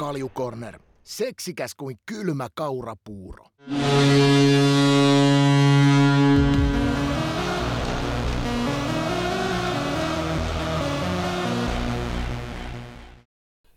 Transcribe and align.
Kaljukorner. 0.00 0.80
Seksikäs 1.04 1.74
kuin 1.74 1.98
kylmä 2.06 2.48
kaurapuuro. 2.54 3.44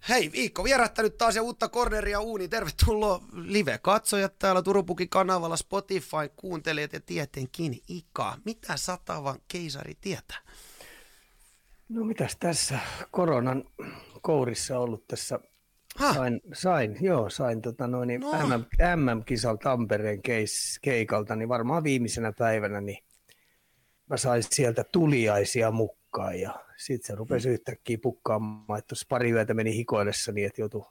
Hei, 0.10 0.32
viikko 0.32 0.64
vierättänyt 0.64 1.18
taas 1.18 1.36
ja 1.36 1.42
uutta 1.42 1.70
Corneria 1.70 2.20
uuni. 2.20 2.48
Tervetuloa 2.48 3.22
live-katsojat 3.34 4.40
täällä 4.40 4.62
Turupukin 4.62 5.10
kanavalla, 5.10 5.58
Spotify, 5.58 6.30
kuuntelijat 6.36 6.94
ja 6.94 7.00
tietenkin 7.02 7.80
Ika. 7.88 8.38
Mitä 8.46 8.78
satavan 8.78 9.40
keisari 9.48 9.94
tietää? 10.02 10.40
No 11.90 12.04
mitäs 12.04 12.38
tässä 12.40 12.80
koronan 13.12 13.64
kourissa 14.22 14.80
ollut 14.80 15.08
tässä 15.08 15.40
Ha? 15.96 16.14
Sain, 16.14 16.42
sain, 16.54 16.98
joo, 17.02 17.30
sain 17.30 17.62
tota 17.62 17.88
noin, 17.88 18.22
No. 18.22 18.32
no. 18.32 18.58
MM, 18.58 18.66
MM-kisal 19.02 19.56
Tampereen 19.56 20.22
keis, 20.22 20.80
keikalta, 20.82 21.36
niin 21.36 21.50
varmaan 21.50 21.84
viimeisenä 21.84 22.34
päivänä 22.38 22.82
niin 22.82 23.04
mä 24.10 24.18
sain 24.18 24.44
sieltä 24.50 24.84
tuliaisia 24.92 25.72
mukaan 25.72 26.40
ja 26.40 26.60
sitten 26.78 27.08
se 27.08 27.16
rupesi 27.16 27.50
yhtäkkiä 27.50 27.98
pukkaamaan, 28.02 28.80
että 28.80 28.88
tuossa 28.88 29.06
pari 29.10 29.32
yötä 29.32 29.54
meni 29.54 29.76
hikoillessa 29.76 30.32
niin, 30.32 30.48
että 30.48 30.62
joutui 30.62 30.86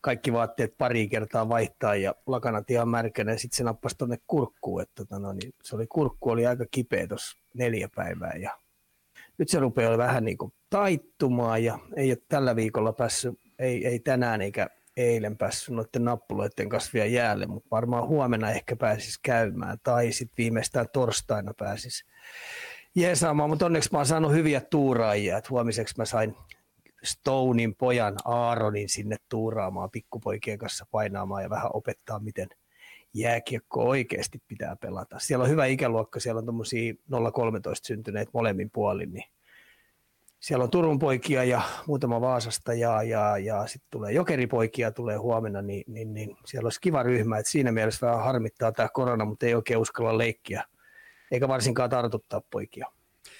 kaikki 0.00 0.32
vaatteet 0.32 0.74
pari 0.78 1.08
kertaa 1.08 1.48
vaihtaa 1.48 1.96
ja 1.96 2.14
lakanat 2.26 2.70
ihan 2.70 2.88
märkänä 2.88 3.32
ja 3.32 3.38
sitten 3.38 3.56
se 3.56 3.64
nappasi 3.64 3.98
tuonne 3.98 4.18
kurkkuun, 4.26 4.82
että 4.82 4.94
tota 4.94 5.18
no, 5.18 5.32
niin 5.32 5.54
se 5.62 5.76
oli, 5.76 5.86
kurkku 5.86 6.30
oli 6.30 6.46
aika 6.46 6.64
kipeä 6.70 7.06
tuossa 7.06 7.38
neljä 7.54 7.88
päivää 7.94 8.36
ja 8.36 8.58
nyt 9.38 9.48
se 9.48 9.58
rupeaa 9.58 9.98
vähän 9.98 10.24
niin 10.24 10.38
kuin 10.38 10.52
taittumaan 10.70 11.64
ja 11.64 11.78
ei 11.96 12.10
ole 12.10 12.18
tällä 12.28 12.56
viikolla 12.56 12.92
päässyt, 12.92 13.40
ei, 13.62 13.86
ei 13.86 13.98
tänään 13.98 14.42
eikä 14.42 14.66
eilen 14.96 15.36
päässyt 15.36 15.74
noiden 15.74 16.04
nappuloiden 16.04 16.68
kanssa 16.68 16.90
vielä 16.94 17.06
jäälle, 17.06 17.46
mutta 17.46 17.68
varmaan 17.70 18.08
huomenna 18.08 18.50
ehkä 18.50 18.76
pääsis 18.76 19.18
käymään. 19.18 19.78
Tai 19.82 20.12
sitten 20.12 20.34
viimeistään 20.38 20.86
torstaina 20.92 21.54
pääsis 21.58 22.04
jeesaamaan, 22.94 23.50
mutta 23.50 23.66
onneksi 23.66 23.88
mä 23.92 23.98
oon 23.98 24.06
saanut 24.06 24.32
hyviä 24.32 24.60
tuuraajia, 24.60 25.38
että 25.38 25.50
huomiseksi 25.50 25.94
mä 25.98 26.04
sain 26.04 26.34
Stonein 27.02 27.74
pojan 27.74 28.16
Aaronin 28.24 28.88
sinne 28.88 29.16
tuuraamaan 29.28 29.90
pikkupoikien 29.90 30.58
kanssa 30.58 30.86
painaamaan 30.90 31.42
ja 31.42 31.50
vähän 31.50 31.70
opettaa, 31.74 32.18
miten 32.18 32.48
jääkiekko 33.14 33.88
oikeasti 33.88 34.42
pitää 34.48 34.76
pelata. 34.76 35.18
Siellä 35.18 35.42
on 35.42 35.50
hyvä 35.50 35.66
ikäluokka, 35.66 36.20
siellä 36.20 36.38
on 36.38 36.44
tuommoisia 36.44 36.92
0-13 36.92 36.96
syntyneet 37.82 38.28
molemmin 38.32 38.70
puolin, 38.70 39.12
niin 39.12 39.24
siellä 40.42 40.64
on 40.64 40.70
Turun 40.70 40.98
poikia 40.98 41.44
ja 41.44 41.62
muutama 41.86 42.20
Vaasasta 42.20 42.74
ja, 42.74 43.02
ja, 43.02 43.38
ja 43.38 43.66
sitten 43.66 43.88
tulee 43.90 44.12
Jokeripoikia 44.12 44.92
tulee 44.92 45.16
huomenna, 45.16 45.62
niin, 45.62 45.84
niin, 45.86 46.14
niin 46.14 46.36
siellä 46.46 46.66
olisi 46.66 46.80
kiva 46.80 47.02
ryhmä, 47.02 47.38
että 47.38 47.50
siinä 47.50 47.72
mielessä 47.72 48.06
vähän 48.06 48.24
harmittaa 48.24 48.72
tämä 48.72 48.88
korona, 48.92 49.24
mutta 49.24 49.46
ei 49.46 49.54
oikein 49.54 49.78
uskalla 49.78 50.18
leikkiä, 50.18 50.64
eikä 51.30 51.48
varsinkaan 51.48 51.90
tartuttaa 51.90 52.40
poikia. 52.50 52.86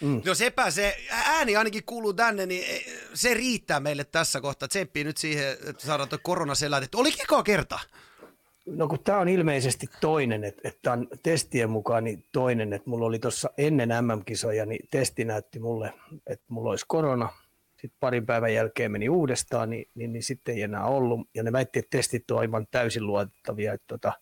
Mm. 0.00 0.22
No 0.24 0.34
sepä 0.34 0.70
se, 0.70 0.96
ääni 1.10 1.56
ainakin 1.56 1.84
kuuluu 1.86 2.12
tänne, 2.12 2.46
niin 2.46 2.64
eh, 2.68 2.84
se 3.14 3.34
riittää 3.34 3.80
meille 3.80 4.04
tässä 4.04 4.40
kohtaa. 4.40 4.68
Tsemppii 4.68 5.04
nyt 5.04 5.16
siihen, 5.16 5.52
että 5.52 5.86
saadaan 5.86 6.08
tuo 6.08 6.18
korona 6.22 6.54
selätetty. 6.54 6.96
Oli 6.98 7.12
eka 7.22 7.42
kerta. 7.42 7.78
No 8.66 8.88
kun 8.88 8.98
tämä 9.04 9.18
on 9.18 9.28
ilmeisesti 9.28 9.86
toinen, 10.00 10.44
että, 10.44 10.68
että 10.68 10.92
on 10.92 11.08
testien 11.22 11.70
mukaan 11.70 12.04
niin 12.04 12.24
toinen, 12.32 12.72
että 12.72 12.90
mulla 12.90 13.06
oli 13.06 13.18
tuossa 13.18 13.50
ennen 13.58 13.88
MM-kisoja, 13.88 14.66
niin 14.66 14.88
testi 14.90 15.24
näytti 15.24 15.58
mulle, 15.58 15.92
että 16.26 16.44
mulla 16.48 16.70
olisi 16.70 16.84
korona. 16.88 17.28
Sitten 17.70 17.96
parin 18.00 18.26
päivän 18.26 18.54
jälkeen 18.54 18.92
meni 18.92 19.08
uudestaan, 19.08 19.70
niin, 19.70 19.88
niin, 19.94 20.12
niin 20.12 20.22
sitten 20.22 20.54
ei 20.54 20.62
enää 20.62 20.84
ollut. 20.84 21.28
Ja 21.34 21.42
ne 21.42 21.52
väitti, 21.52 21.78
että 21.78 21.96
testit 21.96 22.30
on 22.30 22.38
aivan 22.38 22.66
täysin 22.70 23.06
luotettavia. 23.06 23.72
Että 23.72 23.86
tota, 23.86 24.12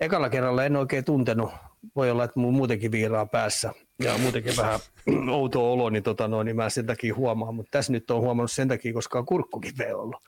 ekalla 0.00 0.30
kerralla 0.30 0.64
en 0.64 0.76
oikein 0.76 1.04
tuntenut, 1.04 1.52
voi 1.96 2.10
olla, 2.10 2.24
että 2.24 2.40
mulla 2.40 2.56
muutenkin 2.56 2.92
viiraa 2.92 3.26
päässä 3.26 3.72
ja 4.02 4.18
muutenkin 4.18 4.56
vähän 4.56 4.80
outo 5.30 5.72
olo, 5.72 5.90
niin, 5.90 6.02
tota, 6.02 6.28
no, 6.28 6.42
niin 6.42 6.56
mä 6.56 6.70
sen 6.70 6.86
takia 6.86 7.14
huomaan. 7.14 7.54
Mutta 7.54 7.70
tässä 7.70 7.92
nyt 7.92 8.10
on 8.10 8.20
huomannut 8.20 8.50
sen 8.50 8.68
takia, 8.68 8.92
koska 8.92 9.18
on 9.18 9.26
kurkkukipeä 9.26 9.96
ollut. 9.96 10.22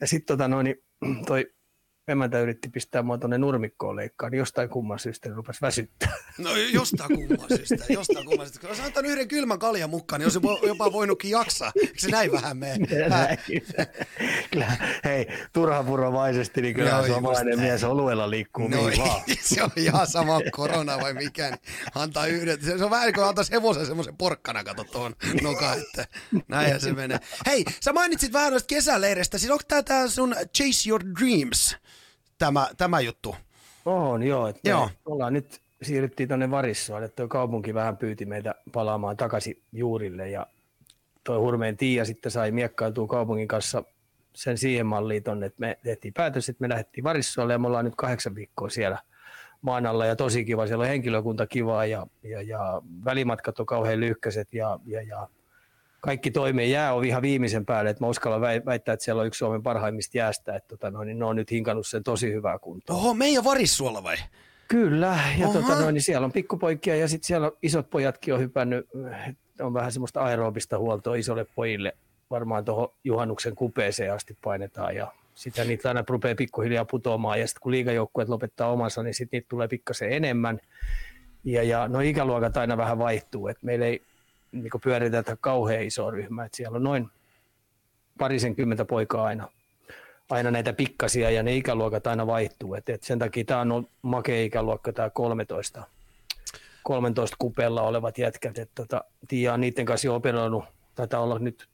Ja 0.00 0.06
sitten 0.06 0.38
tota, 0.38 0.48
no, 0.48 0.62
niin, 0.62 0.82
toi 1.26 1.46
emäntä 2.10 2.40
yritti 2.40 2.68
pistää 2.68 3.02
mua 3.02 3.18
tuonne 3.18 3.38
nurmikkoon 3.38 3.96
leikkaan, 3.96 4.32
niin 4.32 4.38
jostain 4.38 4.68
kumman 4.68 4.98
syystä 4.98 5.28
ne 5.28 5.34
rupesi 5.34 5.60
väsyttää. 5.60 6.12
No 6.38 6.50
jostain 6.56 7.16
kumman 7.16 7.48
syystä, 7.56 7.84
jostain 7.88 8.26
kumman 8.26 8.46
syystä. 8.46 8.60
Kun 8.60 8.68
olisi 8.68 8.82
antanut 8.82 9.10
yhden 9.10 9.28
kylmän 9.28 9.58
kaljan 9.58 9.90
mukaan, 9.90 10.20
niin 10.20 10.26
olisi 10.26 10.66
jopa, 10.66 10.92
voinutkin 10.92 11.30
jaksaa. 11.30 11.72
Eikö 11.80 11.94
se 11.98 12.08
näin 12.08 12.32
vähän 12.32 12.56
mene? 12.56 12.86
Kyllä, 14.50 14.76
hei, 15.04 15.26
turhapurovaisesti, 15.52 16.62
niin 16.62 16.74
kyllä 16.74 16.90
Joo, 16.90 17.06
suomalainen 17.06 17.60
mies 17.60 17.84
oluella 17.84 18.30
liikkuu 18.30 18.68
No 18.68 18.86
niin 18.88 18.98
vaan. 18.98 19.22
se 19.40 19.62
on 19.62 19.70
ihan 19.76 20.06
sama 20.06 20.40
korona 20.52 21.00
vai 21.00 21.14
mikä, 21.14 21.50
niin 21.50 21.60
antaa 21.94 22.26
yhden. 22.26 22.62
Se 22.62 22.84
on 22.84 22.90
vähän 22.90 23.06
niin 23.06 23.14
kuin 23.14 23.26
antaisi 23.26 23.52
hevosen 23.52 23.86
semmoisen 23.86 24.16
porkkana, 24.16 24.64
kato 24.64 24.84
tuohon 24.84 25.16
nokaan, 25.42 25.78
että 25.78 26.06
näinhän 26.48 26.80
se 26.80 26.92
menee. 26.92 27.18
Hei, 27.46 27.64
sä 27.80 27.92
mainitsit 27.92 28.32
vähän 28.32 28.50
noista 28.50 28.66
kesäleireistä, 28.66 29.38
siis 29.38 29.50
onko 29.50 29.64
tämä 29.84 30.08
sun 30.08 30.34
Chase 30.56 30.88
Your 30.88 31.02
Dreams, 31.20 31.76
tämä, 32.40 32.68
tämä 32.76 33.00
juttu? 33.00 33.36
On, 33.84 34.22
joo. 34.22 34.46
Että 34.46 34.70
Joo. 34.70 34.86
Me 34.86 34.92
ollaan 35.04 35.32
nyt 35.32 35.60
siirryttiin 35.82 36.28
tuonne 36.28 36.50
Varissuaan, 36.50 37.04
että 37.04 37.16
tuo 37.16 37.28
kaupunki 37.28 37.74
vähän 37.74 37.96
pyyti 37.96 38.26
meitä 38.26 38.54
palaamaan 38.72 39.16
takaisin 39.16 39.62
juurille 39.72 40.28
ja 40.28 40.46
toi 41.24 41.38
Hurmeen 41.38 41.76
Tiia 41.76 42.04
sitten 42.04 42.32
sai 42.32 42.50
miekkailtua 42.50 43.06
kaupungin 43.06 43.48
kanssa 43.48 43.84
sen 44.34 44.58
siihen 44.58 44.86
malliin 44.86 45.22
tonne, 45.22 45.46
että 45.46 45.60
me 45.60 45.78
tehtiin 45.84 46.14
päätös, 46.14 46.48
että 46.48 46.60
me 46.60 46.68
lähdettiin 46.68 47.04
Varissualle 47.04 47.52
ja 47.52 47.58
me 47.58 47.66
ollaan 47.66 47.84
nyt 47.84 47.96
kahdeksan 47.96 48.34
viikkoa 48.34 48.68
siellä 48.68 48.98
maan 49.62 49.86
alla 49.86 50.06
ja 50.06 50.16
tosi 50.16 50.44
kiva, 50.44 50.66
siellä 50.66 50.82
on 50.82 50.88
henkilökunta 50.88 51.46
kivaa 51.46 51.86
ja, 51.86 52.06
ja, 52.22 52.42
ja 52.42 52.82
välimatkat 53.04 53.60
on 53.60 53.66
kauhean 53.66 54.00
lyhkäiset 54.00 54.54
ja, 54.54 54.78
ja, 54.86 55.02
ja 55.02 55.28
kaikki 56.00 56.30
toimii. 56.30 56.70
Jää 56.70 56.94
on 56.94 57.04
ihan 57.04 57.22
viimeisen 57.22 57.66
päälle, 57.66 57.90
että 57.90 58.04
mä 58.04 58.08
uskallan 58.08 58.40
väi- 58.40 58.64
väittää, 58.66 58.92
että 58.92 59.04
siellä 59.04 59.20
on 59.20 59.26
yksi 59.26 59.38
Suomen 59.38 59.62
parhaimmista 59.62 60.18
jäästä, 60.18 60.56
että 60.56 60.68
tota, 60.68 60.90
no, 60.90 61.04
niin 61.04 61.18
ne 61.18 61.24
on 61.24 61.36
nyt 61.36 61.50
hinkannut 61.50 61.86
sen 61.86 62.02
tosi 62.02 62.32
hyvää 62.32 62.58
kuntoon. 62.58 62.98
Oho, 62.98 63.14
meidän 63.14 63.44
varissuolla 63.44 64.02
vai? 64.02 64.16
Kyllä, 64.68 65.18
ja 65.38 65.48
Oha. 65.48 65.60
tota, 65.60 65.80
noin, 65.80 65.94
niin 65.94 66.02
siellä 66.02 66.24
on 66.24 66.32
pikkupoikia 66.32 66.96
ja 66.96 67.08
sitten 67.08 67.26
siellä 67.26 67.46
on 67.46 67.52
isot 67.62 67.90
pojatkin 67.90 68.34
on 68.34 68.40
hypännyt, 68.40 68.86
on 69.60 69.74
vähän 69.74 69.92
semmoista 69.92 70.20
aerobista 70.20 70.78
huoltoa 70.78 71.14
isolle 71.14 71.46
pojille, 71.54 71.96
varmaan 72.30 72.64
tuohon 72.64 72.88
juhannuksen 73.04 73.54
kupeeseen 73.54 74.12
asti 74.12 74.36
painetaan 74.44 74.96
ja 74.96 75.12
sitä 75.34 75.64
niitä 75.64 75.88
aina 75.88 76.04
rupeaa 76.08 76.34
pikkuhiljaa 76.34 76.84
putoamaan 76.84 77.40
ja 77.40 77.46
sitten 77.46 77.60
kun 77.62 77.72
liigajoukkueet 77.72 78.28
lopettaa 78.28 78.72
omansa, 78.72 79.02
niin 79.02 79.14
sitten 79.14 79.36
niitä 79.36 79.48
tulee 79.48 79.68
pikkasen 79.68 80.12
enemmän 80.12 80.60
ja, 81.44 81.62
ja 81.62 81.88
no 81.88 82.00
ikäluokat 82.00 82.56
aina 82.56 82.76
vähän 82.76 82.98
vaihtuu, 82.98 83.48
että 83.48 83.66
meillä 83.66 83.86
ei 83.86 84.02
niin 84.52 84.70
pyöritetä 84.84 85.36
kauhean 85.40 85.82
iso 85.82 86.10
ryhmä, 86.10 86.44
että 86.44 86.56
siellä 86.56 86.76
on 86.76 86.82
noin 86.82 87.08
parisenkymmentä 88.18 88.84
poikaa 88.84 89.24
aina 89.24 89.48
aina 90.30 90.50
näitä 90.50 90.72
pikkasia 90.72 91.30
ja 91.30 91.42
ne 91.42 91.56
ikäluokat 91.56 92.06
aina 92.06 92.26
vaihtuu. 92.26 92.74
Et, 92.74 92.88
et 92.88 93.02
sen 93.02 93.18
takia 93.18 93.44
tämä 93.44 93.60
on 93.60 93.88
makea 94.02 94.44
ikäluokka, 94.44 94.92
tämä 94.92 95.10
13, 95.10 95.82
13 96.82 97.36
kupeella 97.38 97.82
olevat 97.82 98.18
jätkät. 98.18 98.58
Et 98.58 98.70
tota, 98.74 99.04
Tiia 99.28 99.54
on 99.54 99.60
niiden 99.60 99.86
kanssa 99.86 100.06
jo 100.06 100.14
operoinut, 100.14 100.64
taitaa 100.94 101.20
olla 101.20 101.38
nyt 101.38 101.68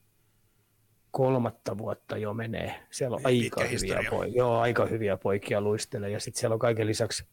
kolmatta 1.10 1.78
vuotta 1.78 2.16
jo 2.16 2.34
menee. 2.34 2.75
Siellä 2.91 3.14
on 3.14 3.22
Pitkä 3.22 3.60
aika 3.60 3.60
hyviä, 3.60 3.70
historia. 3.70 4.10
poikia, 4.10 4.38
joo, 4.38 4.58
aika 4.58 4.87
hyviä 4.87 5.16
poikia 5.16 5.60
luistelee 5.60 6.10
ja 6.10 6.20
sitten 6.20 6.41
siellä 6.41 6.54
on 6.54 6.58
kaiken 6.58 6.87
lisäksi 6.87 7.25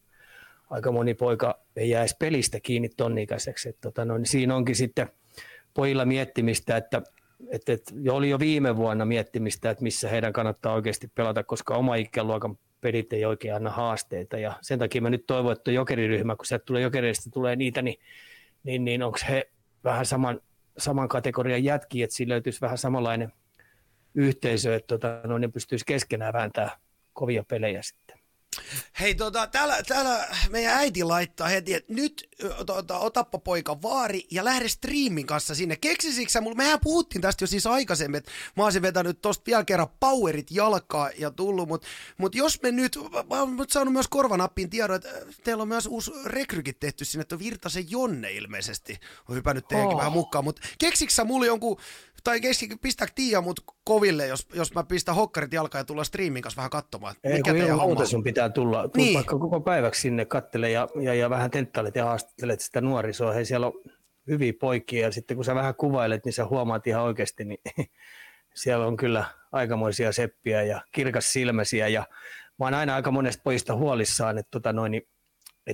aika 0.70 0.92
moni 0.92 1.14
poika 1.14 1.60
ei 1.76 1.90
jää 1.90 2.02
edes 2.02 2.16
pelistä 2.20 2.60
kiinni 2.60 2.90
ton 2.90 3.18
ikäiseksi. 3.18 3.70
Et 3.70 3.82
tota, 3.82 4.06
no, 4.06 4.18
niin 4.18 4.26
siinä 4.26 4.56
onkin 4.56 4.76
sitten 4.76 5.10
pojilla 5.74 6.06
miettimistä, 6.06 6.78
että 6.78 7.02
et, 7.52 7.70
et, 7.70 7.82
jo 8.02 8.16
oli 8.16 8.30
jo 8.30 8.40
viime 8.40 8.76
vuonna 8.78 9.06
miettimistä, 9.06 9.70
että 9.70 9.84
missä 9.84 10.10
heidän 10.10 10.34
kannattaa 10.34 10.74
oikeasti 10.74 11.12
pelata, 11.16 11.44
koska 11.44 11.76
oma 11.76 11.96
ikäluokan 11.96 12.58
pelit 12.82 13.14
ei 13.14 13.26
oikein 13.26 13.56
anna 13.56 13.70
haasteita. 13.70 14.38
Ja 14.38 14.54
sen 14.62 14.80
takia 14.80 15.02
mä 15.02 15.10
nyt 15.10 15.28
toivon, 15.28 15.52
että 15.52 15.72
jokeriryhmä, 15.72 16.36
kun 16.36 16.46
sieltä 16.46 16.66
tulee 16.66 16.82
jokereista 16.82 17.30
tulee 17.30 17.56
niitä, 17.56 17.82
niin, 17.82 18.00
niin, 18.64 18.86
niin 18.86 19.04
onko 19.04 19.18
he 19.30 19.50
vähän 19.84 20.06
saman, 20.06 20.42
saman 20.78 21.08
kategorian 21.08 21.64
jätkiä, 21.64 22.04
että 22.04 22.16
siinä 22.16 22.30
löytyisi 22.30 22.62
vähän 22.62 22.78
samanlainen 22.78 23.32
yhteisö, 24.16 24.76
että 24.76 24.88
tota, 24.88 25.22
no, 25.28 25.38
ne 25.38 25.48
pystyisi 25.48 25.86
keskenään 25.86 26.34
vääntämään 26.34 26.78
kovia 27.14 27.44
pelejä 27.48 27.82
sitten. 27.82 28.03
Hei, 29.00 29.16
tota, 29.16 29.48
täällä, 29.48 29.84
täällä 29.84 30.28
meidän 30.50 30.74
äiti 30.78 31.04
laittaa 31.04 31.48
heti, 31.48 31.74
että 31.74 31.94
nyt 31.94 32.30
tota, 32.66 33.00
otappa 33.00 33.38
poika 33.40 33.82
vaari 33.82 34.28
ja 34.32 34.46
lähde 34.46 34.70
striimin 34.70 35.26
kanssa 35.26 35.56
sinne. 35.56 35.76
Keksisikö 35.76 36.32
sä 36.32 36.42
mulle, 36.42 36.56
mehän 36.56 36.80
puhuttiin 36.84 37.22
tästä 37.22 37.44
jo 37.44 37.48
siis 37.48 37.68
aikaisemmin, 37.68 38.18
että 38.18 38.32
mä 38.58 38.64
olisin 38.64 38.82
vetänyt 38.82 39.22
tosta 39.22 39.44
vielä 39.46 39.64
kerran 39.64 39.88
powerit 40.00 40.52
jalkaa 40.52 41.10
ja 41.18 41.32
tullut, 41.32 41.68
mutta 41.68 41.88
mut 42.18 42.36
jos 42.36 42.62
me 42.62 42.72
nyt, 42.72 43.00
mä 43.30 43.40
oon 43.40 43.66
saanut 43.70 43.94
myös 43.94 44.08
korvanappiin 44.08 44.70
tiedon, 44.70 44.96
että 44.96 45.10
teillä 45.44 45.62
on 45.62 45.68
myös 45.68 45.86
uusi 45.86 46.12
rekrykin 46.26 46.76
tehty 46.80 47.06
sinne, 47.06 47.22
että 47.22 47.40
Virtasen 47.40 47.92
Jonne 47.92 48.32
ilmeisesti 48.32 49.00
on 49.30 49.36
hypännyt 49.36 49.68
teidänkin 49.68 49.94
Oh. 49.94 49.98
vähän 49.98 50.14
mukaan, 50.14 50.44
mutta 50.44 50.62
keksitkö 50.80 51.26
mulle 51.26 51.46
jonkun 51.48 51.78
tai 52.24 52.42
keski, 52.42 52.76
pistää 52.82 53.08
Tiia 53.16 53.42
mut 53.42 53.60
koville, 53.84 54.28
jos, 54.28 54.48
jos 54.54 54.74
mä 54.74 54.84
pistän 54.84 55.16
hokkarit 55.16 55.54
jalkaan 55.54 55.80
ja 55.80 55.86
tulla 55.86 56.04
striimin 56.04 56.42
kanssa 56.42 56.58
vähän 56.58 56.70
katsomaan. 56.70 57.16
Ei, 57.24 57.34
Mikä 57.34 57.52
kun 57.52 57.60
teidän 57.60 57.78
homma 57.78 58.06
sun 58.06 58.24
pitää 58.24 58.50
tulla, 58.50 58.78
tulla 58.78 58.92
Niin. 58.96 59.16
vaikka 59.16 59.40
koko 59.40 59.62
päiväksi 59.62 60.02
sinne 60.02 60.26
kattele 60.26 60.72
ja, 60.72 60.88
ja, 61.02 61.14
ja 61.14 61.30
vähän 61.30 61.52
tenttailet 61.52 61.96
ja 61.96 62.06
haastattelet 62.06 62.62
sitä 62.62 62.82
nuorisoa. 62.82 63.34
Hei, 63.34 63.46
siellä 63.46 63.68
on 63.68 63.74
hyviä 64.28 64.54
poikia 64.60 65.06
ja 65.06 65.12
sitten 65.12 65.38
kun 65.38 65.46
sä 65.46 65.56
vähän 65.56 65.76
kuvailet, 65.76 66.26
niin 66.26 66.34
sä 66.34 66.46
huomaat 66.46 66.88
ihan 66.88 67.04
oikeasti, 67.04 67.46
niin 67.46 67.60
siellä 68.64 68.86
on 68.86 68.98
kyllä 68.98 69.26
aikamoisia 69.52 70.12
seppiä 70.12 70.64
ja 70.64 70.82
kirkas 70.92 71.34
silmäsiä 71.34 71.88
ja 71.88 72.08
mä 72.60 72.66
oon 72.66 72.74
aina 72.74 72.96
aika 72.96 73.12
monesta 73.12 73.44
pojista 73.44 73.76
huolissaan, 73.76 74.38
että 74.38 74.52
tota 74.52 74.74
noin, 74.74 74.92
niin, 74.92 75.08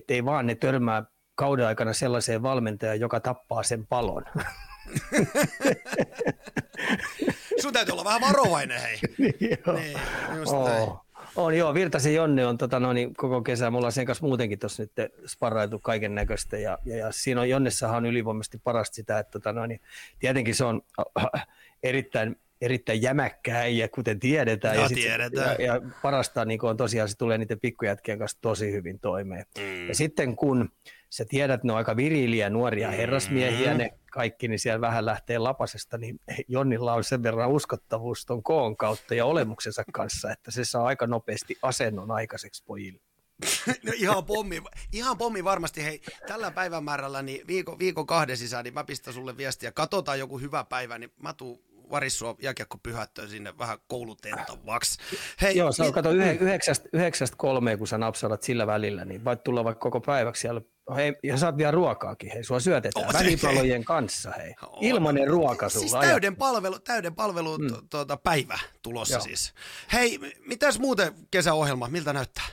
ei 0.09 0.25
vaan 0.25 0.47
ne 0.47 0.55
törmää 0.55 1.03
kauden 1.35 1.65
aikana 1.65 1.93
sellaiseen 1.93 2.41
valmentajaan, 2.41 2.99
joka 2.99 3.19
tappaa 3.19 3.63
sen 3.63 3.87
palon. 3.87 4.25
Sun 7.61 7.73
täytyy 7.73 7.91
olla 7.91 8.03
vähän 8.03 8.21
varovainen, 8.21 8.81
hei. 8.81 8.99
Joo. 9.65 9.77
Niin, 9.77 9.97
just 10.37 10.51
näin. 10.51 10.81
Oo. 10.81 11.05
On 11.35 11.57
joo, 11.57 11.73
Virtasen 11.73 12.13
Jonne 12.13 12.45
on 12.45 12.57
tota, 12.57 12.79
no, 12.79 12.93
niin, 12.93 13.13
koko 13.13 13.41
kesä, 13.41 13.71
mulla 13.71 13.85
on 13.85 13.91
sen 13.91 14.05
kanssa 14.05 14.25
muutenkin 14.25 14.59
tuossa 14.59 14.83
nyt 14.83 14.91
sparrailtu 15.27 15.79
kaiken 15.79 16.15
näköistä 16.15 16.57
ja, 16.57 16.77
ja, 16.85 16.97
ja, 16.97 17.11
siinä 17.11 17.41
on 17.41 17.49
Jonnessahan 17.49 17.97
on 17.97 18.05
ylivoimaisesti 18.05 18.57
parasta 18.63 18.95
sitä, 18.95 19.19
että 19.19 19.31
tota, 19.31 19.53
no, 19.53 19.65
niin, 19.65 19.81
tietenkin 20.19 20.55
se 20.55 20.63
on 20.63 20.81
äh, 20.99 21.47
erittäin, 21.83 22.35
erittäin 22.61 23.01
jämäkkää 23.01 23.67
ja 23.67 23.89
kuten 23.89 24.19
tiedetään. 24.19 24.75
Joo, 24.75 24.83
ja, 24.83 24.89
sit 24.89 24.97
se- 24.97 25.03
tiedetään. 25.03 25.55
ja, 25.59 25.65
ja 25.65 25.81
parasta 26.01 26.45
niin 26.45 26.65
on 26.65 26.77
tosiaan 26.77 27.09
se 27.09 27.17
tulee 27.17 27.37
niiden 27.37 27.59
pikkujätkien 27.59 28.19
kanssa 28.19 28.37
tosi 28.41 28.71
hyvin 28.71 28.99
toimeen. 28.99 29.45
Mm. 29.57 29.87
Ja 29.87 29.95
sitten 29.95 30.35
kun 30.35 30.69
sä 31.09 31.25
tiedät, 31.29 31.53
että 31.53 31.67
ne 31.67 31.73
on 31.73 31.77
aika 31.77 31.95
viriliä 31.95 32.49
nuoria 32.49 32.87
Mm. 32.87 32.93
herrasmiehiä 32.93 33.73
ne 33.73 33.93
kaikki, 34.11 34.47
niin 34.47 34.59
siellä 34.59 34.81
vähän 34.81 35.05
lähtee 35.05 35.37
lapasesta, 35.37 35.97
niin 35.97 36.19
Jonnilla 36.47 36.93
on 36.93 37.03
sen 37.03 37.23
verran 37.23 37.49
uskottavuus 37.49 38.25
ton 38.25 38.43
koon 38.43 38.77
kautta 38.77 39.15
ja 39.15 39.25
olemuksensa 39.25 39.83
kanssa, 39.93 40.31
että 40.31 40.51
se 40.51 40.65
saa 40.65 40.85
aika 40.85 41.07
nopeasti 41.07 41.57
asennon 41.61 42.11
aikaiseksi 42.11 42.63
pojille. 42.65 42.99
No 43.85 43.91
ihan 43.95 44.25
pommi, 44.25 44.61
ihan 44.93 45.17
pommi 45.17 45.43
varmasti. 45.43 45.83
Hei, 45.83 46.01
tällä 46.27 46.51
päivämäärällä 46.51 47.21
niin 47.21 47.47
viikon, 47.47 47.79
viikon 47.79 48.05
kahden 48.07 48.37
sisään, 48.37 48.63
niin 48.63 48.73
mä 48.73 48.83
pistän 48.83 49.13
sulle 49.13 49.37
viestiä. 49.37 49.71
Katsotaan 49.71 50.19
joku 50.19 50.37
hyvä 50.39 50.63
päivä, 50.63 50.97
niin 50.97 51.11
mä 51.17 51.33
tuun 51.33 51.59
varissua 51.91 52.35
jääkiekko 52.41 52.77
pyhättöön 52.83 53.29
sinne 53.29 53.57
vähän 53.57 53.77
koulutentavaksi. 53.87 54.99
Hei, 55.41 55.57
Joo, 55.57 55.67
on, 55.67 55.85
mit- 55.85 55.93
kato, 55.93 56.11
yhe, 56.11 56.31
yhdeksästä, 56.33 56.89
yhdeksästä 56.93 57.37
kolmeen, 57.37 57.77
kun 57.77 57.87
sä 57.87 57.97
napsaudat 57.97 58.43
sillä 58.43 58.67
välillä, 58.67 59.05
niin 59.05 59.25
voit 59.25 59.43
tulla 59.43 59.63
vaikka 59.63 59.81
koko 59.81 60.01
päiväksi 60.01 60.41
siellä. 60.41 60.61
Hei, 60.95 61.15
ja 61.23 61.37
saat 61.37 61.57
vielä 61.57 61.71
ruokaakin, 61.71 62.31
hei, 62.33 62.43
sua 62.43 62.59
syötetään 62.59 63.05
Oo, 63.05 63.13
välipalojen 63.13 63.83
kanssa, 63.83 64.31
hei. 64.31 64.55
Oo, 64.63 64.77
Ilmanen 64.81 65.27
no, 65.27 65.31
ruoka 65.31 65.69
Siis 65.69 65.91
sulla. 65.91 66.03
täyden 66.03 66.35
palvelu, 66.35 66.79
täyden 66.79 67.15
palvelu 67.15 67.57
mm. 67.57 67.67
tuota, 67.89 68.17
päivä 68.17 68.59
tulossa 68.81 69.13
Joo. 69.15 69.21
siis. 69.21 69.53
Hei, 69.93 70.19
mitäs 70.45 70.79
muuten 70.79 71.13
kesäohjelma, 71.31 71.87
miltä 71.87 72.13
näyttää? 72.13 72.45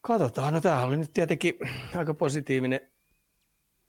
Katsotaan, 0.00 0.54
no 0.54 0.60
tämähän 0.60 0.88
oli 0.88 0.96
nyt 0.96 1.12
tietenkin 1.12 1.54
aika 1.96 2.14
positiivinen 2.14 2.80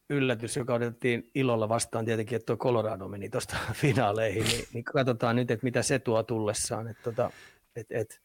yllätys, 0.09 0.57
joka 0.57 0.74
otettiin 0.74 1.31
ilolla 1.35 1.69
vastaan 1.69 2.06
tietenkin, 2.06 2.35
että 2.35 2.45
tuo 2.45 2.57
Colorado 2.57 3.07
meni 3.07 3.29
tuosta 3.29 3.57
finaaleihin, 3.81 4.44
niin, 4.44 4.65
niin 4.74 4.83
katsotaan 4.83 5.35
nyt, 5.35 5.51
että 5.51 5.63
mitä 5.63 5.81
se 5.81 6.00
tuo 6.00 6.24
tullessaan. 6.24 6.88
Että 6.88 7.03
tota, 7.03 7.31
et, 7.75 7.88
et, 7.89 8.21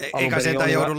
E- 0.00 0.10
Eikä 0.18 0.40
sieltä 0.40 0.66
joudu 0.66 0.92
va- 0.92 0.98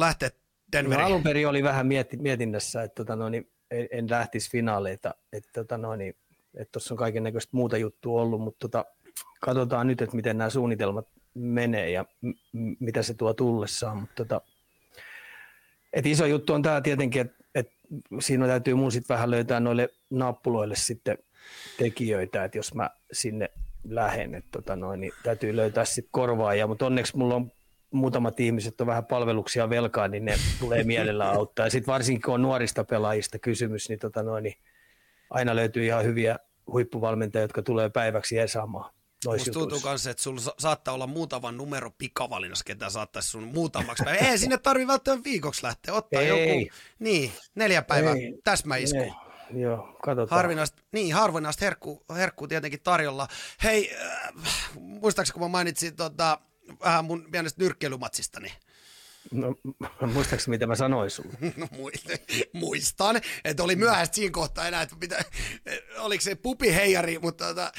lähteä 0.73 0.97
no, 0.97 1.05
alun 1.05 1.23
perin 1.23 1.47
oli 1.47 1.63
vähän 1.63 1.87
mietinnässä, 2.19 2.83
että 2.83 2.95
tota, 2.95 3.15
no, 3.15 3.29
niin, 3.29 3.51
en, 3.71 3.87
en 3.91 4.09
lähtisi 4.09 4.51
finaaleita, 4.51 5.15
että 5.33 5.49
tota, 5.53 5.77
no, 5.77 5.95
niin, 5.95 6.15
että 6.53 6.71
tuossa 6.71 6.93
on 6.93 6.97
kaiken 6.97 7.23
näköistä 7.23 7.49
muuta 7.53 7.77
juttua 7.77 8.21
ollut, 8.21 8.41
mutta 8.41 8.67
tota, 8.67 8.85
katsotaan 9.41 9.87
nyt, 9.87 10.01
että 10.01 10.15
miten 10.15 10.37
nämä 10.37 10.49
suunnitelmat 10.49 11.07
menee 11.33 11.89
ja 11.89 12.05
m- 12.21 12.75
mitä 12.79 13.03
se 13.03 13.13
tuo 13.13 13.33
tullessaan, 13.33 13.97
mutta 13.97 14.15
tota, 14.15 14.41
et 15.93 16.05
iso 16.05 16.25
juttu 16.25 16.53
on 16.53 16.61
tämä 16.61 16.81
tietenkin, 16.81 17.21
että 17.21 17.43
et 17.55 17.71
siinä 18.19 18.47
täytyy 18.47 18.73
mun 18.73 18.91
sitten 18.91 19.13
vähän 19.13 19.31
löytää 19.31 19.59
noille 19.59 19.89
nappuloille 20.09 20.75
sitten 20.75 21.17
tekijöitä, 21.77 22.43
että 22.43 22.57
jos 22.57 22.73
mä 22.73 22.89
sinne 23.11 23.49
lähden, 23.83 24.35
että 24.35 24.49
tota 24.51 24.75
noin, 24.75 24.99
niin 24.99 25.13
täytyy 25.23 25.55
löytää 25.55 25.85
sitten 25.85 26.11
korvaajia, 26.11 26.67
mutta 26.67 26.85
onneksi 26.85 27.17
mulla 27.17 27.35
on 27.35 27.51
muutamat 27.91 28.39
ihmiset 28.39 28.81
on 28.81 28.87
vähän 28.87 29.05
palveluksia 29.05 29.69
velkaa, 29.69 30.07
niin 30.07 30.25
ne 30.25 30.35
tulee 30.59 30.83
mielellään 30.83 31.35
auttaa. 31.35 31.65
Ja 31.65 31.69
sitten 31.69 31.91
varsinkin 31.93 32.21
kun 32.21 32.33
on 32.33 32.41
nuorista 32.41 32.83
pelaajista 32.83 33.39
kysymys, 33.39 33.89
niin, 33.89 33.99
tota 33.99 34.23
noin, 34.23 34.43
niin 34.43 34.55
aina 35.29 35.55
löytyy 35.55 35.85
ihan 35.85 36.05
hyviä 36.05 36.39
huippuvalmentajia, 36.71 37.43
jotka 37.43 37.61
tulee 37.61 37.89
päiväksi 37.89 38.35
jeesaamaan 38.35 38.93
noissa 39.25 39.49
Musta 39.49 39.59
tuntuu 39.59 39.79
kanssa, 39.79 40.09
että 40.11 40.23
sulla 40.23 40.41
sa- 40.41 40.55
saattaa 40.59 40.93
olla 40.93 41.07
muutama 41.07 41.51
numero 41.51 41.91
pikavalinnassa, 41.97 42.65
ketä 42.65 42.89
saattaisi 42.89 43.29
sun 43.29 43.43
muutamaksi 43.43 44.03
päivä. 44.03 44.27
Ei 44.27 44.37
sinne 44.37 44.57
tarvi 44.57 44.87
välttämättä 44.87 45.23
viikoksi 45.23 45.63
lähteä. 45.63 45.93
Ottaa 45.93 46.21
Ei. 46.21 46.27
joku, 46.27 46.75
niin, 46.99 47.31
neljä 47.55 47.81
päivää 47.81 48.13
Ei. 48.13 48.39
täsmäisku. 48.43 48.99
Ei, 48.99 49.11
Joo, 49.53 49.97
katsotaan. 50.03 50.37
Harvinaista, 50.37 50.81
niin, 50.91 51.13
harvinaista 51.13 51.65
herkku, 51.65 52.05
herkkuu 52.15 52.47
tietenkin 52.47 52.79
tarjolla. 52.83 53.27
Hei, 53.63 53.95
äh, 54.05 54.33
muistaakseni 54.79 55.33
kun 55.33 55.41
mä 55.41 55.47
mainitsin 55.47 55.95
tota, 55.95 56.39
vähän 56.83 57.05
mun 57.05 57.27
pienestä 57.31 57.63
nyrkkeilymatsistani, 57.63 58.51
No, 59.31 59.55
muistaaks 60.13 60.47
mitä 60.47 60.67
mä 60.67 60.75
sanoin 60.75 61.09
sulle? 61.09 61.33
No 61.57 61.65
muist- 61.65 62.47
muistan, 62.53 63.21
että 63.45 63.63
oli 63.63 63.75
myöhäistä 63.75 64.15
siinä 64.15 64.31
kohtaa 64.31 64.67
enää, 64.67 64.81
että 64.81 64.95
pitä, 64.99 65.25
oliko 65.97 66.21
se 66.21 66.35
pupiheijari, 66.35 67.19
mutta 67.19 67.47
tota, 67.47 67.71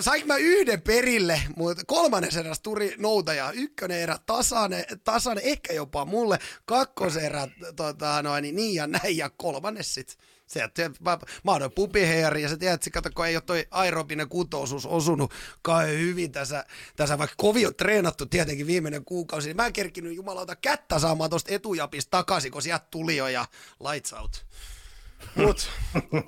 sainko 0.00 0.26
mä 0.26 0.36
yhden 0.36 0.82
perille, 0.82 1.42
mutta 1.56 1.82
kolmannen 1.86 2.38
eräs 2.38 2.60
tuli 2.60 2.94
noutaja, 2.98 3.52
ykkönen 3.52 3.98
erä 3.98 4.18
tasainen, 4.26 4.84
tasainen, 5.04 5.44
ehkä 5.44 5.72
jopa 5.72 6.04
mulle, 6.04 6.38
kakkosen 6.64 7.24
erä 7.24 7.48
tota, 7.76 8.22
noin, 8.22 8.42
niin, 8.42 8.56
niin 8.56 8.74
ja 8.74 8.86
näin, 8.86 9.16
ja 9.16 9.30
kolmannes 9.30 9.94
sit. 9.94 10.18
Se, 10.46 10.64
että 10.64 10.90
mä, 11.00 11.18
mä 11.44 11.50
oon 11.50 11.70
pupiheijari 11.74 12.42
ja 12.42 12.48
sä 12.48 12.56
tiedät, 12.56 12.74
että 12.74 12.90
kato, 12.90 13.10
kun 13.14 13.26
ei 13.26 13.36
ole 13.36 13.42
toi 13.46 13.66
aerobinen 13.70 14.28
kuntousuus 14.28 14.86
osunut 14.86 15.32
kai 15.62 15.98
hyvin 15.98 16.32
tässä, 16.32 16.64
tässä 16.96 17.18
vaikka 17.18 17.34
kovin 17.38 17.66
on 17.66 17.74
treenattu 17.74 18.26
tietenkin 18.26 18.66
viimeinen 18.66 19.04
kuukausi, 19.04 19.48
niin 19.48 19.56
mä 19.56 19.66
en 19.66 19.72
kerkinyt 19.72 20.16
jumalauta 20.16 20.56
kättä 20.56 20.98
saamaan 20.98 21.30
tuosta 21.30 21.54
etujapista 21.54 22.10
takaisin, 22.10 22.52
kun 22.52 22.62
sieltä 22.62 22.86
tuli 22.90 23.16
jo 23.16 23.28
ja 23.28 23.46
lights 23.90 24.12
out. 24.12 24.46
Mut 25.34 25.70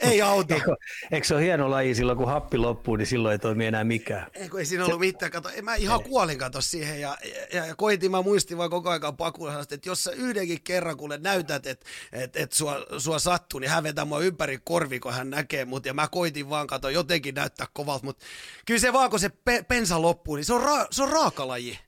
ei 0.00 0.22
auta. 0.22 0.54
Eikö, 0.54 0.76
eikö 1.10 1.26
se 1.26 1.34
ole 1.34 1.42
hieno 1.42 1.70
laji 1.70 1.94
silloin, 1.94 2.18
kun 2.18 2.26
happi 2.26 2.58
loppuu, 2.58 2.96
niin 2.96 3.06
silloin 3.06 3.32
ei 3.32 3.38
toimi 3.38 3.66
enää 3.66 3.84
mikään. 3.84 4.26
Ei, 4.34 4.48
kun 4.48 4.60
ei 4.60 4.66
siinä 4.66 4.84
ollut 4.84 5.00
mitään, 5.00 5.32
kato, 5.32 5.50
mä 5.62 5.74
ihan 5.74 6.02
kuolin 6.02 6.38
kato 6.38 6.60
siihen. 6.60 7.00
Ja, 7.00 7.16
ja, 7.52 7.66
ja 7.66 7.74
koitin, 7.74 8.10
mä 8.10 8.22
muistin 8.22 8.58
vaan 8.58 8.70
koko 8.70 8.90
ajan 8.90 9.16
pakulla, 9.16 9.60
että 9.60 9.88
jos 9.88 10.04
sä 10.04 10.10
yhdenkin 10.10 10.62
kerran 10.62 10.96
kuule 10.96 11.18
näytät, 11.18 11.66
että 11.66 11.86
et, 12.12 12.36
et 12.36 12.52
sua, 12.52 12.76
sua 12.98 13.18
sattuu, 13.18 13.60
niin 13.60 13.70
hän 13.70 13.82
vetää 13.82 14.04
mua 14.04 14.20
ympäri 14.20 14.58
korvi, 14.64 15.00
kun 15.00 15.12
hän 15.12 15.30
näkee 15.30 15.64
mut. 15.64 15.86
Ja 15.86 15.94
mä 15.94 16.08
koitin 16.08 16.50
vaan 16.50 16.66
kato 16.66 16.88
jotenkin 16.88 17.34
näyttää 17.34 17.66
kovalta, 17.72 18.04
mutta 18.04 18.24
kyllä 18.66 18.80
se 18.80 18.92
vaan 18.92 19.10
kun 19.10 19.20
se 19.20 19.28
pe, 19.28 19.64
pensa 19.68 20.02
loppuu, 20.02 20.36
niin 20.36 20.44
se 20.44 20.54
on, 20.54 20.62
ra, 20.62 20.86
se 20.90 21.02
on 21.02 21.08
raakalaji 21.08 21.78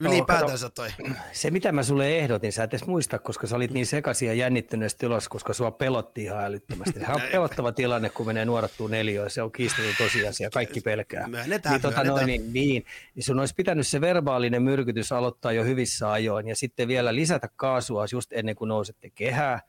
ylipäätänsä 0.00 0.70
toi. 0.70 0.88
Se, 1.32 1.50
mitä 1.50 1.72
mä 1.72 1.82
sulle 1.82 2.18
ehdotin, 2.18 2.52
sä 2.52 2.64
et 2.64 2.70
edes 2.74 2.86
muista, 2.86 3.18
koska 3.18 3.46
sä 3.46 3.56
olit 3.56 3.70
niin 3.70 3.86
sekaisin 3.86 4.28
ja 4.28 4.34
jännittyneessä 4.34 4.98
tilassa, 4.98 5.30
koska 5.30 5.52
sua 5.52 5.70
pelotti 5.70 6.22
ihan 6.22 6.44
älyttömästi. 6.44 7.00
Se 7.00 7.12
on 7.12 7.20
pelottava 7.32 7.72
tilanne, 7.72 8.10
kun 8.10 8.26
menee 8.26 8.44
nuorattua 8.44 8.88
neljöön, 8.88 9.30
se 9.30 9.42
on 9.42 9.52
kiistetty 9.52 9.94
tosiasia, 9.98 10.50
kaikki 10.50 10.80
pelkää. 10.80 11.28
Myönnetään, 11.28 11.72
niin, 11.72 11.82
tota, 11.82 12.04
noin, 12.04 12.26
niin, 12.26 12.52
niin, 12.52 12.84
niin 13.14 13.24
sun 13.24 13.40
olisi 13.40 13.54
pitänyt 13.54 13.86
se 13.86 14.00
verbaalinen 14.00 14.62
myrkytys 14.62 15.12
aloittaa 15.12 15.52
jo 15.52 15.64
hyvissä 15.64 16.12
ajoin 16.12 16.48
ja 16.48 16.56
sitten 16.56 16.88
vielä 16.88 17.14
lisätä 17.14 17.48
kaasua 17.56 18.04
just 18.12 18.32
ennen 18.32 18.54
kuin 18.54 18.68
nousette 18.68 19.10
kehää. 19.10 19.60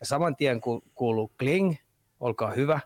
Ja 0.00 0.06
saman 0.06 0.36
tien 0.36 0.60
kun 0.60 0.82
kuuluu 0.94 1.32
kling, 1.38 1.74
olkaa 2.20 2.50
hyvä, 2.50 2.80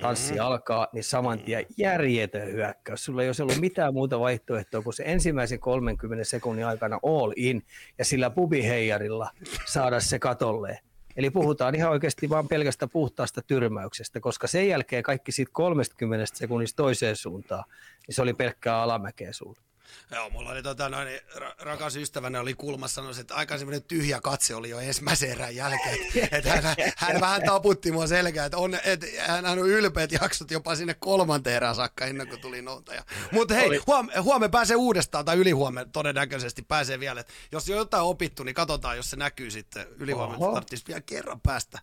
tanssi 0.00 0.32
Mm-hmm. 0.32 0.46
alkaa, 0.46 0.88
niin 0.92 1.04
saman 1.04 1.38
tien 1.38 1.66
järjetön 1.76 2.52
hyökkäys. 2.52 3.04
Sulla 3.04 3.22
ei 3.22 3.28
olisi 3.28 3.42
ollut 3.42 3.60
mitään 3.60 3.94
muuta 3.94 4.20
vaihtoehtoa 4.20 4.82
kuin 4.82 4.94
se 4.94 5.02
ensimmäisen 5.06 5.60
30 5.60 6.24
sekunnin 6.24 6.66
aikana 6.66 6.98
all 7.02 7.32
in 7.36 7.62
ja 7.98 8.04
sillä 8.04 8.30
pubiheijarilla 8.30 9.30
saada 9.64 10.00
se 10.00 10.18
katolle. 10.18 10.78
Eli 11.16 11.30
puhutaan 11.30 11.74
ihan 11.74 11.90
oikeasti 11.90 12.28
vain 12.28 12.48
pelkästä 12.48 12.86
puhtaasta 12.86 13.42
tyrmäyksestä, 13.42 14.20
koska 14.20 14.46
sen 14.46 14.68
jälkeen 14.68 15.02
kaikki 15.02 15.32
siitä 15.32 15.50
30 15.54 16.26
sekunnista 16.34 16.76
toiseen 16.76 17.16
suuntaan, 17.16 17.64
niin 18.06 18.14
se 18.14 18.22
oli 18.22 18.34
pelkkää 18.34 18.82
alamäkeä 18.82 19.32
sulle. 19.32 19.65
Joo, 20.10 20.30
mulla 20.30 20.50
oli 20.50 20.62
tota, 20.62 20.88
noin, 20.88 21.08
ra- 21.34 21.54
rakas 21.58 21.96
ystäväni 21.96 22.38
oli 22.38 22.54
kulmassa 22.54 22.94
sanoi, 22.94 23.20
että 23.20 23.34
aika 23.34 23.58
semmoinen 23.58 23.82
tyhjä 23.82 24.20
katse 24.20 24.54
oli 24.54 24.70
jo 24.70 24.78
ensimmäisen 24.78 25.30
erän 25.30 25.56
jälkeen. 25.56 25.98
Että, 26.32 26.50
hän, 26.50 26.76
hän, 26.96 27.20
vähän 27.20 27.42
taputti 27.42 27.92
mua 27.92 28.06
selkää, 28.06 28.46
että, 28.46 28.58
on, 28.58 28.78
että 28.84 29.06
hän 29.26 29.46
on 29.46 29.58
ylpeät 29.58 30.12
jaksot 30.12 30.50
jopa 30.50 30.76
sinne 30.76 30.94
kolmanteen 30.94 31.56
erään 31.56 31.74
saakka 31.74 32.04
ennen 32.04 32.28
kuin 32.28 32.40
tuli 32.40 32.62
noutaja. 32.62 33.04
Mutta 33.32 33.54
hei, 33.54 33.80
huom, 33.86 34.08
huomenna 34.22 34.50
pääsee 34.50 34.76
uudestaan 34.76 35.24
tai 35.24 35.36
ylihuomenna 35.36 35.90
todennäköisesti 35.92 36.62
pääsee 36.62 37.00
vielä. 37.00 37.20
Et 37.20 37.32
jos 37.52 37.70
on 37.70 37.76
jotain 37.76 38.02
opittu, 38.02 38.42
niin 38.42 38.54
katsotaan, 38.54 38.96
jos 38.96 39.10
se 39.10 39.16
näkyy 39.16 39.50
sitten 39.50 39.86
ylihuomenna. 39.98 40.52
Tarvitsisi 40.52 40.84
vielä 40.88 41.00
kerran 41.00 41.40
päästä. 41.40 41.78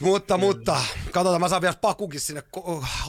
Mutta, 0.00 0.38
mutta, 0.38 0.80
katsotaan, 1.12 1.40
mä 1.40 1.48
saan 1.48 1.62
vielä 1.62 1.74
pakukin 1.80 2.20
sinne 2.20 2.42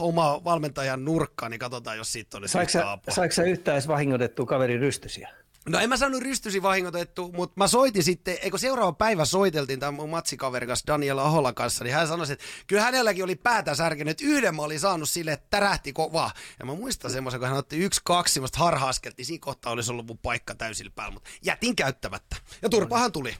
oma 0.00 0.44
valmentajan 0.44 1.04
nurkkaan, 1.04 1.50
niin 1.50 1.58
katsotaan, 1.58 1.96
jos 1.96 2.12
siitä 2.12 2.38
olisi 2.38 2.52
saiko 2.52 2.70
sä, 2.70 2.98
saiko 3.08 3.34
sä 3.34 3.42
yhtään 3.42 3.74
edes 3.74 3.88
vahingotettua 3.88 4.46
kaverin 4.46 4.80
rystysiä? 4.80 5.28
No 5.68 5.78
en 5.78 5.88
mä 5.88 5.96
saanut 5.96 6.22
rystysi 6.22 6.62
vahingotettu, 6.62 7.32
mutta 7.32 7.54
mä 7.56 7.68
soitin 7.68 8.02
sitten, 8.02 8.38
eikö 8.42 8.58
seuraava 8.58 8.92
päivä 8.92 9.24
soiteltiin 9.24 9.80
tämän 9.80 9.94
mun 9.94 10.10
matsikaverin 10.10 10.66
kanssa 10.66 10.86
Daniela 10.86 11.22
Ahola 11.22 11.52
kanssa, 11.52 11.84
niin 11.84 11.94
hän 11.94 12.08
sanoi, 12.08 12.32
että 12.32 12.44
kyllä 12.66 12.82
hänelläkin 12.82 13.24
oli 13.24 13.36
päätä 13.36 13.74
särkenyt, 13.74 14.10
että 14.10 14.24
yhden 14.26 14.54
mä 14.54 14.62
olin 14.62 14.80
saanut 14.80 15.08
sille, 15.08 15.32
että 15.32 15.46
tärähti 15.50 15.92
kovaa. 15.92 16.30
Ja 16.58 16.66
mä 16.66 16.74
muistan 16.74 17.10
semmoisen, 17.10 17.40
kun 17.40 17.48
hän 17.48 17.58
otti 17.58 17.78
yksi, 17.78 18.00
kaksi 18.04 18.34
semmoista 18.34 18.58
harhaaskelti, 18.58 19.24
siinä 19.24 19.44
kohtaa 19.44 19.72
olisi 19.72 19.90
ollut 19.90 20.06
mun 20.06 20.18
paikka 20.18 20.54
täysillä 20.54 20.92
päällä, 20.94 21.14
mutta 21.14 21.30
jätin 21.42 21.76
käyttämättä. 21.76 22.36
Ja 22.62 22.68
turpahan 22.68 23.12
tuli. 23.12 23.36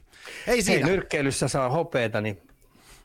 Ei 0.47 0.63
siinä. 0.63 0.87
Hei, 0.87 0.97
nyrkkeilyssä 0.97 1.49
saa 1.49 1.69
hopeeta, 1.69 2.21
niin 2.21 2.52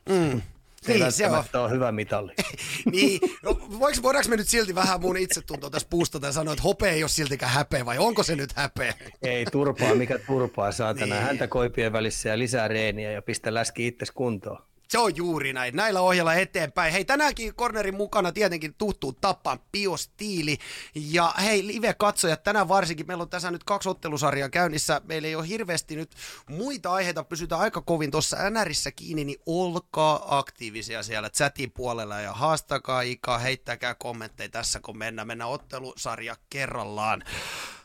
mm. 0.08 0.42
Se 0.82 0.92
niin, 0.92 1.12
se 1.12 1.26
on. 1.26 1.44
on 1.54 1.70
hyvä 1.70 1.92
mitalli. 1.92 2.32
niin, 2.92 3.20
no, 3.42 3.58
voiko, 3.78 4.02
voidaanko 4.02 4.30
me 4.30 4.36
nyt 4.36 4.48
silti 4.48 4.74
vähän 4.74 5.00
mun 5.00 5.16
itsetuntoa 5.16 5.70
tässä 5.70 5.88
puustata 5.90 6.26
ja 6.26 6.32
sanoa, 6.32 6.52
että 6.52 6.62
hopea 6.62 6.92
ei 6.92 7.02
ole 7.02 7.08
siltikään 7.08 7.52
häpeä 7.52 7.86
vai 7.86 7.98
onko 7.98 8.22
se 8.22 8.36
nyt 8.36 8.52
häpeä? 8.52 8.94
ei 9.22 9.44
turpaa, 9.44 9.94
mikä 9.94 10.18
turpaa 10.18 10.72
saatana. 10.72 11.14
Niin. 11.14 11.24
Häntä 11.24 11.46
koipien 11.46 11.92
välissä 11.92 12.28
ja 12.28 12.38
lisää 12.38 12.68
reeniä 12.68 13.12
ja 13.12 13.22
pistä 13.22 13.54
läski 13.54 13.86
itses 13.86 14.10
kuntoon. 14.10 14.62
Se 14.88 14.98
on 14.98 15.16
juuri 15.16 15.52
näin. 15.52 15.76
Näillä 15.76 16.00
ohjalla 16.00 16.34
eteenpäin. 16.34 16.92
Hei, 16.92 17.04
tänäänkin 17.04 17.54
Cornerin 17.54 17.94
mukana 17.94 18.32
tietenkin 18.32 18.74
tuttuu 18.74 19.12
tappaan 19.12 19.60
biostiili. 19.72 20.58
Ja 20.94 21.34
hei, 21.42 21.66
live-katsojat, 21.66 22.42
tänään 22.42 22.68
varsinkin, 22.68 23.06
meillä 23.06 23.22
on 23.22 23.28
tässä 23.28 23.50
nyt 23.50 23.64
kaksi 23.64 23.88
ottelusarjaa 23.88 24.48
käynnissä. 24.48 25.00
Meillä 25.04 25.28
ei 25.28 25.34
ole 25.34 25.48
hirveästi 25.48 25.96
nyt 25.96 26.10
muita 26.50 26.92
aiheita, 26.92 27.24
pysytään 27.24 27.60
aika 27.60 27.80
kovin 27.80 28.10
tuossa 28.10 28.50
NRissä 28.50 28.90
kiinni, 28.90 29.24
niin 29.24 29.40
olkaa 29.46 30.38
aktiivisia 30.38 31.02
siellä 31.02 31.30
chatin 31.30 31.70
puolella 31.70 32.20
ja 32.20 32.32
haastakaa 32.32 33.02
Ika, 33.02 33.38
heittäkää 33.38 33.94
kommentteja 33.94 34.48
tässä, 34.48 34.80
kun 34.80 34.98
mennään, 34.98 35.28
mennään 35.28 35.50
ottelusarja 35.50 36.36
kerrallaan. 36.50 37.24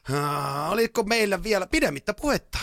Uh, 0.10 0.72
oliko 0.72 1.04
meillä 1.04 1.44
vielä 1.44 1.68
pidemmittä 1.68 2.14
puhetta? 2.14 2.60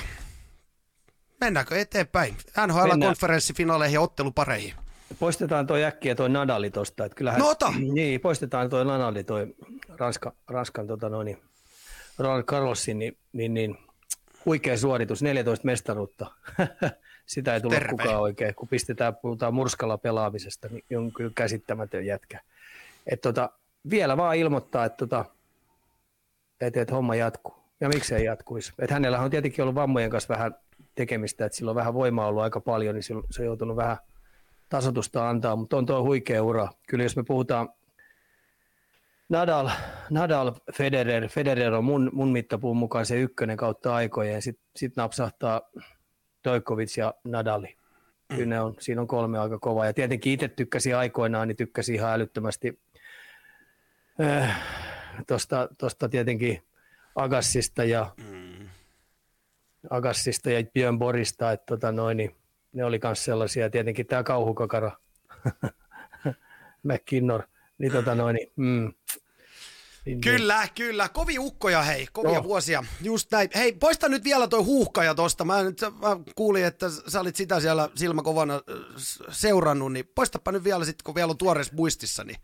Mennäänkö 1.41 1.81
eteenpäin? 1.81 2.37
NHL-konferenssifinaaleihin 2.67 3.95
ja 3.95 4.01
ottelupareihin. 4.01 4.75
Poistetaan 5.19 5.67
tuo 5.67 5.77
äkkiä 5.77 6.15
tuo 6.15 6.29
Nadali 6.29 6.71
tuosta. 6.71 7.09
Kyllähän, 7.09 7.41
no 7.41 7.49
ota. 7.49 7.73
Niin, 7.93 8.21
poistetaan 8.21 8.71
tuo 8.71 8.85
Nadali, 8.85 9.25
tuo 9.25 9.39
Ranska, 9.89 10.33
Ranskan 10.49 10.87
tota 10.87 11.09
noin, 11.09 11.39
Ronald 12.19 12.43
Carlosin, 12.43 12.99
niin, 12.99 13.17
niin, 13.33 13.55
niin, 13.55 13.79
huikea 14.47 14.79
suoritus, 14.79 15.23
14 15.23 15.67
mestaruutta. 15.67 16.27
Sitä 17.27 17.55
ei 17.55 17.61
tule 17.61 17.75
Terve. 17.75 17.91
kukaan 17.91 18.21
oikein, 18.21 18.55
kun 18.55 18.69
pistetään, 18.69 19.17
puhutaan 19.17 19.55
murskalla 19.55 19.99
pelaamisesta, 19.99 20.69
niin 20.69 20.99
on 20.99 21.13
kyllä 21.13 21.33
käsittämätön 21.35 22.07
jätkä. 22.07 22.41
Et 23.07 23.21
tota, 23.21 23.51
vielä 23.91 24.17
vaan 24.17 24.37
ilmoittaa, 24.37 24.85
että 24.85 24.97
tota, 24.97 25.25
et, 26.61 26.77
et 26.77 26.91
homma 26.91 27.15
jatkuu. 27.15 27.55
Ja 27.81 27.89
miksei 27.89 28.25
jatkuisi. 28.25 28.73
Et 28.79 28.91
hänellä 28.91 29.21
on 29.21 29.31
tietenkin 29.31 29.63
ollut 29.63 29.75
vammojen 29.75 30.11
kanssa 30.11 30.35
vähän 30.35 30.55
tekemistä, 31.01 31.45
että 31.45 31.57
sillä 31.57 31.71
on 31.71 31.75
vähän 31.75 31.95
voimaa 31.95 32.27
ollut 32.27 32.43
aika 32.43 32.61
paljon, 32.61 32.95
niin 32.95 33.03
se 33.03 33.43
on 33.43 33.47
joutunut 33.47 33.77
vähän 33.77 33.97
tasotusta 34.69 35.29
antaa, 35.29 35.57
mutta 35.57 35.77
on 35.77 35.87
tuo 35.87 36.03
huikea 36.03 36.43
ura. 36.43 36.69
Kyllä 36.89 37.05
jos 37.05 37.17
me 37.17 37.23
puhutaan 37.25 37.69
Nadal, 39.29 39.71
Nadal 40.11 40.53
Federer, 40.73 41.29
Federer 41.29 41.75
on 41.75 41.85
mun, 41.85 42.11
mun 42.13 42.33
mittapuun 42.33 42.77
mukaan 42.77 43.07
se 43.07 43.21
ykkönen 43.21 43.57
kautta 43.57 43.95
aikojen, 43.95 44.43
sitten 44.43 44.65
sit 44.77 44.97
napsahtaa 44.97 45.61
Dojkovic 46.45 46.97
ja 46.97 47.15
Nadali. 47.25 47.77
Kyllä 48.29 48.47
ne 48.47 48.61
on, 48.61 48.75
siinä 48.81 49.01
on 49.01 49.09
kolme 49.09 49.39
aika 49.39 49.59
kovaa. 49.59 49.87
Ja 49.87 49.93
tietenkin 49.93 50.33
itse 50.33 50.49
tykkäsin 50.49 50.97
aikoinaan, 50.97 51.49
niin 51.49 51.57
tykkäsin 51.57 51.95
ihan 51.95 52.13
älyttömästi 52.13 52.81
äh, 54.21 54.63
tuosta 55.79 56.09
tietenkin 56.11 56.63
Agassista 57.17 57.85
ja 57.85 58.15
mm 58.17 58.40
Agassista 59.91 60.51
ja 60.51 60.65
Björn 60.75 60.99
Borista, 60.99 61.53
että 61.53 61.67
tota 61.67 61.93
noin, 61.93 62.17
niin 62.17 62.37
ne 62.73 62.85
oli 62.85 63.01
myös 63.05 63.25
sellaisia, 63.25 63.71
tietenkin 63.71 64.07
tämä 64.07 64.23
kauhukakara, 64.23 64.93
McKinnor, 66.83 67.43
niin 67.79 67.93
tota 67.93 68.15
noin, 68.15 68.35
niin, 68.35 68.53
mm, 68.57 68.93
niin, 70.05 70.21
kyllä, 70.21 70.61
niin. 70.61 70.75
kyllä. 70.75 71.09
Kovi 71.09 71.39
ukkoja, 71.39 71.83
hei. 71.83 72.09
Kovia 72.13 72.39
no. 72.39 72.45
vuosia. 72.45 72.85
Just 73.03 73.33
näin. 73.33 73.51
Hei, 73.55 73.73
poista 73.73 74.09
nyt 74.09 74.25
vielä 74.25 74.49
toi 74.49 74.63
huuhkaja 74.63 75.15
tosta. 75.15 75.45
Mä, 75.45 75.63
nyt, 75.63 75.81
mä 75.81 76.17
kuulin, 76.35 76.65
että 76.65 76.87
sä 77.09 77.21
olit 77.21 77.37
sitä 77.37 77.61
siellä 77.61 77.89
silmäkovana 77.95 78.61
seurannut, 79.31 79.93
niin 79.93 80.11
poistapa 80.15 80.53
nyt 80.53 80.65
vielä 80.65 80.85
sitten, 80.85 81.05
kun 81.05 81.15
vielä 81.15 81.31
on 81.31 81.39
tuoreessa 81.39 81.75
muistissa, 81.77 82.25
niin 82.25 82.37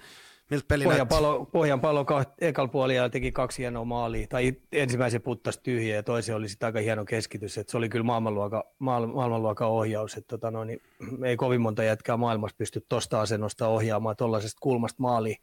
Miltä 0.51 0.65
peli 0.69 0.85
Pohjanpalo, 0.85 1.45
Pohjanpalo 1.45 2.05
kaht, 2.05 2.43
ekalla 2.43 2.69
puolella 2.69 3.09
teki 3.09 3.33
kaksi 3.33 3.63
hienoa 3.63 3.85
maalia, 3.85 4.27
tai 4.27 4.53
ensimmäisen 4.73 5.23
puttasi 5.23 5.61
tyhjä 5.63 5.95
ja 5.95 6.03
toisen 6.03 6.37
oli 6.37 6.49
sitten 6.49 6.67
aika 6.67 6.79
hieno 6.79 7.05
keskitys, 7.05 7.59
että 7.59 7.71
se 7.71 7.77
oli 7.77 7.89
kyllä 7.89 8.05
maailmanluokan, 8.05 8.63
maailmanluokan 8.79 9.69
ohjaus, 9.69 10.15
että 10.17 10.29
tota 10.29 10.51
noin, 10.51 10.67
niin 10.67 10.81
ei 11.25 11.37
kovin 11.37 11.61
monta 11.61 11.85
jätkää 11.85 12.17
maailmassa 12.17 12.57
pysty 12.59 12.87
tuosta 12.89 13.21
asennosta 13.21 13.69
ohjaamaan 13.69 14.17
tuollaisesta 14.17 14.59
kulmasta 14.63 15.03
maaliin. 15.03 15.37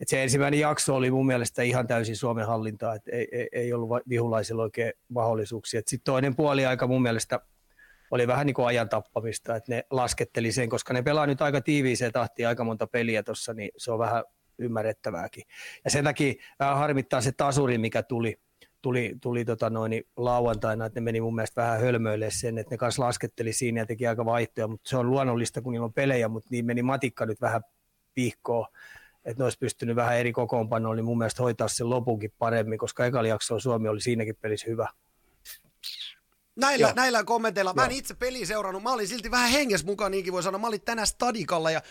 Et 0.00 0.08
se 0.08 0.22
ensimmäinen 0.22 0.60
jakso 0.60 0.96
oli 0.96 1.10
mun 1.10 1.26
mielestä 1.26 1.62
ihan 1.62 1.86
täysin 1.86 2.16
Suomen 2.16 2.46
hallintaa, 2.46 2.94
että 2.94 3.10
ei, 3.10 3.28
ei, 3.32 3.48
ei 3.52 3.72
ollut 3.72 3.90
vihulaisilla 4.08 4.62
oikein 4.62 4.92
mahdollisuuksia. 5.08 5.80
Sitten 5.86 6.12
toinen 6.12 6.36
puoli 6.36 6.66
aika 6.66 6.86
mun 6.86 7.02
mielestä 7.02 7.40
oli 8.10 8.26
vähän 8.26 8.46
niin 8.46 8.54
kuin 8.54 8.66
ajan 8.66 8.88
tappamista, 8.88 9.56
että 9.56 9.72
ne 9.72 9.84
lasketteli 9.90 10.52
sen, 10.52 10.68
koska 10.68 10.94
ne 10.94 11.02
pelaa 11.02 11.26
nyt 11.26 11.42
aika 11.42 11.60
tiiviiseen 11.60 12.12
tahtiin 12.12 12.48
aika 12.48 12.64
monta 12.64 12.86
peliä 12.86 13.22
tuossa, 13.22 13.54
niin 13.54 13.70
se 13.76 13.92
on 13.92 13.98
vähän 13.98 14.24
ymmärrettävääkin. 14.58 15.44
Ja 15.84 15.90
sen 15.90 16.04
takia 16.04 16.34
vähän 16.58 16.78
harmittaa 16.78 17.20
se 17.20 17.32
tasuri, 17.32 17.78
mikä 17.78 18.02
tuli, 18.02 18.40
tuli, 18.82 19.16
tuli 19.20 19.44
tota 19.44 19.70
noin, 19.70 20.04
lauantaina, 20.16 20.86
että 20.86 21.00
ne 21.00 21.04
meni 21.04 21.20
mun 21.20 21.34
mielestä 21.34 21.62
vähän 21.62 21.80
hölmöille 21.80 22.30
sen, 22.30 22.58
että 22.58 22.74
ne 22.74 22.78
kanssa 22.78 23.02
lasketteli 23.02 23.52
siinä 23.52 23.80
ja 23.80 23.86
teki 23.86 24.06
aika 24.06 24.24
vaihtoja, 24.24 24.68
mutta 24.68 24.88
se 24.88 24.96
on 24.96 25.10
luonnollista, 25.10 25.62
kun 25.62 25.72
niillä 25.72 25.84
on 25.84 25.92
pelejä, 25.92 26.28
mutta 26.28 26.48
niin 26.50 26.66
meni 26.66 26.82
matikka 26.82 27.26
nyt 27.26 27.40
vähän 27.40 27.62
pihkoon, 28.14 28.66
että 29.24 29.40
ne 29.40 29.44
olisi 29.44 29.58
pystynyt 29.58 29.96
vähän 29.96 30.16
eri 30.16 30.32
kokoonpanoon, 30.32 30.96
niin 30.96 31.04
mun 31.04 31.18
mielestä 31.18 31.42
hoitaa 31.42 31.68
sen 31.68 31.90
lopunkin 31.90 32.32
paremmin, 32.38 32.78
koska 32.78 33.06
ekalla 33.06 33.58
Suomi 33.58 33.88
oli 33.88 34.00
siinäkin 34.00 34.36
pelissä 34.40 34.70
hyvä. 34.70 34.88
Näillä, 36.56 36.92
näillä 36.96 37.24
kommenteilla. 37.24 37.74
Mä 37.74 37.84
en 37.84 37.92
itse 37.92 38.14
peli 38.14 38.46
seurannut. 38.46 38.82
Mä 38.82 38.92
olin 38.92 39.08
silti 39.08 39.30
vähän 39.30 39.50
henges 39.50 39.84
mukaan, 39.84 40.10
niinkin 40.10 40.32
voi 40.32 40.42
sanoa. 40.42 40.60
Mä 40.60 40.66
olin 40.66 40.80
tänään 40.80 41.06
Stadikalla 41.06 41.70
ja 41.70 41.82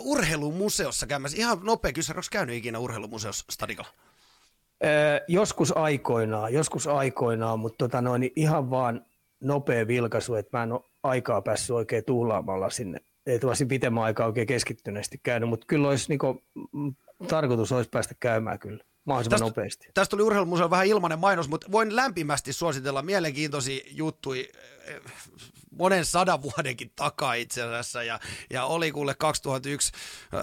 uh, 0.00 0.12
urheilumuseossa 0.12 1.06
käymässä. 1.06 1.38
Ihan 1.38 1.58
nopea 1.62 1.92
kysymys, 1.92 2.16
onko 2.16 2.26
käynyt 2.30 2.56
ikinä 2.56 2.78
urheilumuseossa 2.78 3.44
Stadikalla? 3.50 3.90
Öö, 4.84 5.20
joskus 5.28 5.76
aikoinaan, 5.76 6.52
joskus 6.52 6.86
aikoinaan, 6.86 7.58
mutta 7.58 7.78
tota 7.78 8.02
noin, 8.02 8.30
ihan 8.36 8.70
vaan 8.70 9.06
nopea 9.40 9.86
vilkaisu, 9.86 10.34
että 10.34 10.56
mä 10.58 10.62
en 10.62 10.72
ole 10.72 10.80
aikaa 11.02 11.42
päässyt 11.42 11.70
oikein 11.70 12.04
tuhlaamalla 12.04 12.70
sinne. 12.70 12.98
Ei 13.26 13.38
tuossa 13.38 13.66
pitemmän 13.66 14.04
aikaa 14.04 14.26
oikein 14.26 14.46
keskittyneesti 14.46 15.20
käynyt, 15.22 15.48
mutta 15.48 15.66
kyllä 15.66 15.88
olisi 15.88 16.08
niinku, 16.08 16.42
tarkoitus 17.28 17.72
olisi 17.72 17.90
päästä 17.90 18.14
käymään 18.20 18.58
kyllä 18.58 18.84
mahdollisimman 19.08 19.38
tästä, 19.38 19.60
nopeasti. 19.60 19.88
Tästä 19.94 20.10
tuli 20.10 20.22
urheilumuseon 20.22 20.70
vähän 20.70 20.86
ilmainen 20.86 21.18
mainos, 21.18 21.48
mutta 21.48 21.66
voin 21.72 21.96
lämpimästi 21.96 22.52
suositella 22.52 23.02
mielenkiintoisia 23.02 23.80
juttuja 23.90 24.44
eh, 24.84 25.00
monen 25.78 26.04
sadan 26.04 26.42
vuodenkin 26.42 26.92
takaa 26.96 27.34
itse 27.34 27.62
asiassa, 27.62 28.02
ja, 28.02 28.20
ja 28.50 28.64
oli 28.64 28.92
kuule 28.92 29.14
2001 29.14 29.92
äh, 30.34 30.42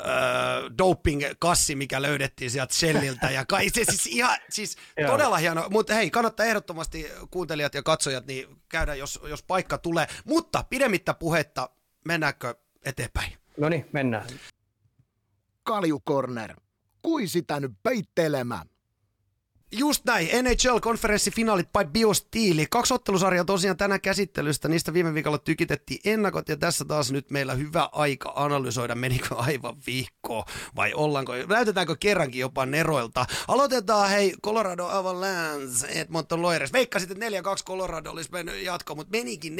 doping-kassi, 0.78 1.76
mikä 1.76 2.02
löydettiin 2.02 2.52
sieltä 2.52 2.74
Shelliltä, 2.74 3.32
ja 3.32 3.46
kai, 3.46 3.70
se 3.70 3.84
siis 3.86 4.08
ihan, 4.08 4.38
siis 4.50 4.78
todella 5.08 5.38
hieno, 5.38 5.68
mutta 5.70 5.94
hei, 5.94 6.12
kannattaa 6.12 6.46
ehdottomasti 6.46 7.12
kuuntelijat 7.32 7.74
ja 7.74 7.84
katsojat 7.84 8.28
niin 8.28 8.62
käydä, 8.70 8.96
jos, 8.96 9.20
jos 9.30 9.44
paikka 9.44 9.78
tulee, 9.78 10.08
mutta 10.26 10.64
pidemmittä 10.70 11.14
puhetta, 11.14 11.70
mennäänkö 12.06 12.56
eteenpäin? 12.86 13.34
No 13.58 13.70
niin, 13.70 13.86
mennään. 13.92 14.28
Kalju 15.64 16.00
Corner 16.00 16.56
kui 17.06 17.28
sitä 17.28 17.60
nyt 17.60 17.72
peittelemään. 17.84 18.70
Just 19.72 20.06
näin, 20.06 20.28
NHL-konferenssifinaalit 20.28 21.70
by 21.74 21.92
Biostiili. 21.92 22.66
Kaksi 22.70 22.94
ottelusarjaa 22.94 23.46
tosiaan 23.46 23.78
tänä 23.78 24.00
käsittelystä, 24.00 24.68
niistä 24.68 24.94
viime 24.94 25.14
viikolla 25.14 25.38
tykitettiin 25.38 26.00
ennakot 26.06 26.50
ja 26.50 26.58
tässä 26.58 26.86
taas 26.86 27.12
nyt 27.12 27.32
meillä 27.32 27.54
hyvä 27.54 27.90
aika 27.92 28.34
analysoida, 28.36 28.96
menikö 28.96 29.36
aivan 29.36 29.76
viikkoa 29.88 30.46
vai 30.76 30.94
ollaanko, 30.94 31.34
näytetäänkö 31.50 31.96
kerrankin 32.00 32.42
jopa 32.42 32.66
neroilta. 32.66 33.26
Aloitetaan 33.48 34.10
hei 34.10 34.34
Colorado 34.44 34.88
Avalanche, 34.88 35.88
Edmonton 35.88 36.42
Loires. 36.42 36.74
Veikkasit, 36.74 37.12
että 37.12 37.26
4-2 37.26 37.30
Colorado 37.66 38.12
olisi 38.12 38.32
mennyt 38.32 38.64
jatko, 38.64 38.96
mutta 38.96 39.18
menikin 39.18 39.56
4-0 39.56 39.58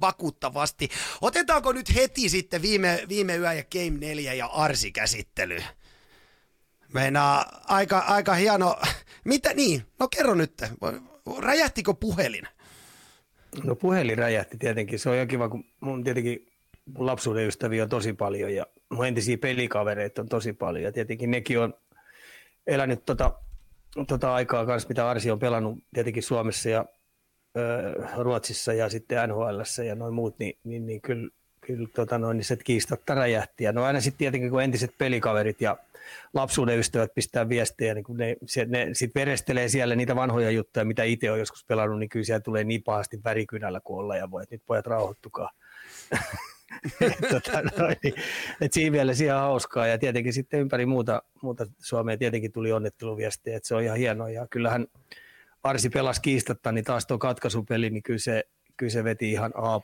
vakuuttavasti. 0.00 0.88
Otetaanko 1.20 1.72
nyt 1.72 1.94
heti 1.94 2.28
sitten 2.28 2.62
viime, 2.62 3.04
viime 3.08 3.36
yö 3.36 3.52
ja 3.52 3.64
Game 3.64 3.98
4 3.98 4.34
ja 4.34 4.46
Arsi 4.46 4.92
käsittely? 4.92 5.62
Meinaa 6.92 7.62
aika, 7.68 7.98
aika 7.98 8.34
hieno. 8.34 8.76
Mitä 9.24 9.54
niin? 9.54 9.82
No 9.98 10.08
kerro 10.08 10.34
nyt. 10.34 10.62
Räjähtikö 11.38 11.94
puhelin? 11.94 12.48
No 13.64 13.74
puhelin 13.74 14.18
räjähti 14.18 14.56
tietenkin. 14.58 14.98
Se 14.98 15.10
on 15.10 15.18
jo 15.18 15.26
kiva, 15.26 15.48
kun 15.48 15.64
mun 15.80 16.04
tietenkin 16.04 16.52
mun 16.84 17.06
lapsuuden 17.06 17.46
ystäviä 17.46 17.82
on 17.82 17.88
tosi 17.88 18.12
paljon 18.12 18.54
ja 18.54 18.66
mun 18.90 19.06
entisiä 19.06 19.38
pelikavereita 19.38 20.22
on 20.22 20.28
tosi 20.28 20.52
paljon. 20.52 20.84
Ja 20.84 20.92
tietenkin 20.92 21.30
nekin 21.30 21.58
on 21.58 21.74
elänyt 22.66 23.06
tota, 23.06 23.32
tota 24.06 24.34
aikaa 24.34 24.66
kanssa, 24.66 24.88
mitä 24.88 25.10
Arsi 25.10 25.30
on 25.30 25.38
pelannut 25.38 25.78
tietenkin 25.94 26.22
Suomessa 26.22 26.68
ja 26.68 26.84
ö, 27.58 28.22
Ruotsissa 28.22 28.72
ja 28.72 28.88
sitten 28.88 29.28
NHL 29.28 29.82
ja 29.86 29.94
noin 29.94 30.14
muut, 30.14 30.38
niin, 30.38 30.58
niin, 30.64 30.86
niin 30.86 31.00
kyllä, 31.00 31.28
kyllä 31.60 31.88
tota 31.94 32.18
noin, 32.18 32.36
niin 32.36 32.44
se 32.44 32.56
kiistatta 32.56 33.14
räjähti. 33.14 33.64
Ja 33.64 33.72
no 33.72 33.84
aina 33.84 34.00
sitten 34.00 34.18
tietenkin, 34.18 34.50
kun 34.50 34.62
entiset 34.62 34.98
pelikaverit 34.98 35.60
ja 35.60 35.76
lapsuuden 36.34 36.78
ystävät 36.78 37.14
pistää 37.14 37.48
viestejä, 37.48 37.94
niin 37.94 38.04
kun 38.04 38.16
ne, 38.16 38.36
se, 38.46 38.64
ne 38.64 38.88
sitten 38.92 39.20
verestelee 39.20 39.68
siellä 39.68 39.96
niitä 39.96 40.16
vanhoja 40.16 40.50
juttuja, 40.50 40.84
mitä 40.84 41.04
itse 41.04 41.30
on 41.30 41.38
joskus 41.38 41.64
pelannut, 41.64 41.98
niin 41.98 42.08
kyllä 42.08 42.24
siellä 42.24 42.40
tulee 42.40 42.64
niin 42.64 42.82
pahasti 42.82 43.20
värikynällä 43.24 43.80
kuin 43.80 43.98
olla 43.98 44.16
ja 44.16 44.30
voi, 44.30 44.42
että 44.42 44.54
nyt 44.54 44.62
pojat 44.66 44.86
rauhoittukaa. 44.86 45.50
tota, 47.30 47.62
noin, 47.78 47.96
niin, 48.02 48.14
et 48.60 48.72
siinä 48.72 48.90
mielessä 48.90 49.24
ihan 49.24 49.40
hauskaa. 49.40 49.86
Ja 49.86 49.98
tietenkin 49.98 50.32
sitten 50.32 50.60
ympäri 50.60 50.86
muuta, 50.86 51.22
muuta 51.42 51.66
Suomea 51.78 52.18
tietenkin 52.18 52.52
tuli 52.52 52.72
onnetteluviestejä, 52.72 53.56
että 53.56 53.66
se 53.66 53.74
on 53.74 53.82
ihan 53.82 53.98
hienoa. 53.98 54.30
Ja 54.30 54.46
kyllähän 54.50 54.86
Arsi 55.62 55.90
pelasi 55.90 56.20
kiistatta, 56.22 56.72
niin 56.72 56.84
taas 56.84 57.06
tuo 57.06 57.18
katkaisupeli, 57.18 57.90
niin 57.90 58.02
kyllä 58.02 58.18
se, 58.18 58.44
kyllä 58.76 58.90
se 58.90 59.04
veti 59.04 59.30
ihan 59.30 59.52
A++ 59.54 59.80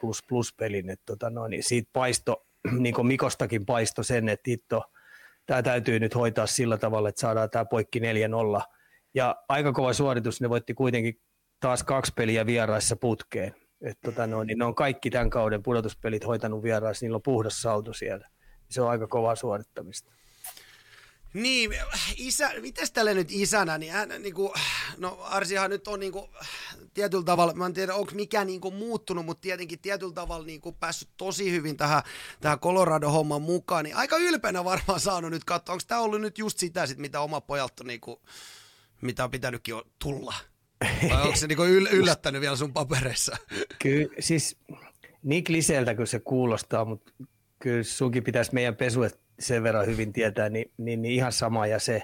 pelin, 0.56 0.90
että 0.90 1.06
tota, 1.06 1.30
no, 1.30 1.48
niin 1.48 1.62
siitä 1.62 1.90
paisto, 1.92 2.46
niin 2.78 2.94
kuin 2.94 3.06
Mikostakin 3.06 3.66
paisto 3.66 4.02
sen, 4.02 4.28
että 4.28 4.50
hitto, 4.50 4.82
tämä 5.48 5.62
täytyy 5.62 6.00
nyt 6.00 6.14
hoitaa 6.14 6.46
sillä 6.46 6.78
tavalla, 6.78 7.08
että 7.08 7.20
saadaan 7.20 7.50
tämä 7.50 7.64
poikki 7.64 8.00
4-0. 8.00 8.02
Ja 9.14 9.36
aika 9.48 9.72
kova 9.72 9.92
suoritus, 9.92 10.40
ne 10.40 10.48
voitti 10.48 10.74
kuitenkin 10.74 11.20
taas 11.60 11.82
kaksi 11.82 12.12
peliä 12.16 12.46
vieraissa 12.46 12.96
putkeen. 12.96 13.54
Et 13.80 13.98
tota 14.04 14.26
no, 14.26 14.44
niin 14.44 14.58
ne 14.58 14.64
on 14.64 14.74
kaikki 14.74 15.10
tämän 15.10 15.30
kauden 15.30 15.62
pudotuspelit 15.62 16.26
hoitanut 16.26 16.62
vieraissa, 16.62 17.04
niillä 17.04 17.16
on 17.16 17.22
puhdas 17.22 17.62
saldo 17.62 17.92
siellä. 17.92 18.28
Se 18.70 18.82
on 18.82 18.90
aika 18.90 19.06
kovaa 19.06 19.34
suorittamista. 19.34 20.12
Niin, 21.42 21.70
isä, 22.16 22.50
mitäs 22.60 22.90
tälle 22.90 23.14
nyt 23.14 23.28
isänä, 23.30 23.78
niin 23.78 23.92
hän 23.92 24.08
niin 24.18 24.34
kuin, 24.34 24.52
no 24.96 25.18
Arsihan 25.22 25.70
nyt 25.70 25.88
on 25.88 26.00
niin 26.00 26.12
kuin, 26.12 26.30
tietyllä 26.94 27.24
tavalla, 27.24 27.54
mä 27.54 27.66
en 27.66 27.74
tiedä 27.74 27.94
onko 27.94 28.12
mikään 28.14 28.46
niin 28.46 28.60
kuin, 28.60 28.74
muuttunut, 28.74 29.26
mutta 29.26 29.40
tietenkin 29.40 29.78
tietyllä 29.78 30.12
tavalla 30.12 30.46
niin 30.46 30.60
kuin, 30.60 30.76
päässyt 30.80 31.08
tosi 31.16 31.50
hyvin 31.50 31.76
tähän, 31.76 32.02
tähän 32.40 32.58
Colorado-homman 32.58 33.42
mukaan, 33.42 33.84
niin 33.84 33.96
aika 33.96 34.16
ylpeänä 34.16 34.64
varmaan 34.64 35.00
saanut 35.00 35.30
nyt 35.30 35.44
katsoa, 35.44 35.72
onko 35.72 35.84
tämä 35.86 36.00
ollut 36.00 36.20
nyt 36.20 36.38
just 36.38 36.58
sitä, 36.58 36.86
sit, 36.86 36.98
mitä 36.98 37.20
oma 37.20 37.40
pojalta 37.40 37.84
niin 37.84 38.00
kuin, 38.00 38.20
mitä 39.00 39.24
on 39.24 39.30
pitänytkin 39.30 39.72
jo 39.72 39.84
tulla? 39.98 40.34
Vai 41.10 41.22
onko 41.22 41.36
se 41.36 41.46
niin 41.46 41.56
kuin, 41.56 41.70
yl- 41.70 41.92
yllättänyt 42.00 42.40
vielä 42.40 42.56
sun 42.56 42.72
papereissa? 42.72 43.36
Kyllä, 43.82 44.14
siis 44.20 44.56
niin 45.22 45.44
kliseeltä 45.44 45.94
kuin 45.94 46.06
se 46.06 46.20
kuulostaa, 46.20 46.84
mutta 46.84 47.12
kyllä 47.58 47.82
sunkin 47.82 48.24
pitäisi 48.24 48.54
meidän 48.54 48.76
pesuet 48.76 49.27
sen 49.38 49.62
verran 49.62 49.86
hyvin 49.86 50.12
tietää, 50.12 50.48
niin, 50.48 50.70
niin, 50.78 51.02
niin 51.02 51.14
ihan 51.14 51.32
sama 51.32 51.66
ja 51.66 51.78
se, 51.78 52.02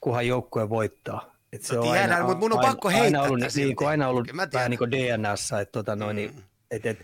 kunhan 0.00 0.26
joukkue 0.26 0.68
voittaa. 0.68 1.34
Et 1.52 1.62
se 1.62 1.74
no, 1.74 1.82
on 1.82 1.88
tiedän, 1.88 2.12
aina, 2.12 2.24
mutta 2.24 2.38
mun 2.38 2.52
on 2.52 2.58
aina, 2.58 2.70
pakko 2.70 2.88
heittää 2.88 3.04
aina 3.04 3.22
ollut, 3.22 3.54
niin, 3.54 3.76
kuin 3.76 3.88
aina 3.88 4.08
ollut 4.08 4.28
vähän 4.52 4.70
niin 4.70 4.78
kuin 4.78 4.90
DNAssa, 4.90 5.60
että 5.60 5.72
tota 5.72 5.96
noin, 5.96 6.16
niin, 6.16 6.30
mm. 6.34 6.42
et, 6.70 6.86
et, 6.86 6.98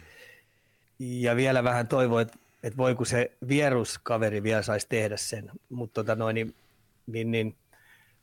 ja 0.98 1.36
vielä 1.36 1.64
vähän 1.64 1.88
toivoa, 1.88 2.20
että 2.20 2.38
et 2.62 2.76
voi 2.76 2.94
kun 2.94 3.06
se 3.06 3.32
vieruskaveri 3.48 4.42
vielä 4.42 4.62
saisi 4.62 4.86
tehdä 4.88 5.16
sen, 5.16 5.50
mutta 5.68 5.94
tota 5.94 6.14
noin, 6.14 6.34
niin, 6.34 6.54
niin, 7.06 7.30
niin 7.30 7.56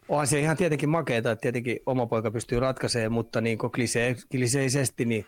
onhan 0.10 0.27
se 0.27 0.39
ihan 0.39 0.57
tietenkin 0.57 0.89
makeeta, 0.89 1.31
että 1.31 1.41
tietenkin 1.41 1.79
oma 1.86 2.05
poika 2.05 2.31
pystyy 2.31 2.60
ratkaisemaan, 2.60 3.12
mutta 3.12 3.41
niin 3.41 3.57
kliseisesti 4.31 5.05
niin 5.05 5.25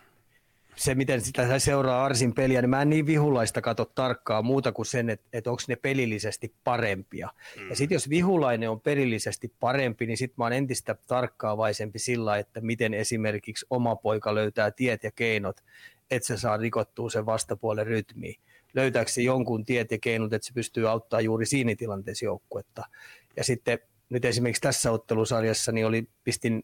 se, 0.76 0.96
miten 0.96 1.22
sitä 1.22 1.60
seuraa 1.60 2.06
Arsin 2.06 2.34
peliä, 2.34 2.62
niin 2.62 2.70
mä 2.70 2.82
en 2.82 2.90
niin 2.90 3.06
vihulaista 3.06 3.62
katso 3.62 3.86
tarkkaa 3.86 4.42
muuta 4.42 4.72
kuin 4.72 4.86
sen, 4.86 5.10
että, 5.10 5.30
että 5.34 5.50
onko 5.50 5.64
ne 5.68 5.76
pelillisesti 5.76 6.54
parempia. 6.64 7.30
Mm. 7.60 7.70
Ja 7.70 7.76
sitten 7.76 7.96
jos 7.96 8.10
vihulainen 8.10 8.70
on 8.70 8.82
pelillisesti 8.82 9.54
parempi, 9.60 10.06
niin 10.06 10.18
sitten 10.18 10.36
mä 10.38 10.44
oon 10.44 10.54
entistä 10.54 10.96
tarkkaavaisempi 11.08 12.00
sillä, 12.00 12.38
että 12.38 12.62
miten 12.62 12.94
esimerkiksi 12.94 13.66
oma 13.70 13.96
poika 13.96 14.36
löytää 14.36 14.72
tiet 14.72 15.04
ja 15.04 15.12
keinot, 15.12 15.62
että 16.12 16.28
se 16.28 16.38
saa 16.38 16.58
rikottua 16.58 17.10
sen 17.10 17.26
vastapuolen 17.26 17.88
rytmiin. 17.88 18.36
Löytääkö 18.74 19.12
se 19.12 19.22
jonkun 19.22 19.66
tiet 19.66 19.92
ja 19.92 19.98
keinot, 19.98 20.34
että 20.34 20.48
se 20.48 20.54
pystyy 20.54 20.90
auttaa 20.90 21.22
juuri 21.22 21.46
siinä 21.46 21.76
tilanteessa 21.76 22.26
joukkuetta. 22.26 22.84
Ja 23.38 23.44
sitten 23.44 23.80
nyt 24.10 24.26
esimerkiksi 24.26 24.62
tässä 24.62 24.92
ottelusarjassa 24.92 25.72
niin 25.72 25.86
oli, 25.86 26.08
pistin 26.24 26.64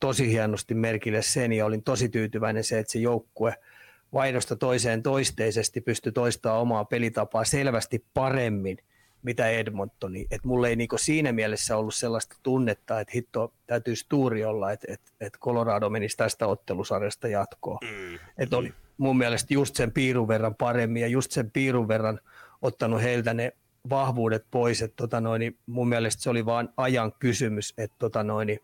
tosi 0.00 0.30
hienosti 0.30 0.74
merkille 0.74 1.22
sen 1.22 1.52
ja 1.52 1.66
olin 1.66 1.82
tosi 1.82 2.08
tyytyväinen 2.08 2.64
se, 2.64 2.78
että 2.78 2.92
se 2.92 2.98
joukkue 2.98 3.54
vaihdosta 4.12 4.56
toiseen 4.56 5.02
toisteisesti 5.02 5.80
pystyi 5.80 6.12
toistamaan 6.12 6.60
omaa 6.60 6.84
pelitapaa 6.84 7.44
selvästi 7.44 8.04
paremmin 8.14 8.78
mitä 9.22 9.48
Edmontoni. 9.48 10.26
Et 10.30 10.44
mulla 10.44 10.68
ei 10.68 10.76
niinku 10.76 10.98
siinä 10.98 11.32
mielessä 11.32 11.76
ollut 11.76 11.94
sellaista 11.94 12.36
tunnetta, 12.42 13.00
että 13.00 13.12
hitto 13.14 13.52
täytyisi 13.66 14.06
tuuri 14.08 14.44
olla, 14.44 14.72
että 14.72 14.86
et, 14.92 15.00
et 15.20 15.38
Colorado 15.40 15.90
menisi 15.90 16.16
tästä 16.16 16.46
ottelusarjasta 16.46 17.28
jatkoon. 17.28 17.78
Mm. 17.82 18.18
Et 18.38 18.54
oli 18.54 18.74
mun 18.98 19.18
mielestä 19.18 19.54
just 19.54 19.76
sen 19.76 19.92
piirun 19.92 20.28
verran 20.28 20.54
paremmin 20.54 21.00
ja 21.00 21.08
just 21.08 21.30
sen 21.30 21.50
piirun 21.50 21.88
verran 21.88 22.20
ottanut 22.62 23.02
heiltä 23.02 23.34
ne 23.34 23.52
vahvuudet 23.90 24.44
pois. 24.50 24.82
Et 24.82 24.92
tota 24.96 25.20
noin, 25.20 25.58
mun 25.66 25.88
mielestä 25.88 26.22
se 26.22 26.30
oli 26.30 26.46
vain 26.46 26.68
ajan 26.76 27.12
kysymys, 27.12 27.74
että 27.78 27.96
tota 27.98 28.22
noin, 28.22 28.60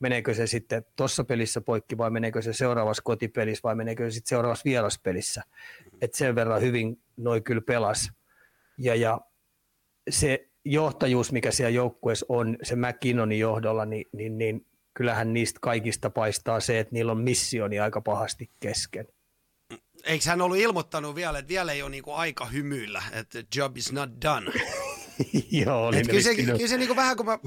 meneekö 0.00 0.34
se 0.34 0.46
sitten 0.46 0.84
tuossa 0.96 1.24
pelissä 1.24 1.60
poikki 1.60 1.98
vai 1.98 2.10
meneekö 2.10 2.42
se 2.42 2.52
seuraavassa 2.52 3.02
kotipelissä 3.02 3.62
vai 3.62 3.74
meneekö 3.74 4.10
se 4.10 4.14
sitten 4.14 4.28
seuraavassa 4.28 4.64
vieraspelissä. 4.64 5.42
Että 6.00 6.16
sen 6.18 6.34
verran 6.34 6.62
hyvin 6.62 7.02
noi 7.16 7.40
kyllä 7.40 7.60
pelas. 7.60 8.10
Ja, 8.78 8.94
ja 8.94 9.20
se 10.10 10.48
johtajuus, 10.64 11.32
mikä 11.32 11.50
siellä 11.50 11.70
joukkueessa 11.70 12.26
on, 12.28 12.56
se 12.62 12.76
McKinnonin 12.76 13.38
johdolla, 13.38 13.84
niin, 13.84 14.06
niin, 14.12 14.38
niin 14.38 14.66
kyllähän 14.94 15.32
niistä 15.32 15.58
kaikista 15.62 16.10
paistaa 16.10 16.60
se, 16.60 16.78
että 16.78 16.94
niillä 16.94 17.12
on 17.12 17.20
missioni 17.20 17.80
aika 17.80 18.00
pahasti 18.00 18.50
kesken. 18.60 19.08
Eikö 20.04 20.24
hän 20.26 20.40
ollut 20.40 20.58
ilmoittanut 20.58 21.14
vielä, 21.14 21.38
että 21.38 21.48
vielä 21.48 21.72
ei 21.72 21.82
ole 21.82 21.90
niinku 21.90 22.12
aika 22.12 22.46
hymyillä, 22.46 23.02
että 23.12 23.42
job 23.56 23.76
is 23.76 23.92
not 23.92 24.10
done? 24.24 24.52
Joo, 25.66 25.86
oli 25.86 26.02
kyllä 26.02 26.22
se, 26.22 26.34
kyllä 26.34 26.68
se 26.68 26.76
niin 26.76 26.96
vähän, 26.96 27.16
kun 27.16 27.26
mä, 27.26 27.38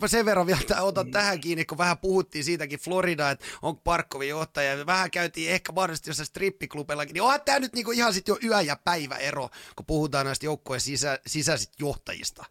mä 0.00 0.08
sen 0.08 0.24
verran 0.26 0.46
vielä 0.46 0.82
otan 0.82 1.10
tähän 1.10 1.40
kiinni, 1.40 1.64
kun 1.64 1.78
vähän 1.78 1.98
puhuttiin 1.98 2.44
siitäkin 2.44 2.78
Florida, 2.78 3.30
että 3.30 3.46
on 3.62 3.78
Parkkovin 3.78 4.28
johtaja, 4.28 4.74
ja 4.74 4.86
vähän 4.86 5.10
käytiin 5.10 5.50
ehkä 5.50 5.72
mahdollisesti 5.72 6.10
jossain 6.10 6.26
strippiklubellakin, 6.26 7.14
niin 7.14 7.22
onhan 7.22 7.40
tämä 7.44 7.58
nyt 7.58 7.72
niin 7.72 7.92
ihan 7.94 8.14
sitten 8.14 8.32
jo 8.32 8.48
yö- 8.48 8.60
ja 8.60 8.76
päiväero, 8.84 9.48
kun 9.76 9.86
puhutaan 9.86 10.26
näistä 10.26 10.46
joukkojen 10.46 10.80
sisä, 10.80 11.18
sisäisistä 11.26 11.76
johtajista. 11.80 12.44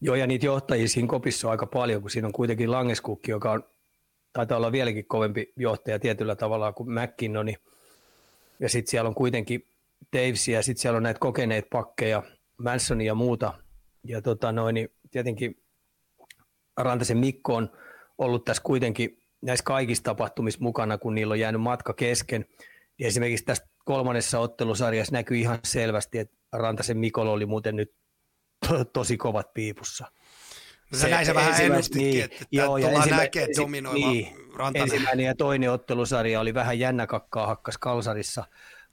Joo, 0.00 0.14
ja 0.14 0.26
niitä 0.26 0.46
johtajia 0.46 0.88
siinä 0.88 1.08
kopissa 1.08 1.48
on 1.48 1.50
aika 1.50 1.66
paljon, 1.66 2.02
kun 2.02 2.10
siinä 2.10 2.26
on 2.26 2.32
kuitenkin 2.32 2.70
Langeskukki, 2.70 3.30
joka 3.30 3.52
on, 3.52 3.64
taitaa 4.32 4.56
olla 4.56 4.72
vieläkin 4.72 5.04
kovempi 5.06 5.52
johtaja 5.56 5.98
tietyllä 5.98 6.36
tavalla 6.36 6.72
kuin 6.72 6.90
McKinnoni. 6.92 7.56
Ja 8.60 8.68
sitten 8.68 8.90
siellä 8.90 9.08
on 9.08 9.14
kuitenkin 9.14 9.66
Davesia, 10.16 10.58
ja 10.58 10.62
sitten 10.62 10.82
siellä 10.82 10.96
on 10.96 11.02
näitä 11.02 11.20
kokeneet 11.20 11.70
pakkeja, 11.70 12.22
Mansonia 12.62 13.06
ja 13.06 13.14
muuta. 13.14 13.54
Ja 14.04 14.22
tota 14.22 14.52
noin, 14.52 14.74
niin 14.74 14.88
tietenkin 15.10 15.62
Rantasen 16.76 17.18
Mikko 17.18 17.54
on 17.54 17.70
ollut 18.18 18.44
tässä 18.44 18.62
kuitenkin 18.62 19.22
näissä 19.42 19.64
kaikissa 19.64 20.02
tapahtumissa 20.02 20.60
mukana, 20.62 20.98
kun 20.98 21.14
niillä 21.14 21.32
on 21.32 21.40
jäänyt 21.40 21.60
matka 21.60 21.92
kesken. 21.92 22.46
Ja 22.98 23.06
esimerkiksi 23.06 23.44
tässä 23.44 23.68
kolmannessa 23.84 24.38
ottelusarjassa 24.38 25.12
näkyy 25.12 25.36
ihan 25.38 25.58
selvästi, 25.64 26.18
että 26.18 26.36
Rantasen 26.52 26.98
Mikolla 26.98 27.32
oli 27.32 27.46
muuten 27.46 27.76
nyt 27.76 27.94
to- 28.68 28.84
tosi 28.84 29.16
kovat 29.16 29.54
piipussa. 29.54 30.06
No 30.92 30.98
se, 30.98 31.08
näin 31.08 31.26
se 31.26 31.34
vähän 31.34 31.62
ennustikin, 31.62 32.10
niin, 32.10 32.24
että 32.24 32.44
joo, 32.52 32.76
ja 32.76 32.86
tullaan 32.86 33.08
näkemään 33.08 33.50
dominoiva 33.60 34.10
niin, 34.10 34.28
Rantanen. 34.56 34.82
Ensimmäinen 34.82 35.26
ja 35.26 35.34
toinen 35.34 35.70
ottelusarja 35.70 36.40
oli 36.40 36.54
vähän 36.54 36.78
jännäkakkaa 36.78 37.46
hakkas 37.46 37.78
kalsarissa– 37.78 38.44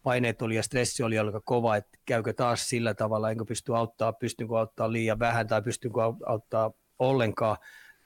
paineet 0.09 0.41
oli 0.41 0.55
ja 0.55 0.63
stressi 0.63 1.03
oli 1.03 1.19
aika 1.19 1.41
kova, 1.41 1.75
että 1.75 1.97
käykö 2.05 2.33
taas 2.33 2.69
sillä 2.69 2.93
tavalla, 2.93 3.31
enkö 3.31 3.45
pysty 3.45 3.75
auttaa, 3.75 4.13
pystynkö 4.13 4.59
auttaa 4.59 4.91
liian 4.91 5.19
vähän 5.19 5.47
tai 5.47 5.61
pystynkö 5.61 5.99
auttaa 6.25 6.71
ollenkaan 6.99 7.57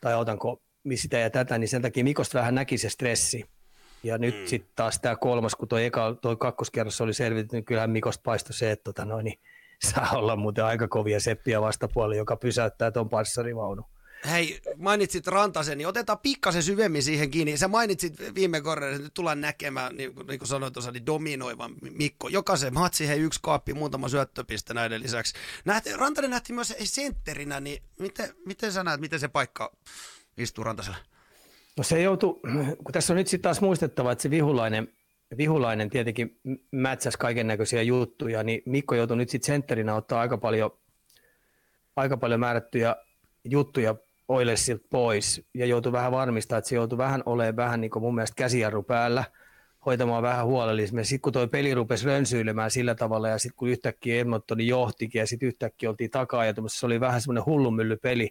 tai 0.01 0.13
autanko 0.13 0.61
sitä 0.95 1.17
ja 1.17 1.29
tätä, 1.29 1.57
niin 1.57 1.67
sen 1.67 1.81
takia 1.81 2.03
Mikosta 2.03 2.39
vähän 2.39 2.55
näki 2.55 2.77
se 2.77 2.89
stressi. 2.89 3.45
Ja 4.03 4.17
nyt 4.17 4.35
mm. 4.35 4.47
sitten 4.47 4.71
taas 4.75 4.99
tämä 4.99 5.15
kolmas, 5.15 5.55
kun 5.55 5.67
tuo, 5.67 5.77
eka, 5.77 6.15
toi 6.21 6.35
kakkoskerros 6.35 7.01
oli 7.01 7.13
selvitetty, 7.13 7.55
niin 7.55 7.65
kyllähän 7.65 7.89
Mikosta 7.89 8.21
paistoi 8.25 8.53
se, 8.53 8.71
että 8.71 8.83
tota 8.83 9.05
noin, 9.05 9.23
niin 9.23 9.39
saa 9.91 10.09
olla 10.13 10.35
muuten 10.35 10.65
aika 10.65 10.87
kovia 10.87 11.19
seppiä 11.19 11.61
vastapuoli, 11.61 12.17
joka 12.17 12.35
pysäyttää 12.35 12.91
tuon 12.91 13.09
panssarivaunun. 13.09 13.85
Hei, 14.31 14.61
mainitsit 14.77 15.27
Rantasen, 15.27 15.77
niin 15.77 15.87
otetaan 15.87 16.19
pikkasen 16.19 16.63
syvemmin 16.63 17.03
siihen 17.03 17.31
kiinni. 17.31 17.57
Sä 17.57 17.67
mainitsit 17.67 18.35
viime 18.35 18.61
korreissa, 18.61 18.95
että 18.95 19.03
nyt 19.03 19.13
tullaan 19.13 19.41
näkemään, 19.41 19.95
niin, 19.95 20.13
niin 20.27 20.39
kuin 20.39 20.47
sanoit 20.47 20.73
tuossa, 20.73 20.91
niin 20.91 21.05
dominoivan 21.05 21.75
Mikko. 21.81 22.27
Jokaisen 22.27 22.73
matsi, 22.73 23.07
hei 23.07 23.19
yksi 23.19 23.39
kaappi, 23.43 23.73
muutama 23.73 24.09
syöttöpiste 24.09 24.73
näiden 24.73 25.03
lisäksi. 25.03 25.33
Nähti, 25.65 25.95
Rantanen 25.95 26.31
nähti 26.31 26.53
myös 26.53 26.75
sentterinä, 26.83 27.59
niin 27.59 27.83
miten, 27.99 28.29
miten 28.45 28.71
sä 28.71 28.83
näet, 28.83 29.01
miten 29.01 29.19
se 29.19 29.27
paikka 29.27 29.75
istuu 30.37 30.63
Rantasella? 30.63 30.97
No 31.77 31.83
se 31.83 32.01
joutuu, 32.01 32.41
kun 32.83 32.93
tässä 32.93 33.13
on 33.13 33.17
nyt 33.17 33.27
sitten 33.27 33.43
taas 33.43 33.61
muistettava, 33.61 34.11
että 34.11 34.21
se 34.21 34.29
vihulainen 34.29 34.87
Vihulainen 35.37 35.89
tietenkin 35.89 36.39
mätsäsi 36.71 37.17
kaiken 37.17 37.47
näköisiä 37.47 37.81
juttuja, 37.81 38.43
niin 38.43 38.61
Mikko 38.65 38.95
joutui 38.95 39.17
nyt 39.17 39.29
sitten 39.29 39.47
sentterinä 39.47 39.95
ottaa 39.95 40.21
aika 40.21 40.37
paljon, 40.37 40.71
aika 41.95 42.17
paljon 42.17 42.39
määrättyjä 42.39 42.95
juttuja 43.43 43.95
Oilesilta 44.27 44.87
pois 44.89 45.41
ja 45.53 45.65
joutui 45.65 45.91
vähän 45.91 46.11
varmistaa, 46.11 46.57
että 46.57 46.69
se 46.69 46.75
joutui 46.75 46.97
vähän 46.97 47.23
olemaan 47.25 47.55
vähän 47.55 47.81
niin 47.81 47.91
kuin 47.91 48.03
mun 48.03 48.15
mielestä 48.15 48.35
käsijarru 48.35 48.83
päällä, 48.83 49.23
hoitamaan 49.85 50.23
vähän 50.23 50.45
huolellisemmin. 50.45 51.05
Sitten 51.05 51.21
kun 51.21 51.33
tuo 51.33 51.47
peli 51.47 51.73
rupesi 51.73 52.05
rönsyilemään 52.05 52.71
sillä 52.71 52.95
tavalla 52.95 53.29
ja 53.29 53.37
sitten 53.37 53.57
kun 53.57 53.69
yhtäkkiä 53.69 54.21
Edmontoni 54.21 54.67
johtikin 54.67 55.19
ja 55.19 55.27
sitten 55.27 55.47
yhtäkkiä 55.47 55.89
oltiin 55.89 56.11
takaa 56.11 56.45
ja 56.45 56.53
se 56.67 56.85
oli 56.85 56.99
vähän 56.99 57.21
semmoinen 57.21 57.45
hullunmyllypeli, 57.45 58.29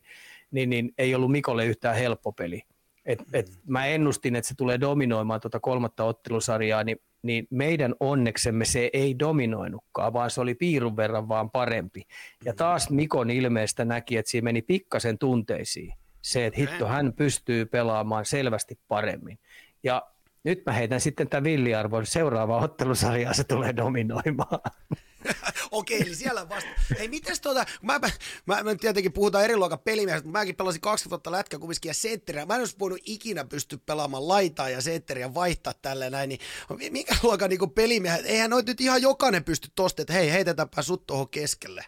niin, 0.51 0.71
niin 0.71 0.93
ei 0.99 1.15
ollut 1.15 1.31
Mikolle 1.31 1.67
yhtään 1.67 1.97
helppo 1.97 2.33
peli. 2.33 2.63
Et, 3.05 3.23
et 3.33 3.51
mä 3.67 3.87
ennustin, 3.87 4.37
että 4.37 4.49
se 4.49 4.55
tulee 4.55 4.81
dominoimaan 4.81 5.41
tuota 5.41 5.61
kolmatta 5.61 6.05
ottelusarjaa, 6.05 6.85
niin, 6.85 7.01
niin 7.23 7.47
meidän 7.51 7.95
onneksemme 8.01 8.65
se 8.65 8.91
ei 8.93 9.19
dominoinutkaan, 9.19 10.13
vaan 10.13 10.31
se 10.31 10.41
oli 10.41 10.55
piirun 10.55 10.97
verran 10.97 11.29
vaan 11.29 11.51
parempi. 11.51 12.03
Ja 12.45 12.55
taas 12.55 12.91
Mikon 12.91 13.31
ilmeestä 13.31 13.85
näki, 13.85 14.17
että 14.17 14.31
siinä 14.31 14.45
meni 14.45 14.63
pikkasen 14.63 15.19
tunteisiin 15.19 15.95
se, 16.23 16.47
että 16.47 16.61
hitto, 16.61 16.87
hän 16.87 17.13
pystyy 17.13 17.67
pelaamaan 17.67 18.25
selvästi 18.25 18.79
paremmin. 18.89 19.39
Ja 19.83 20.03
nyt 20.45 20.63
mä 20.67 20.73
heitän 20.73 21.01
sitten 21.01 21.29
tämän 21.29 21.45
villiarvon. 21.45 22.07
Seuraava 22.07 22.59
ottelusarjaa 22.59 23.33
se 23.35 23.45
tulee 23.45 23.77
dominoimaan. 23.77 24.61
Okei, 25.71 26.01
eli 26.01 26.15
siellä 26.15 26.49
vasta. 26.49 26.71
Hei, 26.99 27.09
mites 27.09 27.41
tota, 27.41 27.65
mä, 27.83 27.99
mä, 27.99 28.11
mä, 28.47 28.63
mä 28.63 28.75
tietenkin 28.75 29.13
puhutaan 29.13 29.45
eri 29.45 29.57
luokan 29.57 29.79
pelimiehestä, 29.79 30.27
mutta 30.27 30.39
mäkin 30.39 30.57
pelasin 30.57 30.81
20 30.81 31.31
vuotta 31.31 31.59
kumminkin 31.59 31.89
ja 31.89 31.95
sentteriä. 31.95 32.47
Mä 32.47 32.55
en 32.55 32.61
olisi 32.61 32.77
voinut 32.79 33.01
ikinä 33.05 33.45
pysty 33.45 33.79
pelaamaan 33.87 34.29
laitaa 34.29 34.69
ja 34.69 34.81
sentteriä 34.81 35.35
vaihtaa 35.35 35.75
tällä 35.83 36.11
näin, 36.11 36.29
niin 36.29 36.41
mikä 36.91 37.15
luokan 37.23 37.51
niin 37.51 37.71
pelimiehet, 37.71 38.27
eihän 38.27 38.51
noit 38.51 38.67
nyt 38.67 38.81
ihan 38.81 39.03
jokainen 39.03 39.45
pysty 39.45 39.69
tosta, 39.75 40.03
että 40.03 40.15
hei, 40.15 40.33
heitetäänpä 40.33 40.83
sut 40.83 41.07
tuohon 41.07 41.29
keskelle. 41.29 41.85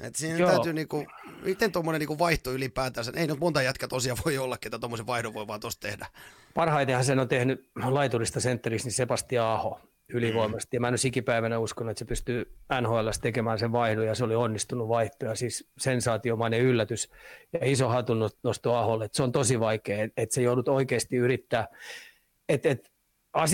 Et 0.00 0.16
siinä 0.16 0.38
Joo. 0.38 0.50
täytyy 0.50 0.72
niinku, 0.72 1.06
miten 1.44 1.72
tuommoinen 1.72 1.98
niinku 1.98 2.18
vaihto 2.18 2.52
ylipäätänsä, 2.52 3.12
ei 3.16 3.26
nyt 3.26 3.40
monta 3.40 3.62
jätkä 3.62 3.88
tosiaan 3.88 4.18
voi 4.24 4.38
olla, 4.38 4.58
ketä 4.58 4.78
tuommoisen 4.78 5.06
vaihdon 5.06 5.34
voi 5.34 5.46
vaan 5.46 5.60
tuosta 5.60 5.88
tehdä. 5.88 6.06
Parhaitenhan 6.54 7.04
sen 7.04 7.18
on 7.18 7.28
tehnyt 7.28 7.70
laiturista 7.84 8.40
sentteriksi 8.40 8.86
niin 8.86 8.94
Sebastian 8.94 9.46
Aho 9.46 9.80
ylivoimasti. 10.08 10.68
Mm. 10.72 10.76
Ja 10.76 10.80
mä 10.80 10.88
en 10.88 10.92
ole 10.92 11.08
ikipäivänä 11.08 11.58
uskonut, 11.58 11.90
että 11.90 11.98
se 11.98 12.04
pystyy 12.04 12.56
NHL 12.80 13.08
tekemään 13.22 13.58
sen 13.58 13.72
vaihdon, 13.72 14.06
ja 14.06 14.14
se 14.14 14.24
oli 14.24 14.34
onnistunut 14.34 14.88
vaihto, 14.88 15.26
ja 15.26 15.34
siis 15.34 15.70
sensaatiomainen 15.78 16.60
yllätys, 16.60 17.10
ja 17.52 17.58
iso 17.62 17.88
hatun 17.88 18.30
nosto 18.42 18.74
Aholle, 18.74 19.04
että 19.04 19.16
se 19.16 19.22
on 19.22 19.32
tosi 19.32 19.60
vaikea, 19.60 20.08
että 20.16 20.34
se 20.34 20.42
joudut 20.42 20.68
oikeasti 20.68 21.16
yrittää, 21.16 21.68
että 22.48 22.68
et, 22.68 22.92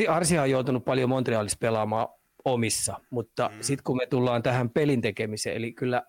Arsia 0.09 0.43
on 0.43 0.51
joutunut 0.51 0.85
paljon 0.85 1.09
Montrealissa 1.09 1.59
pelaamaan 1.61 2.09
omissa, 2.45 3.01
mutta 3.11 3.51
mm. 3.55 3.57
sitten 3.61 3.85
kun 3.85 3.97
me 3.97 4.07
tullaan 4.07 4.43
tähän 4.43 4.71
pelin 4.71 5.01
tekemiseen, 5.01 5.57
eli 5.57 5.73
kyllä 5.73 6.03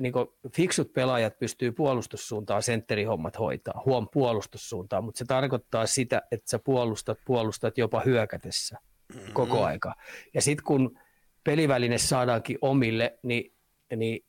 niin 0.00 0.12
fiksut 0.56 0.92
pelaajat 0.92 1.38
pystyy 1.38 1.72
puolustussuuntaan 1.72 2.62
sentterihommat 2.62 3.38
hoitaa, 3.38 3.82
huom 3.86 4.08
puolustussuuntaan, 4.12 5.04
mutta 5.04 5.18
se 5.18 5.24
tarkoittaa 5.24 5.86
sitä, 5.86 6.22
että 6.32 6.50
sä 6.50 6.58
puolustat, 6.58 7.18
puolustat 7.24 7.78
jopa 7.78 8.02
hyökätessä 8.04 8.78
mm-hmm. 9.14 9.32
koko 9.32 9.64
aika. 9.64 9.94
Ja 10.34 10.42
sitten 10.42 10.64
kun 10.64 10.98
peliväline 11.44 11.98
saadaankin 11.98 12.58
omille, 12.60 13.18
niin, 13.22 13.52
niin 13.96 14.24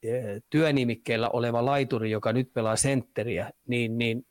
työnimikkeellä 0.50 1.30
oleva 1.30 1.66
laituri, 1.66 2.12
joka 2.12 2.34
nyt 2.34 2.54
pelaa 2.54 2.76
sentteriä, 2.76 3.52
niin, 3.68 3.98
niin 3.98 4.26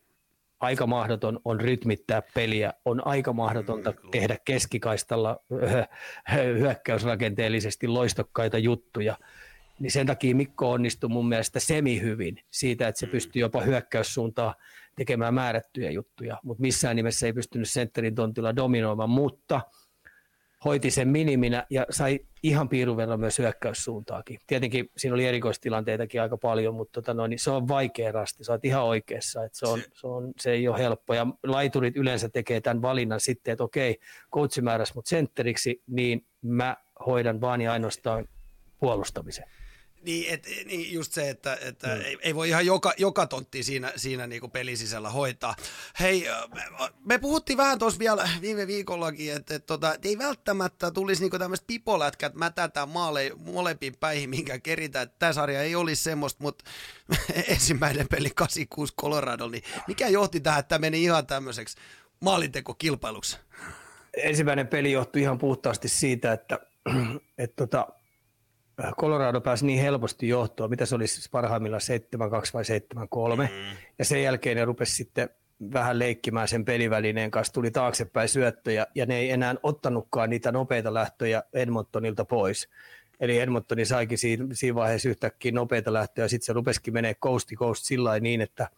aika 0.61 0.87
mahdoton 0.87 1.41
on 1.45 1.61
rytmittää 1.61 2.23
peliä, 2.35 2.73
on 2.85 3.07
aika 3.07 3.33
mahdotonta 3.33 3.91
mm, 3.91 4.11
tehdä 4.11 4.37
keskikaistalla 4.45 5.37
hyökkäysrakenteellisesti 6.59 7.89
loistokkaita 7.89 8.59
juttuja 8.59 9.17
niin 9.81 9.91
sen 9.91 10.07
takia 10.07 10.35
Mikko 10.35 10.71
onnistui 10.71 11.11
mun 11.11 11.29
mielestä 11.29 11.61
semi 11.61 12.01
hyvin 12.01 12.45
siitä, 12.51 12.89
että 12.89 12.99
se 12.99 13.07
mm. 13.07 13.13
pystyi 13.13 13.41
jopa 13.41 13.61
hyökkäyssuuntaan 13.61 14.55
tekemään 14.97 15.35
määrättyjä 15.35 15.91
juttuja, 15.91 16.39
mutta 16.43 16.61
missään 16.61 16.97
nimessä 16.97 17.27
ei 17.27 17.33
pystynyt 17.33 17.71
sentterin 17.71 18.15
tontilla 18.15 18.57
dominoimaan, 18.57 19.11
mutta 19.11 19.61
hoiti 20.65 20.91
sen 20.91 21.09
miniminä 21.09 21.67
ja 21.71 21.87
sai 21.91 22.21
ihan 22.43 22.69
piirun 22.69 22.97
verran 22.97 23.21
myös 23.21 23.39
hyökkäyssuuntaakin. 23.39 24.39
Tietenkin 24.47 24.91
siinä 24.97 25.15
oli 25.15 25.27
erikoistilanteitakin 25.27 26.23
aika 26.23 26.37
paljon, 26.37 26.75
mutta 26.75 26.93
tota 26.93 27.15
noin, 27.15 27.31
niin 27.31 27.39
se 27.39 27.51
on 27.51 27.69
vaikea 27.69 28.13
rasti, 28.13 28.45
sä 28.45 28.53
oot 28.53 28.65
ihan 28.65 28.85
oikeassa, 28.85 29.45
että 29.45 29.59
se, 29.59 29.67
on, 29.67 29.81
se, 29.93 30.07
on, 30.07 30.33
se 30.39 30.51
ei 30.53 30.69
ole 30.69 30.79
helppo. 30.79 31.15
Ja 31.15 31.27
laiturit 31.45 31.97
yleensä 31.97 32.29
tekee 32.29 32.61
tämän 32.61 32.83
valinnan 32.83 33.21
sitten, 33.21 33.53
että 33.53 33.65
okei, 33.65 33.99
coachi 34.33 34.61
määräsi 34.61 34.95
mut 34.95 35.07
sentteriksi, 35.07 35.83
niin 35.87 36.27
mä 36.43 36.77
hoidan 37.07 37.41
vaan 37.41 37.61
ja 37.61 37.73
ainoastaan 37.73 38.29
puolustamisen. 38.81 39.45
Niin, 40.03 40.35
et, 40.35 40.47
niin 40.67 40.93
just 40.93 41.13
se, 41.13 41.31
että, 41.31 41.59
että 41.61 41.87
mm. 41.87 42.01
ei, 42.01 42.19
ei 42.23 42.35
voi 42.35 42.49
ihan 42.49 42.67
joka, 42.67 42.93
joka 42.97 43.27
tontti 43.27 43.63
siinä, 43.63 43.93
siinä 43.97 44.27
niinku 44.27 44.49
pelin 44.49 44.79
sisällä 44.79 45.11
hoitaa. 45.11 45.57
Hei, 46.01 46.27
me, 46.55 46.63
me 47.05 47.19
puhuttiin 47.19 47.57
vähän 47.57 47.79
tuossa 47.79 47.99
vielä 47.99 48.29
viime 48.41 48.67
viikollakin, 48.67 49.33
että, 49.33 49.55
että, 49.55 49.67
tota, 49.67 49.95
ei 50.05 50.19
välttämättä 50.19 50.91
tulisi 50.91 51.23
niinku 51.23 51.39
tämmöistä 51.39 51.65
pipolätkät 51.67 52.35
mätätään 52.35 52.89
maale, 52.89 53.31
molempiin 53.37 53.97
päihin, 54.01 54.31
minkä 54.31 54.59
keritään. 54.59 55.11
Tämä 55.19 55.33
sarja 55.33 55.63
ei 55.63 55.75
olisi 55.75 56.03
semmoista, 56.03 56.43
mutta 56.43 56.65
ensimmäinen 57.49 58.09
peli 58.09 58.31
86 58.35 58.95
Colorado, 59.01 59.49
niin 59.49 59.63
mikä 59.89 60.09
johti 60.09 60.41
tähän, 60.41 60.61
että 60.61 60.69
tämä 60.69 60.79
meni 60.79 61.03
ihan 61.03 61.27
tämmöiseksi 61.27 61.77
maalintekokilpailuksi? 62.21 63.39
Ensimmäinen 64.17 64.69
peli 64.69 64.93
johtui 64.93 65.23
ihan 65.23 65.39
puhtaasti 65.39 65.89
siitä, 65.89 66.33
että, 66.33 66.59
että 67.39 67.57
tota, 67.57 68.00
Colorado 69.01 69.41
pääsi 69.41 69.67
niin 69.67 69.83
helposti 69.83 70.29
johtoon, 70.29 70.71
mitä 70.71 70.87
se 70.87 70.95
olisi 70.95 71.15
siis 71.15 71.29
parhaimmillaan 71.29 71.83
7-2 72.17 72.51
vai 72.55 72.63
7-3, 72.63 73.37
mm. 73.37 73.77
ja 73.99 74.05
sen 74.05 74.23
jälkeen 74.23 74.57
ne 74.57 74.65
rupesi 74.65 74.95
sitten 74.95 75.29
vähän 75.73 75.99
leikkimään 75.99 76.49
sen 76.49 76.65
pelivälineen 76.65 77.31
kanssa, 77.31 77.53
tuli 77.53 77.71
taaksepäin 77.71 78.29
syöttöjä, 78.29 78.87
ja 78.95 79.07
ne 79.07 79.17
ei 79.17 79.31
enää 79.31 79.55
ottanutkaan 79.63 80.31
niitä 80.31 80.53
nopeita 80.53 80.95
lähtöjä 80.95 81.43
Edmontonilta 81.53 82.25
pois. 82.25 82.69
Eli 83.21 83.39
Edmontoni 83.39 83.85
saikin 83.85 84.19
siinä, 84.19 84.47
siinä 84.53 84.75
vaiheessa 84.75 85.09
yhtäkkiä 85.09 85.53
nopeita 85.53 85.93
lähtöjä, 85.93 86.25
ja 86.25 86.29
sitten 86.29 86.47
se 86.47 86.53
rupesikin 86.53 86.95
menee 86.95 87.15
coast 87.15 87.49
to 87.49 87.55
coast 87.57 87.85
sillä 87.85 88.21
niin, 88.21 88.41
että 88.41 88.69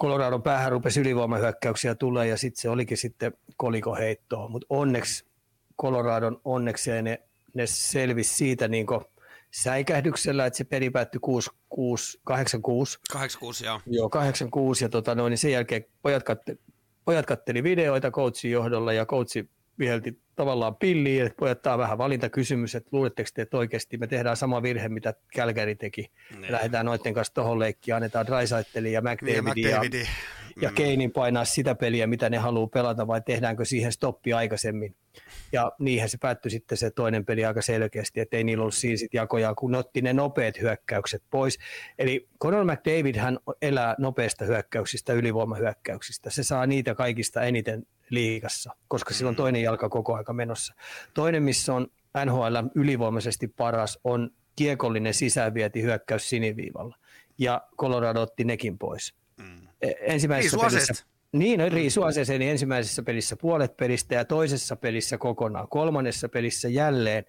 Coloradon 0.00 0.42
päähän 0.42 0.72
rupesi 0.72 1.00
ylivoimahyökkäyksiä 1.00 1.94
tulee, 1.94 2.26
ja 2.26 2.36
sitten 2.36 2.60
se 2.60 2.70
olikin 2.70 2.96
sitten 2.96 3.32
kolikoheittoa, 3.56 4.48
mutta 4.48 4.66
onneksi 4.70 5.24
Coloradon 5.80 6.40
onnekseen 6.44 7.04
ne 7.04 7.22
ne 7.54 7.66
selvisi 7.66 8.34
siitä 8.34 8.68
niin 8.68 8.86
säikähdyksellä, 9.50 10.46
että 10.46 10.56
se 10.56 10.64
peli 10.64 10.90
päättyi 10.90 11.18
6, 11.20 11.50
6, 11.68 12.20
86. 12.24 12.98
86, 13.12 13.64
joo. 13.64 13.80
Joo, 13.86 14.10
86 14.10 14.84
ja 14.84 14.88
tota, 14.88 15.14
no, 15.14 15.28
niin 15.28 15.38
sen 15.38 15.52
jälkeen 15.52 15.84
pojat, 16.02 16.22
katte, 16.22 16.56
pojat 17.04 17.26
katteli 17.26 17.62
videoita 17.62 18.10
coachin 18.10 18.50
johdolla 18.50 18.92
ja 18.92 19.06
coachi 19.06 19.48
vihelti 19.78 20.20
tavallaan 20.36 20.76
pilliin, 20.76 21.26
että 21.26 21.36
pojat 21.36 21.62
tämä 21.62 21.74
on 21.74 21.78
vähän 21.80 21.98
valintakysymys, 21.98 22.74
että 22.74 22.88
luuletteko 22.92 23.30
te, 23.34 23.42
että 23.42 23.56
oikeasti 23.56 23.98
me 23.98 24.06
tehdään 24.06 24.36
sama 24.36 24.62
virhe, 24.62 24.88
mitä 24.88 25.14
Kälkäri 25.32 25.74
teki. 25.74 26.10
Ne. 26.38 26.52
Lähdetään 26.52 26.86
noiden 26.86 27.14
kanssa 27.14 27.34
tuohon 27.34 27.58
leikkiin, 27.58 27.94
annetaan 27.94 28.26
Drysaitlin 28.26 28.92
ja 28.92 29.00
McDavidin 29.00 29.70
ja, 29.70 29.70
ja, 29.70 30.06
ja 30.60 30.68
mm. 30.68 30.74
Keinin 30.74 31.12
painaa 31.12 31.44
sitä 31.44 31.74
peliä, 31.74 32.06
mitä 32.06 32.30
ne 32.30 32.38
haluaa 32.38 32.66
pelata, 32.66 33.06
vai 33.06 33.20
tehdäänkö 33.26 33.64
siihen 33.64 33.92
stoppi 33.92 34.32
aikaisemmin. 34.32 34.94
Ja 35.52 35.72
niinhän 35.78 36.08
se 36.08 36.18
päättyi 36.18 36.50
sitten 36.50 36.78
se 36.78 36.90
toinen 36.90 37.24
peli 37.24 37.44
aika 37.44 37.62
selkeästi, 37.62 38.20
että 38.20 38.36
ei 38.36 38.44
niillä 38.44 38.62
ollut 38.62 38.74
siinä 38.74 38.96
sit 38.96 39.14
jakoja, 39.14 39.54
kun 39.54 39.74
otti 39.74 40.02
ne 40.02 40.12
nopeat 40.12 40.60
hyökkäykset 40.60 41.22
pois. 41.30 41.58
Eli 41.98 42.28
Conor 42.42 42.64
McDavid 42.64 43.16
hän 43.16 43.38
elää 43.62 43.94
nopeista 43.98 44.44
hyökkäyksistä, 44.44 45.12
ylivoimahyökkäyksistä. 45.12 46.30
Se 46.30 46.42
saa 46.42 46.66
niitä 46.66 46.94
kaikista 46.94 47.42
eniten 47.42 47.86
liigassa, 48.10 48.76
koska 48.88 49.14
sillä 49.14 49.28
on 49.28 49.36
toinen 49.36 49.62
jalka 49.62 49.88
koko 49.88 50.14
aika 50.14 50.32
menossa. 50.32 50.74
Toinen, 51.14 51.42
missä 51.42 51.74
on 51.74 51.86
NHL 52.24 52.56
ylivoimaisesti 52.74 53.48
paras, 53.48 53.98
on 54.04 54.30
kiekollinen 54.56 55.14
sisäänvieti 55.14 55.82
hyökkäys 55.82 56.28
siniviivalla. 56.28 56.96
Ja 57.38 57.62
Colorado 57.78 58.22
otti 58.22 58.44
nekin 58.44 58.78
pois. 58.78 59.19
E, 59.82 59.92
ensimmäisessä 60.00 60.58
pelissä, 60.58 61.04
niin, 61.32 61.60
no, 61.60 61.68
riisuaseeseen 61.68 62.40
niin 62.40 62.50
ensimmäisessä 62.50 63.02
pelissä 63.02 63.36
puolet 63.36 63.76
pelistä 63.76 64.14
ja 64.14 64.24
toisessa 64.24 64.76
pelissä 64.76 65.18
kokonaan. 65.18 65.68
Kolmannessa 65.68 66.28
pelissä 66.28 66.68
jälleen 66.68 67.24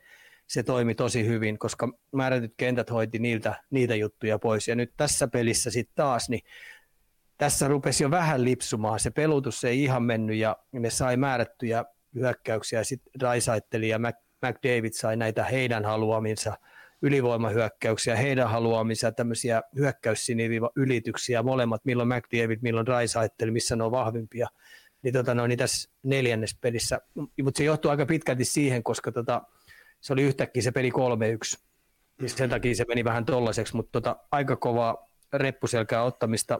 se 0.47 0.63
toimi 0.63 0.95
tosi 0.95 1.25
hyvin, 1.25 1.59
koska 1.59 1.93
määrätyt 2.11 2.53
kentät 2.57 2.89
hoiti 2.89 3.19
niiltä, 3.19 3.63
niitä 3.69 3.95
juttuja 3.95 4.39
pois. 4.39 4.67
Ja 4.67 4.75
nyt 4.75 4.93
tässä 4.97 5.27
pelissä 5.27 5.71
sitten 5.71 5.95
taas, 5.95 6.29
niin 6.29 6.41
tässä 7.37 7.67
rupesi 7.67 8.03
jo 8.03 8.11
vähän 8.11 8.43
lipsumaan. 8.43 8.99
Se 8.99 9.11
pelutus 9.11 9.63
ei 9.63 9.83
ihan 9.83 10.03
mennyt 10.03 10.37
ja 10.37 10.57
ne 10.71 10.89
sai 10.89 11.17
määrättyjä 11.17 11.85
hyökkäyksiä. 12.15 12.83
Sitten 12.83 13.21
Raisaitteli 13.21 13.89
ja 13.89 13.99
McDavid 14.45 14.93
sai 14.93 15.17
näitä 15.17 15.43
heidän 15.43 15.85
haluaminsa– 15.85 16.57
ylivoimahyökkäyksiä, 17.01 18.15
heidän 18.15 18.49
haluamisia 18.49 19.11
tämmöisiä 19.11 19.61
hyökkäyssiniviva 19.75 20.69
ylityksiä, 20.75 21.43
molemmat, 21.43 21.85
milloin 21.85 22.09
McDavid, 22.09 22.59
milloin 22.61 22.85
Drysaitel, 22.85 23.51
missä 23.51 23.75
ne 23.75 23.83
on 23.83 23.91
vahvimpia. 23.91 24.47
niin, 25.01 25.13
tota, 25.13 25.35
no, 25.35 25.47
niin 25.47 25.57
tässä 25.57 25.89
neljännes 26.03 26.57
pelissä. 26.61 27.01
Mutta 27.43 27.57
se 27.57 27.63
johtuu 27.63 27.91
aika 27.91 28.05
pitkälti 28.05 28.45
siihen, 28.45 28.83
koska 28.83 29.11
tota, 29.11 29.41
se 30.01 30.13
oli 30.13 30.21
yhtäkkiä 30.21 30.61
se 30.61 30.71
peli 30.71 30.89
3-1. 30.89 31.61
Niin 32.21 32.29
sen 32.29 32.49
takia 32.49 32.75
se 32.75 32.85
meni 32.87 33.03
vähän 33.03 33.25
tollaiseksi, 33.25 33.75
mutta 33.75 33.91
tota, 33.91 34.15
aika 34.31 34.55
kovaa 34.55 35.09
reppuselkää 35.33 36.03
ottamista 36.03 36.59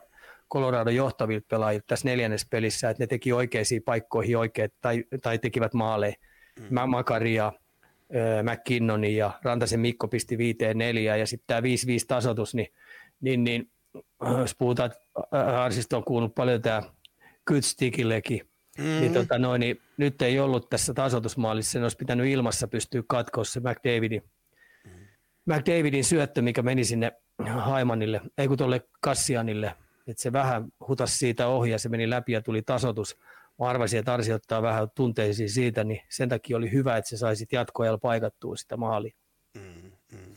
Colorado 0.54 0.90
johtavilta 0.90 1.46
pelaajilta 1.50 1.86
tässä 1.88 2.08
neljännes 2.08 2.46
pelissä, 2.50 2.90
että 2.90 3.04
ne 3.04 3.08
teki 3.08 3.34
oikeisiin 3.34 3.84
paikkoihin 3.84 4.38
oikeat, 4.38 4.72
tai, 4.82 5.04
tai 5.22 5.40
tekivät 5.40 5.74
maaleja. 5.74 6.16
Mm. 6.60 6.90
Makaria, 6.90 7.54
McKinnonin 8.44 9.16
ja 9.16 9.32
Rantasen 9.44 9.80
Mikko 9.80 10.08
pisti 10.08 10.38
viiteen 10.38 10.78
neljään 10.78 11.20
ja 11.20 11.28
sitten 11.28 11.48
tämä 11.48 11.60
5-5 11.60 11.64
tasotus, 12.08 12.56
niin, 12.56 12.68
niin, 13.22 13.44
niin 13.44 13.72
jos 14.40 14.56
puhutaan, 14.56 14.92
että 14.92 15.64
Arsista 15.64 15.98
on 15.98 16.04
kuullut 16.04 16.36
paljon 16.36 16.62
tämä 16.62 16.82
Kytstikillekin, 17.46 18.42
mm-hmm. 18.78 19.00
niin, 19.00 19.14
tota 19.14 19.40
noin, 19.40 19.60
niin 19.60 19.82
nyt 19.98 20.22
ei 20.22 20.40
ollut 20.40 20.70
tässä 20.70 20.94
tasotusmaalissa, 20.94 21.72
sen 21.72 21.84
olisi 21.84 21.98
pitänyt 21.98 22.28
ilmassa 22.28 22.68
pystyä 22.68 23.04
katkoa 23.08 23.44
se 23.44 23.60
McDavidin, 23.60 24.22
mm-hmm. 24.86 25.08
McDavidin 25.46 26.04
syöttö, 26.04 26.42
mikä 26.42 26.62
meni 26.62 26.84
sinne 26.84 27.12
Haimanille, 27.50 28.22
ei 28.38 28.48
kun 28.48 28.58
tuolle 28.58 28.82
Kassianille, 29.02 29.76
että 30.08 30.24
se 30.24 30.34
vähän 30.34 30.66
hutas 30.88 31.20
siitä 31.20 31.48
ohi 31.48 31.72
ja 31.72 31.80
se 31.80 31.90
meni 31.90 32.10
läpi 32.10 32.32
ja 32.32 32.42
tuli 32.42 32.62
tasotus. 32.62 33.18
Mä 33.62 33.68
arvasin, 33.68 34.00
että 34.00 34.14
Arsi 34.14 34.34
ottaa 34.34 34.62
vähän 34.62 34.90
tunteisiin 34.96 35.50
siitä, 35.50 35.84
niin 35.84 36.02
sen 36.10 36.30
takia 36.30 36.58
oli 36.58 36.72
hyvä, 36.72 36.98
että 36.98 37.10
se 37.10 37.18
sai 37.18 37.36
sitten 37.36 37.58
jatkoajalla 37.58 37.98
paikattua 37.98 38.56
sitä 38.56 38.78
maalia. 38.78 39.14
Mm, 39.54 39.92
mm. 40.12 40.36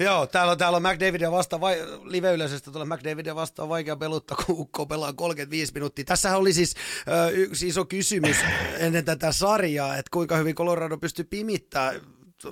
Joo, 0.00 0.26
täällä 0.26 0.52
on, 0.52 0.58
täällä 0.58 0.76
on 0.76 0.82
McDavidia 0.82 1.30
vastaan, 1.30 1.60
vai, 1.60 1.76
live-yleisöstä 2.02 2.70
tulee 2.70 2.86
McDavidia 2.86 3.34
vastaan 3.34 3.68
vaikea 3.68 3.96
peluttaa, 3.96 4.36
kun 4.46 4.54
Ukko 4.58 4.86
pelaa 4.86 5.12
35 5.12 5.72
minuuttia. 5.72 6.04
Tässähän 6.04 6.38
oli 6.38 6.52
siis 6.52 6.74
ö, 7.08 7.30
yksi 7.30 7.68
iso 7.68 7.84
kysymys 7.84 8.36
ennen 8.78 9.04
tätä 9.04 9.32
sarjaa, 9.32 9.96
että 9.96 10.10
kuinka 10.12 10.36
hyvin 10.36 10.54
Colorado 10.54 10.98
pystyy 10.98 11.24
pimittämään 11.24 12.00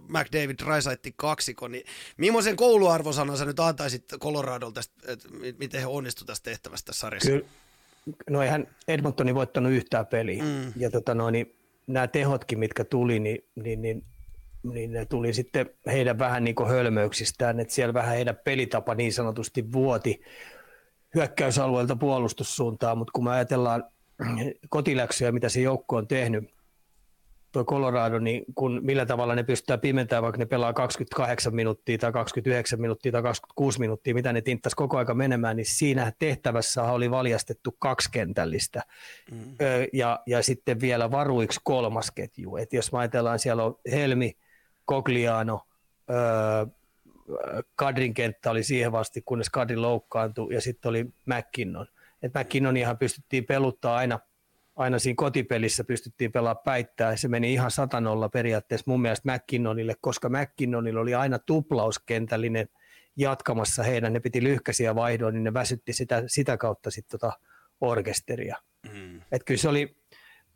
McDavid 0.09 0.61
Raisaitti 0.63 1.15
kaksiko, 1.17 1.69
niin 1.69 1.85
millaisen 2.17 2.57
kouluarvosanan 2.57 3.39
sä 3.39 3.45
nyt 3.45 3.61
antaisit 3.61 4.05
Coloradolta, 4.21 4.81
että 5.07 5.29
miten 5.59 5.81
he 5.81 5.87
onnistuivat 5.87 6.27
tässä 6.27 6.43
tehtävästä 6.43 6.87
tässä 6.87 7.01
sarjassa? 7.01 7.31
Kyllä, 7.31 7.47
no 8.31 8.43
eihän 8.43 8.67
Edmontoni 8.89 9.35
voittanut 9.35 9.73
yhtään 9.73 10.07
peliä. 10.07 10.43
Mm. 10.43 10.73
Ja 10.77 10.91
tota 10.91 11.15
no, 11.15 11.31
niin 11.31 11.57
nämä 11.87 12.09
tehotkin, 12.09 12.59
mitkä 12.59 12.85
tuli, 12.85 13.19
niin, 13.19 13.45
niin, 13.55 13.83
niin, 13.83 14.05
niin 14.73 14.93
ne 14.93 15.05
tuli 15.05 15.33
sitten 15.33 15.71
heidän 15.87 16.19
vähän 16.19 16.45
niin 16.45 16.55
kuin 16.55 16.69
hölmöyksistään, 16.69 17.61
että 17.61 17.75
siellä 17.75 17.95
vähän 17.95 18.15
heidän 18.15 18.39
pelitapa 18.45 18.95
niin 18.95 19.13
sanotusti 19.13 19.73
vuoti 19.73 20.21
hyökkäysalueelta 21.15 21.97
puolustussuuntaan, 21.97 22.99
mutta 22.99 23.13
kun 23.13 23.25
me 23.25 23.31
ajatellaan 23.31 23.85
kotiläksyjä, 24.69 25.33
mitä 25.33 25.49
se 25.49 25.61
joukko 25.61 25.97
on 25.97 26.09
tehnyt, 26.09 26.56
tuo 27.57 27.65
Colorado, 27.65 28.19
niin 28.19 28.45
kun, 28.55 28.81
millä 28.83 29.07
tavalla 29.07 29.35
ne 29.35 29.43
pystytään 29.43 29.81
pimentämään, 29.81 30.23
vaikka 30.23 30.39
ne 30.39 30.47
pelaa 30.47 30.73
28 30.73 31.55
minuuttia 31.55 31.99
tai 31.99 32.13
29 32.13 32.81
minuuttia 32.81 33.13
tai 33.13 33.23
26 33.23 33.81
minuuttia, 33.81 34.15
mitä 34.15 34.33
ne 34.33 34.41
tinttas 34.41 34.75
koko 34.75 34.99
aika 34.99 35.15
menemään, 35.15 35.57
niin 35.57 35.67
siinä 35.67 36.13
tehtävässä 36.19 36.83
oli 36.83 37.11
valjastettu 37.11 37.77
kaksikentällistä 37.79 38.83
mm. 39.31 39.57
ja, 39.93 40.21
ja 40.27 40.43
sitten 40.43 40.81
vielä 40.81 41.11
varuiksi 41.11 41.61
kolmas 41.65 42.11
ketju. 42.11 42.57
Et 42.57 42.73
jos 42.73 42.91
ajatellaan, 42.93 43.39
siellä 43.39 43.65
on 43.65 43.79
Helmi, 43.91 44.37
Cogliano, 44.89 45.61
öö, 46.11 46.67
Kadrin 47.77 48.15
kenttä 48.15 48.51
oli 48.51 48.63
siihen 48.63 48.93
vasti, 48.93 49.23
kunnes 49.25 49.51
Kadri 49.51 49.77
loukkaantui, 49.77 50.55
ja 50.55 50.61
sitten 50.61 50.89
oli 50.89 51.05
McKinnon. 51.05 51.87
Et 52.23 52.33
McKinnonihan 52.35 52.99
pystyttiin 52.99 53.45
peluttaa 53.45 53.97
aina– 53.97 54.19
aina 54.77 54.99
siinä 54.99 55.17
kotipelissä 55.17 55.85
pystyttiin 55.85 56.33
pelaamaan 56.33 56.65
päittää. 56.65 57.17
Se 57.17 57.29
meni 57.29 57.53
ihan 57.53 57.71
satanolla 57.71 58.29
periaatteessa 58.29 58.91
mun 58.91 59.03
mielestä 59.03 59.33
McKinnonille, 59.33 59.95
koska 60.01 60.29
McKinnonilla 60.29 61.01
oli 61.01 61.15
aina 61.15 61.39
tuplauskentällinen 61.39 62.69
jatkamassa 63.17 63.83
heidän. 63.83 64.13
Ne 64.13 64.21
piti 64.21 64.43
lyhkäisiä 64.43 64.95
vaihdoa, 64.95 65.31
niin 65.31 65.45
ne 65.45 65.55
väsytti 65.55 65.93
sitä, 65.93 66.23
sitä 66.27 66.57
kautta 66.57 66.91
sitten 66.91 67.21
tota 67.21 67.39
orkesteria. 67.81 68.57
Mm. 68.93 69.21
Et 69.33 69.45
kyllä 69.45 69.59
se 69.59 69.69
oli 69.69 69.97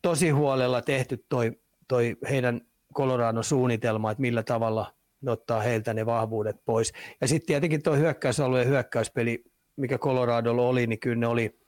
tosi 0.02 0.30
huolella 0.30 0.82
tehty 0.82 1.24
toi, 1.28 1.52
toi 1.88 2.16
heidän 2.30 2.60
Colorado 2.94 3.42
suunnitelma, 3.42 4.10
että 4.10 4.20
millä 4.20 4.42
tavalla 4.42 4.94
ne 5.20 5.30
ottaa 5.30 5.60
heiltä 5.60 5.94
ne 5.94 6.06
vahvuudet 6.06 6.56
pois. 6.64 6.92
Ja 7.20 7.28
sitten 7.28 7.46
tietenkin 7.46 7.82
tuo 7.82 7.96
hyökkäysalueen 7.96 8.68
hyökkäyspeli, 8.68 9.44
mikä 9.76 9.98
Coloradolla 9.98 10.62
oli, 10.62 10.86
niin 10.86 11.00
kyllä 11.00 11.16
ne 11.16 11.26
oli, 11.26 11.58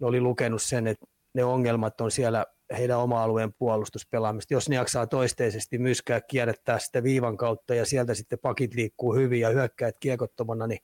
ne 0.00 0.06
oli 0.06 0.20
lukenut 0.20 0.62
sen, 0.62 0.86
että 0.86 1.06
ne 1.38 1.44
ongelmat 1.44 2.00
on 2.00 2.10
siellä 2.10 2.46
heidän 2.78 2.98
oma-alueen 2.98 3.52
puolustuspelaamista. 3.58 4.54
Jos 4.54 4.68
ne 4.68 4.76
jaksaa 4.76 5.06
toisteisesti 5.06 5.78
myskää 5.78 6.20
kierrättää 6.20 6.78
sitä 6.78 7.02
viivan 7.02 7.36
kautta 7.36 7.74
ja 7.74 7.86
sieltä 7.86 8.14
sitten 8.14 8.38
pakit 8.38 8.74
liikkuu 8.74 9.14
hyvin 9.14 9.40
ja 9.40 9.48
hyökkäät 9.48 9.94
kiekottomana, 10.00 10.66
niin 10.66 10.80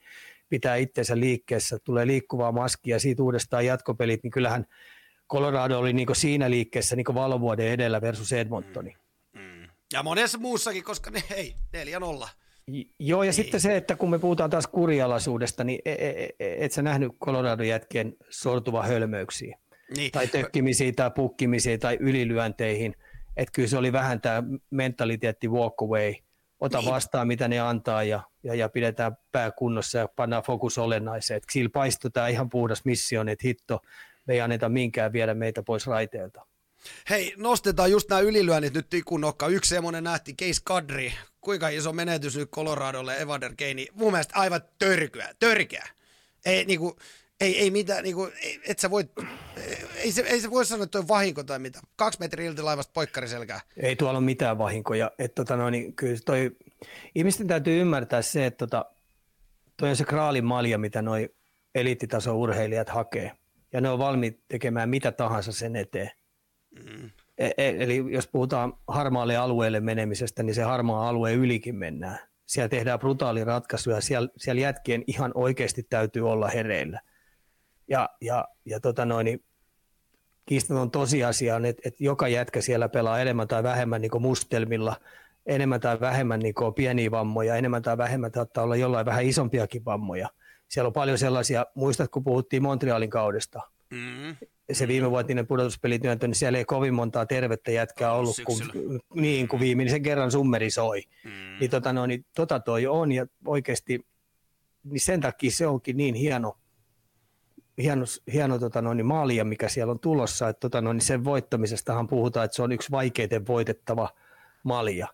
pitää 0.49 0.77
itsensä 0.77 1.21
liikkeessä, 1.21 1.79
tulee 1.85 2.07
liikkuvaa 2.07 2.53
maskia 2.53 2.97
ja 2.97 3.01
siitä 3.01 3.23
uudestaan 3.23 3.67
jatkopelit, 3.67 4.23
niin 4.23 4.31
kyllähän 4.31 4.65
Colorado 5.33 5.79
oli 5.79 5.93
niin 5.93 6.09
siinä 6.13 6.51
liikkeessä 6.51 6.97
niin 6.97 7.15
valovuoden 7.15 7.69
edellä 7.69 8.01
versus 8.01 8.33
Edmontoni. 8.33 8.97
Mm, 9.33 9.41
mm. 9.41 9.69
Ja 9.93 10.03
monessa 10.03 10.39
muussakin, 10.39 10.85
koska 10.85 11.11
ne 11.11 11.23
ei, 11.35 11.55
4-0. 12.23 12.29
Joo, 13.01 13.23
ja 13.23 13.29
ei. 13.29 13.33
sitten 13.33 13.61
se, 13.61 13.77
että 13.77 13.97
kun 13.97 14.11
me 14.11 14.19
puhutaan 14.19 14.51
taas 14.51 14.67
kurialaisuudesta, 14.67 15.65
niin 15.65 15.79
et, 15.85 15.99
et, 16.01 16.31
et 16.39 16.73
sä 16.73 16.83
nähnyt 16.83 17.13
Colorado-jätkien 17.25 18.17
sortuva 18.31 18.83
hölmöyksiä 18.83 19.59
niin. 19.97 20.13
tai 20.13 20.27
tökkimisiin 20.27 20.95
tai 20.95 21.11
pukkimisiin 21.11 21.81
tai 21.81 21.97
ylilyönteihin. 22.01 22.95
Että 23.37 23.53
kyllä 23.53 23.69
se 23.69 23.77
oli 23.77 23.93
vähän 23.93 24.21
tämä 24.21 24.43
mentaliteetti 24.71 25.49
walk 25.49 25.83
away, 25.83 26.15
ota 26.61 26.79
niin. 26.79 26.91
vastaan 26.91 27.27
mitä 27.27 27.49
ne 27.49 27.61
antaa 27.61 28.03
ja, 28.03 28.21
ja, 28.43 28.55
ja 28.55 28.69
pidetään 28.69 29.17
pää 29.33 29.51
kunnossa 29.51 29.99
ja 29.99 30.09
pannaan 30.09 30.43
fokus 30.43 30.79
olennaiseen. 30.79 31.37
Että 31.37 31.53
sillä 31.53 31.71
paistutaan 31.73 32.31
ihan 32.31 32.51
puhdas 32.51 32.85
missio, 32.85 33.21
että 33.21 33.47
hitto, 33.47 33.81
me 34.27 34.35
ei 34.35 34.41
anneta 34.41 34.69
minkään 34.69 35.13
viedä 35.13 35.35
meitä 35.35 35.63
pois 35.63 35.87
raiteelta. 35.87 36.47
Hei, 37.11 37.35
nostetaan 37.37 37.91
just 37.91 38.09
nämä 38.09 38.21
ylilyönnit 38.21 38.75
nyt 38.75 38.91
tikkunokka. 38.91 39.49
Yksi 39.49 39.69
semmoinen 39.69 40.05
nähti, 40.05 40.35
Case 40.35 40.61
Kadri. 40.65 41.13
Kuinka 41.41 41.69
iso 41.69 41.93
menetys 41.93 42.37
nyt 42.37 42.51
Coloradolle 42.51 43.21
Evander 43.21 43.53
Kane? 43.59 43.87
Mun 43.93 44.13
mielestä 44.13 44.35
aivan 44.39 44.61
törkyä, 44.79 45.29
törkeä. 45.39 45.89
Ei, 46.45 46.65
niinku, 46.65 46.97
ei, 47.45 47.59
ei 47.59 47.71
mitään, 47.71 48.05
niinku, 48.05 48.29
et 48.69 48.79
sä 48.79 48.91
voit, 48.91 49.13
ei 49.97 50.13
se, 50.13 50.23
ei 50.23 50.41
se 50.41 50.51
voi 50.51 50.65
sanoa, 50.65 50.85
että 50.85 50.99
on 50.99 51.09
vahinko 51.09 51.45
tai 51.45 51.59
mitä. 51.59 51.81
Kaksi 51.97 52.21
metriä 52.21 52.51
ilti 52.51 52.63
laivasta 52.63 52.93
poikkariselkää. 52.95 53.61
Ei 53.77 53.97
tuolla 53.97 54.19
ole 54.19 54.25
mitään 54.25 54.59
vahinkoja. 54.59 55.11
Et, 55.19 55.35
tota, 55.35 55.57
no, 55.57 55.71
niin, 55.71 55.97
kyllä 55.97 56.17
toi, 56.25 56.57
ihmisten 57.15 57.47
täytyy 57.47 57.81
ymmärtää 57.81 58.23
se, 58.23 58.47
että 58.47 58.67
tota, 58.67 58.85
toi 59.77 59.89
on 59.89 59.97
se 59.97 60.05
kraalin 60.05 60.45
malja, 60.45 60.79
mitä 60.79 61.03
noi 61.03 61.31
eliittitason 61.75 62.37
urheilijat 62.37 62.89
hakee. 62.89 63.33
Ja 63.73 63.81
ne 63.81 63.91
on 63.91 63.99
valmiit 63.99 64.41
tekemään 64.49 64.89
mitä 64.89 65.13
tahansa 65.13 65.53
sen 65.53 65.77
eteen. 65.77 66.11
Mm. 66.85 67.11
E, 67.39 67.51
e, 67.57 67.69
eli 67.83 68.05
jos 68.09 68.29
puhutaan 68.29 68.73
harmaalle 68.89 69.37
alueelle 69.37 69.81
menemisestä, 69.81 70.43
niin 70.43 70.55
se 70.55 70.63
harmaa 70.63 71.09
alue 71.09 71.33
ylikin 71.33 71.77
mennään. 71.77 72.19
Siellä 72.47 72.69
tehdään 72.69 72.99
brutaali 72.99 73.45
ratkaisuja, 73.45 74.01
siellä, 74.01 74.29
siellä 74.37 74.63
jätkien 74.63 75.05
ihan 75.07 75.33
oikeasti 75.35 75.83
täytyy 75.83 76.31
olla 76.31 76.49
hereillä– 76.49 77.01
ja, 77.89 78.09
ja, 78.21 78.49
ja 78.65 78.81
tota 78.81 79.05
noin, 79.05 79.25
niin 79.25 79.45
kiistaton 80.47 80.91
tosiasia 80.91 81.57
on, 81.57 81.65
että, 81.65 81.83
että 81.85 82.05
joka 82.05 82.29
jätkä 82.29 82.61
siellä 82.61 82.89
pelaa 82.89 83.21
enemmän 83.21 83.49
tai 83.49 83.63
vähemmän 83.63 84.01
niin 84.01 84.23
mustelmilla, 84.23 84.97
enemmän 85.47 85.81
tai 85.81 86.01
vähemmän 86.01 86.41
niin 86.41 86.55
pieniä 86.75 87.11
vammoja, 87.11 87.57
enemmän 87.57 87.83
tai 87.83 87.99
vähemmän 87.99 88.31
saattaa 88.35 88.65
olla 88.65 88.77
jollain 88.77 89.07
vähän 89.07 89.25
isompiakin 89.25 89.85
vammoja. 89.85 90.29
Siellä 90.69 90.87
on 90.87 90.93
paljon 90.93 91.19
sellaisia, 91.19 91.67
muistat 91.75 92.11
kun 92.11 92.25
puhuttiin 92.25 92.63
Montrealin 92.63 93.11
kaudesta, 93.11 93.61
mm-hmm. 93.91 94.37
se 94.73 94.89
viimevuotinen 94.89 95.47
pudotuspelityöntö, 95.47 96.27
niin 96.27 96.35
siellä 96.35 96.59
ei 96.59 96.65
kovin 96.65 96.95
montaa 96.95 97.27
tervettä 97.27 97.71
jätkää 97.71 98.13
ollut, 98.13 98.37
kun, 98.47 99.01
niin 99.15 99.49
kuin 99.49 99.61
viimeisen 99.61 100.03
kerran 100.03 100.31
summeri 100.31 100.71
soi. 100.71 101.03
Mm-hmm. 101.25 101.59
Niin, 101.61 101.71
tota, 101.71 101.93
no, 101.93 102.07
niin 102.07 102.27
tota 102.35 102.61
toi 102.61 102.87
on 102.87 103.13
ja 103.13 103.27
oikeasti 103.47 104.07
niin 104.85 105.01
sen 105.01 105.21
takia 105.21 105.51
se 105.51 105.67
onkin 105.67 105.97
niin 105.97 106.15
hieno, 106.15 106.57
hieno, 107.79 108.05
hieno 108.33 108.59
tota 108.59 108.83
noin, 108.83 109.07
maalia, 109.07 109.45
mikä 109.45 109.69
siellä 109.69 109.91
on 109.91 109.99
tulossa. 109.99 110.49
Että, 110.49 110.61
tota 110.61 110.81
noin, 110.81 111.01
sen 111.01 111.25
voittamisestahan 111.25 112.07
puhutaan, 112.07 112.45
että 112.45 112.55
se 112.55 112.63
on 112.63 112.73
yksi 112.73 112.91
vaikeiten 112.91 113.47
voitettava 113.47 114.09
malja. 114.63 115.07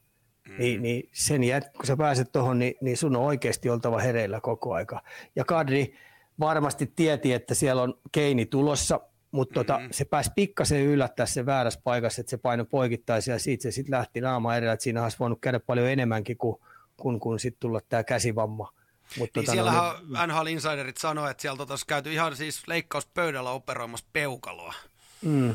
Mm. 0.48 0.54
Niin, 0.58 0.82
niin 0.82 1.08
sen 1.12 1.44
jät, 1.44 1.72
kun 1.76 1.86
sä 1.86 1.96
pääset 1.96 2.32
tuohon, 2.32 2.58
niin, 2.58 2.74
niin 2.80 2.96
sun 2.96 3.16
on 3.16 3.22
oikeasti 3.22 3.70
oltava 3.70 3.98
hereillä 3.98 4.40
koko 4.40 4.74
aika. 4.74 5.02
Ja 5.36 5.44
Kadri 5.44 5.94
varmasti 6.40 6.92
tieti, 6.96 7.32
että 7.32 7.54
siellä 7.54 7.82
on 7.82 7.94
Keini 8.12 8.46
tulossa, 8.46 9.00
mutta 9.30 9.54
tota, 9.54 9.76
mm-hmm. 9.76 9.92
se 9.92 10.04
pääsi 10.04 10.30
pikkasen 10.34 10.80
yllättää 10.80 11.26
se 11.26 11.46
väärässä 11.46 11.80
paikassa, 11.84 12.20
että 12.20 12.30
se 12.30 12.36
paino 12.36 12.64
poikittaisi 12.64 13.30
ja 13.30 13.38
siitä 13.38 13.62
se 13.62 13.70
sitten 13.70 13.98
lähti 13.98 14.20
naama 14.20 14.56
edellä, 14.56 14.72
että 14.72 14.84
siinä 14.84 15.02
olisi 15.02 15.16
voinut 15.20 15.38
käydä 15.40 15.60
paljon 15.60 15.88
enemmänkin 15.88 16.36
kuin 16.36 16.56
kun, 16.96 17.20
kun 17.20 17.40
sitten 17.40 17.60
tulla 17.60 17.80
tämä 17.88 18.04
käsivamma 18.04 18.72
mutta 19.18 19.40
niin 19.40 19.46
tota, 19.46 19.52
siellähän 19.52 19.94
no, 20.08 20.26
NHL 20.26 20.46
Insiderit 20.46 20.96
sanoi, 20.96 21.30
että 21.30 21.40
sieltä 21.40 21.62
olisi 21.70 21.86
käyty 21.86 22.12
ihan 22.12 22.36
siis 22.36 22.68
leikkauspöydällä 22.68 23.50
operoimassa 23.50 24.06
peukaloa. 24.12 24.74
Mm. 25.22 25.54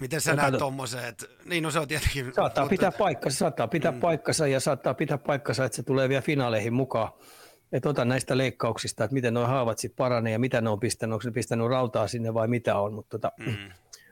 Miten 0.00 0.20
sä 0.20 0.36
näet 0.36 0.58
tommosen, 0.58 1.04
että 1.04 1.26
niin 1.44 1.62
no 1.62 1.70
se 1.70 1.78
on 1.78 1.88
tietenkin... 1.88 2.24
Saattaa 2.24 2.64
mutta... 2.64 2.70
pitää 2.70 2.92
paikkansa, 2.92 3.38
saattaa 3.38 3.68
pitää 3.68 3.92
mm. 3.92 4.00
paikkansa 4.00 4.46
ja 4.46 4.60
saattaa 4.60 4.94
pitää 4.94 5.18
paikkansa, 5.18 5.64
että 5.64 5.76
se 5.76 5.82
tulee 5.82 6.08
vielä 6.08 6.22
finaaleihin 6.22 6.72
mukaan. 6.72 7.12
Että 7.72 7.88
ota 7.88 8.04
näistä 8.04 8.38
leikkauksista, 8.38 9.04
että 9.04 9.14
miten 9.14 9.34
nuo 9.34 9.46
haavat 9.46 9.78
sitten 9.78 9.96
paranee 9.96 10.32
ja 10.32 10.38
mitä 10.38 10.60
ne 10.60 10.70
on 10.70 10.80
pistänyt, 10.80 11.12
onko 11.12 11.22
ne 11.24 11.30
pistänyt 11.30 11.68
rautaa 11.68 12.08
sinne 12.08 12.34
vai 12.34 12.48
mitä 12.48 12.78
on. 12.78 12.94
Mutta 12.94 13.18
tota, 13.18 13.32
mm. 13.46 13.70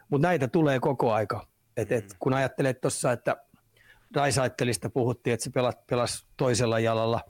mut 0.08 0.20
näitä 0.20 0.48
tulee 0.48 0.80
koko 0.80 1.12
aika. 1.12 1.46
Et, 1.76 1.92
et, 1.92 2.04
mm. 2.04 2.16
kun 2.18 2.34
ajattelet 2.34 2.80
tuossa, 2.80 3.12
että 3.12 3.36
Raisaittelista 4.14 4.90
puhuttiin, 4.90 5.34
että 5.34 5.44
se 5.44 5.50
pelas, 5.50 5.76
pelasi 5.90 6.26
toisella 6.36 6.78
jalalla 6.78 7.20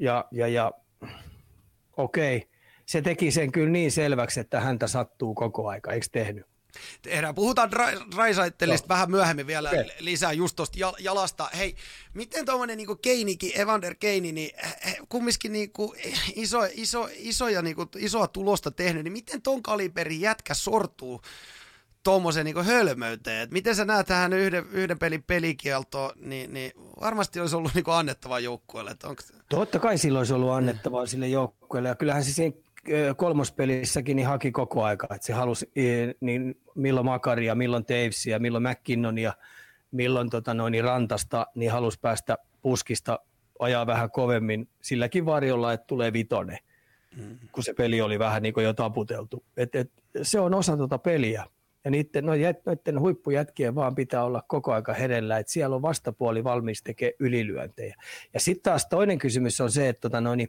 ja, 0.00 0.24
ja, 0.30 0.48
ja 0.48 0.72
okei, 1.96 2.48
se 2.86 3.02
teki 3.02 3.30
sen 3.30 3.52
kyllä 3.52 3.70
niin 3.70 3.92
selväksi, 3.92 4.40
että 4.40 4.60
häntä 4.60 4.86
sattuu 4.86 5.34
koko 5.34 5.68
aika, 5.68 5.92
eikö 5.92 6.06
tehnyt? 6.12 6.46
Tehdään. 7.02 7.34
Puhutaan 7.34 7.72
ra- 7.72 8.16
Raisaittelista 8.16 8.86
no. 8.86 8.88
vähän 8.88 9.10
myöhemmin 9.10 9.46
vielä 9.46 9.68
okay. 9.68 9.84
lisää 9.98 10.32
just 10.32 10.56
tuosta 10.56 10.78
jalasta. 10.98 11.50
Hei, 11.58 11.74
miten 12.14 12.44
tuommoinen 12.44 12.76
niinku 12.76 12.96
Keinikin, 12.96 13.60
Evander 13.60 13.94
Keini, 13.94 14.32
niin 14.32 14.50
eh, 14.56 14.76
eh, 14.86 14.96
kumminkin 15.08 15.52
niinku 15.52 15.94
iso, 16.34 16.58
iso, 16.72 17.08
isoja, 17.12 17.62
niinku, 17.62 17.86
isoa 17.96 18.28
tulosta 18.28 18.70
tehnyt, 18.70 19.04
niin 19.04 19.12
miten 19.12 19.42
ton 19.42 19.62
kaliberin 19.62 20.20
jätkä 20.20 20.54
sortuu 20.54 21.22
tuommoisen 22.02 22.44
niin 22.44 22.64
hölmöyteen. 22.64 23.42
Et 23.42 23.50
miten 23.50 23.74
sä 23.74 23.84
näet 23.84 24.06
tähän 24.06 24.32
yhden, 24.32 24.64
yhden 24.72 24.98
pelin 24.98 25.22
pelikieltoon, 25.22 26.10
niin, 26.16 26.54
niin 26.54 26.72
varmasti 27.00 27.40
olisi 27.40 27.56
ollut 27.56 27.74
niin 27.74 27.84
annettavaa 27.88 28.40
joukkueelle. 28.40 28.96
Onko... 29.04 29.22
Totta 29.48 29.78
kai 29.78 29.98
silloin 29.98 30.20
olisi 30.20 30.34
ollut 30.34 30.50
annettavaa 30.50 31.06
sille 31.06 31.28
joukkueelle. 31.28 31.88
Ja 31.88 31.94
kyllähän 31.94 32.24
se 32.24 32.32
siinä 32.32 32.56
kolmospelissäkin 33.16 34.16
niin 34.16 34.26
haki 34.26 34.52
koko 34.52 34.84
aika, 34.84 35.06
että 35.14 35.26
se 35.26 35.32
halusi 35.32 35.72
niin 36.20 36.60
milloin 36.74 37.06
Makaria, 37.06 37.54
milloin 37.54 37.84
Tavesia, 37.84 38.38
milloin 38.38 38.64
McKinnonia, 38.68 39.32
milloin 39.90 40.30
tota 40.30 40.54
noin, 40.54 40.72
niin 40.72 40.84
Rantasta, 40.84 41.46
niin 41.54 41.72
halusi 41.72 42.00
päästä 42.00 42.38
puskista 42.62 43.18
ajaa 43.58 43.86
vähän 43.86 44.10
kovemmin 44.10 44.68
silläkin 44.82 45.26
varjolla, 45.26 45.72
että 45.72 45.86
tulee 45.86 46.12
vitone, 46.12 46.58
mm. 47.16 47.38
kun 47.52 47.64
se 47.64 47.74
peli 47.74 48.00
oli 48.00 48.18
vähän 48.18 48.42
niin 48.42 48.54
kuin 48.54 48.64
jo 48.64 48.72
taputeltu. 48.72 49.44
Et, 49.56 49.74
et, 49.74 49.92
se 50.22 50.40
on 50.40 50.54
osa 50.54 50.76
tuota 50.76 50.98
peliä. 50.98 51.44
Ja 51.84 51.90
niiden, 51.90 52.26
no, 52.26 52.32
noiden 52.66 53.00
huippujätkien 53.00 53.74
vaan 53.74 53.94
pitää 53.94 54.24
olla 54.24 54.42
koko 54.48 54.72
aika 54.72 54.94
herellä, 54.94 55.38
että 55.38 55.52
siellä 55.52 55.76
on 55.76 55.82
vastapuoli 55.82 56.44
valmis 56.44 56.82
tekemään 56.82 57.14
ylilyöntejä. 57.18 57.94
Ja 58.34 58.40
sitten 58.40 58.62
taas 58.62 58.86
toinen 58.86 59.18
kysymys 59.18 59.60
on 59.60 59.70
se, 59.70 59.88
että 59.88 60.00
tota, 60.00 60.20
no, 60.20 60.34
niin, 60.34 60.48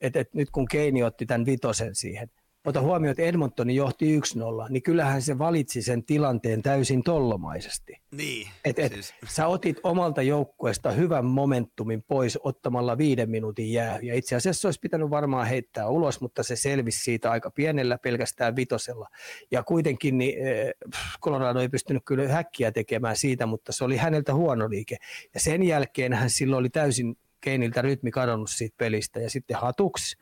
että, 0.00 0.20
että 0.20 0.38
nyt 0.38 0.50
kun 0.50 0.68
Keini 0.68 1.02
otti 1.02 1.26
tämän 1.26 1.46
vitosen 1.46 1.94
siihen, 1.94 2.30
ota 2.64 2.80
huomioon, 2.80 3.10
että 3.10 3.22
Edmontoni 3.22 3.74
johti 3.74 4.18
1-0, 4.18 4.20
niin 4.68 4.82
kyllähän 4.82 5.22
se 5.22 5.38
valitsi 5.38 5.82
sen 5.82 6.04
tilanteen 6.04 6.62
täysin 6.62 7.02
tollomaisesti. 7.02 7.92
Niin. 8.10 8.48
Et, 8.64 8.78
et, 8.78 8.92
siis. 8.92 9.14
Sä 9.36 9.46
otit 9.46 9.80
omalta 9.82 10.22
joukkueesta 10.22 10.90
hyvän 10.90 11.24
momentumin 11.24 12.02
pois 12.02 12.38
ottamalla 12.42 12.98
viiden 12.98 13.30
minuutin 13.30 13.72
jää. 13.72 13.98
Ja 14.02 14.14
itse 14.14 14.36
asiassa 14.36 14.60
se 14.60 14.66
olisi 14.66 14.80
pitänyt 14.80 15.10
varmaan 15.10 15.46
heittää 15.46 15.88
ulos, 15.88 16.20
mutta 16.20 16.42
se 16.42 16.56
selvisi 16.56 17.04
siitä 17.04 17.30
aika 17.30 17.50
pienellä 17.50 17.98
pelkästään 17.98 18.56
vitosella. 18.56 19.08
Ja 19.50 19.62
kuitenkin 19.62 20.18
niin, 20.18 20.46
eh, 20.46 20.74
Colorado 21.22 21.60
ei 21.60 21.68
pystynyt 21.68 22.02
kyllä 22.04 22.28
häkkiä 22.28 22.72
tekemään 22.72 23.16
siitä, 23.16 23.46
mutta 23.46 23.72
se 23.72 23.84
oli 23.84 23.96
häneltä 23.96 24.34
huono 24.34 24.70
liike. 24.70 24.96
Ja 25.34 25.40
sen 25.40 25.62
jälkeen 25.62 26.12
hän 26.12 26.30
silloin 26.30 26.60
oli 26.60 26.70
täysin 26.70 27.16
Keiniltä 27.40 27.82
rytmi 27.82 28.10
kadonnut 28.10 28.50
siitä 28.50 28.74
pelistä 28.78 29.20
ja 29.20 29.30
sitten 29.30 29.56
hatuksi 29.56 30.16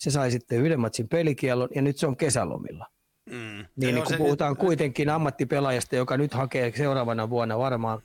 se 0.00 0.10
sai 0.10 0.30
sitten 0.30 0.58
yhden 0.58 0.80
matsin 0.80 1.08
pelikielon 1.08 1.68
ja 1.74 1.82
nyt 1.82 1.96
se 1.96 2.06
on 2.06 2.16
kesälomilla. 2.16 2.86
Mm. 3.30 3.36
Niin, 3.36 3.66
niin 3.76 4.04
kun 4.04 4.16
puhutaan 4.16 4.52
nyt... 4.52 4.58
kuitenkin 4.58 5.08
ammattipelaajasta, 5.08 5.96
joka 5.96 6.16
nyt 6.16 6.34
hakee 6.34 6.72
seuraavana 6.76 7.30
vuonna 7.30 7.58
varmaan 7.58 8.02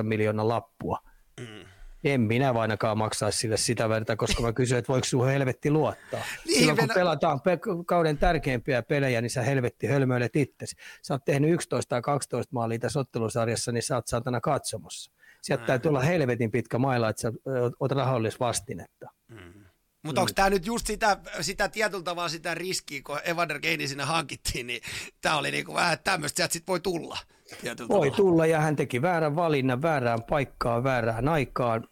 7-8 0.00 0.02
miljoonaa 0.02 0.48
lappua. 0.48 0.98
Mm. 1.40 1.64
En 2.04 2.20
minä 2.20 2.50
ainakaan 2.50 2.98
maksaisi 2.98 3.38
sille 3.38 3.56
sitä 3.56 3.88
verta, 3.88 4.16
koska 4.16 4.42
mä 4.42 4.52
kysyn, 4.52 4.78
että 4.78 4.92
voiko 4.92 5.04
sinun 5.04 5.26
helvetti 5.26 5.70
luottaa. 5.70 6.20
niin, 6.46 6.58
Silloin 6.58 6.78
kun 6.78 6.88
pelataan 6.94 7.40
pe- 7.40 7.58
kauden 7.86 8.18
tärkeimpiä 8.18 8.82
pelejä, 8.82 9.20
niin 9.20 9.30
sä 9.30 9.42
helvetti 9.42 9.86
hölmöilet 9.86 10.36
itsesi. 10.36 10.76
Sä 11.02 11.14
oot 11.14 11.24
tehnyt 11.24 11.50
11 11.50 11.88
tai 11.88 12.02
12 12.02 12.50
maalia 12.52 12.78
tässä 12.78 13.00
ottelusarjassa, 13.00 13.72
niin 13.72 13.82
sä 13.82 13.94
oot 13.94 14.06
saatana 14.06 14.40
katsomossa. 14.40 15.12
Sieltä 15.42 15.64
täytyy 15.66 15.88
olla 15.88 16.00
helvetin 16.00 16.50
pitkä 16.50 16.78
maila, 16.78 17.08
että 17.08 17.22
sä 17.22 17.32
oot 17.80 17.92
rahoillis 17.92 18.40
vastinetta. 18.40 19.10
Mm. 19.28 19.57
Mutta 20.02 20.20
onko 20.20 20.32
tämä 20.34 20.50
nyt 20.50 20.66
just 20.66 20.86
sitä, 20.86 21.16
sitä 21.40 21.68
tietyllä 21.68 22.02
tavalla 22.02 22.28
sitä 22.28 22.54
riskiä, 22.54 23.00
kun 23.06 23.18
Evander 23.24 23.60
Keini 23.60 23.88
sinne 23.88 24.04
hankittiin, 24.04 24.66
niin 24.66 24.80
tämä 25.20 25.36
oli 25.36 25.50
niinku 25.50 25.74
vähän 25.74 25.98
tämmöistä, 26.04 26.44
että 26.44 26.52
sit 26.52 26.66
voi 26.68 26.80
tulla. 26.80 27.18
Voi 27.64 27.74
tavalla. 27.76 28.16
tulla 28.16 28.46
ja 28.46 28.60
hän 28.60 28.76
teki 28.76 29.02
väärän 29.02 29.36
valinnan, 29.36 29.82
väärään 29.82 30.22
paikkaan, 30.22 30.84
väärään 30.84 31.28
aikaan. 31.28 31.88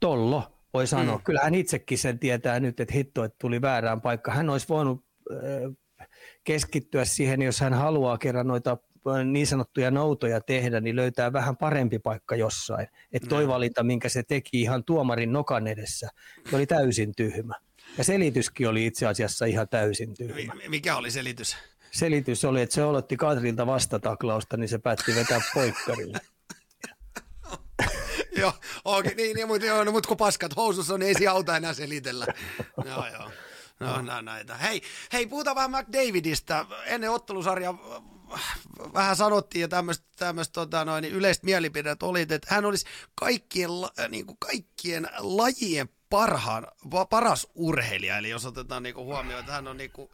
Tollo, 0.00 0.42
voi 0.74 0.86
sanoa. 0.86 1.16
Mm. 1.16 1.22
Kyllä 1.22 1.40
hän 1.40 1.54
itsekin 1.54 1.98
sen 1.98 2.18
tietää 2.18 2.60
nyt, 2.60 2.80
että 2.80 2.94
hitto, 2.94 3.24
että 3.24 3.36
tuli 3.40 3.60
väärään 3.60 4.00
paikkaan. 4.00 4.36
Hän 4.36 4.50
olisi 4.50 4.68
voinut 4.68 5.04
keskittyä 6.44 7.04
siihen, 7.04 7.42
jos 7.42 7.60
hän 7.60 7.74
haluaa 7.74 8.18
kerran 8.18 8.46
noita 8.46 8.76
niin 9.24 9.46
sanottuja 9.46 9.90
noutoja 9.90 10.40
tehdä, 10.40 10.80
niin 10.80 10.96
löytää 10.96 11.32
vähän 11.32 11.56
parempi 11.56 11.98
paikka 11.98 12.36
jossain. 12.36 12.88
Että 13.12 13.28
toi 13.28 13.48
valinta, 13.48 13.82
minkä 13.82 14.08
se 14.08 14.22
teki 14.22 14.60
ihan 14.60 14.84
tuomarin 14.84 15.32
nokan 15.32 15.66
edessä, 15.66 16.08
oli 16.52 16.66
täysin 16.66 17.14
tyhmä. 17.16 17.54
Ja 17.98 18.04
selityskin 18.04 18.68
oli 18.68 18.86
itse 18.86 19.06
asiassa 19.06 19.44
ihan 19.44 19.68
täysin 19.68 20.14
tyhmä. 20.14 20.52
Mikä 20.68 20.96
oli 20.96 21.10
selitys? 21.10 21.56
Selitys 21.90 22.44
oli, 22.44 22.62
että 22.62 22.74
se 22.74 22.84
olotti 22.84 23.16
Katrilta 23.16 23.66
vastataklausta, 23.66 24.56
niin 24.56 24.68
se 24.68 24.78
päätti 24.78 25.14
vetää 25.14 25.40
poikkarille. 25.54 26.18
joo, 28.40 28.52
okay, 28.84 29.14
niin, 29.14 29.36
niin, 29.36 29.48
mutta, 29.48 29.66
joo, 29.66 29.84
no, 29.84 29.92
mutta 29.92 30.08
kun 30.08 30.16
paskat 30.16 30.56
housussa 30.56 30.94
on, 30.94 31.00
niin 31.00 31.08
ei 31.08 31.14
se 31.14 31.26
auta 31.26 31.56
enää 31.56 31.74
selitellä. 31.74 32.26
joo, 32.84 33.06
joo. 33.12 33.30
No, 33.80 34.02
no, 34.02 34.20
näitä. 34.20 34.54
Hei, 34.54 34.82
hei, 35.12 35.26
puhutaan 35.26 35.56
vähän 35.56 35.70
McDavidista. 35.70 36.66
Ennen 36.86 37.10
ottelusarjaa 37.10 38.02
vähän 38.94 39.16
sanottiin 39.16 39.60
ja 39.60 39.68
tämmöistä 40.16 40.52
tota 40.52 41.00
niin 41.00 41.14
yleistä 41.14 41.44
mielipidettä 41.44 42.06
oli, 42.06 42.20
että 42.20 42.38
hän 42.48 42.64
olisi 42.64 42.86
kaikkien, 43.14 43.70
niin 44.08 44.26
kuin 44.26 44.38
kaikkien 44.38 45.08
lajien 45.18 45.88
parhaan, 46.10 46.66
paras 47.10 47.46
urheilija. 47.54 48.18
Eli 48.18 48.30
jos 48.30 48.46
otetaan 48.46 48.82
niin 48.82 48.94
kuin 48.94 49.06
huomioon, 49.06 49.40
että 49.40 49.52
hän 49.52 49.68
on 49.68 49.76
niin 49.76 49.90
kuin, 49.90 50.10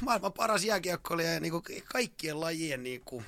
maailman 0.00 0.32
paras 0.32 0.64
jääkiekkoilija 0.64 1.32
ja 1.32 1.40
niin 1.40 1.52
kuin 1.52 1.62
kaikkien 1.84 2.40
lajien 2.40 2.82
niin 2.82 3.02
kuin, 3.04 3.24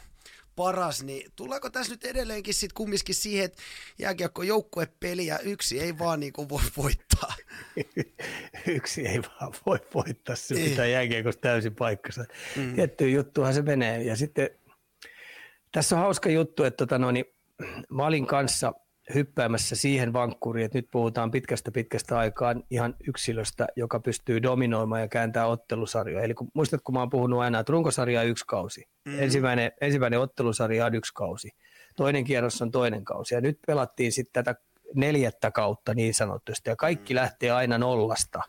paras, 0.56 1.02
niin 1.02 1.32
tuleeko 1.36 1.70
tässä 1.70 1.92
nyt 1.92 2.04
edelleenkin 2.04 2.54
sitten 2.54 2.74
kumminkin 2.74 3.14
siihen, 3.14 3.44
että 3.44 3.62
jääkiekko 3.98 4.42
joukkuepeli 4.42 5.26
ja 5.26 5.38
yksi 5.38 5.80
ei 5.80 5.98
vaan 5.98 6.20
niin 6.20 6.32
kuin 6.32 6.48
voi 6.48 6.62
voittaa? 6.76 7.34
yksi 8.76 9.06
ei 9.06 9.22
vaan 9.22 9.52
voi 9.66 9.78
voittaa, 9.94 10.36
se 10.36 10.54
ei. 10.54 10.68
pitää 10.68 10.86
jääkiekossa 10.86 11.40
täysin 11.40 11.74
paikkansa. 11.74 12.24
Mm. 12.56 12.74
Tiettyä 12.74 13.08
juttuhan 13.08 13.54
se 13.54 13.62
menee. 13.62 14.02
Ja 14.02 14.16
sitten 14.16 14.50
tässä 15.72 15.96
on 15.96 16.02
hauska 16.02 16.30
juttu, 16.30 16.64
että 16.64 16.76
tota, 16.76 16.98
no, 16.98 17.10
niin, 17.10 17.24
mä 17.90 18.06
olin 18.06 18.26
kanssa– 18.26 18.72
hyppäämässä 19.14 19.76
siihen 19.76 20.12
vankkuriin, 20.12 20.64
että 20.64 20.78
nyt 20.78 20.88
puhutaan 20.90 21.30
pitkästä 21.30 21.70
pitkästä 21.70 22.18
aikaa 22.18 22.54
ihan 22.70 22.94
yksilöstä, 23.08 23.66
joka 23.76 24.00
pystyy 24.00 24.42
dominoimaan 24.42 25.00
ja 25.00 25.08
kääntää 25.08 25.46
ottelusarjoja. 25.46 26.24
Eli 26.24 26.34
kun, 26.34 26.48
muistat, 26.54 26.80
kun 26.84 26.94
mä 26.94 27.00
oon 27.00 27.10
puhunut 27.10 27.40
aina, 27.40 27.60
että 27.60 27.72
runkosarja 27.72 28.20
on 28.20 28.26
yksi 28.26 28.44
kausi. 28.46 28.88
Mm-hmm. 29.04 29.22
Ensimmäinen, 29.22 29.72
ensimmäinen 29.80 30.20
ottelusarja 30.20 30.86
on 30.86 30.94
yksi 30.94 31.14
kausi. 31.14 31.50
Toinen 31.96 32.24
kierros 32.24 32.62
on 32.62 32.70
toinen 32.70 33.04
kausi. 33.04 33.34
Ja 33.34 33.40
nyt 33.40 33.58
pelattiin 33.66 34.12
sitten 34.12 34.44
tätä 34.44 34.60
neljättä 34.94 35.50
kautta 35.50 35.94
niin 35.94 36.14
sanotusti. 36.14 36.70
Ja 36.70 36.76
kaikki 36.76 37.14
mm-hmm. 37.14 37.22
lähtee 37.22 37.50
aina 37.50 37.78
nollasta. 37.78 38.42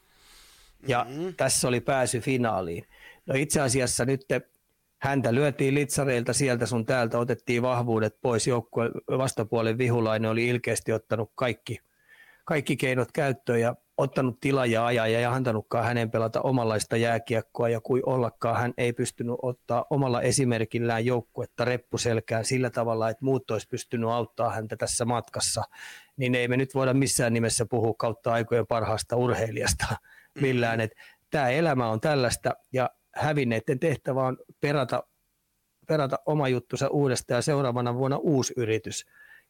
Ja 0.88 1.06
mm-hmm. 1.10 1.34
tässä 1.36 1.68
oli 1.68 1.82
pääsy 1.82 2.20
finaaliin. 2.20 2.88
No 3.26 3.36
itse 3.38 3.62
asiassa 3.62 4.06
nyt 4.06 4.26
häntä 5.06 5.34
lyötiin 5.34 5.76
litsareilta 5.76 6.34
sieltä 6.34 6.66
sun 6.66 6.86
täältä, 6.86 7.20
otettiin 7.20 7.62
vahvuudet 7.62 8.18
pois. 8.22 8.48
Joukkue 8.48 8.92
vastapuolen 9.18 9.78
vihulainen 9.78 10.32
oli 10.32 10.48
ilkeästi 10.48 10.94
ottanut 10.94 11.32
kaikki, 11.36 11.80
kaikki 12.46 12.78
keinot 12.78 13.12
käyttöön 13.12 13.62
ja 13.62 13.76
ottanut 13.98 14.40
tilaa 14.40 14.66
ja 14.66 14.86
ajaa 14.86 15.08
ja 15.08 15.34
antanutkaan 15.34 15.86
hänen 15.86 16.12
pelata 16.12 16.42
omanlaista 16.42 16.98
jääkiekkoa. 16.98 17.70
Ja 17.70 17.82
kuin 17.82 18.04
ollakaan 18.06 18.58
hän 18.58 18.74
ei 18.78 18.94
pystynyt 18.94 19.36
ottaa 19.42 19.86
omalla 19.90 20.22
esimerkillään 20.22 21.06
joukkuetta 21.06 21.66
reppuselkään 21.66 22.46
sillä 22.46 22.70
tavalla, 22.70 23.10
että 23.10 23.26
muut 23.26 23.52
olisi 23.52 23.68
pystynyt 23.68 24.10
auttaa 24.10 24.50
häntä 24.50 24.76
tässä 24.76 25.06
matkassa, 25.06 25.64
niin 26.18 26.36
ei 26.36 26.48
me 26.48 26.58
nyt 26.58 26.76
voida 26.76 26.94
missään 26.94 27.34
nimessä 27.34 27.66
puhua 27.66 27.94
kautta 27.98 28.34
aikojen 28.34 28.68
parhaasta 28.68 29.16
urheilijasta 29.16 29.86
millään, 30.42 30.82
että 30.82 31.02
tämä 31.30 31.50
elämä 31.50 31.90
on 31.90 32.02
tällaista 32.02 32.52
ja 32.74 32.90
hävinneiden 33.16 33.80
tehtävä 33.80 34.24
on 34.24 34.38
perata, 34.62 35.04
perata 35.88 36.20
oma 36.26 36.48
juttusa 36.48 36.88
uudestaan 36.88 37.38
ja 37.38 37.42
seuraavana 37.42 37.96
vuonna 37.96 38.18
uusi 38.18 38.54
yritys. 38.58 39.06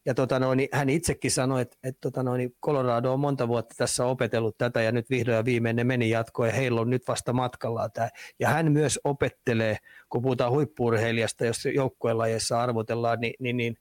ja 0.06 0.14
tota 0.14 0.38
noin, 0.38 0.68
hän 0.72 0.88
itsekin 0.88 1.30
sanoi, 1.30 1.62
että, 1.62 1.76
että 1.82 1.98
tota 2.00 2.22
noin, 2.22 2.56
Colorado 2.64 3.12
on 3.12 3.20
monta 3.20 3.48
vuotta 3.48 3.74
tässä 3.78 4.04
opetellut 4.04 4.58
tätä 4.58 4.82
ja 4.82 4.92
nyt 4.92 5.10
vihdoin 5.10 5.36
ja 5.36 5.44
viimein 5.44 5.76
ne 5.76 5.84
meni 5.84 6.10
jatkoon 6.10 6.48
ja 6.48 6.54
heillä 6.54 6.80
on 6.80 6.90
nyt 6.90 7.08
vasta 7.08 7.32
matkallaan 7.32 7.92
tämä. 7.92 8.08
Ja 8.38 8.48
hän 8.48 8.72
myös 8.72 9.00
opettelee, 9.04 9.76
kun 10.08 10.22
puhutaan 10.22 10.52
huippuurheilijasta, 10.52 11.46
jos 11.46 11.64
joukkueen 11.74 12.18
lajeissa 12.18 12.62
arvotellaan, 12.62 13.20
niin, 13.20 13.34
niin, 13.40 13.56
niin 13.56 13.76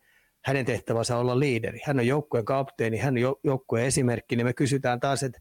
hänen 0.45 0.65
tehtävänsä 0.65 1.15
on 1.15 1.21
olla 1.21 1.39
liideri. 1.39 1.79
Hän 1.85 1.99
on 1.99 2.07
joukkueen 2.07 2.45
kapteeni, 2.45 2.97
hän 2.97 3.13
on 3.13 3.35
joukkueen 3.43 3.85
esimerkki, 3.85 4.35
niin 4.35 4.47
me 4.47 4.53
kysytään 4.53 4.99
taas, 4.99 5.23
että 5.23 5.39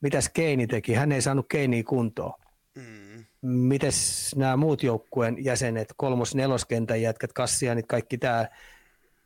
mitäs 0.00 0.30
Keini 0.34 0.66
teki? 0.66 0.94
Hän 0.94 1.12
ei 1.12 1.22
saanut 1.22 1.46
Keiniä 1.48 1.82
kuntoon. 1.82 2.32
Mm. 2.74 3.11
Mites 3.42 4.30
nämä 4.36 4.56
muut 4.56 4.82
joukkueen 4.82 5.44
jäsenet, 5.44 5.94
kolmos 5.96 6.34
neloskentän 6.34 7.02
jätkät, 7.02 7.32
Kassianit, 7.32 7.86
kaikki 7.86 8.18
tämä, 8.18 8.48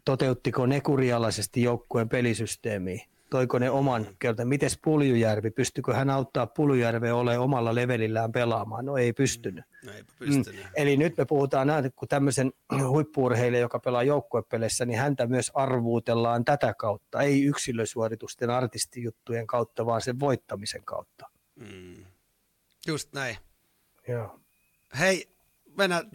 toteuttiko 0.04 0.66
ne 0.66 0.80
kurialaisesti 0.80 1.62
joukkueen 1.62 2.08
pelisysteemiä? 2.08 3.06
Toiko 3.30 3.58
ne 3.58 3.70
oman 3.70 4.06
kerran? 4.18 4.48
Mites 4.48 4.78
Puljujärvi? 4.84 5.50
Pystykö 5.50 5.94
hän 5.94 6.10
auttaa 6.10 6.46
Puljujärveä 6.46 7.14
ole 7.14 7.38
omalla 7.38 7.74
levelillään 7.74 8.32
pelaamaan? 8.32 8.84
No 8.84 8.96
ei 8.96 9.12
pystynyt. 9.12 9.64
No, 9.84 9.92
pystynyt. 10.18 10.64
Mm. 10.64 10.70
Eli 10.76 10.96
nyt 10.96 11.16
me 11.16 11.24
puhutaan 11.24 11.66
näin, 11.66 11.92
kun 11.96 12.08
tämmöisen 12.08 12.52
huippuurheilijan, 12.88 13.60
joka 13.60 13.78
pelaa 13.78 14.02
joukkuepeleissä, 14.02 14.86
niin 14.86 14.98
häntä 14.98 15.26
myös 15.26 15.50
arvuutellaan 15.54 16.44
tätä 16.44 16.74
kautta. 16.74 17.22
Ei 17.22 17.44
yksilösuoritusten 17.44 18.50
artistijuttujen 18.50 19.46
kautta, 19.46 19.86
vaan 19.86 20.00
sen 20.00 20.20
voittamisen 20.20 20.84
kautta. 20.84 21.26
Mm. 21.60 22.04
Just 22.86 23.12
näin. 23.12 23.36
Joo. 24.08 24.40
Hei, 24.98 25.36
mennään 25.76 26.10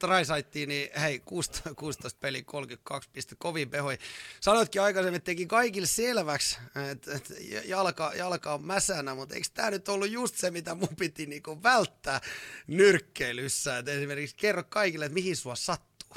Drysaittiin, 0.00 0.68
niin 0.68 1.00
hei, 1.00 1.20
16, 1.20 1.74
16 1.74 2.20
peli, 2.20 2.42
32 2.42 3.10
pistettä, 3.12 3.42
kovin 3.42 3.70
pehoi. 3.70 3.98
Sanoitkin 4.40 4.82
aikaisemmin, 4.82 5.16
että 5.16 5.26
teki 5.26 5.46
kaikille 5.46 5.86
selväksi, 5.86 6.58
että, 6.92 7.14
että 7.14 7.34
jalka, 7.64 8.12
jalka 8.16 8.54
on 8.54 8.64
mäsänä, 8.64 9.14
mutta 9.14 9.34
eikö 9.34 9.48
tämä 9.54 9.70
nyt 9.70 9.88
ollut 9.88 10.10
just 10.10 10.36
se, 10.36 10.50
mitä 10.50 10.74
mun 10.74 10.96
piti 10.98 11.26
niinku 11.26 11.62
välttää 11.62 12.20
nyrkkeilyssä? 12.66 13.78
Et 13.78 13.88
esimerkiksi 13.88 14.36
kerro 14.36 14.64
kaikille, 14.68 15.04
että 15.04 15.14
mihin 15.14 15.36
sua 15.36 15.54
sattuu. 15.54 16.16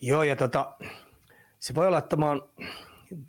Joo, 0.00 0.22
ja 0.22 0.36
tota, 0.36 0.76
se 1.58 1.74
voi 1.74 1.86
olla, 1.86 1.98
että 1.98 2.16
mä 2.16 2.26
oon 2.26 2.50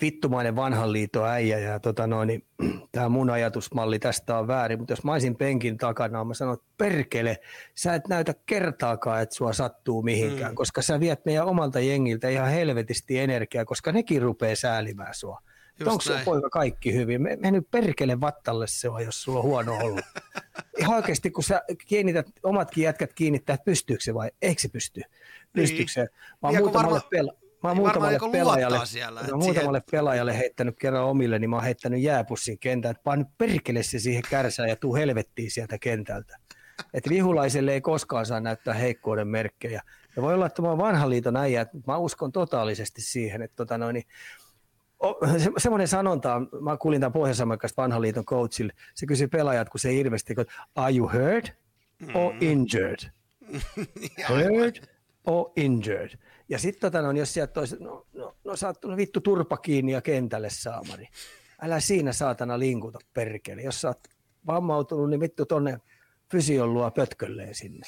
vittumainen 0.01 0.55
vanhan 0.55 0.93
liiton 0.93 1.29
äijä 1.29 1.59
ja 1.59 1.79
tota 1.79 2.07
noin, 2.07 2.27
niin, 2.29 2.43
tämä 2.91 3.09
mun 3.09 3.29
ajatusmalli 3.29 3.99
tästä 3.99 4.37
on 4.37 4.47
väärin, 4.47 4.79
mutta 4.79 4.93
jos 4.93 5.03
mä 5.03 5.11
olisin 5.11 5.35
penkin 5.35 5.77
takana, 5.77 6.23
mä 6.23 6.33
sanon, 6.33 6.53
että 6.53 6.65
perkele, 6.77 7.37
sä 7.75 7.95
et 7.95 8.07
näytä 8.07 8.33
kertaakaan, 8.45 9.21
että 9.21 9.35
sua 9.35 9.53
sattuu 9.53 10.01
mihinkään, 10.01 10.51
mm. 10.51 10.55
koska 10.55 10.81
sä 10.81 10.99
viet 10.99 11.25
meidän 11.25 11.45
omalta 11.45 11.79
jengiltä 11.79 12.29
ihan 12.29 12.49
helvetisti 12.49 13.19
energiaa, 13.19 13.65
koska 13.65 13.91
nekin 13.91 14.21
rupeaa 14.21 14.55
säälimään 14.55 15.13
sua. 15.13 15.41
Onko 15.85 16.01
se 16.01 16.21
poika 16.25 16.49
kaikki 16.49 16.93
hyvin? 16.93 17.21
Me, 17.21 17.35
me 17.35 17.51
nyt 17.51 17.71
perkele 17.71 18.21
vattalle 18.21 18.67
se 18.67 18.89
on, 18.89 19.03
jos 19.03 19.23
sulla 19.23 19.39
on 19.39 19.45
huono 19.45 19.77
ollut. 19.77 20.05
Ihan 20.79 20.95
oikeasti, 20.95 21.31
kun 21.31 21.43
sä 21.43 21.61
kiinnität, 21.87 22.27
omatkin 22.43 22.83
jätkät 22.83 23.13
kiinnittää, 23.13 23.53
että 23.53 23.65
pystyykö 23.65 24.03
se 24.03 24.13
vai 24.13 24.31
eikö 24.41 24.61
se 24.61 24.69
pysty? 24.69 25.01
Pystyykö 25.53 25.91
se? 25.91 26.01
Mä 26.01 26.07
oon 26.49 26.57
muutamalle 26.57 27.01
varma... 27.13 27.31
pela- 27.31 27.48
Mä 27.63 27.69
oon 27.69 27.77
muutamalle, 27.77 28.19
pelaajalle, 28.31 28.79
siellä, 28.85 29.21
mä 29.21 29.37
muutamalle 29.37 29.79
siihen... 29.79 29.91
pelaajalle 29.91 30.37
heittänyt 30.37 30.75
kerran 30.79 31.03
omille, 31.03 31.39
niin 31.39 31.49
mä 31.49 31.55
oon 31.55 31.65
heittänyt 31.65 32.01
jääpussin 32.01 32.59
kentään, 32.59 32.95
että 32.95 33.15
nyt 33.15 33.27
perkele 33.37 33.83
se 33.83 33.99
siihen 33.99 34.23
kärsään 34.29 34.69
ja 34.69 34.75
tuu 34.75 34.95
helvettiin 34.95 35.51
sieltä 35.51 35.77
kentältä. 35.77 36.37
Että 36.93 37.09
vihulaiselle 37.09 37.73
ei 37.73 37.81
koskaan 37.81 38.25
saa 38.25 38.39
näyttää 38.39 38.73
heikkouden 38.73 39.27
merkkejä. 39.27 39.81
Ja 40.15 40.21
voi 40.21 40.33
olla, 40.33 40.45
että 40.45 40.61
mä 40.61 40.69
oon 40.69 40.77
vanhan 40.77 41.09
liiton 41.09 41.35
äijä, 41.37 41.61
että 41.61 41.77
mä 41.87 41.97
uskon 41.97 42.31
totaalisesti 42.31 43.01
siihen, 43.01 43.41
että 43.41 43.55
tota 43.55 43.77
noin, 43.77 44.03
se, 45.37 45.51
semmoinen 45.57 45.87
sanonta, 45.87 46.41
mä 46.61 46.77
kuulin 46.77 47.01
tämän 47.01 47.13
pohjois 47.13 47.77
vanhan 47.77 48.01
liiton 48.01 48.25
coachille, 48.25 48.73
se 48.95 49.05
kysyi 49.05 49.27
pelaajat, 49.27 49.69
kun 49.69 49.79
se 49.79 49.93
ilmestyi, 49.93 50.35
että 50.39 50.53
are 50.75 50.95
you 50.95 51.09
hurt 51.13 51.53
or 52.13 52.33
mm. 52.33 52.39
injured? 52.41 52.99
hurt 54.29 54.89
or 55.25 55.51
injured? 55.55 56.09
Ja 56.49 56.59
sitten 56.59 56.81
tota, 56.81 57.01
no, 57.01 57.11
jos 57.11 57.33
sieltä 57.33 57.59
olisi, 57.59 57.75
no, 57.79 58.05
no, 58.13 58.35
no 58.43 58.55
sä 58.55 58.67
oot 58.67 58.97
vittu 58.97 59.21
turpa 59.21 59.57
kiinni 59.57 59.91
ja 59.91 60.01
kentälle 60.01 60.49
saamari. 60.49 61.07
Älä 61.61 61.79
siinä 61.79 62.13
saatana 62.13 62.59
linkuta 62.59 62.99
perkele. 63.13 63.61
Jos 63.61 63.81
sä 63.81 63.87
oot 63.87 63.99
vammautunut, 64.47 65.09
niin 65.09 65.19
vittu 65.19 65.45
tonne 65.45 65.79
fysion 66.31 66.73
luo 66.73 66.91
pötkölleen 66.91 67.55
sinne. 67.55 67.87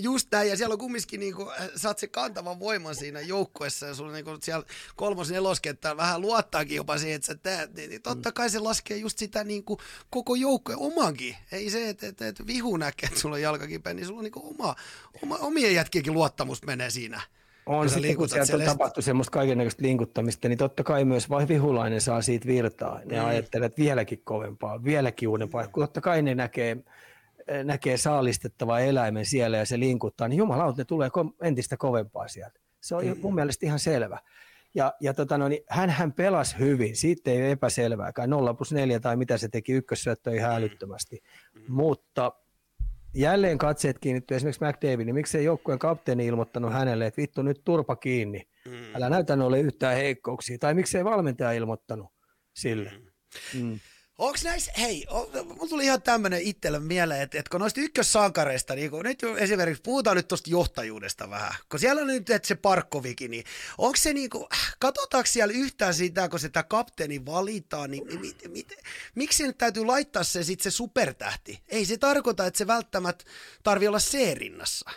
Just 0.00 0.28
näin, 0.32 0.48
ja 0.48 0.56
siellä 0.56 0.72
on 0.72 0.78
kumminkin, 0.78 1.20
niin 1.20 1.34
kuin, 1.34 1.48
äh, 1.48 1.70
saat 1.76 1.98
se 1.98 2.06
kantavan 2.06 2.60
voiman 2.60 2.94
siinä 2.94 3.20
joukkuessa, 3.20 3.86
ja 3.86 3.94
sulla 3.94 4.12
niin 4.12 4.24
kuin, 4.24 4.42
siellä 4.42 4.64
kolmos 4.96 5.30
neloskenttää 5.30 5.96
vähän 5.96 6.20
luottaakin 6.20 6.76
jopa 6.76 6.98
siihen, 6.98 7.16
että 7.16 7.26
sä 7.26 7.34
teet, 7.34 7.74
niin, 7.74 7.90
niin 7.90 8.02
totta 8.02 8.32
kai 8.32 8.50
se 8.50 8.58
laskee 8.58 8.96
just 8.96 9.18
sitä 9.18 9.44
niin 9.44 9.64
kuin, 9.64 9.78
koko 10.10 10.34
joukkojen 10.34 10.78
omankin. 10.78 11.36
Ei 11.52 11.70
se, 11.70 11.88
että, 11.88 12.06
että, 12.06 12.28
että 12.28 12.46
vihu 12.46 12.76
näkee, 12.76 13.06
että 13.06 13.20
sulla 13.20 13.34
on 13.34 13.42
jalkakipeä, 13.42 13.94
niin 13.94 14.06
sulla 14.06 14.18
on 14.18 14.24
niin 14.24 14.32
kuin 14.32 14.46
oma, 14.46 14.74
oma, 15.22 15.36
omien 15.36 15.74
jätkienkin 15.74 16.12
luottamus 16.12 16.62
menee 16.62 16.90
siinä. 16.90 17.20
On 17.66 17.90
sitten, 17.90 18.16
kun 18.16 18.28
sieltä 18.28 18.56
on 18.56 18.62
tapahtu 18.62 19.02
semmoista 19.02 19.30
kaikenlaista 19.30 19.82
linkuttamista, 19.82 20.48
niin 20.48 20.58
totta 20.58 20.84
kai 20.84 21.04
myös 21.04 21.30
vai 21.30 21.48
vihulainen 21.48 22.00
saa 22.00 22.22
siitä 22.22 22.46
virtaa. 22.46 23.00
Ne 23.04 23.20
mm. 23.20 23.26
ajattelee, 23.26 23.66
että 23.66 23.82
vieläkin 23.82 24.20
kovempaa, 24.24 24.84
vieläkin 24.84 25.28
uudempaa. 25.28 25.68
Kun 25.68 25.82
totta 25.82 26.00
kai 26.00 26.22
ne 26.22 26.34
näkee 26.34 26.76
näkee 27.64 27.96
saalistettava 27.96 28.80
eläimen 28.80 29.26
siellä 29.26 29.56
ja 29.56 29.66
se 29.66 29.78
linkuttaa, 29.78 30.28
niin 30.28 30.38
jumalauta, 30.38 30.80
ne 30.80 30.84
tulee 30.84 31.10
entistä 31.42 31.76
kovempaa 31.76 32.28
sieltä. 32.28 32.60
Se 32.80 32.94
on 32.94 33.04
mm. 33.04 33.16
mun 33.22 33.34
mielestä 33.34 33.66
ihan 33.66 33.78
selvä. 33.78 34.18
Ja, 34.74 34.94
ja 35.00 35.14
tota 35.14 35.38
no, 35.38 35.48
niin 35.48 35.62
hän, 35.68 35.90
hän 35.90 36.12
pelasi 36.12 36.58
hyvin, 36.58 36.96
siitä 36.96 37.30
ei 37.30 37.36
ole 37.36 37.50
epäselvääkään, 37.50 38.30
0 38.30 38.54
plus 38.54 38.72
4 38.72 39.00
tai 39.00 39.16
mitä 39.16 39.38
se 39.38 39.48
teki, 39.48 39.72
ykkössyöttö 39.72 40.34
ihan 40.34 40.50
mm. 40.50 40.56
älyttömästi. 40.56 41.22
Mm. 41.54 41.62
Mutta 41.68 42.32
jälleen 43.14 43.58
katseet 43.58 43.98
kiinnittyy 43.98 44.36
esimerkiksi 44.36 44.64
McDavid, 44.64 45.04
niin 45.06 45.14
miksei 45.14 45.44
joukkueen 45.44 45.78
kapteeni 45.78 46.26
ilmoittanut 46.26 46.72
hänelle, 46.72 47.06
että 47.06 47.22
vittu 47.22 47.42
nyt 47.42 47.60
turpa 47.64 47.96
kiinni, 47.96 48.48
mm. 48.64 48.94
älä 48.94 49.10
näytä 49.10 49.36
noille 49.36 49.60
yhtään 49.60 49.96
heikkouksia, 49.96 50.58
tai 50.58 50.74
miksei 50.74 51.04
valmentaja 51.04 51.52
ilmoittanut 51.52 52.08
sille. 52.54 52.90
Mm. 52.90 53.60
Mm. 53.60 53.78
Onko 54.18 54.38
näissä, 54.44 54.72
hei, 54.78 55.06
mulla 55.44 55.68
tuli 55.68 55.84
ihan 55.84 56.02
tämmöinen 56.02 56.42
itselle 56.42 56.80
mieleen, 56.80 57.22
että, 57.22 57.38
että 57.38 57.50
kun 57.50 57.60
noista 57.60 57.80
ykkössankareista, 57.80 58.74
niin 58.74 58.90
kun 58.90 59.04
nyt 59.04 59.22
esimerkiksi 59.38 59.82
puhutaan 59.82 60.16
nyt 60.16 60.28
tuosta 60.28 60.50
johtajuudesta 60.50 61.30
vähän, 61.30 61.54
kun 61.70 61.80
siellä 61.80 62.00
on 62.00 62.06
nyt 62.06 62.30
että 62.30 62.48
se 62.48 62.54
Parkkovikin, 62.54 63.30
niin 63.30 63.44
onko 63.78 63.96
se 63.96 64.12
niin 64.12 64.30
kuin, 64.30 64.46
katsotaanko 64.78 65.26
siellä 65.26 65.54
yhtään 65.54 65.94
sitä, 65.94 66.28
kun 66.28 66.40
sitä 66.40 66.62
kapteeni 66.62 67.26
valitaan, 67.26 67.90
niin, 67.90 68.06
niin 68.06 68.20
mit, 68.20 68.42
mit, 68.48 68.72
miksi 69.14 69.46
nyt 69.46 69.58
täytyy 69.58 69.84
laittaa 69.84 70.24
se 70.24 70.44
sitten 70.44 70.72
se 70.72 70.76
supertähti? 70.76 71.62
Ei 71.68 71.84
se 71.84 71.96
tarkoita, 71.96 72.46
että 72.46 72.58
se 72.58 72.66
välttämättä 72.66 73.24
tarvii 73.62 73.88
olla 73.88 73.98
C-rinnassa. 73.98 74.90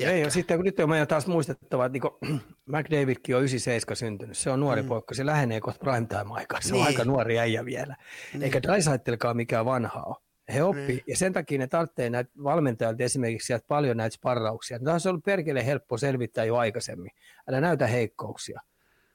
Ei, 0.00 0.20
ja 0.20 0.30
sitten 0.30 0.58
kun 0.58 0.64
nyt 0.64 0.80
on 0.80 0.88
meidän 0.88 1.08
taas 1.08 1.26
muistettava, 1.26 1.86
että 1.86 1.98
niin 1.98 2.42
McDavidkin 2.66 3.36
on 3.36 3.42
97 3.42 3.96
syntynyt, 3.96 4.38
se 4.38 4.50
on 4.50 4.60
nuori 4.60 4.82
mm. 4.82 4.88
poikka, 4.88 5.14
se 5.14 5.26
lähenee 5.26 5.60
kohta 5.60 5.84
primetime-aikaa, 5.84 6.60
se 6.60 6.72
niin. 6.72 6.80
on 6.80 6.86
aika 6.86 7.04
nuori 7.04 7.38
äijä 7.38 7.64
vielä. 7.64 7.96
Niin. 8.32 8.42
Eikä 8.42 8.62
Dreisaitelkaan 8.62 9.36
mikään 9.36 9.64
vanha 9.64 10.02
ole. 10.02 10.16
He 10.54 10.62
oppii, 10.62 10.86
niin. 10.86 11.04
ja 11.06 11.16
sen 11.16 11.32
takia 11.32 11.58
ne 11.58 11.66
tarvitsee 11.66 12.10
näitä 12.10 12.30
valmentajalta 12.44 13.02
esimerkiksi 13.02 13.46
sieltä 13.46 13.64
paljon 13.68 13.96
näitä 13.96 14.14
sparrauksia. 14.14 14.78
Tämä 14.78 14.94
on 14.94 15.00
ollut 15.08 15.24
perkele 15.24 15.66
helppo 15.66 15.98
selvittää 15.98 16.44
jo 16.44 16.56
aikaisemmin. 16.56 17.10
Älä 17.48 17.60
näytä 17.60 17.86
heikkouksia. 17.86 18.60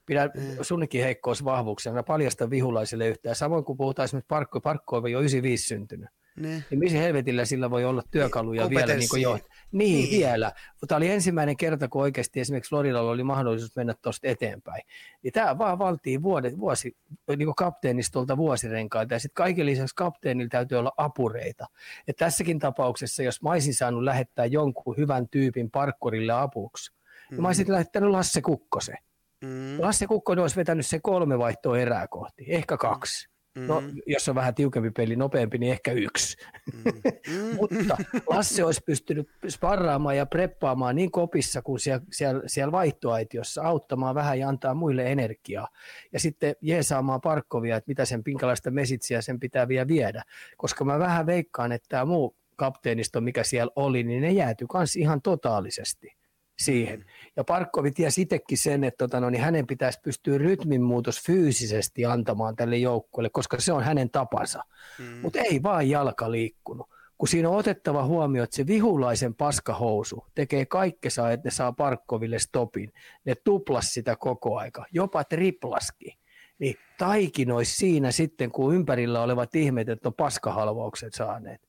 Pidä 0.06 0.30
mm. 0.36 0.42
sunnekin 0.62 1.04
heikkous 1.04 1.46
vahvuuksia, 1.46 1.92
älä 1.92 2.04
paljasta 2.04 2.50
vihulaisille 2.50 3.08
yhtään. 3.08 3.36
Samoin 3.36 3.66
kuin 3.66 3.78
puhutaan 3.78 4.04
esimerkiksi 4.04 4.28
Parkko, 4.28 4.62
Parkko 4.62 4.98
on 4.98 5.12
jo 5.12 5.20
95 5.20 5.68
syntynyt. 5.68 6.10
Ne. 6.38 6.64
Niin 6.70 6.80
missä 6.80 6.98
helvetillä 6.98 7.46
sillä 7.46 7.70
voi 7.70 7.86
olla 7.86 8.04
työkaluja 8.12 8.64
niin, 8.64 8.70
vielä 8.70 8.96
niin 8.96 9.10
kuin 9.10 9.22
jo, 9.22 9.34
niin, 9.72 10.10
niin, 10.10 10.20
vielä. 10.20 10.52
Mutta 10.72 10.88
tämä 10.88 10.98
oli 10.98 11.10
ensimmäinen 11.10 11.58
kerta, 11.58 11.88
kun 11.88 12.02
oikeasti 12.02 12.40
esimerkiksi 12.40 12.70
Floridalla 12.70 13.12
oli 13.12 13.24
mahdollisuus 13.24 13.76
mennä 13.76 13.94
tuosta 14.02 14.28
eteenpäin. 14.28 14.82
Niin 15.24 15.34
tämä 15.34 15.58
vaan 15.58 15.80
valtii 15.80 16.22
vuodet, 16.22 16.60
vuosi, 16.60 16.98
niin 17.28 17.46
kuin 17.46 17.56
kapteenistolta 17.56 18.38
vuosirenkaita 18.38 19.14
ja 19.14 19.20
sitten 19.20 19.44
kaiken 19.44 19.66
lisäksi 19.66 19.96
kapteenilla 19.96 20.50
täytyy 20.50 20.78
olla 20.78 20.92
apureita. 20.98 21.66
Et 22.08 22.16
tässäkin 22.16 22.60
tapauksessa, 22.60 23.24
jos 23.24 23.42
mä 23.42 23.50
olisin 23.50 23.74
saanut 23.74 24.04
lähettää 24.04 24.46
jonkun 24.46 24.98
hyvän 24.98 25.30
tyypin 25.30 25.72
parkkorille 25.72 26.34
apuksi, 26.34 26.92
mm. 26.92 27.36
niin 27.36 27.42
mä 27.42 27.48
olisin 27.48 27.68
mm. 27.68 27.74
lähettänyt 27.74 28.10
Lasse 28.10 28.42
Kukkosen. 28.42 28.98
Mm. 29.42 29.82
Lasse 29.82 30.08
Kukkonen 30.08 30.42
olisi 30.42 30.56
vetänyt 30.56 30.86
se 30.86 31.00
kolme 31.00 31.40
vaihtoa 31.40 31.78
erää 31.78 32.08
kohti, 32.08 32.46
ehkä 32.48 32.78
kaksi. 32.78 33.28
No, 33.30 33.37
mm. 33.58 34.02
jos 34.06 34.30
on 34.30 34.36
vähän 34.36 34.56
tiukempi 34.56 34.92
peli, 34.92 35.16
nopeampi, 35.16 35.58
niin 35.58 35.72
ehkä 35.72 35.92
yksi. 35.92 36.38
Mm. 36.74 37.56
Mutta 37.60 37.98
Lasse 38.28 38.64
olisi 38.64 38.82
pystynyt 38.86 39.30
sparraamaan 39.50 40.18
ja 40.18 40.26
preppaamaan 40.26 40.96
niin 40.96 41.12
kopissa 41.12 41.62
kuin 41.62 41.80
siellä, 41.80 42.06
siellä, 42.12 42.44
siellä 42.46 42.72
vaihtoaitiossa, 42.72 43.62
auttamaan 43.62 44.16
vähän 44.16 44.40
ja 44.40 44.50
antaa 44.50 44.74
muille 44.74 45.12
energiaa. 45.12 45.68
Ja 46.14 46.20
sitten 46.20 46.56
jeesaamaan 46.62 47.22
Parkkovia, 47.22 47.78
että 47.78 47.90
mitä 47.90 48.06
sen 48.06 48.24
pinkalaista 48.24 48.72
mesitsiä 48.72 49.22
sen 49.22 49.40
pitää 49.40 49.68
vielä 49.68 49.88
viedä. 49.88 50.24
Koska 50.58 50.86
mä 50.86 51.00
vähän 51.00 51.26
veikkaan, 51.26 51.72
että 51.72 51.88
tämä 51.90 52.06
muu 52.06 52.36
kapteenisto, 52.56 53.22
mikä 53.22 53.44
siellä 53.44 53.72
oli, 53.76 54.04
niin 54.04 54.22
ne 54.22 54.32
jäätyi 54.32 54.68
kans 54.70 54.96
ihan 54.96 55.22
totaalisesti. 55.22 56.17
Siihen. 56.60 57.06
Ja 57.36 57.44
Parkkovi 57.44 57.92
tiesi 57.92 58.22
itsekin 58.22 58.58
sen, 58.58 58.84
että 58.84 58.98
tota, 58.98 59.20
no, 59.20 59.30
niin 59.30 59.42
hänen 59.42 59.68
pitäisi 59.68 60.00
pystyä 60.04 60.38
rytminmuutos 60.38 61.22
fyysisesti 61.22 62.06
antamaan 62.06 62.56
tälle 62.56 62.78
joukkueelle, 62.78 63.30
koska 63.30 63.60
se 63.60 63.74
on 63.74 63.84
hänen 63.84 64.10
tapansa. 64.10 64.64
Mm. 65.00 65.06
Mutta 65.06 65.40
ei 65.40 65.64
vaan 65.64 65.90
jalka 65.90 66.32
liikkunut. 66.32 66.88
Kun 67.18 67.28
siinä 67.28 67.50
on 67.50 67.56
otettava 67.56 68.06
huomioon, 68.06 68.44
että 68.44 68.56
se 68.56 68.68
vihulaisen 68.68 69.36
paskahousu 69.36 70.26
tekee 70.36 70.66
kaikkensa, 70.66 71.32
että 71.32 71.48
ne 71.48 71.52
saa 71.52 71.72
Parkkoville 71.72 72.40
stopin. 72.40 72.94
Ne 73.26 73.36
tuplas 73.44 73.94
sitä 73.94 74.16
koko 74.16 74.58
aika, 74.58 74.86
jopa 74.92 75.24
triplaski. 75.24 76.18
Niin 76.60 76.76
taikin 76.98 77.52
olisi 77.52 77.76
siinä 77.76 78.12
sitten, 78.12 78.52
kun 78.52 78.76
ympärillä 78.76 79.22
olevat 79.22 79.56
ihmeet, 79.56 79.90
että 79.90 80.10
on 80.10 80.14
paskahalvaukset 80.14 81.14
saaneet. 81.14 81.67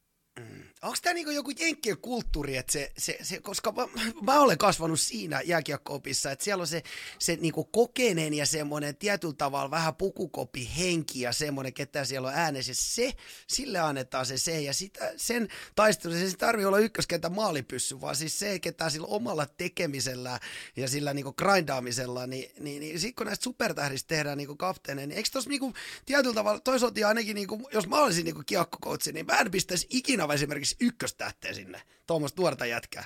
Onko 0.83 0.97
tämä 1.03 1.15
niinku 1.15 1.31
joku 1.31 1.51
jenkkien 1.59 1.99
kulttuuri, 1.99 2.57
että 2.57 2.73
se, 2.73 2.93
se, 2.99 3.19
se, 3.23 3.41
koska 3.41 3.73
mä, 3.73 3.89
mä, 4.23 4.41
olen 4.41 4.59
kasvanut 4.59 5.01
siinä 5.01 5.41
jääkiekkoopissa, 5.41 6.31
että 6.31 6.45
siellä 6.45 6.61
on 6.61 6.67
se, 6.67 6.83
se 7.19 7.37
niinku 7.41 7.65
kokeneen 7.65 8.35
ja 8.35 8.47
semmoinen 8.47 8.97
tietyllä 8.97 9.35
tavalla 9.35 9.71
vähän 9.71 9.95
pukukopi 9.95 10.71
henki 10.79 11.21
ja 11.21 11.33
semmoinen, 11.33 11.73
ketä 11.73 12.05
siellä 12.05 12.29
on 12.29 12.35
äänessä, 12.35 12.73
se, 12.77 13.13
sille 13.47 13.79
annetaan 13.79 14.27
se 14.27 14.39
se 14.39 14.61
ja 14.61 14.75
sitä, 14.75 15.13
sen 15.17 15.49
taistelu, 15.75 16.15
se 16.15 16.21
ei 16.21 16.33
tarvitse 16.39 16.67
olla 16.67 16.79
ykköskentä 16.79 17.29
maalipyssy, 17.29 18.01
vaan 18.01 18.17
siis 18.17 18.39
se, 18.39 18.59
ketä 18.59 18.91
sillä 18.91 19.07
omalla 19.07 19.47
tekemisellä 19.47 20.41
ja 20.77 20.89
sillä 20.89 21.15
niinku 21.15 21.33
grindaamisella, 21.33 22.27
niin, 22.27 22.51
niin, 22.61 22.81
niin 22.81 23.01
sitten 23.01 23.15
kun 23.15 23.27
näistä 23.27 23.45
supertähdistä 23.45 24.09
tehdään 24.09 24.39
niinku 24.39 24.57
kapteeneen, 24.57 25.09
niin 25.09 25.17
eikö 25.17 25.29
tuossa 25.33 25.51
niinku 25.51 25.75
tietyllä 26.07 26.35
tavalla, 26.35 26.61
toisaalta 26.61 27.09
ainakin, 27.09 27.35
niinku, 27.35 27.69
jos 27.73 27.89
mä 27.89 27.97
olisin 27.97 28.25
niinku 28.25 28.43
kiekkokoutsi, 28.47 29.13
niin 29.13 29.27
mä 29.27 29.39
en 29.39 29.51
pistäisi 29.51 29.87
ikinä 29.91 30.29
esimerkiksi 30.35 30.68
ykköstähteä 30.81 31.53
sinne, 31.53 31.83
tuommoista 32.07 32.37
tuorta 32.37 32.67
jätkää. 32.67 33.05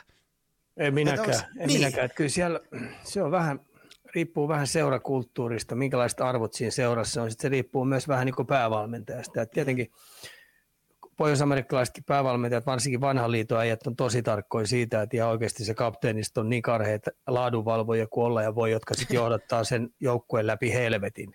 Ei 0.77 0.91
minäkään, 0.91 1.29
onks, 1.29 1.43
ei 1.59 1.67
niin. 1.67 1.81
minäkään. 1.81 2.11
Kyllä 2.17 2.31
siellä 2.31 2.61
se 3.05 3.23
on 3.23 3.31
vähän, 3.31 3.61
riippuu 4.15 4.49
vähän 4.49 4.67
seurakulttuurista, 4.67 5.75
minkälaiset 5.75 6.21
arvot 6.21 6.55
siinä 6.55 6.71
seurassa 6.71 7.23
on. 7.23 7.31
Sitten 7.31 7.43
se 7.43 7.49
riippuu 7.49 7.85
myös 7.85 8.09
vähän 8.09 8.27
niin 8.27 8.35
kuin 8.35 8.47
päävalmentajasta. 8.47 9.43
Et 9.43 9.51
tietenkin 9.51 9.93
pohjois-amerikkalaisetkin 11.17 12.05
päävalmentajat, 12.05 12.67
varsinkin 12.67 13.01
vanhan 13.01 13.31
liiton 13.31 13.61
äijät 13.61 13.87
on 13.87 13.97
tosi 13.97 14.23
tarkkoja 14.23 14.67
siitä, 14.67 15.03
että 15.03 15.17
ihan 15.17 15.31
oikeasti 15.31 15.65
se 15.65 15.75
kapteenista 15.75 16.41
on 16.41 16.49
niin 16.49 16.63
karheet 16.63 17.09
laadunvalvoja 17.27 18.07
kuin 18.07 18.25
olla 18.25 18.43
ja 18.43 18.55
voi, 18.55 18.71
jotka 18.71 18.95
sitten 18.95 19.15
johdattaa 19.15 19.65
sen 19.65 19.91
joukkueen 20.01 20.47
läpi 20.47 20.73
helvetin. 20.73 21.35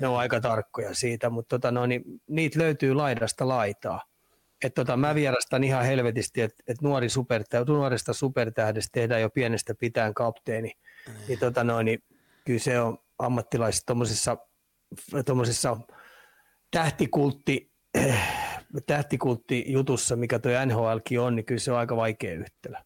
Ne 0.00 0.08
on 0.08 0.18
aika 0.18 0.40
tarkkoja 0.40 0.94
siitä, 0.94 1.30
mutta 1.30 1.58
tota, 1.58 1.70
no, 1.70 1.86
niin, 1.86 2.02
niitä 2.28 2.58
löytyy 2.58 2.94
laidasta 2.94 3.48
laitaa 3.48 4.02
että 4.64 4.84
tota, 4.84 4.96
mä 4.96 5.14
vierastan 5.14 5.64
ihan 5.64 5.84
helvetisti, 5.84 6.40
että 6.40 6.62
et 6.66 6.82
nuori 6.82 7.08
supertä, 7.08 7.64
nuoresta 7.68 8.12
supertähdestä 8.12 8.88
tehdään 8.92 9.20
jo 9.20 9.30
pienestä 9.30 9.74
pitään 9.74 10.14
kapteeni. 10.14 10.72
Mm. 11.08 11.14
Niin, 11.28 11.38
tota, 11.38 11.64
no, 11.64 11.82
niin 11.82 12.02
kyllä 12.44 12.58
se 12.58 12.80
on 12.80 12.98
ammattilaiset 13.18 13.84
tuommoisessa 15.26 15.76
tähtikultti, 16.70 17.72
tähtikultti 18.86 19.64
jutussa, 19.66 20.16
mikä 20.16 20.38
tuo 20.38 20.52
NHLkin 20.66 21.20
on, 21.20 21.36
niin 21.36 21.46
kyllä 21.46 21.60
se 21.60 21.72
on 21.72 21.78
aika 21.78 21.96
vaikea 21.96 22.34
yhtälö. 22.34 22.76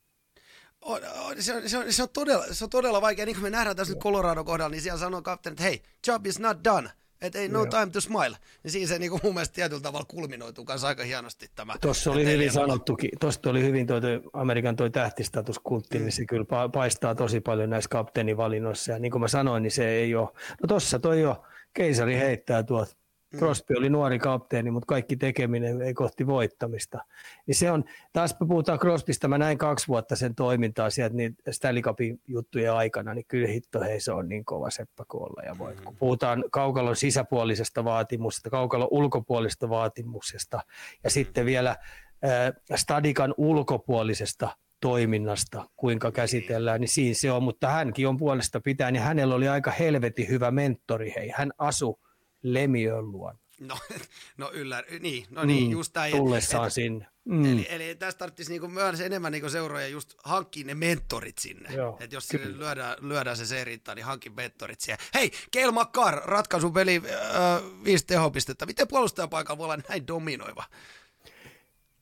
On, 0.80 1.00
on, 1.18 1.42
se, 1.42 1.54
on, 1.54 1.68
se, 1.68 1.78
on, 1.78 1.92
se, 1.92 2.02
on 2.02 2.08
todella, 2.08 2.44
se 2.50 2.64
on 2.64 2.70
todella 2.70 3.00
vaikea. 3.00 3.26
Niin 3.26 3.36
kuin 3.36 3.42
me 3.42 3.50
nähdään 3.50 3.76
tässä 3.76 3.94
nyt 3.94 4.02
Colorado 4.02 4.44
kohdalla, 4.44 4.70
niin 4.70 4.82
siellä 4.82 4.98
sanoo 4.98 5.22
kapteeni, 5.22 5.54
että 5.54 5.62
hei, 5.62 5.82
job 6.06 6.26
is 6.26 6.38
not 6.38 6.58
done. 6.64 6.90
Että 7.22 7.38
ei 7.38 7.48
no 7.48 7.66
time 7.66 7.90
to 7.92 8.00
smile. 8.00 8.36
Niin 8.62 8.72
siinä 8.72 8.86
se 8.86 8.98
niinku 8.98 9.20
mun 9.22 9.34
mielestä 9.34 9.54
tietyllä 9.54 9.82
tavalla 9.82 10.06
kulminoituu 10.08 10.64
kanssa 10.64 10.88
aika 10.88 11.04
hienosti 11.04 11.50
tämä. 11.54 11.74
Tuossa 11.80 12.10
oli 12.10 12.26
hyvin 12.26 12.52
sanottukin. 12.52 13.10
Tuosta 13.20 13.50
oli 13.50 13.62
hyvin 13.62 13.86
toi, 13.86 14.00
toi 14.00 14.22
Amerikan 14.32 14.76
toi 14.76 14.90
tähtistatuskultti, 14.90 15.98
mm. 15.98 16.04
niin 16.04 16.12
se 16.12 16.24
kyllä 16.26 16.68
paistaa 16.72 17.14
tosi 17.14 17.40
paljon 17.40 17.70
näissä 17.70 17.88
kapteenivalinnoissa. 17.88 18.92
Ja 18.92 18.98
niin 18.98 19.12
kuin 19.12 19.20
mä 19.20 19.28
sanoin, 19.28 19.62
niin 19.62 19.70
se 19.70 19.88
ei 19.88 20.14
ole. 20.14 20.28
No 20.62 20.66
tuossa 20.68 20.98
toi 20.98 21.20
jo 21.20 21.42
keisari 21.74 22.16
heittää 22.16 22.62
tuot. 22.62 23.01
Crosby 23.36 23.74
oli 23.78 23.90
nuori 23.90 24.18
kapteeni, 24.18 24.70
mutta 24.70 24.86
kaikki 24.86 25.16
tekeminen 25.16 25.82
ei 25.82 25.94
kohti 25.94 26.26
voittamista. 26.26 26.98
Niin 27.46 27.54
se 27.54 27.70
on, 27.70 27.84
taas 28.12 28.36
puhutaan 28.48 28.78
Crosbysta, 28.78 29.28
mä 29.28 29.38
näin 29.38 29.58
kaksi 29.58 29.88
vuotta 29.88 30.16
sen 30.16 30.34
toimintaa 30.34 30.90
sieltä 30.90 31.16
niin 31.16 31.36
Stanley 31.50 31.82
Cupin 31.82 32.20
juttujen 32.26 32.72
aikana, 32.72 33.14
niin 33.14 33.24
kyllä 33.28 33.48
hitto 33.48 33.80
hei 33.80 34.00
se 34.00 34.12
on 34.12 34.28
niin 34.28 34.44
kova 34.44 34.70
seppä 34.70 35.04
kuin 35.08 35.22
olla 35.22 35.42
ja 35.42 35.58
voit. 35.58 35.80
Kun 35.80 35.96
puhutaan 35.96 36.44
kaukalon 36.50 36.96
sisäpuolisesta 36.96 37.84
vaatimuksesta, 37.84 38.50
kaukalon 38.50 38.88
ulkopuolisesta 38.90 39.68
vaatimuksesta 39.68 40.60
ja 41.04 41.10
sitten 41.10 41.46
vielä 41.46 41.70
äh, 41.70 42.52
Stadikan 42.74 43.34
ulkopuolisesta 43.36 44.48
toiminnasta, 44.80 45.64
kuinka 45.76 46.12
käsitellään, 46.12 46.80
niin 46.80 46.88
siinä 46.88 47.14
se 47.14 47.32
on, 47.32 47.42
mutta 47.42 47.68
hänkin 47.68 48.08
on 48.08 48.16
puolesta 48.16 48.60
pitää, 48.60 48.90
niin 48.90 49.02
hänellä 49.02 49.34
oli 49.34 49.48
aika 49.48 49.70
helvetin 49.70 50.28
hyvä 50.28 50.50
mentori, 50.50 51.12
hei, 51.16 51.32
hän 51.34 51.52
asui 51.58 51.94
Lemiön 52.42 53.12
luon. 53.12 53.38
No, 53.60 53.78
no 54.38 54.50
yllä, 54.52 54.82
niin, 55.00 55.26
no 55.30 55.44
niin, 55.44 55.64
mm, 55.64 55.70
just 55.70 55.92
tämä. 55.92 56.10
Tullessaan 56.10 56.66
et, 56.66 56.72
sinne. 56.72 57.06
Mm. 57.24 57.44
Eli, 57.44 57.66
eli 57.70 57.94
tästä 57.94 58.18
tarvitsisi 58.18 58.50
niinku 58.50 58.68
myös 58.68 59.00
enemmän 59.00 59.32
niinku 59.32 59.48
seuroja 59.48 59.88
just 59.88 60.14
hankkia 60.24 60.66
ne 60.66 60.74
mentorit 60.74 61.38
sinne. 61.38 61.68
Että 62.00 62.16
jos 62.16 62.28
sille 62.28 62.58
lyödään, 62.58 62.96
lyödään 63.00 63.36
se 63.36 63.46
seerinta, 63.46 63.94
niin 63.94 64.04
hankki 64.04 64.30
mentorit 64.30 64.80
siihen. 64.80 64.98
Hei, 65.14 65.30
Keil 65.50 65.72
Makar, 65.72 66.22
ratkaisupeli, 66.24 67.02
äh, 67.06 67.62
viisi 67.84 68.06
tehopistettä. 68.06 68.66
Miten 68.66 68.88
puolustajapaikalla 68.88 69.58
voi 69.58 69.64
olla 69.64 69.82
näin 69.88 70.06
dominoiva? 70.06 70.64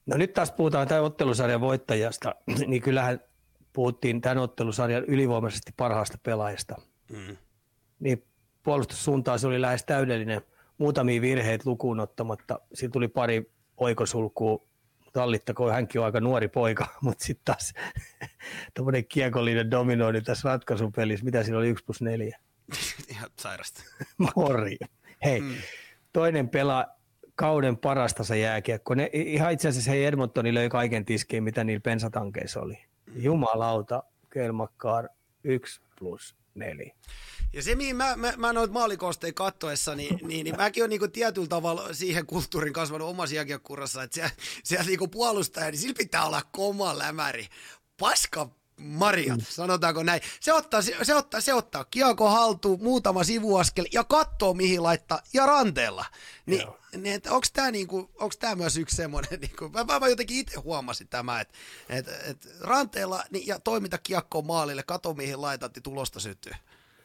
No 0.07 0.16
nyt 0.16 0.32
taas 0.32 0.53
puhutaan 0.53 0.88
tämän 0.88 1.05
ottelusarjan 1.05 1.61
voittajasta, 1.61 2.34
niin 2.66 2.82
kyllähän 2.82 3.20
puhuttiin 3.72 4.20
tämän 4.20 4.38
ottelusarjan 4.38 5.05
ylivoimaisesti 5.05 5.72
parhaasta 5.76 6.18
pelaajasta. 6.22 6.80
Mm. 7.09 7.36
Niin 8.01 8.24
puolustussuuntaan 8.70 9.38
se 9.38 9.46
oli 9.46 9.60
lähes 9.60 9.84
täydellinen. 9.84 10.42
Muutamia 10.78 11.20
virheitä 11.20 11.62
lukuun 11.66 12.00
ottamatta. 12.00 12.60
Siinä 12.74 12.92
tuli 12.92 13.08
pari 13.08 13.52
oikosulkua. 13.76 14.66
Tallittakoon, 15.12 15.72
hänkin 15.72 16.00
on 16.00 16.04
aika 16.04 16.20
nuori 16.20 16.48
poika, 16.48 16.86
mutta 17.02 17.24
sitten 17.24 17.44
taas 17.44 17.72
tämmöinen 18.74 19.04
kiekollinen 19.04 19.70
dominointi 19.70 20.22
tässä 20.22 20.48
ratkaisupelissä. 20.48 21.24
Mitä 21.24 21.42
siinä 21.42 21.58
oli 21.58 21.68
1 21.68 21.84
plus 21.84 22.02
4? 22.02 22.38
Ihan 23.10 23.30
sairasta. 23.38 23.82
Mori. 24.36 24.76
Hei, 25.24 25.40
mm. 25.40 25.54
toinen 26.12 26.48
pelaa 26.48 26.86
kauden 27.34 27.76
parasta 27.76 28.24
se 28.24 28.38
jääkiekko. 28.38 28.94
Ne, 28.94 29.10
ihan 29.12 29.52
itse 29.52 29.68
asiassa 29.68 29.90
hei 29.90 30.04
Edmontoni 30.04 30.54
löi 30.54 30.68
kaiken 30.68 31.04
tiskiin, 31.04 31.44
mitä 31.44 31.64
niillä 31.64 31.80
pensatankeissa 31.80 32.60
oli. 32.60 32.78
Jumalauta, 33.14 34.02
Kelmakkaar 34.32 35.08
1 35.44 35.80
plus 35.98 36.36
4. 36.54 36.92
Ja 37.53 37.62
se, 37.62 37.74
mihin 37.74 37.96
mä, 37.96 38.16
mä, 38.16 38.32
mä 38.36 38.53
noita 38.53 38.72
maalikosteja 38.72 39.32
kattoessa, 39.32 39.94
niin, 39.94 40.20
niin, 40.22 40.44
niin 40.44 40.57
mäkin 40.57 40.82
olen 40.82 40.90
niinku 40.90 41.09
tietyllä 41.09 41.48
tavalla 41.48 41.94
siihen 41.94 42.26
kulttuurin 42.26 42.72
kasvanut 42.72 43.09
omassa 43.09 43.36
jääkiekkurassa, 43.36 44.03
että 44.03 44.14
siellä, 44.14 44.30
siellä 44.64 44.86
niinku 44.86 45.09
puolustaja, 45.09 45.70
niin 45.70 45.78
sillä 45.78 45.94
pitää 45.98 46.26
olla 46.26 46.42
koma 46.53 46.98
lämäri. 46.98 47.48
Paska 48.01 48.51
Marjat, 48.80 49.38
mm. 49.38 49.44
sanotaanko 49.48 50.03
näin. 50.03 50.20
Se 50.40 50.53
ottaa, 50.53 50.82
se, 50.82 50.96
se 51.03 51.14
ottaa, 51.14 51.40
se 51.40 51.55
ottaa 51.55 51.84
kiekko 51.84 52.28
haltuun, 52.28 52.82
muutama 52.82 53.24
sivuaskel 53.24 53.86
ja 53.92 54.05
katsoo 54.05 54.55
mihin 54.55 54.82
laittaa 54.82 55.22
ja 55.32 55.46
ranteella. 55.46 56.05
Ni, 56.46 56.66
niin, 56.96 57.20
onko 57.30 57.46
tämä 57.53 57.70
niinku, 57.70 58.11
myös 58.55 58.76
yksi 58.76 58.96
semmoinen, 58.96 59.40
niinku, 59.40 59.68
mä, 59.68 59.98
mä, 60.01 60.09
jotenkin 60.09 60.36
itse 60.36 60.61
huomasin 60.61 61.09
tämä, 61.09 61.40
että 61.40 61.59
et, 61.88 62.09
et 62.09 62.48
ranteella 62.61 63.24
niin, 63.30 63.46
ja 63.46 63.61
toiminta 63.61 63.98
kiekkoon 63.98 64.46
maalille, 64.46 64.82
kato 64.82 65.14
mihin 65.14 65.42
laitat, 65.42 65.74
niin 65.74 65.82
tulosta 65.82 66.20
syttyy. 66.20 66.53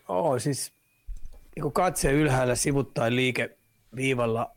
Oo, 0.08 0.40
siis 0.40 0.74
niin 1.56 1.74
katse 1.74 2.12
ylhäällä 2.12 2.56
sivuttain 2.56 3.16
liike 3.16 3.58
viivalla 3.96 4.56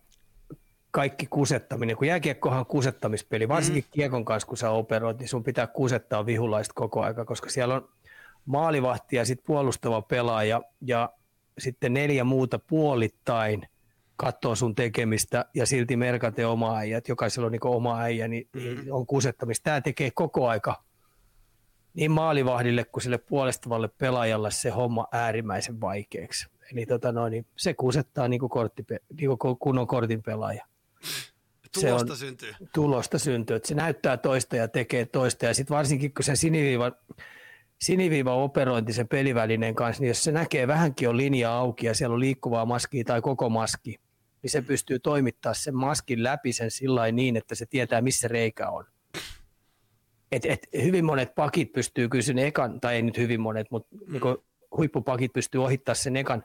kaikki 0.91 1.27
kusettaminen, 1.27 1.97
kun 1.97 2.07
jääkiekkohan 2.07 2.59
on 2.59 2.67
kusettamispeli, 2.67 3.49
varsinkin 3.49 3.85
mm. 3.85 3.91
kiekon 3.91 4.25
kanssa 4.25 4.47
kun 4.47 4.57
sä 4.57 4.71
operoit, 4.71 5.19
niin 5.19 5.29
sun 5.29 5.45
pitää 5.45 5.67
kusettaa 5.67 6.27
vihulaista 6.27 6.75
koko 6.75 7.03
aika, 7.03 7.25
koska 7.25 7.51
siellä 7.51 7.75
on 7.75 7.89
maalivahti 8.47 9.17
ja 9.17 9.25
sitten 9.25 9.47
puolustava 9.47 10.03
pelaaja 10.03 10.63
ja 10.81 11.11
sitten 11.59 11.95
neljä 11.95 12.25
muuta 12.25 12.59
puolittain 12.59 13.63
katsoo 14.17 14.55
sun 14.55 14.75
tekemistä 14.75 15.45
ja 15.55 15.67
silti 15.67 15.97
merkate 15.97 16.47
oma 16.47 16.77
äijät, 16.77 17.09
jokaisella 17.09 17.47
on 17.47 17.53
niin 17.53 17.67
oma 17.67 18.01
äijä, 18.01 18.29
niin, 18.29 18.49
mm. 18.53 18.77
on 18.91 19.07
kusettamista. 19.07 19.65
Tämä 19.65 19.81
tekee 19.81 20.11
koko 20.15 20.49
aika 20.49 20.83
niin 21.95 22.11
maalivahdille 22.11 22.85
kuin 22.85 23.03
sille 23.03 23.19
puolestavalle 23.19 23.89
pelaajalle 23.89 24.51
se 24.51 24.71
homma 24.71 25.07
äärimmäisen 25.13 25.81
vaikeaksi. 25.81 26.49
Eli 26.73 26.87
tota 26.87 27.13
noin, 27.13 27.31
niin 27.31 27.47
se 27.57 27.75
kusettaa 27.75 28.29
niin 28.29 28.41
kuin, 28.41 28.51
kortti, 28.51 28.85
niin 29.19 29.39
kuin 29.39 29.59
kunnon 29.59 29.87
kortin 29.87 30.23
pelaaja. 30.23 30.65
Tulosta 31.75 32.07
se 32.07 32.13
on, 32.13 32.17
syntyy. 32.17 32.53
Tulosta 32.75 33.19
syntyy, 33.19 33.57
että 33.57 33.69
se 33.69 33.75
näyttää 33.75 34.17
toista 34.17 34.57
ja 34.57 34.69
tekee 34.69 35.07
toista. 35.07 35.47
Ja 35.47 35.55
sitten 35.55 35.77
varsinkin, 35.77 36.15
kun 36.15 36.25
se 36.25 36.37
siniviiva, 36.37 36.93
siniviiva 37.81 38.35
operointi 38.35 38.93
sen 38.93 39.09
pelivälineen 39.09 39.75
kanssa, 39.75 40.01
niin 40.01 40.09
jos 40.09 40.25
se 40.25 40.33
näkee 40.33 40.67
vähänkin 40.67 41.09
on 41.09 41.17
linja 41.17 41.53
auki 41.53 41.87
ja 41.87 41.95
siellä 41.95 42.15
on 42.15 42.21
liikkuvaa 42.21 42.67
maskia 42.67 43.05
tai 43.05 43.21
koko 43.21 43.49
maski, 43.49 44.01
niin 44.43 44.51
se 44.51 44.63
pystyy 44.63 44.99
toimittaa 44.99 45.55
sen 45.55 45.75
maskin 45.75 46.23
läpi 46.23 46.53
sen 46.53 46.71
sillä 46.71 47.13
niin, 47.13 47.37
että 47.37 47.55
se 47.55 47.67
tietää, 47.67 48.01
missä 48.01 48.29
reikä 48.29 48.69
on. 48.71 48.85
Et, 50.33 50.47
et 50.47 50.69
hyvin 50.83 51.05
monet 51.05 51.35
pakit 51.35 51.73
pystyy 51.73 52.09
kyllä 52.09 52.23
sen 52.23 52.39
ekan, 52.39 52.81
tai 52.81 52.95
ei 52.95 53.03
nyt 53.03 53.19
hyvin 53.19 53.41
monet, 53.41 53.67
mutta 53.71 53.97
mm. 53.97 54.13
niin 54.13 54.37
huippupakit 54.77 55.33
pystyy 55.33 55.65
ohittaa 55.65 55.95
sen 55.95 56.17
ekan 56.17 56.45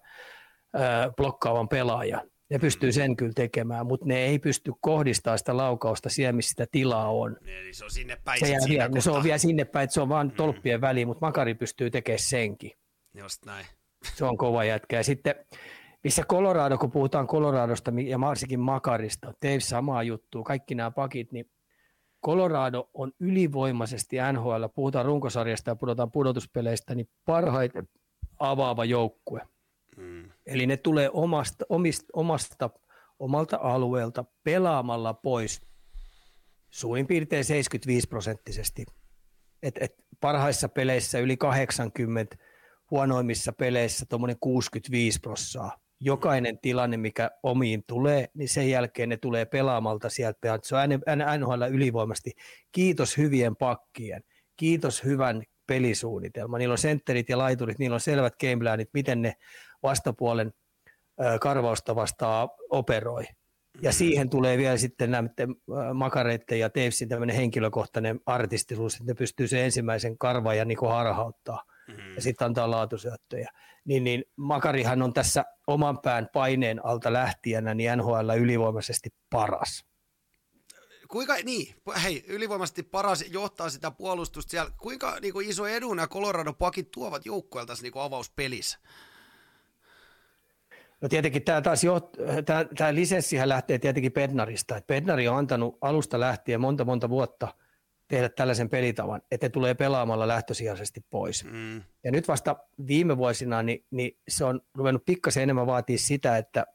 ö, 0.75 0.79
blokkaavan 1.17 1.69
pelaajan. 1.69 2.21
Ne 2.49 2.59
pystyy 2.59 2.89
mm. 2.89 2.93
sen 2.93 3.15
kyllä 3.15 3.31
tekemään, 3.35 3.87
mutta 3.87 4.05
ne 4.05 4.17
ei 4.17 4.39
pysty 4.39 4.71
kohdistamaan 4.81 5.37
sitä 5.37 5.57
laukausta 5.57 6.09
siellä, 6.09 6.33
missä 6.33 6.49
sitä 6.49 6.65
tilaa 6.71 7.11
on. 7.11 7.37
Eli 7.45 7.73
se 7.73 7.83
on 7.85 7.91
sinne 7.91 8.17
päin. 8.23 8.39
Se, 8.39 8.51
jää 8.51 8.61
vielä, 8.69 9.01
se 9.01 9.11
on 9.11 9.23
vielä 9.23 9.37
sinne 9.37 9.65
päin, 9.65 9.83
että 9.83 9.93
se 9.93 10.01
on 10.01 10.09
vain 10.09 10.27
mm. 10.27 10.33
tolppien 10.33 10.81
väliin, 10.81 11.07
mutta 11.07 11.25
Makari 11.25 11.55
pystyy 11.55 11.91
tekemään 11.91 12.19
senkin. 12.19 12.71
Just 13.13 13.45
näin. 13.45 13.65
Se 14.13 14.25
on 14.25 14.37
kova 14.37 14.63
jätkä. 14.63 14.95
Ja 14.95 15.03
sitten 15.03 15.35
missä 16.03 16.23
Colorado, 16.23 16.77
kun 16.77 16.91
puhutaan 16.91 17.27
Coloradosta 17.27 17.91
ja 18.05 18.19
varsinkin 18.19 18.59
Makarista, 18.59 19.33
tein 19.39 19.61
samaa 19.61 20.03
juttua, 20.03 20.43
kaikki 20.43 20.75
nämä 20.75 20.91
pakit, 20.91 21.31
niin 21.31 21.45
Colorado 22.25 22.89
on 22.93 23.11
ylivoimaisesti 23.19 24.17
NHL, 24.33 24.65
puhutaan 24.75 25.05
runkosarjasta 25.05 25.71
ja 25.71 25.75
puhutaan 25.75 26.11
pudotuspeleistä, 26.11 26.95
niin 26.95 27.09
parhaiten 27.25 27.87
avaava 28.39 28.85
joukkue. 28.85 29.41
Mm. 29.97 30.29
Eli 30.45 30.67
ne 30.67 30.77
tulee 30.77 31.09
omasta, 31.13 31.65
omista, 31.69 32.05
omasta, 32.13 32.69
omalta 33.19 33.59
alueelta 33.61 34.25
pelaamalla 34.43 35.13
pois 35.13 35.61
suurin 36.69 37.07
piirtein 37.07 37.45
75 37.45 38.07
prosenttisesti. 38.07 38.85
Et, 39.63 39.75
et 39.81 39.95
parhaissa 40.19 40.69
peleissä 40.69 41.19
yli 41.19 41.37
80, 41.37 42.35
huonoimmissa 42.91 43.53
peleissä 43.53 44.05
tuommoinen 44.09 44.37
65 44.39 45.19
prosenttia 45.19 45.82
jokainen 46.05 46.59
tilanne, 46.59 46.97
mikä 46.97 47.31
omiin 47.43 47.83
tulee, 47.87 48.27
niin 48.33 48.49
sen 48.49 48.69
jälkeen 48.69 49.09
ne 49.09 49.17
tulee 49.17 49.45
pelaamalta 49.45 50.09
sieltä. 50.09 50.59
Se 50.63 50.75
on 50.75 50.81
NHL 51.29 51.63
ylivoimasti. 51.71 52.31
Kiitos 52.71 53.17
hyvien 53.17 53.55
pakkien, 53.55 54.23
kiitos 54.55 55.03
hyvän 55.03 55.43
pelisuunnitelman. 55.67 56.59
Niillä 56.59 56.73
on 56.73 56.77
sentterit 56.77 57.29
ja 57.29 57.37
laiturit, 57.37 57.79
niillä 57.79 57.93
on 57.93 57.99
selvät 57.99 58.33
gameplanit, 58.39 58.89
miten 58.93 59.21
ne 59.21 59.33
vastapuolen 59.83 60.53
karvausta 61.39 61.95
vastaa 61.95 62.49
operoi. 62.69 63.23
Ja 63.81 63.89
mm. 63.89 63.93
siihen 63.93 64.29
tulee 64.29 64.57
vielä 64.57 64.77
sitten 64.77 65.11
näiden 65.11 65.55
makareiden 65.93 66.59
ja 66.59 66.69
Tavesin 66.69 67.09
tämmöinen 67.09 67.35
henkilökohtainen 67.35 68.19
artistisuus, 68.25 68.93
että 68.93 69.05
ne 69.05 69.13
pystyy 69.13 69.47
sen 69.47 69.59
ensimmäisen 69.59 70.17
karvaajan 70.17 70.67
niin 70.67 70.77
harhauttaa 70.89 71.63
mm. 71.87 72.15
ja 72.15 72.21
sitten 72.21 72.45
antaa 72.45 72.71
laatusyöttöjä. 72.71 73.49
Niin, 73.85 74.03
niin 74.03 74.23
Makarihan 74.35 75.01
on 75.01 75.13
tässä 75.13 75.45
oman 75.67 75.99
pään 75.99 76.29
paineen 76.33 76.85
alta 76.85 77.13
lähtijänä 77.13 77.73
niin 77.73 77.97
NHL 77.97 78.29
ylivoimaisesti 78.39 79.09
paras. 79.29 79.85
Kuinka, 81.07 81.35
niin, 81.43 81.75
hei, 82.03 82.25
ylivoimaisesti 82.27 82.83
paras 82.83 83.25
johtaa 83.29 83.69
sitä 83.69 83.91
puolustusta 83.91 84.51
siellä. 84.51 84.71
Kuinka 84.77 85.17
niin 85.21 85.33
kuin 85.33 85.49
iso 85.49 85.67
edun 85.67 85.95
nämä 85.95 86.07
Colorado 86.07 86.53
pakit 86.53 86.91
tuovat 86.91 87.25
joukkueelta 87.25 87.71
tässä 87.71 87.83
niin 87.83 87.93
kuin 87.93 88.03
avauspelissä? 88.03 88.79
No 91.01 91.09
tietenkin 91.09 91.43
tämä 91.43 91.61
taas 91.61 91.83
jo, 91.83 91.99
tämä, 92.45 92.65
tämä 92.77 92.95
lisenssihän 92.95 93.49
lähtee 93.49 93.79
tietenkin 93.79 94.11
Bednarista. 94.11 94.81
Bednari 94.87 95.27
on 95.27 95.37
antanut 95.37 95.77
alusta 95.81 96.19
lähtien 96.19 96.61
monta 96.61 96.85
monta 96.85 97.09
vuotta 97.09 97.47
tehdä 98.13 98.29
tällaisen 98.29 98.69
pelitavan, 98.69 99.21
että 99.31 99.45
ne 99.45 99.49
tulee 99.49 99.73
pelaamalla 99.73 100.27
lähtösijaisesti 100.27 101.05
pois. 101.09 101.43
Mm. 101.43 101.81
Ja 102.03 102.11
nyt 102.11 102.27
vasta 102.27 102.55
viime 102.87 103.17
vuosina 103.17 103.63
niin, 103.63 103.85
niin 103.91 104.17
se 104.27 104.45
on 104.45 104.61
ruvennut 104.75 105.05
pikkasen 105.05 105.43
enemmän 105.43 105.67
vaatia 105.67 105.97
sitä, 105.97 106.37
että, 106.37 106.65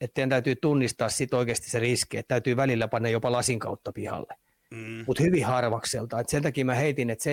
että 0.00 0.14
teidän 0.14 0.28
täytyy 0.28 0.56
tunnistaa 0.56 1.08
sit 1.08 1.34
oikeasti 1.34 1.70
se 1.70 1.78
riski, 1.78 2.16
että 2.16 2.28
täytyy 2.28 2.56
välillä 2.56 2.88
panna 2.88 3.08
jopa 3.08 3.32
lasin 3.32 3.58
kautta 3.58 3.92
pihalle. 3.92 4.34
Mm. 4.70 5.04
Mutta 5.06 5.22
hyvin 5.22 5.44
harvakselta. 5.44 6.20
Et 6.20 6.28
sen 6.28 6.42
takia 6.42 6.64
mä 6.64 6.74
heitin, 6.74 7.10
että 7.10 7.30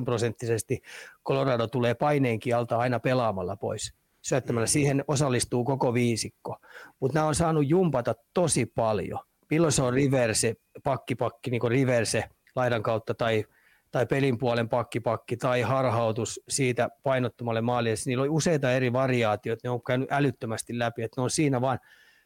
75-78 0.00 0.04
prosenttisesti 0.04 0.82
Colorado 1.26 1.66
tulee 1.66 1.94
paineenkin 1.94 2.56
alta 2.56 2.78
aina 2.78 3.00
pelaamalla 3.00 3.56
pois 3.56 3.94
syöttämällä. 4.22 4.66
Mm. 4.66 4.70
Siihen 4.70 5.04
osallistuu 5.08 5.64
koko 5.64 5.94
viisikko. 5.94 6.56
Mutta 7.00 7.14
nämä 7.14 7.26
on 7.26 7.34
saanut 7.34 7.68
jumpata 7.68 8.14
tosi 8.34 8.66
paljon 8.66 9.20
milloin 9.50 9.72
se 9.72 9.82
on 9.82 9.94
reverse, 9.94 10.54
pakkipakki, 10.84 11.50
niin 11.50 11.62
reverse 11.68 12.24
laidan 12.56 12.82
kautta 12.82 13.14
tai, 13.14 13.44
tai 13.90 14.06
pelin 14.06 14.38
puolen 14.38 14.68
pakkipakki 14.68 15.36
tai 15.36 15.62
harhautus 15.62 16.40
siitä 16.48 16.88
painottomalle 17.02 17.60
maalille. 17.60 17.96
Niillä 18.06 18.22
on 18.22 18.30
useita 18.30 18.72
eri 18.72 18.92
variaatioita, 18.92 19.60
ne 19.64 19.70
on 19.70 19.82
käynyt 19.82 20.12
älyttömästi 20.12 20.78
läpi, 20.78 21.02
että 21.02 21.20
ne 21.20 21.22
on 21.22 21.30
siinä 21.30 21.60
vaan 21.60 21.78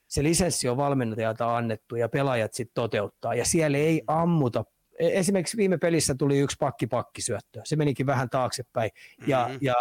se 0.09 0.23
lisenssi 0.23 0.69
on 0.69 0.77
valmentajalta 0.77 1.57
annettu 1.57 1.97
ja 1.97 2.09
pelaajat 2.09 2.55
sitten 2.55 2.75
toteuttaa 2.75 3.35
ja 3.35 3.45
siellä 3.45 3.79
ei 3.79 4.03
ammuta 4.07 4.65
e, 4.99 5.19
Esimerkiksi 5.19 5.57
viime 5.57 5.79
pelissä 5.79 6.15
tuli 6.15 6.39
yksi 6.39 6.57
pakki-pakkisyöttö. 6.61 7.61
Se 7.65 7.77
menikin 7.77 8.07
vähän 8.07 8.31
taaksepäin. 8.31 8.91
Ja, 9.27 9.45
mm-hmm. 9.45 9.59
ja, 9.61 9.75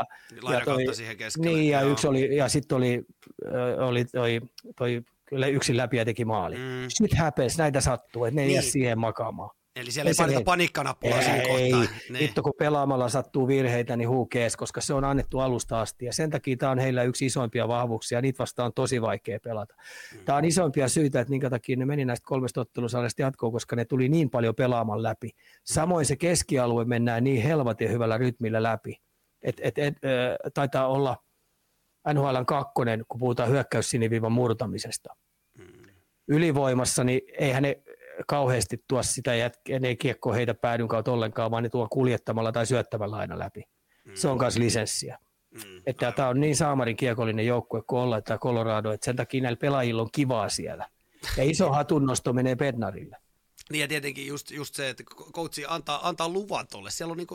ja, 0.52 0.62
toi, 0.66 0.96
siihen 0.96 1.18
keskelle. 1.18 1.50
Niin, 1.50 1.72
ja, 1.72 1.82
yksi 1.82 2.08
oli, 2.08 2.36
ja 2.36 2.50
sitten 2.50 2.76
oli, 2.78 3.06
oli 3.78 4.06
toi, 4.06 4.42
toi 4.76 5.02
kyllä 5.30 5.48
yksin 5.48 5.78
läpi 5.78 5.98
ja 5.98 6.06
teki 6.06 6.26
maali. 6.26 6.56
Mm. 6.56 6.90
Shit 6.98 7.18
happens, 7.18 7.58
näitä 7.58 7.82
sattuu, 7.82 8.26
että 8.26 8.36
ne 8.36 8.42
niin. 8.42 8.50
ei 8.50 8.56
jää 8.56 8.62
siihen 8.62 9.00
makaamaan. 9.00 9.50
Eli 9.76 9.92
siellä 9.92 10.10
ei, 10.10 10.16
ei 10.20 10.26
paneta 10.26 10.44
panikkanappulaa 10.46 11.22
siinä 11.22 11.38
kohtaa. 11.38 11.96
Niin. 12.10 12.20
Vittu 12.20 12.42
kun 12.42 12.54
pelaamalla 12.60 13.10
sattuu 13.10 13.48
virheitä, 13.48 13.98
niin 13.98 14.10
huukees, 14.10 14.58
koska 14.58 14.82
se 14.82 14.94
on 14.94 15.04
annettu 15.04 15.40
alusta 15.40 15.82
asti. 15.82 16.06
Ja 16.06 16.14
sen 16.14 16.30
takia 16.30 16.58
tämä 16.58 16.72
on 16.72 16.80
heillä 16.80 17.04
yksi 17.04 17.26
isoimpia 17.26 17.68
vahvuuksia. 17.68 18.22
Niitä 18.22 18.38
vastaan 18.38 18.66
on 18.66 18.74
tosi 18.74 19.02
vaikea 19.02 19.40
pelata. 19.44 19.76
Mm. 20.14 20.20
Tämä 20.26 20.38
on 20.38 20.46
isoimpia 20.46 20.88
syitä, 20.88 21.20
että 21.20 21.30
minkä 21.30 21.50
takia 21.50 21.78
ne 21.78 21.86
meni 21.86 22.06
näistä 22.06 22.26
kolmesta 22.26 22.62
ottelusarjasta 22.62 23.22
jatkoon, 23.22 23.52
koska 23.52 23.76
ne 23.76 23.86
tuli 23.86 24.10
niin 24.10 24.30
paljon 24.30 24.56
pelaamaan 24.56 25.04
läpi. 25.04 25.30
Samoin 25.64 26.06
se 26.06 26.16
keskialue 26.16 26.86
mennään 26.86 27.24
niin 27.24 27.44
helvatin 27.44 27.92
hyvällä 27.92 28.18
rytmillä 28.18 28.64
läpi. 28.64 28.96
Et, 29.42 29.62
et, 29.62 29.78
et, 29.78 29.94
äh, 29.94 30.52
taitaa 30.54 30.88
olla– 30.88 31.18
NHLn 32.14 32.46
kakkonen, 32.46 33.06
kun 33.08 33.20
puhutaan 33.20 33.50
hyökkäyssiniviivan 33.50 34.32
murtamisesta. 34.32 35.16
Ylivoimassa, 36.28 37.04
niin 37.04 37.22
eihän 37.40 37.64
ne 37.64 37.82
kauheasti 38.28 38.84
tuo 38.88 39.04
sitä 39.04 39.36
jätkeä, 39.36 39.80
ne 39.80 39.96
kiekko 39.96 40.34
heitä 40.34 40.54
päädyn 40.54 40.88
kautta 40.88 41.12
ollenkaan, 41.12 41.52
vaan 41.52 41.64
ne 41.64 41.70
tuo 41.70 41.88
kuljettamalla 41.92 42.52
tai 42.52 42.66
syöttämällä 42.66 43.18
aina 43.18 43.40
läpi. 43.40 43.64
Se 44.14 44.28
on 44.28 44.38
myös 44.38 44.58
lisenssiä. 44.58 45.18
Mm, 45.52 45.82
että 45.86 46.12
tämä 46.12 46.30
on 46.30 46.40
niin 46.40 46.56
saamarin 46.56 46.96
kiekollinen 46.96 47.46
joukkue 47.46 47.82
kuin 47.88 48.00
olla, 48.00 48.18
että 48.18 48.38
Colorado, 48.38 48.92
että 48.92 49.06
sen 49.06 49.16
takia 49.16 49.42
näillä 49.42 49.58
pelaajilla 49.58 50.02
on 50.02 50.10
kivaa 50.12 50.50
siellä. 50.50 50.88
Ja 51.38 51.44
iso 51.44 51.72
hatunnosto 51.72 52.34
menee 52.34 52.56
Bednarille. 52.56 53.18
Niin 53.70 53.82
ja 53.82 53.88
tietenkin 53.88 54.28
just, 54.28 54.52
just 54.52 54.76
se, 54.76 54.90
että 54.90 55.04
coachi 55.34 55.66
antaa, 55.68 56.08
antaa 56.08 56.30
luvan 56.30 56.68
tuolle. 56.68 56.92
Siellä 56.92 57.12
on 57.12 57.18
niin 57.18 57.28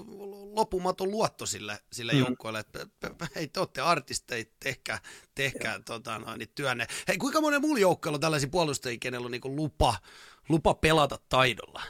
lopumaton 0.52 1.10
luotto 1.10 1.46
sille, 1.46 1.78
sille 1.92 2.12
mm. 2.12 2.18
joukkoille, 2.18 2.58
että 2.60 2.86
hei 3.34 3.48
te 3.48 3.60
olette 3.60 3.80
artisteja, 3.80 4.44
tehkää, 4.60 4.98
tehkää 5.34 5.80
tota, 5.80 6.18
no, 6.18 6.36
niin 6.36 6.48
työnne. 6.54 6.86
Hei 7.08 7.18
kuinka 7.18 7.40
monen 7.40 7.60
mulla 7.60 7.78
joukkoilla 7.78 8.16
on 8.16 8.20
tällaisia 8.20 8.48
puolustajia, 8.48 8.98
kenellä 8.98 9.24
on 9.24 9.30
niin 9.30 9.56
lupa, 9.56 9.96
lupa 10.48 10.74
pelata 10.74 11.18
taidolla? 11.28 11.82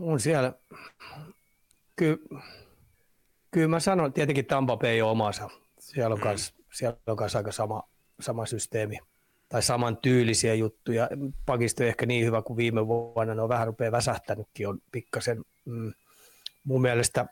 On 0.00 0.20
siellä, 0.20 0.52
kyllä, 1.96 2.42
kyllä 3.50 3.68
mä 3.68 3.80
sanon, 3.80 4.12
tietenkin 4.12 4.46
Tampa 4.46 4.76
Bay 4.76 4.90
ei 4.90 5.02
ole 5.02 5.10
omansa. 5.10 5.50
Siellä 5.78 6.12
on, 6.12 6.18
mm. 6.18 6.22
kans, 6.22 6.54
siellä 6.72 6.98
on 7.06 7.16
kans 7.16 7.36
aika 7.36 7.52
sama, 7.52 7.82
sama 8.20 8.46
systeemi 8.46 8.98
tai 9.48 9.62
samantyylisiä 9.62 10.54
juttuja. 10.54 11.08
Pakisto 11.46 11.82
ei 11.82 11.88
ehkä 11.88 12.06
niin 12.06 12.26
hyvä 12.26 12.42
kuin 12.42 12.56
viime 12.56 12.86
vuonna, 12.86 13.34
ne 13.34 13.42
on 13.42 13.48
vähän 13.48 13.66
rupeaa 13.66 13.92
väsähtänytkin, 13.92 14.68
on 14.68 14.78
pikkasen 14.92 15.44
mm, 15.64 15.92
mun 16.64 16.82
mielestä 16.82 17.26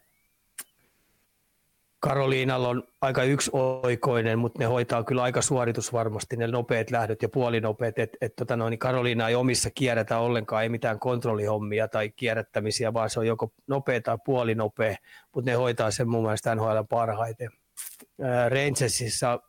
Karoliinalla 2.01 2.69
on 2.69 2.83
aika 3.01 3.23
yksioikoinen, 3.23 4.39
mutta 4.39 4.59
ne 4.59 4.65
hoitaa 4.65 5.05
kyllä 5.05 5.23
aika 5.23 5.43
suoritusvarmasti 5.43 6.37
ne 6.37 6.47
nopeat 6.47 6.91
lähdöt 6.91 7.23
ja 7.23 7.29
puolinopeat. 7.29 7.99
Et, 7.99 8.11
et, 8.21 8.37
tota 8.37 8.57
noin, 8.57 8.71
niin 8.71 8.79
Karoliina 8.79 9.29
ei 9.29 9.35
omissa 9.35 9.71
kierrätä 9.71 10.19
ollenkaan, 10.19 10.63
ei 10.63 10.69
mitään 10.69 10.99
kontrollihommia 10.99 11.89
tai 11.89 12.11
kierrättämisiä, 12.11 12.95
vaan 12.95 13.11
se 13.11 13.21
on 13.21 13.27
joko 13.27 13.53
nopea 13.67 14.01
tai 14.01 14.19
puolinopea, 14.25 14.97
mutta 15.35 15.51
ne 15.51 15.57
hoitaa 15.57 15.91
sen 15.91 16.09
mun 16.09 16.23
mielestä 16.23 16.55
NHL 16.55 16.81
parhaiten. 16.89 17.51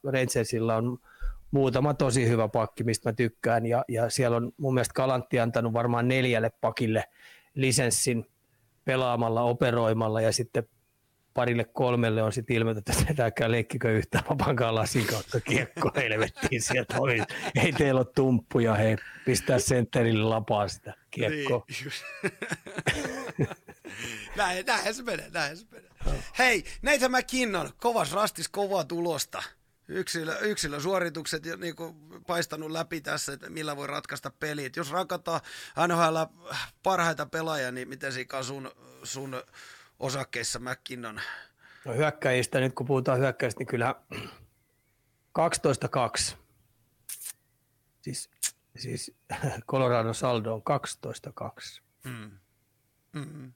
Rangersilla 0.04 0.76
on 0.76 0.98
muutama 1.52 1.94
tosi 1.94 2.28
hyvä 2.28 2.48
pakki, 2.48 2.84
mistä 2.84 3.10
mä 3.10 3.14
tykkään. 3.14 3.66
Ja, 3.66 3.86
ja 3.88 4.10
siellä 4.10 4.38
on 4.38 4.52
mun 4.58 4.74
mielestä 4.74 4.94
Kalantti 4.94 5.40
antanut 5.40 5.74
varmaan 5.74 6.08
neljälle 6.08 6.50
pakille 6.62 7.04
lisenssin 7.54 8.26
pelaamalla, 8.86 9.42
operoimalla 9.42 10.22
ja 10.22 10.32
sitten 10.32 10.64
parille 11.34 11.64
kolmelle 11.64 12.24
on 12.24 12.34
sitten 12.34 12.56
ilmoitettu, 12.56 12.92
että 12.92 13.14
tämäkään 13.14 13.52
leikkikö 13.52 13.92
yhtään 13.92 14.24
vapankaan 14.30 14.76
lasin 14.76 15.06
kautta 15.08 15.42
kiekko 15.42 15.92
helvettiin 15.96 16.62
sieltä 16.62 17.00
ohi. 17.00 17.22
Ei 17.64 17.72
teillä 17.72 18.00
ole 18.00 18.08
tumppuja, 18.16 18.76
hei, 18.76 18.98
pistää 19.26 19.60
sentterille 19.60 20.24
lapaa 20.24 20.68
sitä 20.68 20.94
kiekkoa. 21.12 21.66
Niin, 21.70 23.48
näin, 24.38 24.66
näin 24.66 24.94
se 24.94 25.04
menee, 25.04 25.30
näin 25.34 25.58
se 25.58 25.66
menee. 25.72 25.90
Hei, 26.38 26.64
Nathan 26.82 27.12
McKinnon, 27.12 27.70
kovas 27.78 28.14
rastis, 28.14 28.48
kovaa 28.48 28.84
tulosta 28.84 29.44
yksilö, 29.88 30.38
yksilösuoritukset 30.42 31.46
ja 31.46 31.58
niin 31.58 31.76
kuin 31.76 31.96
paistanut 32.28 32.72
läpi 32.72 33.02
tässä, 33.02 33.34
että 33.34 33.50
millä 33.50 33.76
voi 33.76 33.88
ratkaista 33.88 34.32
pelit. 34.40 34.76
Jos 34.76 34.92
rakataan 34.92 35.42
NHL 35.88 36.18
parhaita 36.84 37.26
pelaajia, 37.26 37.72
niin 37.72 37.90
miten 37.90 38.14
siinä 38.14 38.44
sun, 38.44 38.72
sun 39.04 39.44
osakkeissa 40.00 40.60
McKinnon? 40.60 41.22
No 41.86 41.94
hyökkäjistä, 41.94 42.60
nyt 42.60 42.74
kun 42.74 42.86
puhutaan 42.86 43.20
hyökkäjistä, 43.20 43.60
niin 43.60 43.68
kyllä 43.68 43.96
12-2. 45.40 46.36
Siis, 48.02 48.30
siis 48.76 49.16
Colorado 49.72 50.14
saldo 50.14 50.54
on 50.54 50.62
12-2. 51.82 51.82
Mm. 52.04 52.32
Mm-hmm. 53.14 53.54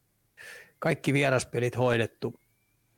Kaikki 0.80 1.14
vieraspelit 1.14 1.78
hoidettu. 1.78 2.40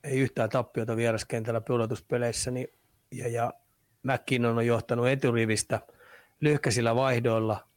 Ei 0.04 0.20
yhtään 0.20 0.50
tappiota 0.50 0.96
vieraskentällä 0.96 1.62
pudotuspeleissä. 1.62 2.52
Niin, 2.52 2.68
ja, 3.14 3.28
ja 3.28 3.54
McKinnon 4.04 4.58
on 4.58 4.66
johtanut 4.66 5.08
eturivistä 5.08 5.80
lyhkäisillä 6.42 6.96
vaihdoilla. 6.96 7.68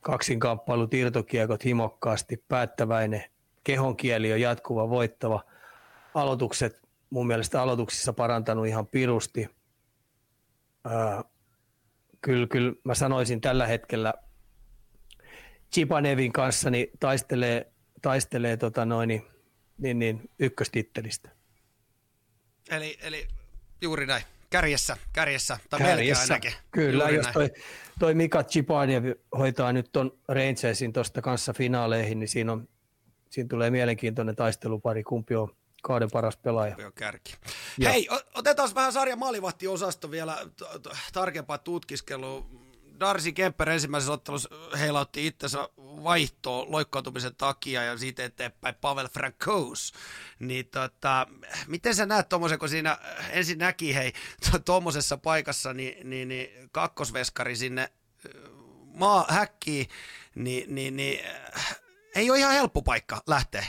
Kaksinkamppailut, 0.00 0.94
irtokiekot 0.94 1.64
himokkaasti, 1.64 2.44
päättäväinen. 2.48 3.24
Kehonkieli 3.64 4.32
on 4.32 4.40
jatkuva, 4.40 4.90
voittava. 4.90 5.44
Aloitukset, 6.14 6.80
mun 7.10 7.26
mielestä 7.26 7.62
aloituksissa 7.62 8.12
parantanut 8.12 8.66
ihan 8.66 8.86
pirusti. 8.86 9.48
Ää, 10.84 11.24
kyllä, 12.20 12.46
kyllä 12.46 12.72
mä 12.84 12.94
sanoisin 12.94 13.40
tällä 13.40 13.66
hetkellä 13.66 14.14
Chipanevin 15.74 16.32
kanssa 16.32 16.70
niin 16.70 16.86
taistelee, 17.00 17.72
taistelee 18.02 18.56
tota 18.56 18.84
noin, 18.84 19.08
niin, 19.08 19.22
niin, 19.78 19.98
niin, 19.98 20.30
ykköstittelistä. 20.38 21.30
Eli, 22.70 22.98
eli 23.02 23.28
juuri 23.82 24.06
näin. 24.06 24.24
Kärjessä, 24.50 24.96
kärjessä, 25.12 25.58
tai 25.70 25.80
kärjessä. 25.80 26.22
ainakin. 26.22 26.52
Kyllä, 26.70 27.04
juuri 27.04 27.16
jos 27.16 27.26
toi, 27.26 27.50
toi 27.98 28.14
Mika 28.14 28.44
Chipanev 28.44 29.04
hoitaa 29.38 29.72
nyt 29.72 29.92
ton 29.92 30.18
Rangersin 30.28 30.92
tuosta 30.92 31.22
kanssa 31.22 31.52
finaaleihin, 31.52 32.18
niin 32.18 32.28
siinä, 32.28 32.52
on, 32.52 32.68
siinä 33.30 33.48
tulee 33.48 33.70
mielenkiintoinen 33.70 34.36
taistelupari, 34.36 35.02
kumpi 35.02 35.34
on 35.34 35.56
kauden 35.82 36.08
paras 36.12 36.36
pelaaja. 36.36 36.70
Kumpi 36.70 36.84
on 36.84 36.92
kärki. 36.92 37.34
Ja. 37.78 37.90
Hei, 37.90 38.08
otetaan 38.34 38.68
vähän 38.74 38.92
sarja 38.92 39.16
maalivahtiosasto 39.16 40.10
vielä 40.10 40.38
tarkempaa 41.12 41.58
tutkiskelua 41.58 42.46
Darcy 43.02 43.32
Kemper 43.32 43.70
ensimmäisessä 43.70 44.12
ottelussa 44.12 44.48
heilautti 44.78 45.26
itsensä 45.26 45.68
vaihtoon 45.78 46.72
loikkautumisen 46.72 47.36
takia 47.36 47.82
ja 47.82 47.98
siitä 47.98 48.24
eteenpäin 48.24 48.74
Pavel 48.80 49.08
Frankous. 49.08 49.92
Niin 50.38 50.66
tota, 50.66 51.26
miten 51.66 51.94
sä 51.94 52.06
näet 52.06 52.28
tuommoisen, 52.28 52.58
kun 52.58 52.68
siinä 52.68 52.98
ensin 53.30 53.58
näki 53.58 53.94
hei 53.94 54.12
tuommoisessa 54.64 55.16
paikassa 55.16 55.72
niin, 55.72 56.10
niin, 56.10 56.28
niin 56.28 56.68
kakkosveskari 56.72 57.56
sinne 57.56 57.88
maa 58.98 59.26
häkkiin, 59.28 59.86
niin, 60.34 60.74
niin, 60.74 60.96
niin 60.96 61.20
ei 62.14 62.30
ole 62.30 62.38
ihan 62.38 62.54
helppo 62.54 62.82
paikka 62.82 63.22
lähteä. 63.26 63.64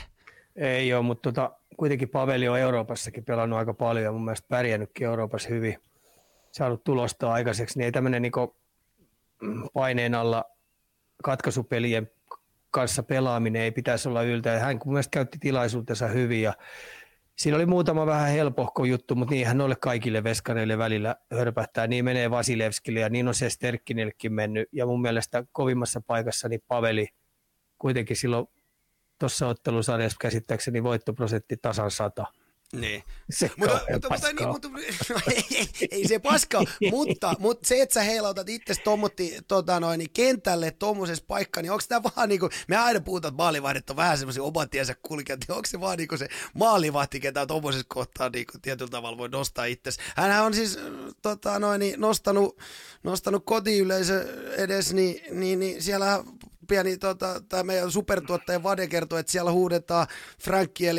Ei 0.56 0.94
ole, 0.94 1.02
mutta 1.02 1.32
tota, 1.32 1.58
kuitenkin 1.76 2.08
Paveli 2.08 2.48
on 2.48 2.58
Euroopassakin 2.58 3.24
pelannut 3.24 3.58
aika 3.58 3.74
paljon 3.74 4.04
ja 4.04 4.12
mun 4.12 4.24
mielestä 4.24 4.48
pärjännytkin 4.48 5.06
Euroopassa 5.06 5.48
hyvin 5.48 5.78
saanut 6.52 6.84
tulosta 6.84 7.32
aikaiseksi, 7.32 7.78
niin 7.78 7.84
ei 7.84 7.92
tämmöinen 7.92 8.22
niinku 8.22 8.56
paineen 9.74 10.14
alla 10.14 10.44
katkaisupelien 11.24 12.10
kanssa 12.70 13.02
pelaaminen 13.02 13.62
ei 13.62 13.70
pitäisi 13.70 14.08
olla 14.08 14.22
yltä. 14.22 14.58
Hän 14.58 14.80
mun 14.84 14.94
mielestä 14.94 15.10
käytti 15.10 15.38
tilaisuutensa 15.40 16.06
hyvin 16.06 16.42
ja 16.42 16.54
siinä 17.36 17.56
oli 17.56 17.66
muutama 17.66 18.06
vähän 18.06 18.30
helpohko 18.30 18.84
juttu, 18.84 19.14
mutta 19.14 19.34
niinhän 19.34 19.58
noille 19.58 19.76
kaikille 19.76 20.24
veskareille 20.24 20.78
välillä 20.78 21.16
hörpähtää. 21.32 21.86
Niin 21.86 22.04
menee 22.04 22.30
Vasilevskille 22.30 23.00
ja 23.00 23.08
niin 23.08 23.28
on 23.28 23.34
se 23.34 23.50
Sterkkinillekin 23.50 24.32
mennyt. 24.32 24.68
Ja 24.72 24.86
mun 24.86 25.02
mielestä 25.02 25.44
kovimmassa 25.52 26.00
paikassa 26.06 26.48
niin 26.48 26.62
Paveli 26.68 27.08
kuitenkin 27.78 28.16
silloin 28.16 28.46
tuossa 29.18 29.48
ottelusarjassa 29.48 30.16
käsittääkseni 30.20 30.82
voittoprosentti 30.82 31.56
tasan 31.56 31.90
sata. 31.90 32.26
Niin. 32.80 33.02
Se 33.30 33.50
mutta, 33.56 33.80
mutta, 33.92 34.08
mutta, 34.10 34.32
niin, 34.32 34.48
mutta 34.48 34.68
ei, 35.30 35.68
ei, 35.90 36.08
se 36.08 36.18
paska, 36.18 36.64
mutta, 36.90 37.34
mutta 37.38 37.68
se, 37.68 37.82
että 37.82 37.94
sä 37.94 38.02
heilautat 38.02 38.48
itse 38.48 38.74
tommotti, 38.84 39.38
tota 39.48 39.80
noin, 39.80 39.98
niin 39.98 40.10
kentälle 40.12 40.70
tuommoisessa 40.70 41.24
paikka, 41.28 41.62
niin 41.62 41.72
onko 41.72 41.84
tämä 41.88 42.10
vaan 42.16 42.28
niin 42.28 42.40
kuin, 42.40 42.52
me 42.68 42.76
aina 42.76 43.00
puhutaan, 43.00 43.32
että 43.32 43.42
maalivahdit 43.42 43.90
on 43.90 43.96
vähän 43.96 44.18
semmoisia 44.18 44.42
oman 44.42 44.70
tiensä 44.70 44.94
kulkijat, 45.02 45.40
niin 45.40 45.56
onko 45.56 45.66
se 45.66 45.80
vaan 45.80 45.98
niin 45.98 46.08
kuin 46.08 46.18
se 46.18 46.28
maalivahti, 46.54 47.20
ketä 47.20 47.46
tuommoisessa 47.46 47.86
kohtaa 47.88 48.28
niin 48.28 48.46
kuin 48.52 48.62
tietyllä 48.62 48.90
tavalla 48.90 49.18
voi 49.18 49.28
nostaa 49.28 49.64
itse. 49.64 49.90
Hänhän 50.16 50.44
on 50.44 50.54
siis 50.54 50.78
tota 51.22 51.58
noin, 51.58 51.78
niin 51.78 52.00
nostanut, 52.00 52.58
nostanut 53.02 53.42
kotiyleisö 53.46 54.26
edes, 54.56 54.92
niin, 54.92 55.20
niin, 55.30 55.58
niin 55.58 55.82
siellä 55.82 56.24
pieni 56.66 56.96
tota, 56.96 57.42
tämä 57.48 57.62
meidän 57.62 57.90
supertuottaja 57.90 58.62
Vade 58.62 58.86
kertoo, 58.86 59.18
että 59.18 59.32
siellä 59.32 59.52
huudetaan 59.52 60.06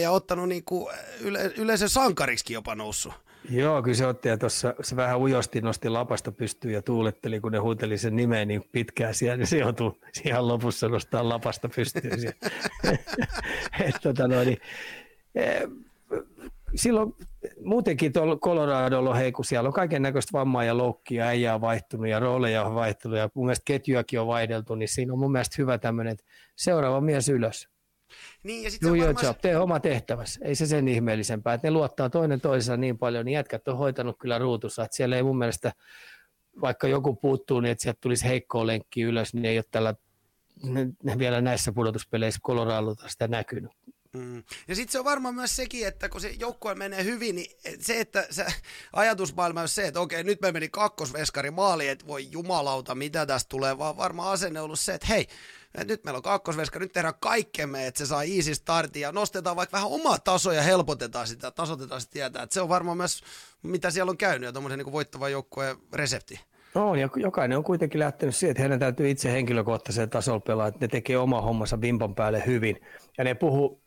ja 0.01 0.11
ottanut 0.11 0.49
niinku 0.49 0.89
yle, 1.21 1.53
yleisön 1.57 1.89
sankariksi 1.89 2.53
jopa 2.53 2.75
noussut. 2.75 3.13
Joo, 3.49 3.83
kyllä 3.83 3.95
se 3.95 4.07
otti 4.07 4.29
ja 4.29 4.37
tuossa 4.37 4.75
se 4.81 4.95
vähän 4.95 5.19
ujosti 5.19 5.61
nosti 5.61 5.89
lapasta 5.89 6.31
pystyyn 6.31 6.73
ja 6.73 6.81
tuuletteli, 6.81 7.39
kun 7.39 7.51
ne 7.51 7.57
huuteli 7.57 7.97
sen 7.97 8.15
nimeen 8.15 8.47
niin 8.47 8.63
pitkään 8.71 9.13
siellä, 9.13 9.37
niin 9.37 9.47
se 9.47 9.57
joutui 9.57 9.91
ihan 10.25 10.47
lopussa 10.47 10.89
nostaa 10.89 11.29
lapasta 11.29 11.69
pystyyn. 11.69 12.19
Et, 13.85 13.95
tota 14.01 14.27
noin, 14.27 14.47
niin, 14.47 14.59
eh, 15.35 15.61
silloin 16.75 17.13
muutenkin 17.63 18.13
tuolla 18.13 18.37
Coloradolla, 18.37 19.15
hei, 19.15 19.31
kun 19.31 19.45
siellä 19.45 19.67
on 19.67 19.73
kaiken 19.73 20.01
näköistä 20.01 20.33
vammaa 20.33 20.63
ja 20.63 20.77
loukkia, 20.77 21.25
äijää 21.25 21.55
on 21.55 21.61
vaihtunut 21.61 22.07
ja 22.07 22.19
rooleja 22.19 22.63
on 22.63 22.75
vaihtunut 22.75 23.17
ja 23.17 23.29
mun 23.33 23.45
mielestä 23.45 23.63
ketjuakin 23.65 24.19
on 24.19 24.27
vaihdeltu, 24.27 24.75
niin 24.75 24.89
siinä 24.89 25.13
on 25.13 25.19
mun 25.19 25.31
mielestä 25.31 25.55
hyvä 25.57 25.77
tämmöinen, 25.77 26.13
että 26.13 26.25
seuraava 26.55 27.01
mies 27.01 27.29
ylös. 27.29 27.69
Niin, 28.43 28.63
ja 28.63 28.69
Do 28.81 28.95
your 28.95 29.15
job, 29.23 29.37
tee 29.41 29.57
oma 29.57 29.79
tehtävässä. 29.79 30.39
Ei 30.43 30.55
se 30.55 30.65
sen 30.65 30.87
ihmeellisempää, 30.87 31.53
että 31.53 31.67
ne 31.67 31.71
luottaa 31.71 32.09
toinen 32.09 32.41
toisensa 32.41 32.77
niin 32.77 32.97
paljon, 32.97 33.25
niin 33.25 33.33
jätkät 33.33 33.67
on 33.67 33.77
hoitanut 33.77 34.15
kyllä 34.19 34.37
ruutussa, 34.37 34.83
että 34.83 34.97
siellä 34.97 35.15
ei 35.15 35.23
mun 35.23 35.37
mielestä, 35.37 35.71
vaikka 36.61 36.87
joku 36.87 37.15
puuttuu, 37.15 37.59
niin 37.59 37.71
että 37.71 37.81
sieltä 37.81 37.99
tulisi 38.01 38.25
heikkoa 38.25 38.67
lenkki 38.67 39.01
ylös, 39.01 39.33
niin 39.33 39.45
ei 39.45 39.57
ole 39.57 39.65
tällä 39.71 39.95
ne, 40.63 40.87
ne 41.03 41.17
vielä 41.17 41.41
näissä 41.41 41.71
pudotuspeleissä 41.71 42.39
Coloradolta 42.45 43.09
sitä 43.09 43.27
näkynyt. 43.27 43.71
Mm. 44.15 44.43
Ja 44.67 44.75
sitten 44.75 44.91
se 44.91 44.99
on 44.99 45.05
varmaan 45.05 45.35
myös 45.35 45.55
sekin, 45.55 45.87
että 45.87 46.09
kun 46.09 46.21
se 46.21 46.29
joukkue 46.39 46.75
menee 46.75 47.03
hyvin, 47.03 47.35
niin 47.35 47.51
se, 47.79 47.99
että 47.99 48.27
se 48.29 48.45
ajatusmaailma 48.93 49.61
on 49.61 49.69
se, 49.69 49.87
että 49.87 49.99
okei, 49.99 50.23
nyt 50.23 50.41
me 50.41 50.51
meni 50.51 50.69
kakkosveskari 50.69 51.51
maali, 51.51 51.87
että 51.87 52.07
voi 52.07 52.27
jumalauta, 52.31 52.95
mitä 52.95 53.25
tästä 53.25 53.49
tulee, 53.49 53.77
vaan 53.77 53.97
varmaan 53.97 54.31
asenne 54.31 54.59
on 54.59 54.65
ollut 54.65 54.79
se, 54.79 54.93
että 54.93 55.07
hei, 55.07 55.27
että 55.75 55.93
nyt 55.93 56.03
meillä 56.03 56.17
on 56.17 56.23
kakkosveskari, 56.23 56.85
nyt 56.85 56.93
tehdään 56.93 57.13
kaikkemme, 57.19 57.87
että 57.87 57.97
se 57.97 58.05
saa 58.05 58.23
easy 58.23 58.55
startin 58.55 59.01
ja 59.01 59.11
nostetaan 59.11 59.55
vaikka 59.55 59.77
vähän 59.77 59.91
omaa 59.91 60.17
tasoa 60.19 60.53
ja 60.53 60.61
helpotetaan 60.61 61.27
sitä, 61.27 61.51
tasotetaan 61.51 62.01
sitä 62.01 62.13
tietää. 62.13 62.43
Että 62.43 62.53
se 62.53 62.61
on 62.61 62.69
varmaan 62.69 62.97
myös, 62.97 63.23
mitä 63.63 63.91
siellä 63.91 64.09
on 64.09 64.17
käynyt 64.17 64.47
ja 64.47 64.53
tuommoisen 64.53 64.79
niin 64.79 64.91
voittavan 64.91 65.31
joukkueen 65.31 65.77
resepti. 65.93 66.39
On, 66.75 66.99
ja 66.99 67.09
jokainen 67.15 67.57
on 67.57 67.63
kuitenkin 67.63 67.99
lähtenyt 67.99 68.35
siihen, 68.35 68.51
että 68.51 68.61
heidän 68.61 68.79
täytyy 68.79 69.09
itse 69.09 69.31
henkilökohtaiseen 69.31 70.09
tasolla 70.09 70.39
pelaa, 70.39 70.67
että 70.67 70.79
ne 70.81 70.87
tekee 70.87 71.17
oma 71.17 71.41
hommansa 71.41 71.81
vimpan 71.81 72.15
päälle 72.15 72.43
hyvin. 72.45 72.81
Ja 73.17 73.23
ne 73.23 73.33
puhuu 73.33 73.84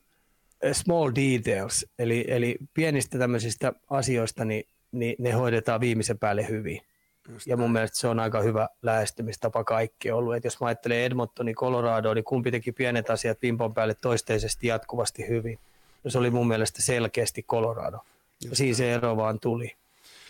small 0.72 1.10
details, 1.14 1.86
eli, 1.98 2.24
eli 2.28 2.56
pienistä 2.74 3.18
tämmöisistä 3.18 3.72
asioista, 3.90 4.44
niin, 4.44 4.64
niin 4.92 5.16
ne 5.18 5.32
hoidetaan 5.32 5.80
viimeisen 5.80 6.18
päälle 6.18 6.48
hyvin. 6.48 6.80
Just 7.28 7.46
ja 7.46 7.56
mun 7.56 7.72
mielestä 7.72 7.98
se 7.98 8.08
on 8.08 8.20
aika 8.20 8.40
hyvä 8.40 8.68
lähestymistapa 8.82 9.64
kaikki 9.64 10.10
ollut. 10.10 10.36
Et 10.36 10.44
jos 10.44 10.60
mä 10.60 10.66
ajattelen 10.66 10.98
Edmontonin, 10.98 11.54
Colorado, 11.54 12.14
niin 12.14 12.24
kumpi 12.24 12.50
teki 12.50 12.72
pienet 12.72 13.10
asiat 13.10 13.40
pimpon 13.40 13.74
päälle 13.74 13.94
toisteisesti 13.94 14.66
jatkuvasti 14.66 15.28
hyvin. 15.28 15.58
No 16.04 16.10
se 16.10 16.18
oli 16.18 16.30
mun 16.30 16.48
mielestä 16.48 16.82
selkeästi 16.82 17.42
Colorado. 17.42 17.98
Ja 18.50 18.56
siinä 18.56 18.76
se 18.76 18.92
ero 18.94 19.16
vaan 19.16 19.40
tuli. 19.40 19.76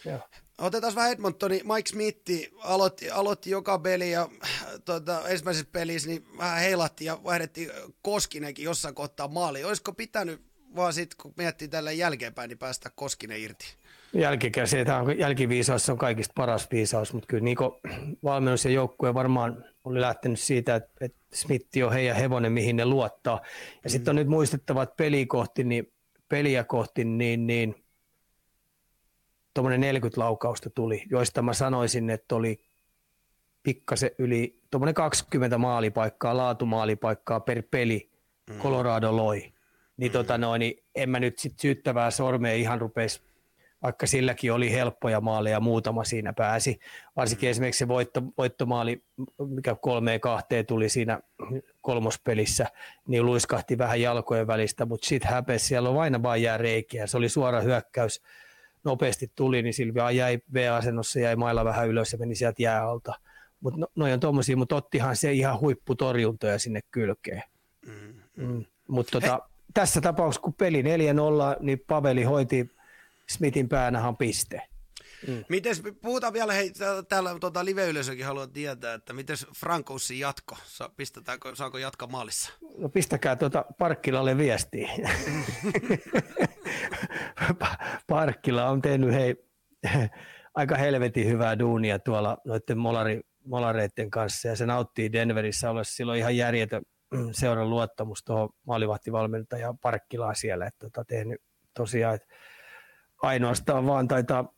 Ja. 0.04 0.18
Otetaan 0.58 0.94
vähän 0.94 1.12
Edmontoni. 1.12 1.62
Mike 1.74 1.88
Smith 1.88 2.30
aloitti, 2.58 3.10
aloitti 3.10 3.50
joka 3.50 3.78
peli 3.78 4.10
ja 4.10 4.28
tuota, 4.84 5.28
ensimmäisessä 5.28 5.68
pelissä 5.72 6.08
niin 6.08 6.26
vähän 6.38 6.60
heilatti 6.60 7.04
ja 7.04 7.18
vaihdettiin 7.24 7.70
Koskinenkin 8.02 8.64
jossain 8.64 8.94
kohtaa 8.94 9.28
maali. 9.28 9.64
Olisiko 9.64 9.92
pitänyt 9.92 10.40
vaan 10.76 10.92
sitten, 10.92 11.16
kun 11.22 11.34
miettii 11.36 11.68
tällä 11.68 11.92
jälkeenpäin, 11.92 12.48
niin 12.48 12.58
päästä 12.58 12.90
Koskinen 12.94 13.40
irti? 13.40 13.64
Jälkikäsi, 14.12 14.76
on, 14.80 15.18
jälkiviisaus 15.18 15.90
on 15.90 15.98
kaikista 15.98 16.32
paras 16.36 16.68
viisaus, 16.70 17.12
mutta 17.12 17.26
kyllä 17.26 17.44
niin 17.44 17.56
valmennus 18.24 18.64
ja 18.64 18.70
joukkue 18.70 19.14
varmaan 19.14 19.64
oli 19.84 20.00
lähtenyt 20.00 20.40
siitä, 20.40 20.74
että, 20.74 20.90
että 21.00 21.18
Smith 21.32 21.66
on 21.86 21.92
heidän 21.92 22.16
hevonen, 22.16 22.52
mihin 22.52 22.76
ne 22.76 22.84
luottaa. 22.84 23.40
Ja 23.84 23.90
sitten 23.90 24.12
on 24.12 24.16
mm. 24.16 24.18
nyt 24.18 24.28
muistettava, 24.28 24.82
että 24.82 24.94
peliä 24.96 25.26
kohti, 25.28 25.64
niin, 25.64 25.92
peliä 26.28 26.64
kohti, 26.64 27.04
niin, 27.04 27.46
niin 27.46 27.84
tuommoinen 29.58 29.80
40 29.80 30.20
laukausta 30.20 30.70
tuli, 30.70 31.02
joista 31.10 31.42
mä 31.42 31.52
sanoisin, 31.52 32.10
että 32.10 32.34
oli 32.34 32.60
pikkasen 33.62 34.10
yli 34.18 34.60
tuommoinen 34.70 34.94
20 34.94 35.58
maalipaikkaa, 35.58 36.36
laatumaalipaikkaa 36.36 37.40
per 37.40 37.62
peli 37.70 38.10
Colorado 38.58 39.16
loi. 39.16 39.52
Niin, 39.96 40.12
tota 40.12 40.38
noin, 40.38 40.58
niin 40.58 40.84
en 40.94 41.10
mä 41.10 41.20
nyt 41.20 41.38
sit 41.38 41.58
syyttävää 41.58 42.10
sormea 42.10 42.54
ihan 42.54 42.80
rupeisi 42.80 43.20
vaikka 43.82 44.06
silläkin 44.06 44.52
oli 44.52 44.72
helppoja 44.72 45.20
maaleja, 45.20 45.60
muutama 45.60 46.04
siinä 46.04 46.32
pääsi. 46.32 46.78
Varsinkin 47.16 47.46
mm. 47.46 47.50
esimerkiksi 47.50 47.78
se 47.78 47.88
voitto, 47.88 48.22
voittomaali, 48.38 49.02
mikä 49.48 49.74
kolmeen 49.74 50.20
kahteen 50.20 50.66
tuli 50.66 50.88
siinä 50.88 51.20
kolmospelissä, 51.82 52.66
niin 53.06 53.26
luiskahti 53.26 53.78
vähän 53.78 54.00
jalkojen 54.00 54.46
välistä, 54.46 54.86
mutta 54.86 55.06
sitten 55.08 55.30
häpesi, 55.30 55.66
siellä 55.66 55.88
on 55.88 56.00
aina 56.00 56.22
vain 56.22 56.42
jää 56.42 56.58
reikiä. 56.58 57.06
Se 57.06 57.16
oli 57.16 57.28
suora 57.28 57.60
hyökkäys, 57.60 58.22
nopeasti 58.84 59.32
tuli, 59.34 59.62
niin 59.62 59.74
Silvia 59.74 60.10
jäi 60.10 60.38
V-asennossa, 60.54 61.20
jäi 61.20 61.36
mailla 61.36 61.64
vähän 61.64 61.88
ylös 61.88 62.12
ja 62.12 62.18
meni 62.18 62.34
sieltä 62.34 62.62
jääalta. 62.62 63.14
Mutta 63.60 63.80
no, 63.80 63.86
noin 63.96 64.12
on 64.12 64.20
tuommoisia, 64.20 64.56
mutta 64.56 64.76
ottihan 64.76 65.16
se 65.16 65.32
ihan 65.32 65.60
huipputorjuntoja 65.60 66.58
sinne 66.58 66.80
kylkeen. 66.90 67.42
Mm. 67.86 68.22
Mm. 68.36 68.64
Mutta 68.88 69.20
tota, 69.20 69.40
tässä 69.74 70.00
tapauksessa, 70.00 70.42
kun 70.42 70.54
peli 70.54 70.82
4-0, 70.82 70.86
niin 71.60 71.82
Paveli 71.86 72.22
hoiti 72.22 72.70
Smithin 73.28 73.68
päänähän 73.68 74.16
piste. 74.16 74.67
Mm. 75.26 75.44
Mites, 75.48 75.82
puhutaan 76.02 76.32
vielä, 76.32 76.52
hei, 76.52 76.72
täällä 77.08 77.36
tuota, 77.40 77.64
live-yleisökin 77.64 78.26
haluaa 78.26 78.46
tietää, 78.46 78.94
että 78.94 79.12
miten 79.12 79.36
Frankoussin 79.56 80.18
jatko, 80.18 80.56
Sa, 80.64 80.90
pistetäänkö, 80.96 81.56
saako 81.56 81.78
jatkaa 81.78 82.08
maalissa? 82.08 82.52
No 82.78 82.88
pistäkää 82.88 83.36
tuota 83.36 83.64
Parkkilalle 83.78 84.38
viestiä. 84.38 84.90
Parkkila 88.08 88.68
on 88.68 88.82
tehnyt 88.82 89.12
hei, 89.12 89.36
aika 90.54 90.76
helvetin 90.76 91.26
hyvää 91.26 91.58
duunia 91.58 91.98
tuolla 91.98 92.38
noiden 92.44 92.78
molari, 92.78 93.20
molareiden 93.44 94.10
kanssa 94.10 94.48
ja 94.48 94.56
se 94.56 94.66
nauttii 94.66 95.12
Denverissä 95.12 95.70
olla 95.70 95.84
silloin 95.84 96.18
ihan 96.18 96.36
järjetön 96.36 96.82
seuran 97.32 97.70
luottamus 97.70 98.24
tuohon 98.24 98.48
maalivahtivalmentaja 98.66 99.74
Parkkilaan 99.82 100.36
siellä, 100.36 100.66
että 100.66 100.86
tota, 100.86 101.04
tehnyt 101.04 101.40
tosiaan, 101.74 102.14
että 102.14 102.34
ainoastaan 103.22 103.86
vaan 103.86 104.08
taitaa 104.08 104.54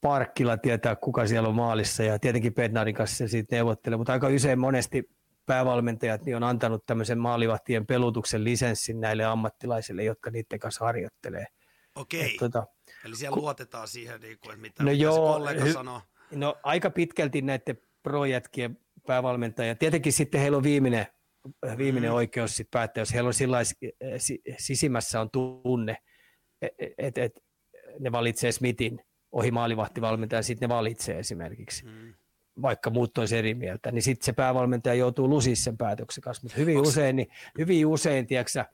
Parkkila 0.00 0.56
tietää, 0.56 0.96
kuka 0.96 1.26
siellä 1.26 1.48
on 1.48 1.54
maalissa 1.54 2.02
ja 2.02 2.18
tietenkin 2.18 2.54
Bednarin 2.54 2.94
kanssa 2.94 3.16
se 3.16 3.28
siitä 3.28 3.56
neuvottelee, 3.56 3.96
mutta 3.96 4.12
aika 4.12 4.28
usein 4.28 4.58
monesti 4.58 5.10
päävalmentajat 5.46 6.24
niin 6.24 6.36
on 6.36 6.42
antanut 6.42 6.86
tämmöisen 6.86 7.18
maalivahtien 7.18 7.86
pelutuksen 7.86 8.44
lisenssin 8.44 9.00
näille 9.00 9.24
ammattilaisille, 9.24 10.04
jotka 10.04 10.30
niiden 10.30 10.58
kanssa 10.58 10.84
harjoittelee. 10.84 11.46
Okei, 11.94 12.36
tota, 12.38 12.66
eli 13.04 13.16
siellä 13.16 13.34
ku... 13.34 13.40
luotetaan 13.40 13.88
siihen, 13.88 14.20
niin 14.20 14.38
kuin, 14.38 14.60
mitä, 14.60 14.82
no 14.82 14.90
mitä 14.90 15.02
joo, 15.02 15.14
se 15.14 15.38
kollega 15.38 15.64
hy... 15.64 15.72
sanoo. 15.72 16.00
No 16.30 16.56
aika 16.62 16.90
pitkälti 16.90 17.42
näiden 17.42 17.78
projätkien 18.02 18.78
päävalmentajia. 19.06 19.74
Tietenkin 19.74 20.12
sitten 20.12 20.40
heillä 20.40 20.56
on 20.56 20.62
viimeinen, 20.62 21.06
viimeinen 21.78 22.10
mm. 22.10 22.16
oikeus 22.16 22.56
sitten 22.56 22.78
päättää, 22.78 23.02
jos 23.02 23.14
heillä 23.14 23.28
on 23.28 23.34
sillä 23.34 23.58
sisimmässä 24.58 25.20
on 25.20 25.30
tunne, 25.30 25.96
että 26.62 26.94
et, 26.98 27.18
et, 27.18 27.44
ne 28.00 28.12
valitsee 28.12 28.52
Smithin 28.52 29.00
ohi 29.32 29.50
maalivahtivalmentaja, 29.50 30.42
sitten 30.42 30.68
ne 30.68 30.74
valitsee 30.74 31.18
esimerkiksi. 31.18 31.84
Mm. 31.84 32.14
vaikka 32.62 32.90
muut 32.90 33.18
olisi 33.18 33.36
eri 33.36 33.54
mieltä, 33.54 33.92
niin 33.92 34.02
sitten 34.02 34.24
se 34.24 34.32
päävalmentaja 34.32 34.94
joutuu 34.94 35.28
lusis 35.28 35.64
sen 35.64 35.76
päätöksen 35.76 36.22
kanssa. 36.22 36.42
Mutta 36.42 36.58
hyvin 36.58 36.76
Onks... 36.76 36.88
usein, 36.88 37.16
niin, 37.16 37.28
hyvin 37.58 37.86
usein 37.86 38.26
tiedätkö, 38.26 38.64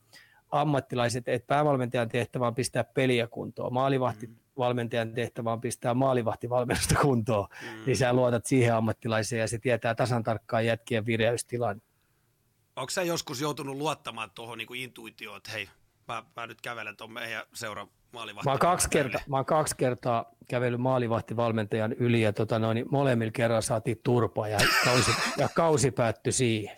ammattilaiset, 0.50 1.28
että 1.28 1.46
päävalmentajan 1.46 2.08
tehtävä 2.08 2.46
on 2.46 2.54
pistää 2.54 2.84
peliä 2.84 3.26
kuntoon, 3.26 3.72
maalivahtivalmentajan 3.72 5.08
mm. 5.08 5.14
tehtävä 5.14 5.52
on 5.52 5.60
pistää 5.60 5.94
maalivahtivalmennusta 5.94 6.94
kuntoon, 7.02 7.48
mm. 7.62 7.84
niin 7.86 7.96
sä 7.96 8.12
luotat 8.12 8.46
siihen 8.46 8.74
ammattilaiseen 8.74 9.40
ja 9.40 9.48
se 9.48 9.58
tietää 9.58 9.94
tasan 9.94 10.22
tarkkaan 10.22 10.66
jätkien 10.66 11.06
vireystilan. 11.06 11.82
Onko 12.76 12.90
sä 12.90 13.02
joskus 13.02 13.40
joutunut 13.40 13.76
luottamaan 13.76 14.30
tuohon 14.30 14.58
niin 14.58 14.74
intuitioon, 14.74 15.36
että 15.36 15.50
hei, 15.50 15.68
mä, 16.08 16.24
mä 16.36 16.46
nyt 16.46 16.60
kävelen 16.60 16.96
tuon 16.96 17.12
meidän 17.12 17.42
seura 17.54 17.86
maalivahti. 18.14 18.46
Mä 18.46 18.52
oon 18.52 18.58
kaksi, 18.58 18.88
kertaa, 18.90 19.20
mä 19.26 19.36
oon 19.36 19.44
kaksi 19.44 19.76
kertaa 19.76 20.34
kävellyt 20.48 20.80
maalivahtivalmentajan 20.80 21.92
yli 21.92 22.20
ja 22.20 22.32
tota 22.32 22.58
noin, 22.58 22.74
niin 22.74 22.86
molemmilla 22.90 23.32
kerran 23.32 23.62
saatiin 23.62 24.00
turpaa 24.02 24.48
ja 24.48 24.58
kausi, 24.84 25.10
ja 25.38 25.48
kausi 25.54 25.90
päättyi 25.90 26.32
siihen. 26.32 26.76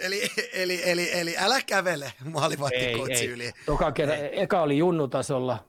Eli, 0.00 0.22
eli, 0.52 0.80
eli, 0.84 1.10
eli 1.12 1.34
älä 1.38 1.60
kävele 1.66 2.12
maalivahtikoutsi 2.24 3.26
yli. 3.26 3.52
Toka 3.66 3.92
kerran, 3.92 4.18
eka 4.32 4.62
oli 4.62 4.78
junnutasolla, 4.78 5.64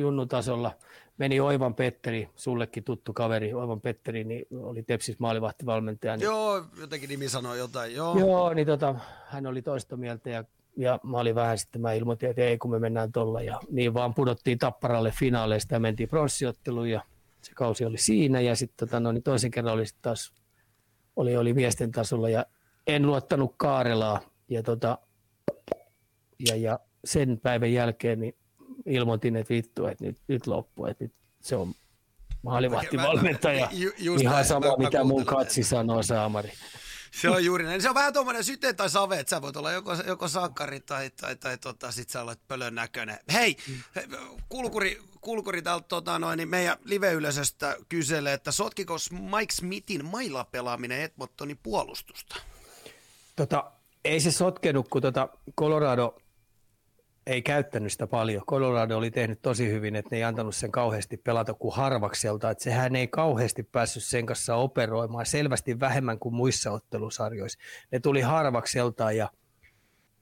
junnutasolla, 0.00 0.72
meni 1.18 1.40
Oivan 1.40 1.74
Petteri, 1.74 2.28
sullekin 2.36 2.84
tuttu 2.84 3.12
kaveri, 3.12 3.54
Oivan 3.54 3.80
Petteri, 3.80 4.24
niin 4.24 4.46
oli 4.62 4.82
Tepsis 4.82 5.18
maalivahtivalmentaja. 5.18 6.16
Niin, 6.16 6.24
joo, 6.24 6.64
jotenkin 6.80 7.08
nimi 7.08 7.28
sanoi 7.28 7.58
jotain, 7.58 7.94
joo. 7.94 8.18
Joo, 8.18 8.54
niin 8.54 8.66
tota, 8.66 8.94
hän 9.26 9.46
oli 9.46 9.62
toista 9.62 9.96
mieltä 9.96 10.30
ja 10.30 10.44
ja 10.76 11.00
mä 11.02 11.18
olin 11.18 11.34
vähän 11.34 11.58
sitten, 11.58 11.80
mä 11.80 11.92
ilmoitin, 11.92 12.30
että 12.30 12.42
ei 12.42 12.58
kun 12.58 12.70
me 12.70 12.78
mennään 12.78 13.12
tuolla 13.12 13.42
ja 13.42 13.60
niin 13.70 13.94
vaan 13.94 14.14
pudottiin 14.14 14.58
Tapparalle 14.58 15.10
finaaleista 15.10 15.74
ja 15.74 15.80
mentiin 15.80 16.08
pronssiotteluun 16.08 16.90
ja 16.90 17.02
se 17.42 17.52
kausi 17.54 17.84
oli 17.84 17.98
siinä. 17.98 18.40
Ja 18.40 18.56
sitten 18.56 18.88
tota, 18.88 19.00
no, 19.00 19.12
niin 19.12 19.22
toisen 19.22 19.50
kerran 19.50 19.74
oli 19.74 19.84
taas, 20.02 20.32
oli, 21.16 21.36
oli 21.36 21.54
miesten 21.54 21.92
tasolla 21.92 22.28
ja 22.28 22.46
en 22.86 23.06
luottanut 23.06 23.54
Kaarelaa 23.56 24.20
ja, 24.48 24.62
tota, 24.62 24.98
ja, 26.48 26.56
ja 26.56 26.78
sen 27.04 27.40
päivän 27.42 27.72
jälkeen 27.72 28.20
niin 28.20 28.34
ilmoitin, 28.86 29.36
että 29.36 29.54
vittu, 29.54 29.86
että 29.86 30.04
nyt, 30.04 30.16
nyt 30.28 30.46
loppu, 30.46 30.86
että 30.86 31.04
nyt 31.04 31.12
se 31.40 31.56
on 31.56 31.72
maalivahtivalmentaja. 32.42 33.68
Ihan 34.20 34.44
sama, 34.44 34.66
mä, 34.66 34.74
mitä 34.78 34.98
mä 34.98 35.04
mun 35.04 35.24
katsi 35.24 35.62
sanoo, 35.62 36.02
Saamari. 36.02 36.52
Se 37.20 37.30
on 37.30 37.44
juuri 37.44 37.64
näin. 37.64 37.82
Se 37.82 37.88
on 37.88 37.94
vähän 37.94 38.12
tuommoinen 38.12 38.44
syte 38.44 38.72
tai 38.72 38.90
save, 38.90 39.20
että 39.20 39.30
sä 39.30 39.42
voit 39.42 39.56
olla 39.56 39.72
joko, 39.72 39.94
joko 40.06 40.28
sankari 40.28 40.80
tai, 40.80 41.10
tai, 41.10 41.36
tai 41.36 41.58
tota, 41.58 41.92
sit 41.92 42.10
sä 42.10 42.22
olet 42.22 42.40
pölön 42.48 42.74
näköinen. 42.74 43.18
Hei, 43.32 43.56
kulkuri, 44.48 45.02
kulkuri 45.20 45.62
täältä 45.62 45.88
tota, 45.88 46.18
noin, 46.18 46.36
niin 46.36 46.48
meidän 46.48 46.76
live-yleisöstä 46.84 47.76
kyselee, 47.88 48.32
että 48.32 48.52
sotkiko 48.52 48.96
Mike 49.10 49.52
Smithin 49.52 50.04
mailapelaaminen 50.04 51.00
Edmontonin 51.00 51.58
puolustusta? 51.62 52.36
Tota, 53.36 53.70
ei 54.04 54.20
se 54.20 54.30
sotkenut, 54.30 54.88
kun 54.88 55.02
tota 55.02 55.28
Colorado 55.58 56.21
ei 57.26 57.42
käyttänyt 57.42 57.92
sitä 57.92 58.06
paljon. 58.06 58.42
Colorado 58.46 58.96
oli 58.96 59.10
tehnyt 59.10 59.42
tosi 59.42 59.70
hyvin, 59.70 59.96
että 59.96 60.08
ne 60.10 60.16
ei 60.16 60.24
antanut 60.24 60.54
sen 60.54 60.72
kauheasti 60.72 61.16
pelata 61.16 61.54
kuin 61.54 61.74
harvakselta. 61.74 62.50
Että 62.50 62.64
sehän 62.64 62.96
ei 62.96 63.08
kauheasti 63.08 63.62
päässyt 63.62 64.04
sen 64.04 64.26
kanssa 64.26 64.56
operoimaan, 64.56 65.26
selvästi 65.26 65.80
vähemmän 65.80 66.18
kuin 66.18 66.34
muissa 66.34 66.70
ottelusarjoissa. 66.70 67.58
Ne 67.90 68.00
tuli 68.00 68.20
harvakselta 68.20 69.12
ja 69.12 69.30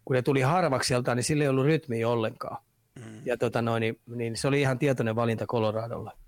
kun 0.05 0.17
ne 0.17 0.23
tuli 0.23 0.41
harvakselta, 0.41 1.15
niin 1.15 1.25
sillä 1.25 1.45
ei 1.45 1.49
ollut 1.49 1.67
rytmiä 1.67 2.09
ollenkaan. 2.09 2.63
Mm. 2.99 3.23
Ja 3.25 3.37
tota 3.37 3.63
noin, 3.63 3.81
niin, 3.81 4.01
niin 4.07 4.37
se 4.37 4.49
oli 4.49 4.61
ihan 4.61 4.79
tietoinen 4.79 5.17
valinta 5.17 5.47
Coloradolla 5.47 6.20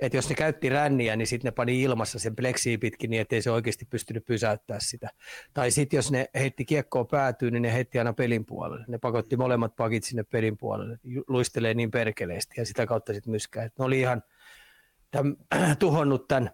että 0.00 0.18
jos 0.18 0.28
ne 0.28 0.34
käytti 0.34 0.68
ränniä, 0.68 1.16
niin 1.16 1.26
sitten 1.26 1.48
ne 1.48 1.52
pani 1.52 1.82
ilmassa 1.82 2.18
sen 2.18 2.36
pleksiä 2.36 2.78
pitkin 2.78 3.10
niin, 3.10 3.20
ettei 3.20 3.42
se 3.42 3.50
oikeasti 3.50 3.84
pystynyt 3.84 4.24
pysäyttämään 4.24 4.80
sitä. 4.80 5.10
Tai 5.54 5.70
sitten 5.70 5.98
jos 5.98 6.10
ne 6.10 6.30
heitti 6.34 6.64
kiekkoa 6.64 7.04
päätyyn, 7.04 7.52
niin 7.52 7.62
ne 7.62 7.72
heitti 7.72 7.98
aina 7.98 8.12
pelin 8.12 8.46
puolelle. 8.46 8.84
Ne 8.88 8.98
pakotti 8.98 9.36
molemmat 9.36 9.76
pakit 9.76 10.04
sinne 10.04 10.22
pelin 10.22 10.56
puolelle. 10.56 10.98
Luistelee 11.28 11.74
niin 11.74 11.90
perkeleesti 11.90 12.54
ja 12.60 12.66
sitä 12.66 12.86
kautta 12.86 13.14
sitten 13.14 13.30
myskää. 13.30 13.64
Et 13.64 13.78
ne 13.78 13.84
oli 13.84 14.00
ihan 14.00 14.22
tämän, 15.10 15.36
tuhonnut 15.78 16.28
tämän, 16.28 16.50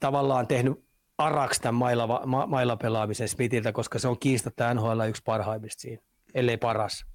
tavallaan 0.00 0.46
tehnyt 0.46 0.84
araksi 1.18 1.62
tämän 1.62 1.74
mailla, 1.74 2.26
ma, 2.26 2.46
mailla 2.46 2.76
pelaamisen 2.76 3.28
Smithiltä, 3.28 3.72
koska 3.72 3.98
se 3.98 4.08
on 4.08 4.18
kiistatta 4.18 4.74
NHL 4.74 5.00
yksi 5.08 5.22
parhaimmista 5.24 5.80
siinä, 5.80 6.02
ellei 6.34 6.56
paras. 6.56 7.06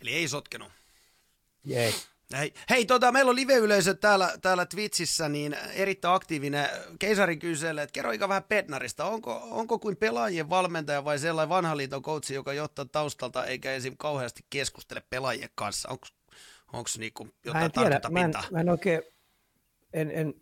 Eli 0.00 0.12
ei 0.14 0.28
sotkenut. 0.28 0.68
Ei. 1.70 1.92
Hei, 2.38 2.52
hei 2.70 2.86
tota, 2.86 3.12
meillä 3.12 3.30
on 3.30 3.36
live-yleisö 3.36 3.94
täällä, 3.94 4.32
täällä 4.42 4.66
Twitchissä, 4.66 5.28
niin 5.28 5.56
erittäin 5.74 6.14
aktiivinen. 6.14 6.68
Keisari 6.98 7.36
kyselee, 7.36 7.84
että 7.84 7.92
kerro 7.92 8.28
vähän 8.28 8.44
Petnarista. 8.48 9.04
Onko, 9.04 9.48
onko 9.50 9.78
kuin 9.78 9.96
pelaajien 9.96 10.50
valmentaja 10.50 11.04
vai 11.04 11.18
sellainen 11.18 11.48
vanha 11.48 11.76
liiton 11.76 12.02
coachi, 12.02 12.34
joka 12.34 12.52
johtaa 12.52 12.84
taustalta 12.84 13.44
eikä 13.44 13.72
esim. 13.72 13.94
kauheasti 13.96 14.44
keskustele 14.50 15.02
pelaajien 15.10 15.50
kanssa? 15.54 15.88
Onko 15.88 16.06
onko 16.74 16.90
niinku 16.98 17.28
jotain 17.44 17.62
mä 17.62 17.64
en 17.64 17.72
tiedä, 17.72 18.00
mä 18.10 18.20
en, 18.20 18.32
mä 18.50 18.60
en 18.60 18.68
oikein, 18.68 19.02
en, 19.92 20.10
en, 20.10 20.34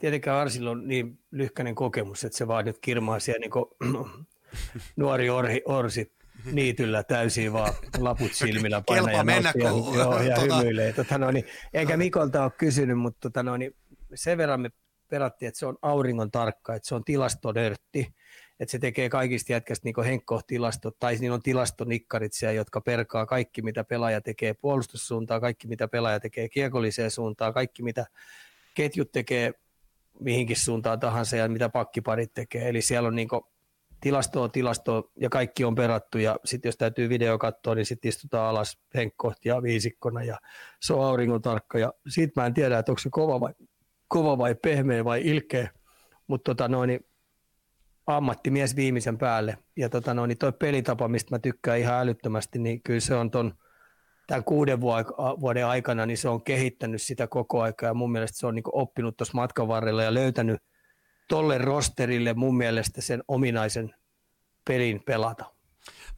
tietenkään 0.00 0.36
Arsilla 0.36 0.70
on 0.70 0.88
niin 0.88 1.18
lyhkäinen 1.30 1.74
kokemus, 1.74 2.24
että 2.24 2.38
se 2.38 2.48
vaan 2.48 2.64
nyt 2.64 2.78
kirmaa 2.78 3.20
siellä 3.20 3.40
niin 3.40 3.96
nuori 4.96 5.30
orhi, 5.30 5.62
orsi 5.64 6.12
niityllä 6.52 7.02
täysin 7.02 7.52
vaan 7.52 7.72
laput 7.98 8.32
silmillä 8.32 8.82
painaa 8.86 9.10
ja, 9.10 9.24
mennä, 9.24 9.52
ja, 9.56 9.68
joo, 9.68 10.22
ja 10.22 10.36
tota... 10.36 10.56
hymyilee. 10.56 10.92
Tota, 10.92 11.18
no, 11.18 11.30
niin, 11.30 11.44
eikä 11.74 11.96
Mikolta 11.96 12.42
ole 12.42 12.52
kysynyt, 12.58 12.98
mutta 12.98 13.18
tota, 13.20 13.42
no, 13.42 13.56
niin, 13.56 13.76
sen 14.14 14.38
verran 14.38 14.60
me 14.60 14.70
perattiin, 15.08 15.48
että 15.48 15.58
se 15.58 15.66
on 15.66 15.78
auringon 15.82 16.30
tarkka, 16.30 16.74
että 16.74 16.88
se 16.88 16.94
on 16.94 17.04
tilastodörtti, 17.04 18.14
että 18.60 18.70
se 18.70 18.78
tekee 18.78 19.08
kaikista 19.08 19.52
jätkästä 19.52 19.84
niin 19.84 20.04
henkkohtilastot, 20.04 20.98
tai 20.98 21.16
niillä 21.16 21.34
on 21.34 21.42
tilastonikkarit 21.42 22.32
siellä, 22.32 22.54
jotka 22.54 22.80
perkaa 22.80 23.26
kaikki, 23.26 23.62
mitä 23.62 23.84
pelaaja 23.84 24.20
tekee 24.20 24.54
puolustussuuntaan, 24.54 25.40
kaikki, 25.40 25.68
mitä 25.68 25.88
pelaaja 25.88 26.20
tekee 26.20 26.48
kiekolliseen 26.48 27.10
suuntaan, 27.10 27.54
kaikki, 27.54 27.82
mitä 27.82 28.06
ketjut 28.74 29.12
tekee 29.12 29.52
mihinkin 30.20 30.56
suuntaan 30.56 31.00
tahansa 31.00 31.36
ja 31.36 31.48
mitä 31.48 31.68
pakkiparit 31.68 32.34
tekee. 32.34 32.68
Eli 32.68 32.82
siellä 32.82 33.06
on 33.06 33.16
niin 33.16 33.28
tilastoa 34.06 34.48
tilastoa 34.48 35.02
ja 35.20 35.28
kaikki 35.28 35.64
on 35.64 35.74
perattu 35.74 36.18
ja 36.18 36.36
sitten 36.44 36.68
jos 36.68 36.76
täytyy 36.76 37.08
video 37.08 37.38
katsoa, 37.38 37.74
niin 37.74 37.86
sitten 37.86 38.08
istutaan 38.08 38.50
alas 38.50 38.78
henkkohtia 38.94 39.62
viisikkona 39.62 40.22
ja 40.22 40.38
se 40.80 40.92
on 40.92 41.04
auringon 41.04 41.42
tarkka 41.42 41.78
ja 41.78 41.92
siitä 42.08 42.40
mä 42.40 42.46
en 42.46 42.54
tiedä, 42.54 42.78
että 42.78 42.92
onko 42.92 42.98
se 42.98 43.08
kova 43.12 43.40
vai, 43.40 43.52
kova 44.08 44.38
vai 44.38 44.54
pehmeä 44.54 45.04
vai 45.04 45.20
ilkeä, 45.24 45.70
mutta 46.26 46.54
tota 46.54 46.68
noin, 46.68 46.88
niin 46.88 47.00
ammattimies 48.06 48.76
viimeisen 48.76 49.18
päälle 49.18 49.58
ja 49.76 49.88
tota 49.88 50.14
noin, 50.14 50.28
niin 50.28 50.38
toi 50.38 50.52
pelitapa, 50.52 51.08
mistä 51.08 51.34
mä 51.34 51.38
tykkään 51.38 51.78
ihan 51.78 52.00
älyttömästi, 52.00 52.58
niin 52.58 52.82
kyllä 52.82 53.00
se 53.00 53.14
on 53.14 53.30
ton 53.30 53.54
tämän 54.26 54.44
kuuden 54.44 54.80
vuoden 55.40 55.66
aikana, 55.66 56.06
niin 56.06 56.18
se 56.18 56.28
on 56.28 56.44
kehittänyt 56.44 57.02
sitä 57.02 57.26
koko 57.26 57.62
aikaa 57.62 57.88
ja 57.88 57.94
mun 57.94 58.12
mielestä 58.12 58.38
se 58.38 58.46
on 58.46 58.54
niin 58.54 58.64
oppinut 58.72 59.16
tuossa 59.16 59.34
matkan 59.34 59.68
varrella 59.68 60.02
ja 60.02 60.14
löytänyt 60.14 60.60
tolle 61.28 61.58
rosterille 61.58 62.34
mun 62.34 62.56
mielestä 62.56 63.00
sen 63.00 63.22
ominaisen 63.28 63.94
pelin 64.64 65.02
pelata. 65.02 65.56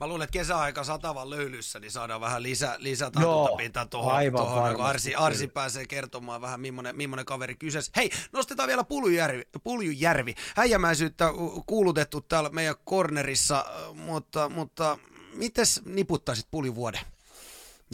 Mä 0.01 0.07
luulen, 0.07 0.25
että 0.25 0.33
kesäaika 0.33 0.85
satavan 0.85 1.31
löylyssä, 1.31 1.81
niin 1.81 1.91
saadaan 1.91 2.21
vähän 2.21 2.43
lisä, 2.43 2.77
lisätartuntapintaa 2.79 3.87
tuohon, 3.87 4.15
aivan 4.15 4.41
tuohon 4.41 4.75
kun 4.75 4.85
Arsi, 4.85 5.15
Arsi 5.15 5.49
pääsee 5.49 5.87
kertomaan 5.87 6.41
vähän, 6.41 6.61
millainen, 6.61 6.97
millainen 6.97 7.25
kaveri 7.25 7.55
kyseessä. 7.55 7.93
Hei, 7.97 8.11
nostetaan 8.33 8.67
vielä 8.67 8.85
Puljujärvi. 8.85 9.43
Puljujärvi. 9.65 10.35
Häijämäisyyttä 10.57 11.33
kuulutettu 11.67 12.21
täällä 12.21 12.51
meidän 12.51 12.75
cornerissa, 12.89 13.65
mutta, 13.95 14.49
mutta 14.49 14.99
mites 15.33 15.83
niputtaisit 15.85 16.47
Puljuvuoden? 16.51 17.01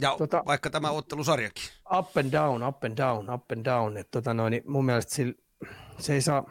Ja 0.01 0.15
tota, 0.17 0.43
vaikka 0.45 0.69
tämä 0.69 0.89
ottelusarjakin. 0.89 1.63
Up 1.97 2.17
and 2.17 2.31
down, 2.31 2.63
up 2.63 2.83
and 2.83 2.97
down, 2.97 3.33
up 3.33 3.51
and 3.51 3.65
down. 3.65 3.97
Et 3.97 4.11
tota 4.11 4.33
noin, 4.33 4.61
mun 4.67 4.85
mielestä 4.85 5.15
sillä, 5.15 5.33
se 5.99 6.13
ei 6.13 6.21
saa, 6.21 6.43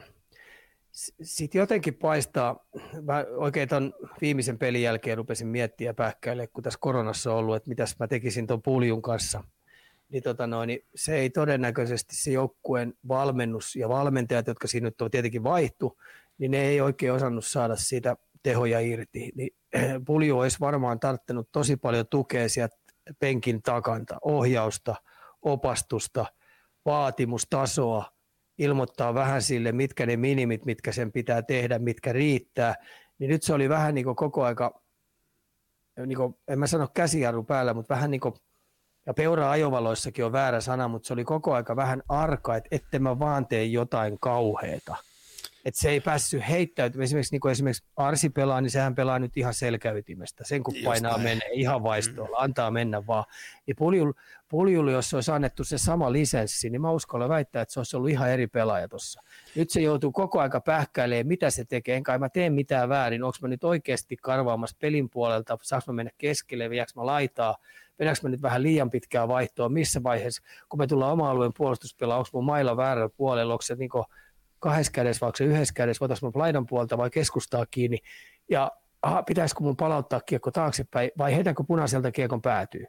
sitten 1.22 1.58
jotenkin 1.58 1.94
paistaa, 1.94 2.66
mä 3.02 3.24
oikein 3.36 3.68
ton 3.68 3.94
viimeisen 4.20 4.58
pelin 4.58 4.82
jälkeen 4.82 5.16
rupesin 5.16 5.46
miettiä 5.46 5.94
pähkäille, 5.94 6.46
kun 6.46 6.64
tässä 6.64 6.78
koronassa 6.82 7.32
on 7.32 7.38
ollut, 7.38 7.56
että 7.56 7.68
mitäs 7.68 7.96
mä 7.98 8.08
tekisin 8.08 8.46
ton 8.46 8.62
puljun 8.62 9.02
kanssa. 9.02 9.44
Niin, 10.08 10.22
tota 10.22 10.46
noin, 10.46 10.66
niin 10.66 10.86
se 10.94 11.16
ei 11.16 11.30
todennäköisesti 11.30 12.16
se 12.16 12.30
joukkueen 12.30 12.94
valmennus 13.08 13.76
ja 13.76 13.88
valmentajat, 13.88 14.46
jotka 14.46 14.68
siinä 14.68 14.84
nyt 14.84 15.00
on 15.00 15.10
tietenkin 15.10 15.44
vaihtu, 15.44 15.98
niin 16.38 16.50
ne 16.50 16.62
ei 16.62 16.80
oikein 16.80 17.12
osannut 17.12 17.44
saada 17.44 17.76
siitä 17.76 18.16
tehoja 18.42 18.80
irti. 18.80 19.32
Niin 19.34 19.50
pulju 20.06 20.38
olisi 20.38 20.60
varmaan 20.60 21.00
tarttunut 21.00 21.48
tosi 21.52 21.76
paljon 21.76 22.06
tukea 22.10 22.48
sieltä 22.48 22.76
penkin 23.18 23.62
takanta, 23.62 24.18
ohjausta, 24.22 24.94
opastusta, 25.42 26.26
vaatimustasoa, 26.84 28.13
ilmoittaa 28.58 29.14
vähän 29.14 29.42
sille, 29.42 29.72
mitkä 29.72 30.06
ne 30.06 30.16
minimit, 30.16 30.64
mitkä 30.64 30.92
sen 30.92 31.12
pitää 31.12 31.42
tehdä, 31.42 31.78
mitkä 31.78 32.12
riittää, 32.12 32.74
niin 33.18 33.30
nyt 33.30 33.42
se 33.42 33.54
oli 33.54 33.68
vähän 33.68 33.94
niin 33.94 34.04
kuin 34.04 34.16
koko 34.16 34.44
aika, 34.44 34.82
niin 36.06 36.16
kuin, 36.18 36.34
en 36.48 36.58
mä 36.58 36.66
sano 36.66 36.88
käsijarru 36.94 37.44
päällä, 37.44 37.74
mutta 37.74 37.94
vähän 37.94 38.10
niin 38.10 38.20
kuin, 38.20 38.34
ja 39.06 39.14
peura 39.14 39.50
ajovaloissakin 39.50 40.24
on 40.24 40.32
väärä 40.32 40.60
sana, 40.60 40.88
mutta 40.88 41.06
se 41.06 41.12
oli 41.12 41.24
koko 41.24 41.54
aika 41.54 41.76
vähän 41.76 42.02
arka, 42.08 42.56
että 42.56 42.68
ette 42.70 42.98
mä 42.98 43.18
vaan 43.18 43.46
tee 43.46 43.64
jotain 43.64 44.18
kauheeta 44.20 44.96
että 45.64 45.80
se 45.80 45.90
ei 45.90 46.00
päässyt 46.00 46.48
heittäytymään. 46.48 47.04
Esimerkiksi, 47.04 47.34
niin 47.34 47.40
kuin 47.40 47.52
esimerkiksi 47.52 47.84
Arsi 47.96 48.30
pelaa, 48.30 48.60
niin 48.60 48.70
sehän 48.70 48.94
pelaa 48.94 49.18
nyt 49.18 49.36
ihan 49.36 49.54
selkäytimestä. 49.54 50.44
Sen 50.44 50.62
kun 50.62 50.74
painaa 50.84 51.18
menee 51.18 51.50
ihan 51.52 51.82
vaistolla, 51.82 52.38
mm. 52.38 52.44
antaa 52.44 52.70
mennä 52.70 53.06
vaan. 53.06 53.24
Niin 53.66 53.76
Puljul, 53.76 54.12
Puljul, 54.48 54.88
jos 54.88 55.10
se 55.10 55.16
olisi 55.16 55.30
annettu 55.30 55.64
se 55.64 55.78
sama 55.78 56.12
lisenssi, 56.12 56.70
niin 56.70 56.80
mä 56.80 56.90
uskallan 56.90 57.28
väittää, 57.28 57.62
että 57.62 57.74
se 57.74 57.80
olisi 57.80 57.96
ollut 57.96 58.10
ihan 58.10 58.30
eri 58.30 58.46
pelaaja 58.46 58.88
tuossa. 58.88 59.22
Nyt 59.54 59.70
se 59.70 59.80
joutuu 59.80 60.12
koko 60.12 60.40
aika 60.40 60.60
pähkäilemään, 60.60 61.26
mitä 61.26 61.50
se 61.50 61.64
tekee. 61.64 61.96
Enkä 61.96 62.18
mä 62.18 62.28
teen 62.28 62.52
mitään 62.52 62.88
väärin. 62.88 63.24
Onko 63.24 63.36
mä 63.42 63.48
nyt 63.48 63.64
oikeasti 63.64 64.16
karvaamassa 64.16 64.76
pelin 64.80 65.10
puolelta? 65.10 65.58
Saanko 65.62 65.92
mä 65.92 65.96
mennä 65.96 66.12
keskelle, 66.18 66.70
viedäänkö 66.70 66.92
mä 66.96 67.06
laitaa? 67.06 67.56
Vedänkö 67.98 68.20
mä 68.22 68.28
nyt 68.28 68.42
vähän 68.42 68.62
liian 68.62 68.90
pitkää 68.90 69.28
vaihtoa? 69.28 69.68
Missä 69.68 70.02
vaiheessa, 70.02 70.42
kun 70.68 70.78
me 70.78 70.86
tullaan 70.86 71.12
oma 71.12 71.30
alueen 71.30 71.52
puolustuspelaa, 71.56 72.18
onko 72.18 72.30
mun 72.32 72.44
mailla 72.44 72.76
väärällä 72.76 73.10
puolella? 73.16 73.54
Onko 73.54 73.62
se 73.62 73.74
niin 73.74 73.90
kuin 73.90 74.04
kahdessa 74.64 74.92
kädessä, 74.92 75.20
vaikka 75.20 75.38
se 75.38 75.44
yhdessä 75.44 75.74
kädessä, 75.74 76.00
voitaisiin 76.00 76.26
mun 76.26 76.42
laidan 76.42 76.66
puolta 76.66 76.98
vai 76.98 77.10
keskustaa 77.10 77.66
kiinni, 77.66 77.98
ja 78.50 78.70
aha, 79.02 79.22
pitäisikö 79.22 79.62
mun 79.62 79.76
palauttaa 79.76 80.20
kiekko 80.20 80.50
taaksepäin, 80.50 81.10
vai 81.18 81.34
heitänkö 81.34 81.64
punaiselta 81.68 82.12
kiekon 82.12 82.42
päätyy. 82.42 82.84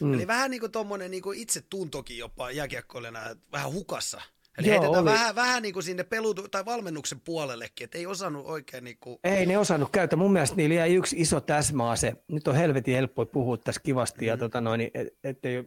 Mm. 0.00 0.14
Eli 0.14 0.26
vähän 0.26 0.50
niin 0.50 0.60
kuin 0.60 0.72
tuommoinen 0.72 1.10
niin 1.10 1.22
itse 1.34 1.60
tuntokin 1.70 2.18
jopa 2.18 2.50
jääkiekkoilijana 2.50 3.20
vähän 3.52 3.72
hukassa. 3.72 4.20
Eli 4.58 4.66
Joo, 4.66 4.72
heitetään 4.72 5.02
oli. 5.02 5.10
vähän, 5.10 5.34
vähän 5.34 5.62
niin 5.62 5.72
kuin 5.72 5.82
sinne 5.82 6.04
pelutu- 6.04 6.48
tai 6.48 6.64
valmennuksen 6.64 7.20
puolellekin, 7.20 7.84
että 7.84 7.98
ei 7.98 8.06
osannut 8.06 8.46
oikein 8.46 8.84
niin 8.84 8.98
kuin... 9.00 9.18
Ei 9.24 9.46
ne 9.46 9.58
osannut 9.58 9.90
käyttää. 9.92 10.16
Mun 10.16 10.32
mielestä 10.32 10.56
niillä 10.56 10.74
jäi 10.74 10.94
yksi 10.94 11.16
iso 11.18 11.40
täsmäase. 11.40 12.14
Nyt 12.28 12.48
on 12.48 12.54
helvetin 12.54 12.94
helppo 12.94 13.26
puhua 13.26 13.56
tässä 13.56 13.80
kivasti, 13.84 14.20
mm. 14.20 14.28
ja 14.28 14.36
tota 14.36 14.60
noin, 14.60 14.80
et, 14.94 15.08
ettei 15.24 15.64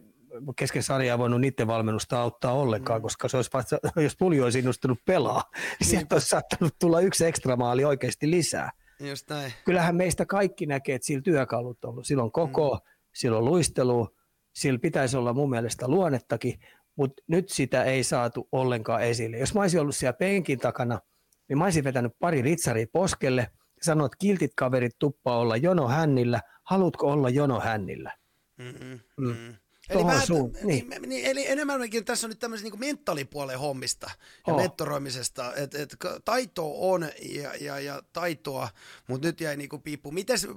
kesken 0.56 0.82
sarjaa 0.82 1.18
voinut 1.18 1.40
niiden 1.40 1.66
valmennusta 1.66 2.20
auttaa 2.20 2.52
ollenkaan, 2.52 3.00
mm. 3.00 3.02
koska 3.02 3.28
se 3.28 3.36
olisi, 3.36 3.50
jos 3.96 4.16
pulju 4.16 4.44
olisi 4.44 4.58
innostunut 4.58 4.98
pelaa, 5.06 5.42
niin 5.80 5.88
sieltä 5.88 6.14
olisi 6.14 6.28
saattanut 6.28 6.74
tulla 6.78 7.00
yksi 7.00 7.24
ekstra 7.24 7.56
maali 7.56 7.84
oikeasti 7.84 8.30
lisää. 8.30 8.70
Just 9.00 9.30
näin. 9.30 9.52
Kyllähän 9.64 9.96
meistä 9.96 10.26
kaikki 10.26 10.66
näkee, 10.66 10.94
että 10.94 11.06
sillä 11.06 11.22
työkalut 11.22 11.84
on 11.84 11.90
ollut. 11.90 12.06
Sillä 12.06 12.22
on 12.22 12.32
koko, 12.32 12.74
mm. 12.74 12.80
sillä 13.14 13.38
on 13.38 13.44
luistelu, 13.44 14.08
sillä 14.52 14.78
pitäisi 14.78 15.16
olla 15.16 15.32
mun 15.32 15.50
mielestä 15.50 15.88
luonnettakin, 15.88 16.60
mutta 16.96 17.22
nyt 17.26 17.48
sitä 17.48 17.84
ei 17.84 18.04
saatu 18.04 18.48
ollenkaan 18.52 19.02
esille. 19.02 19.38
Jos 19.38 19.54
mä 19.54 19.60
olisin 19.60 19.80
ollut 19.80 19.96
siellä 19.96 20.12
penkin 20.12 20.58
takana, 20.58 21.00
niin 21.48 21.58
mä 21.58 21.64
olisin 21.64 21.84
vetänyt 21.84 22.12
pari 22.18 22.42
ritsaria 22.42 22.86
poskelle 22.92 23.40
ja 23.76 23.84
sanonut, 23.84 24.12
että 24.12 24.20
kiltit 24.20 24.52
kaverit 24.56 24.98
tuppaa 24.98 25.38
olla 25.38 25.56
jono 25.56 25.88
hännillä, 25.88 26.40
haluatko 26.64 27.06
olla 27.10 27.30
jono 27.30 27.60
hännillä? 27.60 28.12
Mm-hmm. 28.58 29.00
Mm. 29.16 29.54
Eli, 29.90 30.04
vähän, 30.04 30.26
suun, 30.26 30.52
niin. 30.62 30.88
Niin, 30.88 31.02
niin, 31.08 31.26
eli 31.26 31.46
enemmänkin 31.46 32.04
tässä 32.04 32.26
on 32.26 32.28
nyt 32.28 32.38
tämmöisen 32.38 32.70
niin 32.70 32.80
mentaalipuolen 32.80 33.58
hommista 33.58 34.10
ja 34.46 34.52
oh. 34.52 34.60
mentoroimisesta, 34.60 35.54
että 35.54 35.82
et, 35.82 35.96
taito 36.24 36.90
on 36.92 37.08
ja, 37.22 37.54
ja, 37.60 37.80
ja 37.80 38.02
taitoa, 38.12 38.68
mutta 39.08 39.28
nyt 39.28 39.40
jäi 39.40 39.56
niin 39.56 39.68
piippu. 39.84 40.10
Mites, 40.10 40.48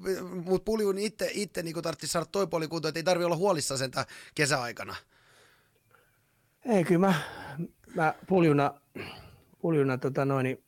mutta 0.46 0.66
puljun 0.66 0.98
itse, 0.98 1.30
itse 1.34 1.64
niin 1.64 1.82
tarvitsisi 1.82 2.12
saada 2.12 2.26
toi 2.26 2.48
puoli 2.48 2.68
kuntoon, 2.68 2.90
että 2.90 3.00
ei 3.00 3.04
tarvitse 3.04 3.26
olla 3.26 3.36
huolissaan 3.36 3.78
sen 3.78 3.92
kesäaikana. 4.36 4.96
Ei, 6.66 6.84
kyllä 6.84 7.08
mä, 7.08 7.14
mä 7.96 8.14
puljuna, 8.28 8.74
puljuna 9.62 9.98
tota 9.98 10.26
noin, 10.26 10.64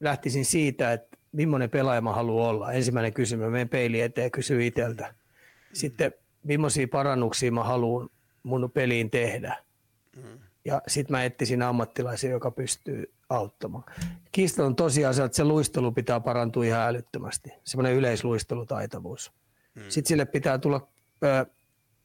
lähtisin 0.00 0.44
siitä, 0.44 0.92
että 0.92 1.16
millainen 1.32 1.70
pelaaja 1.70 2.00
mä 2.00 2.12
haluan 2.12 2.48
olla. 2.48 2.72
Ensimmäinen 2.72 3.12
kysymys, 3.12 3.44
mä 3.44 3.50
menen 3.50 3.68
peiliin 3.68 4.04
eteen 4.04 4.24
ja 4.24 4.30
kysyn 4.30 4.60
itseltä. 4.60 5.14
Sitten 5.72 6.12
millaisia 6.42 6.88
parannuksia 6.88 7.52
mä 7.52 7.64
haluan 7.64 8.08
mun 8.42 8.70
peliin 8.70 9.10
tehdä. 9.10 9.56
Mm. 10.16 10.38
Ja 10.64 10.82
sitten 10.88 11.16
mä 11.16 11.24
etsisin 11.24 11.62
ammattilaisia, 11.62 12.30
joka 12.30 12.50
pystyy 12.50 13.12
auttamaan. 13.28 13.84
Kiista 14.32 14.66
on 14.66 14.76
tosiaan 14.76 15.14
että 15.24 15.36
se 15.36 15.44
luistelu 15.44 15.92
pitää 15.92 16.20
parantua 16.20 16.64
ihan 16.64 16.80
älyttömästi. 16.80 17.50
Semmoinen 17.64 17.94
yleisluistelutaitavuus. 17.94 19.32
Mm. 19.74 19.82
Sitten 19.88 20.08
sille 20.08 20.24
pitää 20.24 20.58
tulla 20.58 20.88
ö, 21.24 21.46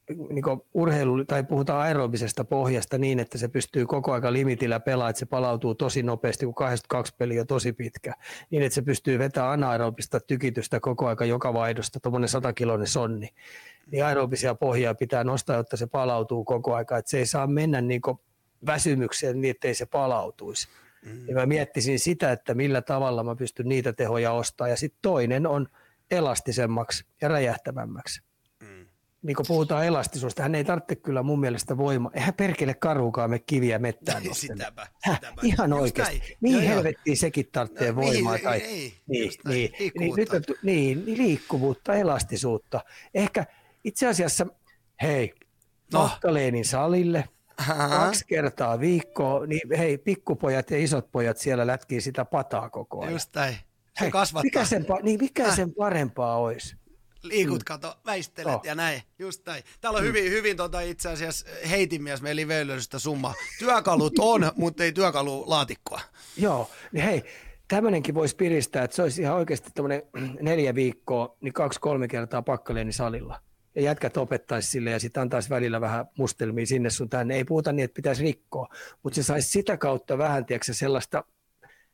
niin 0.08 0.44
urheilu, 0.74 1.24
tai 1.24 1.44
puhutaan 1.44 1.80
aerobisesta 1.80 2.44
pohjasta 2.44 2.98
niin, 2.98 3.20
että 3.20 3.38
se 3.38 3.48
pystyy 3.48 3.86
koko 3.86 4.12
ajan 4.12 4.32
limitillä 4.32 4.80
pelaamaan, 4.80 5.10
että 5.10 5.20
se 5.20 5.26
palautuu 5.26 5.74
tosi 5.74 6.02
nopeasti, 6.02 6.46
kun 6.46 6.54
22 6.54 7.14
peliä 7.18 7.40
on 7.40 7.46
tosi 7.46 7.72
pitkä, 7.72 8.14
niin 8.50 8.62
että 8.62 8.74
se 8.74 8.82
pystyy 8.82 9.18
vetämään 9.18 9.52
anaerobista 9.52 10.20
tykitystä 10.20 10.80
koko 10.80 11.08
aika 11.08 11.24
joka 11.24 11.54
vaihdosta, 11.54 12.00
tuommoinen 12.00 12.28
100 12.28 12.52
kiloinen 12.52 12.86
sonni 12.86 13.28
niin 13.90 14.04
aerobisia 14.04 14.54
pohjaa 14.54 14.94
pitää 14.94 15.24
nostaa, 15.24 15.56
jotta 15.56 15.76
se 15.76 15.86
palautuu 15.86 16.44
koko 16.44 16.74
aika. 16.74 16.98
Että 16.98 17.10
se 17.10 17.18
ei 17.18 17.26
saa 17.26 17.46
mennä 17.46 17.80
niin 17.80 18.00
väsymykseen 18.66 19.40
niin, 19.40 19.50
ettei 19.50 19.74
se 19.74 19.86
palautuisi. 19.86 20.68
Mm. 21.04 21.28
Ja 21.28 21.34
mä 21.34 21.46
miettisin 21.46 21.98
sitä, 21.98 22.32
että 22.32 22.54
millä 22.54 22.82
tavalla 22.82 23.24
mä 23.24 23.36
pystyn 23.36 23.68
niitä 23.68 23.92
tehoja 23.92 24.32
ostamaan. 24.32 24.70
Ja 24.70 24.76
sitten 24.76 24.98
toinen 25.02 25.46
on 25.46 25.68
elastisemmaksi 26.10 27.04
ja 27.20 27.28
räjähtävämmäksi. 27.28 28.22
Niin 29.26 29.36
kun 29.36 29.44
puhutaan 29.48 29.86
elastisuudesta, 29.86 30.42
hän 30.42 30.54
ei 30.54 30.64
tarvitse 30.64 30.96
kyllä 30.96 31.22
mun 31.22 31.40
mielestä 31.40 31.76
voimaa. 31.76 32.10
Eihän 32.14 32.34
perkele 32.34 32.74
karukaan 32.74 33.30
me 33.30 33.38
kiviä 33.38 33.78
mettään 33.78 34.22
sitäpä, 34.32 34.86
sitäpä. 35.04 35.40
Ihan 35.42 35.72
oikeasti. 35.72 36.36
Mihin 36.40 36.62
helvettiin 36.62 37.16
sekin 37.16 37.48
tarvitsee 37.52 37.88
no, 37.88 37.96
voimaa? 37.96 38.32
Mihin, 38.32 38.44
tai, 38.44 38.58
ei, 38.58 38.94
niin, 39.06 39.32
niin, 39.48 39.70
niin, 39.98 40.14
nyt 40.16 40.32
on, 40.32 40.42
niin, 40.62 41.04
liikkuvuutta, 41.06 41.94
elastisuutta. 41.94 42.80
Ehkä 43.14 43.46
itse 43.84 44.06
asiassa, 44.06 44.46
hei, 45.02 45.34
no. 45.92 46.02
Nahkaleenin 46.02 46.64
salille 46.64 47.24
Aha. 47.58 47.88
kaksi 47.88 48.24
kertaa 48.26 48.80
viikkoa, 48.80 49.46
niin 49.46 49.78
hei, 49.78 49.98
pikkupojat 49.98 50.70
ja 50.70 50.78
isot 50.78 51.12
pojat 51.12 51.38
siellä 51.38 51.66
lätkii 51.66 52.00
sitä 52.00 52.24
pataa 52.24 52.70
koko 52.70 53.00
ajan. 53.00 53.12
Just 53.12 53.34
näin. 53.34 53.54
Se 53.54 53.60
hei, 54.00 54.10
kasvattaa. 54.10 54.44
Mikä 54.44 54.64
sen, 54.64 54.86
niin 55.02 55.20
mikä 55.20 55.54
sen 55.54 55.74
parempaa 55.74 56.36
olisi? 56.38 56.76
Liikut, 57.28 57.58
mm. 57.60 57.64
kato, 57.64 57.98
väistelet 58.06 58.54
oh. 58.54 58.60
ja 58.64 58.74
näin, 58.74 59.02
just 59.18 59.46
näin. 59.46 59.62
Täällä 59.80 59.96
on 59.96 60.04
mm. 60.04 60.08
hyvin, 60.08 60.30
hyvin 60.30 60.56
tota, 60.56 60.80
itse 60.80 61.08
asiassa 61.08 61.46
heitimies 61.70 62.22
meidän 62.22 62.36
liveydellisestä 62.36 62.98
summa. 62.98 63.34
Työkalut 63.58 64.18
on, 64.18 64.52
mutta 64.56 64.84
ei 64.84 64.92
työkalulaatikkoa. 64.92 66.00
Joo, 66.36 66.70
niin 66.92 67.04
hei, 67.04 67.22
tämmöinenkin 67.68 68.14
voisi 68.14 68.36
piristää, 68.36 68.84
että 68.84 68.96
se 68.96 69.02
olisi 69.02 69.22
ihan 69.22 69.36
oikeasti 69.36 69.70
tämmöinen 69.74 70.02
neljä 70.40 70.74
viikkoa, 70.74 71.36
niin 71.40 71.52
kaksi-kolme 71.52 72.08
kertaa 72.08 72.42
pakkaleeni 72.42 72.92
salilla. 72.92 73.40
Ja 73.74 73.82
jätkät 73.82 74.16
opettaisi 74.16 74.70
sille 74.70 74.90
ja 74.90 75.00
sitten 75.00 75.20
antaisi 75.20 75.50
välillä 75.50 75.80
vähän 75.80 76.06
mustelmia 76.18 76.66
sinne 76.66 76.90
sun 76.90 77.08
tänne. 77.08 77.36
Ei 77.36 77.44
puhuta 77.44 77.72
niin, 77.72 77.84
että 77.84 77.94
pitäisi 77.94 78.22
rikkoa, 78.22 78.68
mutta 79.02 79.14
se 79.14 79.22
saisi 79.22 79.48
sitä 79.48 79.76
kautta 79.76 80.18
vähän, 80.18 80.46
tiedätkö, 80.46 80.74
sellaista, 80.74 81.24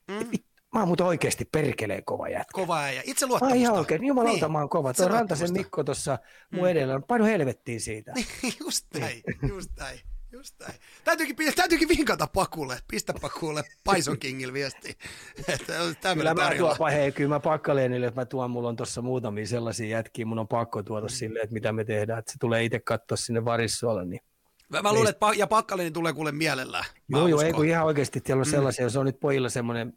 mm. 0.09 0.31
Mä 0.73 0.79
oon 0.79 0.89
muuten 0.89 1.07
oikeasti 1.07 1.45
perkeleen 1.53 2.05
kova 2.05 2.29
jätkä. 2.29 2.53
Kova 2.53 2.91
ja 2.91 3.03
itse 3.05 3.27
Mä 3.27 3.39
oon 3.41 3.57
ihan 3.57 3.75
oikein, 3.75 4.05
jumalauta 4.05 4.47
niin. 4.47 4.53
mä 4.53 4.59
oon 4.59 4.69
kova. 4.69 4.95
Tuo 4.95 5.09
Rantasen 5.09 5.53
Mikko 5.53 5.85
tuossa 5.85 6.19
mun 6.51 6.63
mm. 6.63 6.69
edellä 6.69 6.95
on 6.95 7.03
painu 7.03 7.25
helvettiin 7.25 7.81
siitä. 7.81 8.13
Niin, 8.43 8.55
just 8.61 8.87
näin, 8.99 9.23
just 9.49 9.71
näin. 9.79 10.01
Just 10.33 10.55
näin. 10.61 10.75
Täytyykin, 11.05 11.37
täytyykin 11.57 11.89
vinkata 11.89 12.27
Pakulle, 12.27 12.79
pistä 12.91 13.15
Pakulle 13.23 13.63
Paison 13.85 14.19
Kingille 14.19 14.53
viesti. 14.53 14.99
Että 15.49 16.15
kyllä 16.15 16.35
mä 16.35 16.51
tuon, 16.59 16.93
hei, 16.93 17.13
kyllä 17.13 17.29
mä 17.29 17.41
pakkaleenille, 17.41 18.07
että 18.07 18.21
mä 18.21 18.25
tuon, 18.25 18.51
mulla 18.51 18.69
on 18.69 18.77
tuossa 18.77 19.03
muutamia 19.03 19.47
sellaisia 19.47 19.87
jätkiä, 19.87 20.27
mun 20.27 20.39
on 20.39 20.49
pakko 20.49 20.83
tuoda 20.83 21.07
mm. 21.07 21.11
silleen, 21.11 21.45
että 21.45 21.55
mitä 21.55 21.73
me 21.73 21.85
tehdään, 21.85 22.19
että 22.19 22.33
se 22.33 22.39
tulee 22.39 22.65
itse 22.65 22.81
katsoa 22.81 23.17
sinne 23.17 23.45
varissuolle, 23.45 24.05
niin 24.05 24.21
Mä, 24.69 24.83
mä 24.83 24.93
luulen, 24.93 25.11
että 25.11 25.31
pa- 25.31 25.39
ja 25.39 25.47
pakkaleeni 25.47 25.91
tulee 25.91 26.13
kuule 26.13 26.33
mielellään. 26.33 26.85
Mä 27.09 27.19
joo, 27.19 27.27
joo, 27.27 27.41
ei 27.41 27.53
kun 27.53 27.67
ihan 27.67 27.87
oikeasti, 27.87 28.23
siellä 28.27 28.41
on 28.41 28.47
mm. 28.47 28.51
sellaisia, 28.51 28.85
jos 28.85 28.97
on 28.97 29.07
nyt 29.07 29.21
pojilla 29.21 29.49
semmoinen 29.49 29.93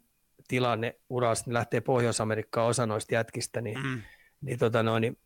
tilanne 0.48 0.94
uras, 1.08 1.46
niin 1.46 1.54
lähtee 1.54 1.80
Pohjois-Amerikkaan 1.80 2.68
osa 2.68 2.86
noista 2.86 3.14
jätkistä, 3.14 3.60
niin, 3.60 3.78
mm. 3.78 4.02
niin, 4.40 4.58
tota 4.58 4.82
noin, 4.82 5.00
niin 5.00 5.18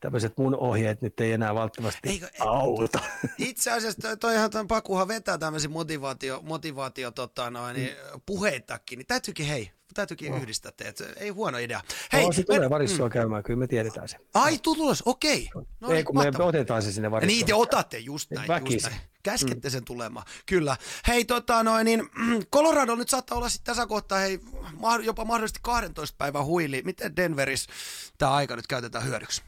tämmöiset 0.00 0.38
mun 0.38 0.56
ohjeet 0.56 1.02
nyt 1.02 1.20
ei 1.20 1.32
enää 1.32 1.54
välttämättä 1.54 1.98
Eikö, 2.04 2.28
auta. 2.38 2.98
Itse 3.38 3.70
asiassa 3.70 4.16
toihan 4.16 4.50
toi 4.50 4.66
Pakuhan 4.66 5.08
vetää 5.08 5.38
tämmöisiä 5.38 5.70
motivaatio, 5.70 6.40
motivaatio 6.42 7.10
tota 7.10 7.50
noin, 7.50 7.76
niin 7.76 7.90
mm. 7.90 8.20
puheitakin, 8.26 8.98
niin 8.98 9.06
täytyykin 9.06 9.46
hei, 9.46 9.70
täytyykin 9.94 10.32
no. 10.32 10.38
yhdistää 10.38 10.72
teet. 10.76 11.02
Ei 11.16 11.28
huono 11.28 11.58
idea. 11.58 11.80
Hei, 12.12 12.26
no, 12.26 12.32
se 12.32 12.44
me... 12.48 12.54
tulee 12.54 12.70
varissua 12.70 13.06
mm. 13.06 13.12
käymään, 13.12 13.42
kyllä 13.42 13.58
me 13.58 13.66
tiedetään 13.66 14.08
se. 14.08 14.16
Ai, 14.34 14.58
tulos, 14.58 15.02
okei. 15.06 15.48
No, 15.54 15.88
Ei, 15.88 15.94
niin, 15.94 16.04
kun 16.04 16.14
mahtavaa. 16.14 16.38
me 16.38 16.44
otetaan 16.44 16.82
se 16.82 16.92
sinne 16.92 17.10
varissua. 17.10 17.36
Niin, 17.36 17.46
te 17.46 17.54
otatte, 17.54 17.98
just 17.98 18.30
näin. 18.30 18.66
Just 18.70 18.86
näin. 18.86 19.00
Käskette 19.22 19.68
mm. 19.68 19.72
sen 19.72 19.84
tulemaan, 19.84 20.26
kyllä. 20.46 20.76
Hei, 21.08 21.24
tota 21.24 21.62
noin, 21.62 21.84
niin 21.84 22.08
Colorado 22.52 22.94
nyt 22.94 23.08
saattaa 23.08 23.38
olla 23.38 23.48
sitten 23.48 23.66
tässä 23.66 23.86
kohtaa, 23.86 24.18
hei, 24.18 24.40
jopa 25.04 25.24
mahdollisesti 25.24 25.60
12 25.62 26.16
päivän 26.18 26.44
huili. 26.44 26.82
Miten 26.84 27.16
Denveris 27.16 27.66
tämä 28.18 28.32
aika 28.32 28.56
nyt 28.56 28.66
käytetään 28.66 29.04
hyödyksi? 29.04 29.42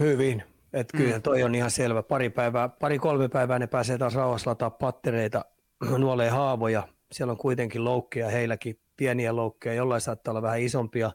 Hyvin. 0.00 0.42
Että 0.72 0.96
kyllä 0.96 1.16
mm. 1.16 1.22
toi 1.22 1.42
on 1.42 1.54
ihan 1.54 1.70
selvä. 1.70 2.02
Pari, 2.02 2.30
päivää, 2.30 2.68
pari 2.68 2.98
kolme 2.98 3.28
päivää 3.28 3.58
ne 3.58 3.66
pääsee 3.66 3.98
taas 3.98 4.14
rauhassa 4.14 4.50
lataa 4.50 4.70
pattereita, 4.70 5.44
nuolee 5.98 6.30
haavoja. 6.30 6.88
Siellä 7.12 7.30
on 7.30 7.38
kuitenkin 7.38 7.84
loukkeja, 7.84 8.30
heilläkin 8.30 8.80
pieniä 8.96 9.36
loukkeja, 9.36 9.74
jollain 9.74 10.00
saattaa 10.00 10.32
olla 10.32 10.42
vähän 10.42 10.60
isompia. 10.60 11.12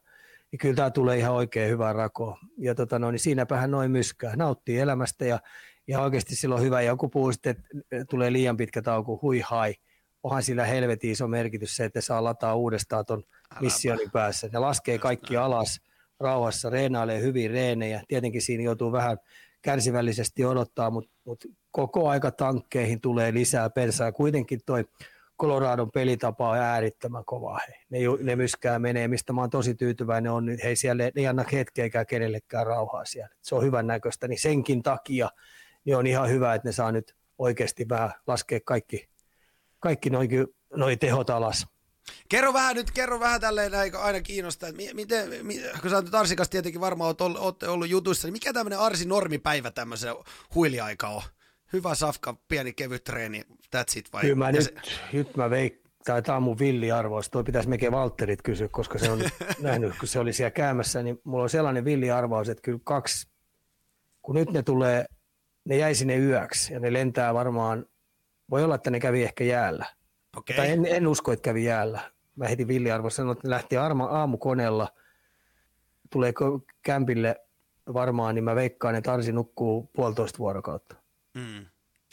Niin 0.51 0.59
kyllä 0.59 0.75
tämä 0.75 0.89
tulee 0.89 1.17
ihan 1.17 1.33
oikein 1.33 1.69
hyvää 1.69 1.93
rako. 1.93 2.37
Ja 2.57 2.75
tota, 2.75 2.99
no, 2.99 3.11
niin 3.11 3.19
siinäpähän 3.19 3.71
noin 3.71 3.91
myskää. 3.91 4.35
Nauttii 4.35 4.79
elämästä 4.79 5.25
ja, 5.25 5.39
ja 5.87 6.01
oikeasti 6.01 6.35
silloin 6.35 6.63
hyvä. 6.63 6.81
Joku 6.81 7.09
puhuu 7.09 7.31
sitten, 7.31 7.55
että 7.91 8.05
tulee 8.09 8.31
liian 8.31 8.57
pitkä 8.57 8.81
tauko, 8.81 9.19
hui 9.21 9.39
hai. 9.39 9.75
Onhan 10.23 10.43
sillä 10.43 10.65
helvetin 10.65 11.11
iso 11.11 11.27
merkitys 11.27 11.75
se, 11.75 11.85
että 11.85 12.01
saa 12.01 12.23
lataa 12.23 12.55
uudestaan 12.55 13.05
tuon 13.05 13.23
missionin 13.61 14.11
päässä. 14.11 14.49
Ne 14.53 14.59
laskee 14.59 14.97
kaikki 14.97 15.37
alas 15.37 15.81
rauhassa, 16.21 16.69
reenailee 16.69 17.21
hyvin 17.21 17.51
reenejä. 17.51 18.01
Tietenkin 18.07 18.41
siinä 18.41 18.63
joutuu 18.63 18.91
vähän 18.91 19.17
kärsivällisesti 19.61 20.45
odottaa, 20.45 20.89
mutta, 20.89 21.11
mutta 21.23 21.47
koko 21.71 22.09
aika 22.09 22.31
tankkeihin 22.31 23.01
tulee 23.01 23.33
lisää 23.33 23.69
persaa. 23.69 24.11
Kuitenkin 24.11 24.59
toi 24.65 24.85
Coloradon 25.41 25.91
pelitapa 25.91 26.49
on 26.49 26.57
äärittömän 26.57 27.25
kova. 27.25 27.59
Ne, 27.89 27.99
ne 28.21 28.35
myskää 28.35 28.79
menee, 28.79 29.07
mistä 29.07 29.33
mä 29.33 29.41
oon 29.41 29.49
tosi 29.49 29.75
tyytyväinen 29.75 30.31
on, 30.31 30.57
hei 30.63 30.75
siellä 30.75 31.11
ei 31.15 31.27
anna 31.27 31.45
hetkeäkään 31.51 32.05
kenellekään 32.05 32.67
rauhaa 32.67 33.05
siellä. 33.05 33.35
Se 33.41 33.55
on 33.55 33.63
hyvän 33.63 33.87
näköistä, 33.87 34.27
niin 34.27 34.39
senkin 34.39 34.83
takia 34.83 35.29
niin 35.85 35.97
on 35.97 36.07
ihan 36.07 36.29
hyvä, 36.29 36.53
että 36.53 36.67
ne 36.67 36.71
saa 36.71 36.91
nyt 36.91 37.15
oikeasti 37.37 37.89
vähän 37.89 38.11
laskea 38.27 38.59
kaikki, 38.65 39.09
kaikki 39.79 40.09
noin 40.09 40.29
noi 40.75 40.97
tehot 40.97 41.29
alas. 41.29 41.67
Kerro 42.29 42.53
vähän 42.53 42.75
nyt, 42.75 42.91
kerro 42.91 43.19
vähän 43.19 43.41
tälleen 43.41 43.71
aina 43.99 44.21
kiinnostaa, 44.21 44.69
että 44.69 44.81
miten, 44.93 45.29
kun 45.81 45.89
sä 45.89 46.01
nyt 46.01 46.15
Arsikas 46.15 46.49
tietenkin 46.49 46.81
varmaan 46.81 47.07
oot 47.07 47.21
ollut, 47.21 47.41
oot 47.41 47.63
ollut 47.63 47.89
jutuissa, 47.89 48.27
niin 48.27 48.33
mikä 48.33 48.53
tämmöinen 48.53 48.79
Arsi 48.79 49.05
normipäivä 49.05 49.71
tämmöisen 49.71 50.15
huiliaika 50.55 51.07
on? 51.07 51.21
Hyvä 51.73 51.95
safka, 51.95 52.37
pieni 52.47 52.73
kevyt 52.73 53.03
treeni, 53.03 53.41
that's 53.75 53.97
it 53.97 54.13
vai? 54.13 54.21
Kyllä 54.21 54.35
mä 54.35 54.51
nyt, 54.51 54.63
se... 54.63 54.73
nyt 55.13 55.35
mä 55.35 55.49
veik, 55.49 55.81
tai 56.05 56.21
tämä 56.21 56.35
on 56.35 56.43
mun 56.43 56.59
villiarvaus, 56.59 57.29
toi 57.29 57.43
pitäisi 57.43 57.69
mekin 57.69 57.91
Valtterit 57.91 58.41
kysyä, 58.41 58.67
koska 58.67 58.99
se 58.99 59.11
on 59.11 59.19
nähnyt, 59.59 59.93
kun 59.99 60.07
se 60.07 60.19
oli 60.19 60.33
siellä 60.33 60.51
käymässä, 60.51 61.03
niin 61.03 61.21
mulla 61.23 61.43
on 61.43 61.49
sellainen 61.49 61.85
villiarvaus, 61.85 62.49
että 62.49 62.61
kyllä 62.61 62.79
kaksi, 62.83 63.27
kun 64.21 64.35
nyt 64.35 64.51
ne 64.51 64.63
tulee, 64.63 65.05
ne 65.65 65.77
jäi 65.77 65.95
sinne 65.95 66.17
yöksi 66.17 66.73
ja 66.73 66.79
ne 66.79 66.93
lentää 66.93 67.33
varmaan, 67.33 67.85
voi 68.49 68.63
olla, 68.63 68.75
että 68.75 68.91
ne 68.91 68.99
kävi 68.99 69.23
ehkä 69.23 69.43
jäällä 69.43 69.85
Okay. 70.37 70.55
Tai 70.55 70.69
en, 70.69 70.85
en 70.85 71.07
usko, 71.07 71.31
että 71.31 71.43
kävi 71.43 71.63
jäällä. 71.63 72.11
Mä 72.35 72.47
heti 72.47 72.67
villiarvo 72.67 73.09
sanoin, 73.09 73.37
että 73.37 73.49
lähti 73.49 73.77
arma, 73.77 74.05
aamukoneella, 74.05 74.87
tulee 76.09 76.33
kämpille 76.83 77.35
varmaan, 77.93 78.35
niin 78.35 78.43
mä 78.43 78.55
veikkaan, 78.55 78.95
että 78.95 79.13
Arsi 79.13 79.31
nukkuu 79.31 79.89
puolitoista 79.95 80.39
vuorokautta. 80.39 80.95
Mm. 81.33 81.65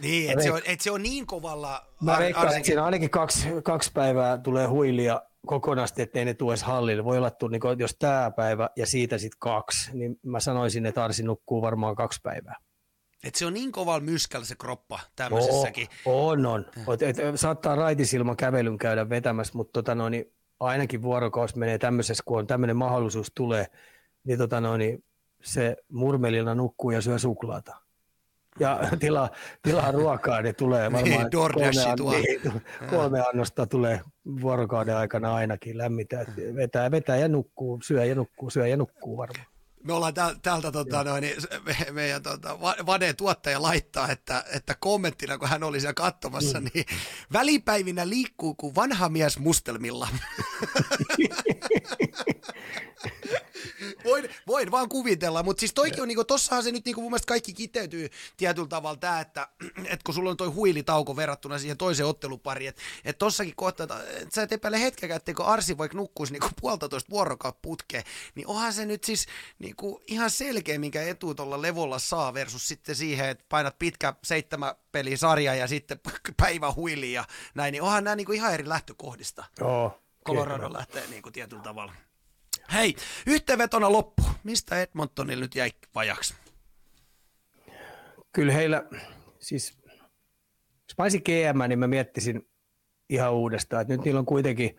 Niin, 0.03 0.31
että 0.31 0.45
se, 0.45 0.53
on, 0.53 0.61
et 0.67 0.81
se 0.81 0.91
on 0.91 1.03
niin 1.03 1.27
kovalla... 1.27 1.87
Mä 2.03 2.13
ar- 2.13 2.19
veikkaan, 2.19 2.57
että 2.57 2.67
siinä 2.67 2.85
ainakin 2.85 3.11
kaksi, 3.11 3.49
kaksi 3.65 3.91
päivää 3.95 4.39
tulee 4.39 4.67
huilia 4.67 5.23
kokonasti, 5.47 6.03
ettei 6.03 6.25
ne 6.25 6.35
tule 6.35 6.53
edes 6.53 6.63
hallille. 6.63 7.05
Voi 7.05 7.19
olla, 7.19 7.31
niin 7.51 7.79
jos 7.79 7.97
tämä 7.99 8.31
päivä 8.37 8.71
ja 8.77 8.87
siitä 8.87 9.19
sitten 9.19 9.39
kaksi, 9.39 9.91
niin 9.97 10.21
mä 10.23 10.41
sanoisin, 10.41 10.87
että 10.87 11.05
Arsi 11.05 11.23
nukkuu 11.23 11.63
varmaan 11.63 11.97
kaksi 11.97 12.21
päivää. 12.23 12.57
Et 13.29 13.35
se 13.35 13.47
on 13.47 13.55
niin 13.55 13.73
kovalla 13.73 14.01
myskällä 14.01 14.47
se 14.47 14.55
kroppa 14.55 15.01
tämmöisessäkin. 15.17 15.89
On, 16.05 16.47
on. 16.47 16.67
Et, 16.95 17.03
et, 17.03 17.17
saattaa 17.35 17.77
raitisilman 17.77 18.37
kävelyn 18.37 18.79
käydä 18.79 19.09
vetämässä, 19.09 19.53
mutta 19.57 19.73
tota 19.73 19.95
noin, 19.95 20.11
niin 20.11 20.33
ainakin 20.61 21.03
vuorokausi 21.03 21.59
menee 21.59 21.79
tämmöisessä, 21.79 22.23
kun 22.27 22.39
on 22.39 22.47
tämmöinen 22.47 22.77
mahdollisuus 22.77 23.33
tulee, 23.35 23.67
niin, 24.25 24.39
tota 24.39 24.61
noin, 24.61 24.79
niin 24.79 25.05
se 25.43 25.77
murmelina 25.93 26.55
nukkuu 26.55 26.91
ja 26.91 27.01
syö 27.01 27.19
suklaata. 27.19 27.77
Ja 28.61 28.81
tilaa, 29.01 29.31
tilaa 29.63 29.93
ruokaa, 29.93 30.43
ne 30.43 30.53
tulee 30.53 30.89
niin, 30.89 30.93
varmaan 30.93 31.31
kolme, 31.31 32.21
niin, 32.21 32.63
kolme 32.91 33.21
annosta 33.21 33.67
tulee 33.67 34.01
vuorokauden 34.41 34.97
aikana 34.97 35.35
ainakin 35.35 35.79
lämmitä. 35.79 36.27
Vetää, 36.55 36.91
vetää 36.91 37.17
ja 37.17 37.29
nukkuu, 37.29 37.81
syö 37.83 38.05
ja 38.05 38.15
nukkuu, 38.15 38.51
syö 38.51 38.67
ja 38.67 38.77
nukkuu 38.77 39.17
varmaan 39.17 39.58
me 39.85 39.93
ollaan 39.93 40.15
täl, 40.15 40.35
täältä 40.43 40.73
tota, 40.73 41.05
noin, 41.05 41.23
niin 41.23 41.37
me, 41.65 41.77
meidän 41.91 42.23
tota, 42.23 42.61
Vade 42.61 43.13
tuottaja 43.13 43.63
laittaa, 43.63 44.09
että, 44.11 44.45
että 44.53 44.77
kommenttina, 44.81 45.39
kun 45.39 45.49
hän 45.49 45.63
oli 45.63 45.81
siellä 45.81 45.95
katsomassa, 45.95 46.61
mm. 46.61 46.69
niin 46.75 46.85
välipäivinä 47.33 48.09
liikkuu 48.09 48.55
kuin 48.55 48.75
vanha 48.75 49.09
mies 49.09 49.39
mustelmilla. 49.39 50.09
voin, 54.05 54.29
voin 54.47 54.71
vaan 54.71 54.89
kuvitella, 54.89 55.43
mutta 55.43 55.61
siis 55.61 55.75
toikin 55.75 56.03
on, 56.03 56.09
niinku, 56.09 56.25
tossahan 56.25 56.65
se 56.65 56.73
nyt 56.73 56.85
niinku, 56.85 57.01
mun 57.01 57.11
mielestä 57.11 57.27
kaikki 57.27 57.53
kiteytyy 57.53 58.11
tietyllä 58.37 58.69
tavalla 58.69 58.97
tämä, 58.97 59.21
että 59.21 59.49
et 59.85 60.03
kun 60.03 60.15
sulla 60.15 60.31
on 60.31 60.37
toi 60.37 60.49
huilitauko 60.49 61.17
verrattuna 61.17 61.59
siihen 61.59 61.77
toiseen 61.77 62.07
ottelupariin, 62.07 62.69
että 62.69 62.83
et 63.05 63.19
tossakin 63.19 63.57
kohtaa, 63.57 63.85
että 63.85 64.03
et 64.23 64.33
sä 64.33 64.43
et 64.43 64.53
epäile 64.53 64.81
hetkeäkään, 64.81 65.17
että 65.17 65.35
kun 65.35 65.47
Arsi 65.47 65.79
vaikka 65.79 65.97
nukkuisi 65.97 66.33
niinku 66.33 66.49
puolitoista 66.61 67.11
vuorokautta 67.11 67.61
putkeen, 67.63 68.05
niin 68.35 68.47
onhan 68.47 68.73
se 68.73 68.87
nyt 68.87 69.05
siis 69.05 69.27
niinku, 69.59 70.03
ihan 70.07 70.31
selkeä, 70.31 70.79
minkä 70.79 71.03
etu 71.03 71.35
tuolla 71.35 71.63
levolla 71.63 71.99
saa 71.99 72.35
versus 72.35 72.69
sitten 72.69 72.97
siihen, 72.97 73.29
että 73.29 73.45
painat 73.49 73.79
pitkä 73.79 74.15
seitsemän 74.25 74.75
pelisarja 74.93 75.55
ja 75.55 75.67
sitten 75.67 76.01
päivä 76.43 76.73
huili 76.73 77.13
ja 77.13 77.25
näin, 77.55 77.73
niin 77.73 77.83
onhan 77.83 78.05
nämä 78.05 78.17
niinku 78.17 78.33
ihan 78.33 78.55
eri 78.55 78.69
lähtökohdista. 78.69 79.45
Joo. 79.61 80.03
Colorado 80.27 80.73
lähtee 80.73 81.07
niinku 81.07 81.31
tietyllä 81.31 81.63
tavalla. 81.63 81.93
Hei, 82.73 82.95
yhteenvetona 83.27 83.93
loppu. 83.93 84.23
Mistä 84.45 84.83
Edmontonilla 84.83 85.43
nyt 85.43 85.55
jäi 85.55 85.71
vajaksi? 85.95 86.35
Kyllä 88.33 88.53
heillä, 88.53 88.85
siis 89.39 89.79
jos 90.89 90.99
mä 90.99 91.05
olisin 91.05 91.23
GM, 91.25 91.69
niin 91.69 91.79
mä 91.79 91.87
miettisin 91.87 92.49
ihan 93.11 93.33
uudestaan, 93.33 93.83
että 93.83 93.95
nyt 93.95 94.05
niillä 94.05 94.21
on 94.21 94.27
kuitenkin 94.27 94.77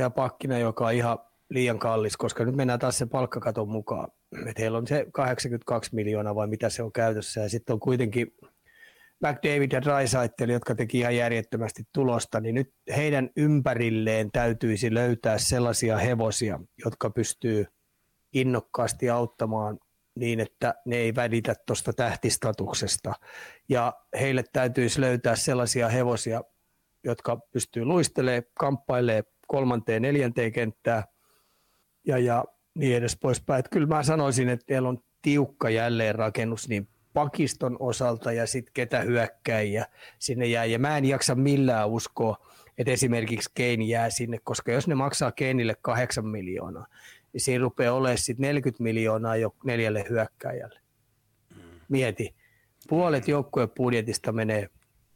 ja 0.00 0.10
pakkina, 0.10 0.58
joka 0.58 0.86
on 0.86 0.92
ihan 0.92 1.18
liian 1.50 1.78
kallis, 1.78 2.16
koska 2.16 2.44
nyt 2.44 2.56
mennään 2.56 2.78
taas 2.78 2.98
sen 2.98 3.08
palkkakaton 3.08 3.68
mukaan. 3.68 4.08
Että 4.46 4.62
heillä 4.62 4.78
on 4.78 4.86
se 4.86 5.06
82 5.12 5.94
miljoonaa 5.94 6.34
vai 6.34 6.46
mitä 6.46 6.68
se 6.68 6.82
on 6.82 6.92
käytössä 6.92 7.40
ja 7.40 7.48
sitten 7.48 7.74
on 7.74 7.80
kuitenkin 7.80 8.34
McDavid 9.20 9.72
ja 9.72 9.82
Drysaitel, 9.82 10.48
jotka 10.48 10.74
teki 10.74 10.98
ihan 10.98 11.16
järjettömästi 11.16 11.82
tulosta, 11.92 12.40
niin 12.40 12.54
nyt 12.54 12.74
heidän 12.96 13.30
ympärilleen 13.36 14.30
täytyisi 14.32 14.94
löytää 14.94 15.38
sellaisia 15.38 15.96
hevosia, 15.96 16.60
jotka 16.84 17.10
pystyy 17.10 17.66
innokkaasti 18.32 19.10
auttamaan 19.10 19.78
niin, 20.14 20.40
että 20.40 20.74
ne 20.84 20.96
ei 20.96 21.14
välitä 21.14 21.54
tuosta 21.66 21.92
tähtistatuksesta. 21.92 23.12
Ja 23.68 23.92
heille 24.20 24.44
täytyisi 24.52 25.00
löytää 25.00 25.36
sellaisia 25.36 25.88
hevosia, 25.88 26.42
jotka 27.04 27.36
pystyy 27.52 27.84
luistelemaan, 27.84 28.42
kamppailemaan 28.58 29.24
kolmanteen, 29.46 30.02
neljänteen 30.02 30.52
kenttään 30.52 31.04
ja, 32.06 32.18
ja 32.18 32.44
niin 32.74 32.96
edes 32.96 33.16
poispäin. 33.20 33.58
Että 33.58 33.70
kyllä 33.70 33.86
mä 33.86 34.02
sanoisin, 34.02 34.48
että 34.48 34.66
teillä 34.66 34.88
on 34.88 34.98
tiukka 35.22 35.70
jälleen 35.70 36.14
rakennus 36.14 36.68
niin 36.68 36.88
pakiston 37.18 37.76
osalta 37.80 38.32
ja 38.32 38.46
sitten 38.46 38.72
ketä 38.74 39.00
hyökkäjiä 39.00 39.86
sinne 40.18 40.46
jää. 40.46 40.64
Ja 40.64 40.78
mä 40.78 40.98
en 40.98 41.04
jaksa 41.04 41.34
millään 41.34 41.88
uskoa, 41.88 42.46
että 42.78 42.92
esimerkiksi 42.92 43.50
Kane 43.56 43.84
jää 43.84 44.10
sinne, 44.10 44.38
koska 44.44 44.72
jos 44.72 44.88
ne 44.88 44.94
maksaa 44.94 45.32
Keinille 45.32 45.76
8 45.82 46.26
miljoonaa, 46.26 46.86
niin 47.32 47.40
siinä 47.40 47.62
rupeaa 47.62 47.94
olemaan 47.94 48.18
sitten 48.18 48.42
40 48.42 48.82
miljoonaa 48.82 49.36
jo 49.36 49.54
neljälle 49.64 50.04
hyökkäjälle. 50.10 50.80
Mieti, 51.88 52.34
puolet 52.88 53.28
joukkueen 53.28 53.70
budjetista 53.70 54.32
menee 54.32 54.68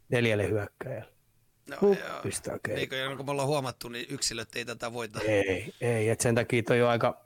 neljälle 0.08 0.48
hyökkäjälle. 0.48 1.12
No, 1.70 1.76
Huppista 1.80 2.50
ja, 2.50 2.58
niin 2.74 2.88
kuin 3.16 3.26
me 3.26 3.30
ollaan 3.30 3.48
huomattu, 3.48 3.88
niin 3.88 4.06
yksilöt 4.10 4.56
ei 4.56 4.64
tätä 4.64 4.92
voita. 4.92 5.20
Ei, 5.20 5.74
ei. 5.80 6.08
Et 6.08 6.20
sen 6.20 6.34
takia 6.34 6.62
toi 6.62 6.82
on 6.82 6.88
aika 6.88 7.24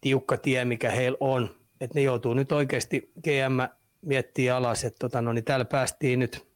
tiukka 0.00 0.36
tie, 0.36 0.64
mikä 0.64 0.90
heillä 0.90 1.16
on. 1.20 1.56
Et 1.80 1.94
ne 1.94 2.02
joutuu 2.02 2.34
nyt 2.34 2.52
oikeasti 2.52 3.12
GM 3.22 3.76
miettii 4.06 4.50
alas, 4.50 4.84
että 4.84 4.98
tota, 4.98 5.22
no, 5.22 5.32
niin 5.32 5.44
täällä 5.44 5.64
päästiin 5.64 6.18
nyt 6.18 6.48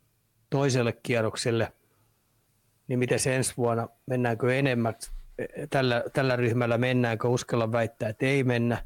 toiselle 0.50 0.92
kierrokselle, 1.02 1.72
niin 2.88 2.98
miten 2.98 3.18
se 3.18 3.36
ensi 3.36 3.54
vuonna, 3.56 3.88
mennäänkö 4.06 4.54
enemmän, 4.58 4.94
tällä, 5.70 6.04
tällä 6.12 6.36
ryhmällä 6.36 6.78
mennäänkö, 6.78 7.28
uskalla 7.28 7.72
väittää, 7.72 8.08
että 8.08 8.26
ei 8.26 8.44
mennä. 8.44 8.84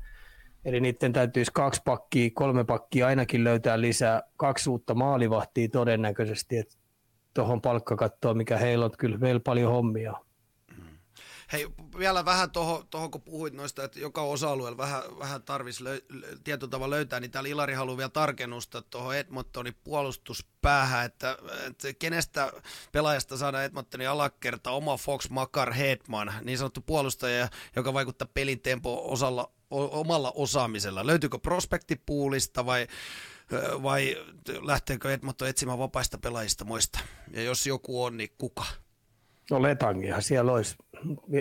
Eli 0.65 0.81
niiden 0.81 1.13
täytyisi 1.13 1.51
kaksi 1.55 1.83
pakkia, 1.85 2.31
kolme 2.35 2.65
pakkia 2.65 3.07
ainakin 3.07 3.45
löytää 3.45 3.81
lisää, 3.81 4.23
kaksi 4.37 4.71
uutta 4.71 4.95
maalivahtia 4.95 5.69
todennäköisesti, 5.69 6.59
että 6.59 6.75
tuohon 7.35 7.61
palkkakattoon, 7.61 8.37
mikä 8.37 8.57
heillä 8.57 8.85
on 8.85 8.91
kyllä 8.99 9.21
vielä 9.21 9.41
paljon 9.41 9.73
hommia. 9.73 10.15
Hei, 11.53 11.67
vielä 11.99 12.25
vähän 12.25 12.51
tuohon, 12.51 12.89
toho, 12.89 13.09
kun 13.09 13.23
puhuit 13.23 13.55
noista, 13.55 13.85
että 13.85 14.01
joka 14.01 14.23
osa-alueella 14.23 14.77
vähän, 14.77 15.03
vähän 15.19 15.43
tarvitsisi 15.43 15.85
löy, 15.85 16.01
tietyllä 16.45 16.71
tavalla 16.71 16.95
löytää, 16.95 17.21
niin 17.21 17.31
täällä 17.31 17.49
Ilari 17.49 17.75
haluaa 17.75 17.97
vielä 17.97 18.09
tarkennusta 18.09 18.83
tuohon 18.83 19.17
Edmontonin 19.17 19.75
puolustuspäähän, 19.85 21.07
että, 21.07 21.39
että 21.67 21.93
kenestä 21.99 22.53
pelaajasta 22.93 23.37
saadaan 23.37 23.65
Edmontonin 23.65 24.09
alakerta 24.09 24.71
oma 24.71 24.97
Fox 24.97 25.31
Makar 25.31 25.73
Hedman, 25.73 26.35
niin 26.43 26.59
sanottu 26.59 26.81
puolustaja, 26.81 27.49
joka 27.77 27.95
vaikuttaa 27.95 28.29
pelin 28.35 28.61
tempo 28.61 29.13
osalla, 29.13 29.53
omalla 29.71 30.33
osaamisella. 30.35 31.07
Löytyykö 31.07 31.39
prospektipuulista 31.39 32.67
vai 32.67 32.87
vai 33.83 34.17
lähteekö 34.63 35.13
Edmonton 35.13 35.49
etsimään 35.49 35.79
vapaista 35.79 36.19
pelaajista 36.19 36.65
muista? 36.65 36.99
Ja 37.31 37.43
jos 37.43 37.67
joku 37.67 38.05
on, 38.05 38.17
niin 38.17 38.31
kuka? 38.39 38.65
No 39.51 39.63
Letangihan 39.63 40.23
siellä 40.23 40.53
olisi, 40.53 40.77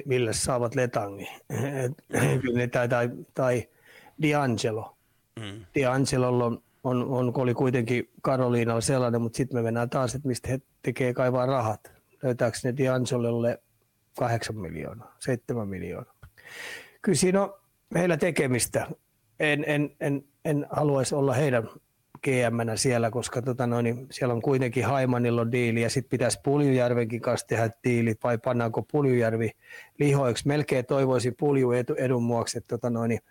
millä 0.05 0.33
saavat 0.33 0.75
Letangi. 0.75 1.27
tai, 2.71 2.89
tai, 2.89 3.09
tai 3.33 3.69
D'Angelo. 4.21 4.95
Mm. 5.39 5.65
D'Angelolla 5.65 6.43
on, 6.43 6.61
on, 6.83 7.03
on, 7.03 7.31
oli 7.35 7.53
kuitenkin 7.53 8.09
Karoliinalla 8.21 8.81
sellainen, 8.81 9.21
mutta 9.21 9.37
sitten 9.37 9.57
me 9.57 9.61
mennään 9.61 9.89
taas, 9.89 10.15
että 10.15 10.27
mistä 10.27 10.47
he 10.47 10.61
tekee 10.81 11.13
kaivaa 11.13 11.45
rahat. 11.45 11.91
Löytääkö 12.23 12.57
ne 12.63 12.71
D'Angelolle 12.71 13.61
8 14.17 14.55
miljoonaa, 14.57 15.15
7 15.19 15.67
miljoonaa. 15.67 16.13
Kyllä 17.01 17.15
siinä 17.15 17.41
on 17.41 17.53
heillä 17.95 18.17
tekemistä. 18.17 18.87
En, 19.39 19.63
en, 19.67 19.95
en, 19.99 20.23
en 20.45 20.67
haluaisi 20.69 21.15
olla 21.15 21.33
heidän 21.33 21.69
gm 22.23 22.75
siellä, 22.75 23.11
koska 23.11 23.41
tota 23.41 23.67
noin, 23.67 23.83
niin 23.83 24.07
siellä 24.11 24.33
on 24.33 24.41
kuitenkin 24.41 24.85
Haimanilla 24.85 25.41
on 25.41 25.51
diili 25.51 25.81
ja 25.81 25.89
sitten 25.89 26.09
pitäisi 26.09 26.39
Puljujärvenkin 26.43 27.21
kanssa 27.21 27.47
tehdä 27.47 27.69
diilit 27.83 28.23
vai 28.23 28.37
pannaanko 28.37 28.81
Puljujärvi 28.91 29.51
lihoiksi. 29.99 30.47
Melkein 30.47 30.85
toivoisin 30.85 31.35
Pulju 31.39 31.71
edun 31.97 32.23
muoksi, 32.23 32.57
että 32.57 32.67
tota 32.67 32.89
noin, 32.89 33.09
niin 33.09 33.21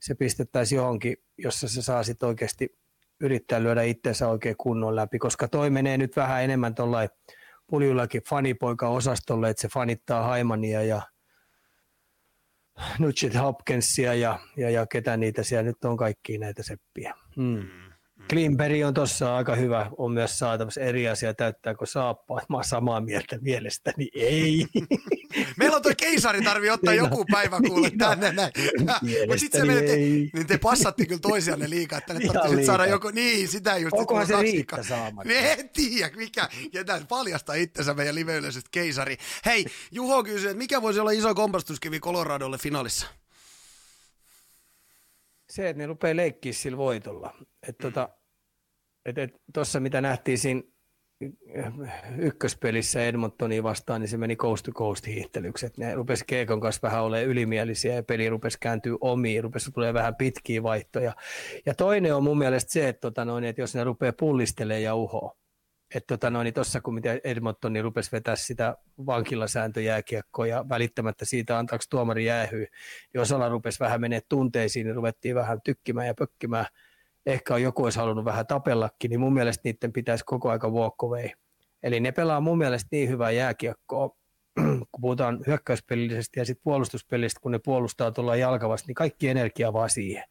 se 0.00 0.14
pistettäisiin 0.14 0.76
johonkin, 0.76 1.16
jossa 1.38 1.68
se 1.68 1.82
saa 1.82 2.02
sitten 2.02 2.28
oikeasti 2.28 2.78
yrittää 3.20 3.62
lyödä 3.62 3.82
itsensä 3.82 4.28
oikein 4.28 4.56
kunnon 4.58 4.96
läpi, 4.96 5.18
koska 5.18 5.48
toi 5.48 5.70
menee 5.70 5.98
nyt 5.98 6.16
vähän 6.16 6.42
enemmän 6.42 6.74
tuollain 6.74 7.08
Puljullakin 7.66 8.22
fanipoika-osastolle, 8.22 9.50
että 9.50 9.60
se 9.60 9.68
fanittaa 9.68 10.22
Haimania 10.22 10.82
ja 10.82 11.02
Nugent 12.98 13.34
Hopkinsia 13.40 14.14
ja, 14.14 14.38
ja, 14.56 14.70
ja 14.70 14.86
ketä 14.86 15.16
niitä 15.16 15.42
siellä 15.42 15.62
nyt 15.62 15.84
on 15.84 15.96
kaikki 15.96 16.38
näitä 16.38 16.62
seppiä. 16.62 17.14
Hmm. 17.36 17.87
Klimberg 18.28 18.84
on 18.86 18.94
tuossa 18.94 19.36
aika 19.36 19.54
hyvä, 19.54 19.90
on 19.98 20.12
myös 20.12 20.38
saatavassa 20.38 20.80
eri 20.80 21.08
asia, 21.08 21.34
täyttääkö 21.34 21.86
saappaat. 21.86 22.48
Mä 22.48 22.56
oon 22.56 22.64
samaa 22.64 23.00
mieltä 23.00 23.38
mielestäni, 23.40 24.08
ei. 24.14 24.66
Meillä 25.56 25.76
on 25.76 25.82
tuo 25.82 25.92
keisari 25.96 26.42
tarvii 26.42 26.70
ottaa 26.70 26.92
Meillä... 26.92 27.08
joku 27.08 27.24
päivä 27.30 27.58
kuulla 27.66 27.88
niin 27.88 27.98
tänne 27.98 28.32
näin. 28.32 28.52
Mutta 29.26 29.38
sitten 29.38 29.66
te, 29.66 29.96
niin 29.96 30.46
te 30.46 30.58
passatti 30.58 31.06
kyllä 31.06 31.20
toisianne 31.20 31.70
liikaa, 31.70 31.98
että 31.98 32.14
tänne 32.14 32.32
tarvitsisi 32.32 32.66
saada 32.66 32.86
joku, 32.86 33.10
niin 33.10 33.48
sitä 33.48 33.76
just. 33.76 33.92
Onkohan 33.92 34.26
se 34.26 34.42
riittä 34.42 34.82
saamatta? 34.82 35.32
En 35.32 35.68
tiedä, 35.68 36.16
mikä, 36.16 36.48
jätän 36.72 37.06
paljasta 37.06 37.54
itsensä 37.54 37.94
meidän 37.94 38.14
live 38.14 38.40
keisari. 38.70 39.16
Hei, 39.46 39.66
Juho 39.90 40.24
kysyy, 40.24 40.50
että 40.50 40.58
mikä 40.58 40.82
voisi 40.82 41.00
olla 41.00 41.10
iso 41.10 41.34
kompastuskivi 41.34 42.00
Coloradolle 42.00 42.58
finaalissa? 42.58 43.06
Se, 45.50 45.68
että 45.68 45.82
ne 45.82 45.86
rupeaa 45.86 46.16
leikkiä 46.16 46.52
sillä 46.52 46.76
voitolla. 46.78 47.34
Että 47.68 47.82
tota, 47.82 48.08
Tuossa 49.54 49.80
mitä 49.80 50.00
nähtiin 50.00 50.38
siinä 50.38 50.62
ykköspelissä 52.18 53.04
Edmontonia 53.04 53.62
vastaan, 53.62 54.00
niin 54.00 54.08
se 54.08 54.16
meni 54.16 54.36
coast 54.36 54.64
to 54.64 54.72
coast 54.72 55.06
hiihtelyksi. 55.06 55.66
Ne 55.76 55.94
rupesi 55.94 56.24
Keekon 56.26 56.60
kanssa 56.60 56.82
vähän 56.82 57.02
olemaan 57.02 57.28
ylimielisiä 57.28 57.94
ja 57.94 58.02
peli 58.02 58.28
rupesi 58.28 58.58
kääntyä 58.60 58.96
omiin, 59.00 59.44
rupesi 59.44 59.72
tulee 59.72 59.94
vähän 59.94 60.16
pitkiä 60.16 60.62
vaihtoja. 60.62 61.12
Ja 61.66 61.74
toinen 61.74 62.14
on 62.14 62.22
mun 62.22 62.38
mielestä 62.38 62.72
se, 62.72 62.88
että, 62.88 63.00
tota 63.00 63.24
noin, 63.24 63.44
että 63.44 63.62
jos 63.62 63.74
ne 63.74 63.84
rupeaa 63.84 64.12
pullistelemaan 64.12 64.82
ja 64.82 64.94
uhoa, 64.94 65.36
että 65.94 66.16
tota 66.16 66.30
noin, 66.30 66.54
tuossa 66.54 66.80
kun 66.80 66.94
mitä 66.94 67.18
Edmonton 67.24 67.72
niin 67.72 67.84
rupesi 67.84 68.12
vetää 68.12 68.36
sitä 68.36 68.76
vankilasääntöjääkiekkoa 69.06 70.46
ja 70.46 70.68
välittämättä 70.68 71.24
siitä 71.24 71.58
antaako 71.58 71.84
tuomari 71.90 72.24
jäähyy, 72.24 72.66
niin 73.14 73.20
osalla 73.20 73.48
rupesi 73.48 73.80
vähän 73.80 74.00
menee 74.00 74.20
tunteisiin, 74.28 74.86
niin 74.86 74.96
ruvettiin 74.96 75.34
vähän 75.34 75.60
tykkimään 75.64 76.06
ja 76.06 76.14
pökkimään– 76.14 76.66
ehkä 77.28 77.54
on 77.54 77.62
joku 77.62 77.84
olisi 77.84 77.98
halunnut 77.98 78.24
vähän 78.24 78.46
tapellakin, 78.46 79.08
niin 79.08 79.20
mun 79.20 79.34
mielestä 79.34 79.60
niiden 79.64 79.92
pitäisi 79.92 80.24
koko 80.24 80.50
aika 80.50 80.68
walk 80.68 81.02
away. 81.02 81.28
Eli 81.82 82.00
ne 82.00 82.12
pelaa 82.12 82.40
mun 82.40 82.58
mielestä 82.58 82.88
niin 82.92 83.08
hyvää 83.08 83.30
jääkiekkoa, 83.30 84.08
kun 84.92 85.00
puhutaan 85.00 85.40
hyökkäyspelillisesti 85.46 86.40
ja 86.40 86.44
sitten 86.44 86.62
puolustuspelistä, 86.64 87.40
kun 87.40 87.52
ne 87.52 87.58
puolustaa 87.64 88.12
tuolla 88.12 88.36
jalkavasti, 88.36 88.86
niin 88.86 88.94
kaikki 88.94 89.28
energia 89.28 89.72
vaan 89.72 89.90
siihen. 89.90 90.24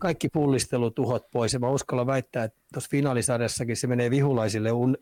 Kaikki 0.00 0.28
pullistelutuhot 0.28 1.30
pois. 1.32 1.52
Ja 1.52 1.58
mä 1.58 1.70
uskallan 1.70 2.06
väittää, 2.06 2.44
että 2.44 2.60
tuossa 2.72 2.88
finaalisarjassakin 2.90 3.76
se 3.76 3.86
menee 3.86 4.10
vihulaisille 4.10 4.72
un- 4.72 4.98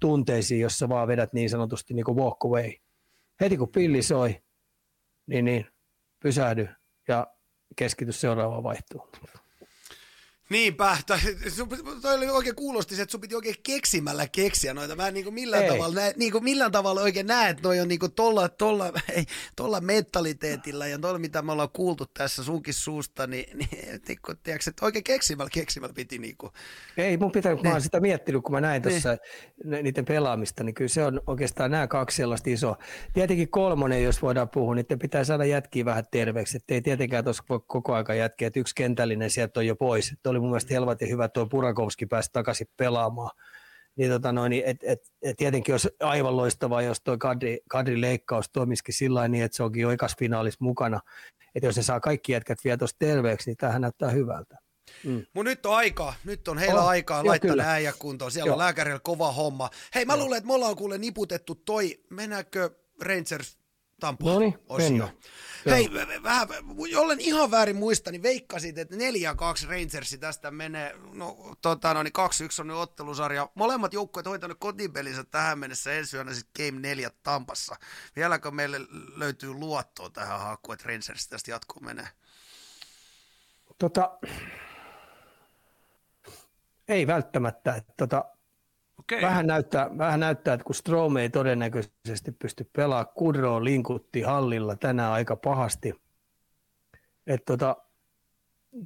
tunteisiin, 0.00 0.60
jossa 0.60 0.88
vaan 0.88 1.08
vedät 1.08 1.32
niin 1.32 1.50
sanotusti 1.50 1.94
niin 1.94 2.04
kuin 2.04 2.18
walk 2.18 2.44
away. 2.44 2.72
Heti 3.40 3.56
kun 3.56 3.68
pilli 3.68 4.02
soi, 4.02 4.42
niin, 5.26 5.44
niin 5.44 5.66
pysähdy 6.22 6.68
ja 7.08 7.26
keskitys 7.76 8.20
seuraavaan 8.20 8.62
vaihtoon. 8.62 9.08
Niinpä, 10.50 10.96
toi, 11.06 11.18
toi 12.02 12.14
oli 12.14 12.28
oikein 12.28 12.56
kuulosti 12.56 12.96
se, 12.96 13.02
että 13.02 13.10
sun 13.10 13.20
piti 13.20 13.34
oikein 13.34 13.54
keksimällä 13.62 14.26
keksiä 14.28 14.74
noita. 14.74 14.96
Mä 14.96 15.08
en 15.08 15.14
niin 15.14 15.24
kuin 15.24 15.34
millään, 15.34 15.64
tavalla 15.64 15.94
näe, 15.94 16.14
niin 16.16 16.32
kuin 16.32 16.44
millään 16.44 16.72
tavalla 16.72 17.00
oikein 17.00 17.26
näe, 17.26 17.50
että 17.50 17.68
noi 17.68 17.80
on 17.80 17.88
niin 17.88 17.98
kuin 17.98 18.12
tolla, 18.12 18.48
tolla, 18.48 18.92
ei, 19.14 19.24
tolla 19.56 19.80
mentaliteetilla 19.80 20.86
ja 20.86 20.98
tolla, 20.98 21.18
mitä 21.18 21.42
me 21.42 21.52
ollaan 21.52 21.68
kuultu 21.72 22.06
tässä 22.06 22.44
sunkin 22.44 22.74
suusta, 22.74 23.26
niin, 23.26 23.58
niin, 23.58 23.68
niin 24.08 24.18
tiedätkö, 24.42 24.70
että 24.70 24.86
oikein 24.86 25.04
keksimällä 25.04 25.50
keksimällä 25.50 25.94
piti 25.94 26.18
niin 26.18 26.36
kuin. 26.36 26.52
Ei, 26.96 27.16
mun 27.16 27.32
pitää, 27.32 27.54
kun 27.54 27.66
mä 27.66 27.72
oon 27.72 27.82
sitä 27.82 28.00
miettinyt, 28.00 28.42
kun 28.42 28.52
mä 28.52 28.60
näin 28.60 28.82
tuossa 28.82 29.16
niin. 29.64 29.84
niiden 29.84 30.04
pelaamista, 30.04 30.64
niin 30.64 30.74
kyllä 30.74 30.88
se 30.88 31.04
on 31.04 31.20
oikeastaan 31.26 31.70
nämä 31.70 31.86
kaksi 31.86 32.16
sellaista 32.16 32.50
isoa. 32.50 32.78
Tietenkin 33.12 33.48
kolmonen, 33.48 34.04
jos 34.04 34.22
voidaan 34.22 34.48
puhua, 34.48 34.74
niin 34.74 34.86
pitää 35.00 35.24
saada 35.24 35.44
jätkiä 35.44 35.84
vähän 35.84 36.04
terveeksi, 36.10 36.56
että 36.56 36.74
ei 36.74 36.82
tietenkään 36.82 37.24
tuossa 37.24 37.44
voi 37.48 37.60
koko 37.66 37.94
aika 37.94 38.14
jätkiä, 38.14 38.48
että 38.48 38.60
yksi 38.60 38.74
kentällinen 38.74 39.30
sieltä 39.30 39.60
on 39.60 39.66
jo 39.66 39.76
pois. 39.76 40.12
Että 40.12 40.30
oli 40.30 40.39
oli 40.40 40.42
mun 40.42 40.50
mielestä 40.50 40.74
helvetin 40.74 41.08
hyvä, 41.08 41.28
tuo 41.28 41.46
Purakovski 41.46 42.06
pääsi 42.06 42.30
takaisin 42.32 42.66
pelaamaan. 42.76 43.30
Niin, 43.96 44.10
tota 44.10 44.32
noin, 44.32 44.52
et, 44.52 44.76
et, 44.82 45.00
et 45.22 45.36
tietenkin 45.36 45.74
olisi 45.74 45.88
aivan 46.00 46.36
loistavaa, 46.36 46.82
jos 46.82 47.00
tuo 47.00 47.18
kadri, 47.18 47.58
kadri 47.68 48.00
leikkaus 48.00 48.50
toimisikin 48.52 48.94
sillä 48.94 49.28
niin, 49.28 49.44
että 49.44 49.56
se 49.56 49.62
onkin 49.62 49.82
jo 49.82 49.90
ekas 49.90 50.16
finaalissa 50.18 50.64
mukana. 50.64 51.00
Että 51.54 51.66
jos 51.66 51.74
se 51.74 51.82
saa 51.82 52.00
kaikki 52.00 52.32
jätkät 52.32 52.58
vielä 52.64 52.76
tuosta 52.76 52.98
terveeksi, 52.98 53.50
niin 53.50 53.56
tämähän 53.56 53.82
näyttää 53.82 54.10
hyvältä. 54.10 54.58
Mm. 55.04 55.26
Mun 55.34 55.44
nyt 55.44 55.66
on 55.66 55.76
aikaa, 55.76 56.14
nyt 56.24 56.48
on 56.48 56.58
heillä 56.58 56.80
oh, 56.80 56.88
aikaa 56.88 57.26
laittaa 57.26 57.56
ne 57.56 57.66
äijä 57.66 57.92
kuntoon. 57.98 58.30
Siellä 58.30 58.48
joo. 58.48 58.54
on 58.54 58.58
lääkärillä 58.58 59.00
kova 59.02 59.32
homma. 59.32 59.70
Hei, 59.94 60.04
mä 60.04 60.16
luulen, 60.16 60.36
että 60.36 60.46
me 60.46 60.54
ollaan 60.54 60.76
kuule 60.76 60.98
niputettu 60.98 61.54
toi, 61.54 62.00
mennäänkö 62.10 62.70
Rangers 63.00 63.59
Noniin, 64.20 64.58
osio. 64.68 65.08
Hei, 65.66 65.90
vähän, 66.22 66.48
jollen 66.90 67.20
ihan 67.20 67.50
väärin 67.50 67.76
muista, 67.76 68.10
niin 68.10 68.22
veikkasit, 68.22 68.78
että 68.78 68.96
4-2 68.96 68.98
Rangersi 69.68 70.18
tästä 70.18 70.50
menee. 70.50 70.94
No, 71.12 71.56
tota, 71.62 71.94
no 71.94 72.02
niin 72.02 72.12
2-1 72.58 72.60
on 72.60 72.66
nyt 72.66 72.76
ottelusarja. 72.76 73.48
Molemmat 73.54 73.92
joukkueet 73.92 74.26
hoitanut 74.26 74.58
kotipelinsä 74.60 75.24
tähän 75.24 75.58
mennessä 75.58 75.92
ensi 75.92 76.16
yönä 76.16 76.34
sitten 76.34 76.66
Game 76.66 76.80
4 76.80 77.10
Tampassa. 77.22 77.76
Vieläkö 78.16 78.50
meille 78.50 78.80
löytyy 79.16 79.52
luottoa 79.52 80.10
tähän 80.10 80.40
hakuun, 80.40 80.74
että 80.74 80.88
Rangers 80.88 81.28
tästä 81.28 81.50
jatkoon 81.50 81.84
menee? 81.84 82.08
Tota, 83.78 84.18
ei 86.88 87.06
välttämättä. 87.06 87.82
Tota, 87.96 88.24
Okei. 89.10 89.22
vähän, 89.22 89.46
näyttää, 89.46 89.98
vähän 89.98 90.20
näyttää, 90.20 90.54
että 90.54 90.64
kun 90.64 90.74
Strome 90.74 91.22
ei 91.22 91.30
todennäköisesti 91.30 92.32
pysty 92.32 92.70
pelaamaan, 92.76 93.14
Kudro 93.14 93.64
linkutti 93.64 94.22
hallilla 94.22 94.76
tänään 94.76 95.12
aika 95.12 95.36
pahasti. 95.36 95.94
Tota, 97.46 97.76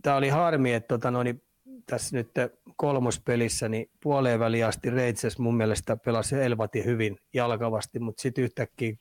Tämä 0.03 0.17
oli 0.17 0.29
harmi, 0.29 0.73
että 0.73 0.89
tota, 0.89 1.11
no, 1.11 1.23
niin 1.23 1.43
tässä 1.87 2.17
nyt 2.17 2.31
kolmospelissä 2.77 3.69
niin 3.69 3.91
puoleen 4.03 4.41
väliin 4.41 4.67
asti 4.67 4.91
Reitses 4.91 5.39
mun 5.39 5.57
mielestä 5.57 5.97
pelasi 5.97 6.43
Elvati 6.43 6.85
hyvin 6.85 7.17
jalkavasti, 7.33 7.99
mutta 7.99 8.23
sitten 8.23 8.45
yhtäkkiä 8.45 8.95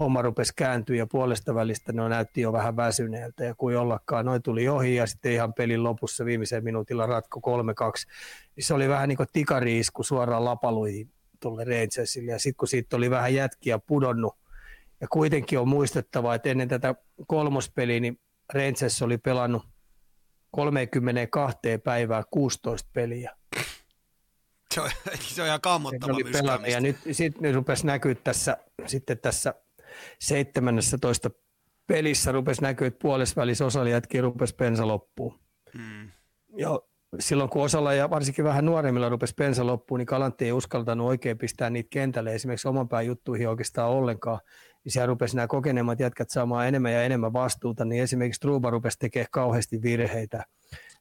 homma 0.00 0.22
rupesi 0.22 0.52
kääntyä 0.56 0.96
ja 0.96 1.06
puolesta 1.06 1.54
välistä 1.54 1.92
ne 1.92 2.08
näytti 2.08 2.40
jo 2.40 2.52
vähän 2.52 2.76
väsyneeltä 2.76 3.44
ja 3.44 3.54
kuin 3.54 3.78
ollakaan, 3.78 4.26
noin 4.26 4.42
tuli 4.42 4.68
ohi 4.68 4.94
ja 4.94 5.06
sitten 5.06 5.32
ihan 5.32 5.54
pelin 5.54 5.84
lopussa 5.84 6.24
viimeisen 6.24 6.64
minuutilla 6.64 7.06
ratko 7.06 7.62
3-2, 8.06 8.10
niin 8.56 8.64
se 8.64 8.74
oli 8.74 8.88
vähän 8.88 9.08
niin 9.08 9.16
kuin 9.16 9.28
tikariisku 9.32 10.02
suoraan 10.02 10.44
lapaluihin 10.44 11.10
tuolle 11.40 11.64
Rangersille 11.64 12.32
ja 12.32 12.38
sitten 12.38 12.56
kun 12.56 12.68
siitä 12.68 12.96
oli 12.96 13.10
vähän 13.10 13.34
jätkiä 13.34 13.78
pudonnut 13.78 14.36
ja 15.00 15.08
kuitenkin 15.08 15.58
on 15.58 15.68
muistettava, 15.68 16.34
että 16.34 16.48
ennen 16.48 16.68
tätä 16.68 16.94
kolmospeliä 17.26 18.00
niin 18.00 18.20
Rangers 18.54 19.02
oli 19.02 19.18
pelannut 19.18 19.62
32 20.50 21.58
päivää 21.84 22.22
16 22.30 22.90
peliä. 22.92 23.36
Se 24.74 24.80
on, 24.80 24.90
se 25.34 25.42
on 25.42 25.48
ihan 25.48 25.60
kammottava 25.60 26.66
ja 26.66 26.80
nyt 26.80 26.96
sitten 27.12 27.54
rupesi 27.54 27.86
näkyä 27.86 28.14
tässä, 28.14 28.56
sitten 28.86 29.18
tässä 29.18 29.54
17 30.20 31.30
pelissä 31.86 32.32
rupesi 32.32 32.62
näkyä, 32.62 32.86
että 32.86 32.98
puolessa 33.02 33.66
osalla 33.66 33.88
jätkiä 33.88 34.22
rupesi 34.22 34.54
pensa 34.54 34.88
loppuun. 34.88 35.38
Mm. 35.74 36.10
Ja 36.56 36.80
silloin 37.20 37.50
kun 37.50 37.62
osalla 37.62 37.94
ja 37.94 38.10
varsinkin 38.10 38.44
vähän 38.44 38.64
nuoremmilla 38.64 39.08
rupesi 39.08 39.34
pensa 39.34 39.66
loppuun, 39.66 39.98
niin 39.98 40.06
Kalantti 40.06 40.44
ei 40.44 40.52
uskaltanut 40.52 41.06
oikein 41.06 41.38
pistää 41.38 41.70
niitä 41.70 41.88
kentälle 41.90 42.34
esimerkiksi 42.34 42.68
oman 42.68 42.88
pään 42.88 43.06
juttuihin 43.06 43.48
oikeastaan 43.48 43.90
ollenkaan. 43.90 44.40
Niin 44.84 44.92
siellä 44.92 45.06
rupesi 45.06 45.36
nämä 45.36 45.46
kokeneemmat 45.46 46.00
jätkät 46.00 46.30
saamaan 46.30 46.68
enemmän 46.68 46.92
ja 46.92 47.02
enemmän 47.02 47.32
vastuuta, 47.32 47.84
niin 47.84 48.02
esimerkiksi 48.02 48.40
Truba 48.40 48.70
rupesi 48.70 48.98
tekemään 48.98 49.28
kauheasti 49.30 49.82
virheitä. 49.82 50.44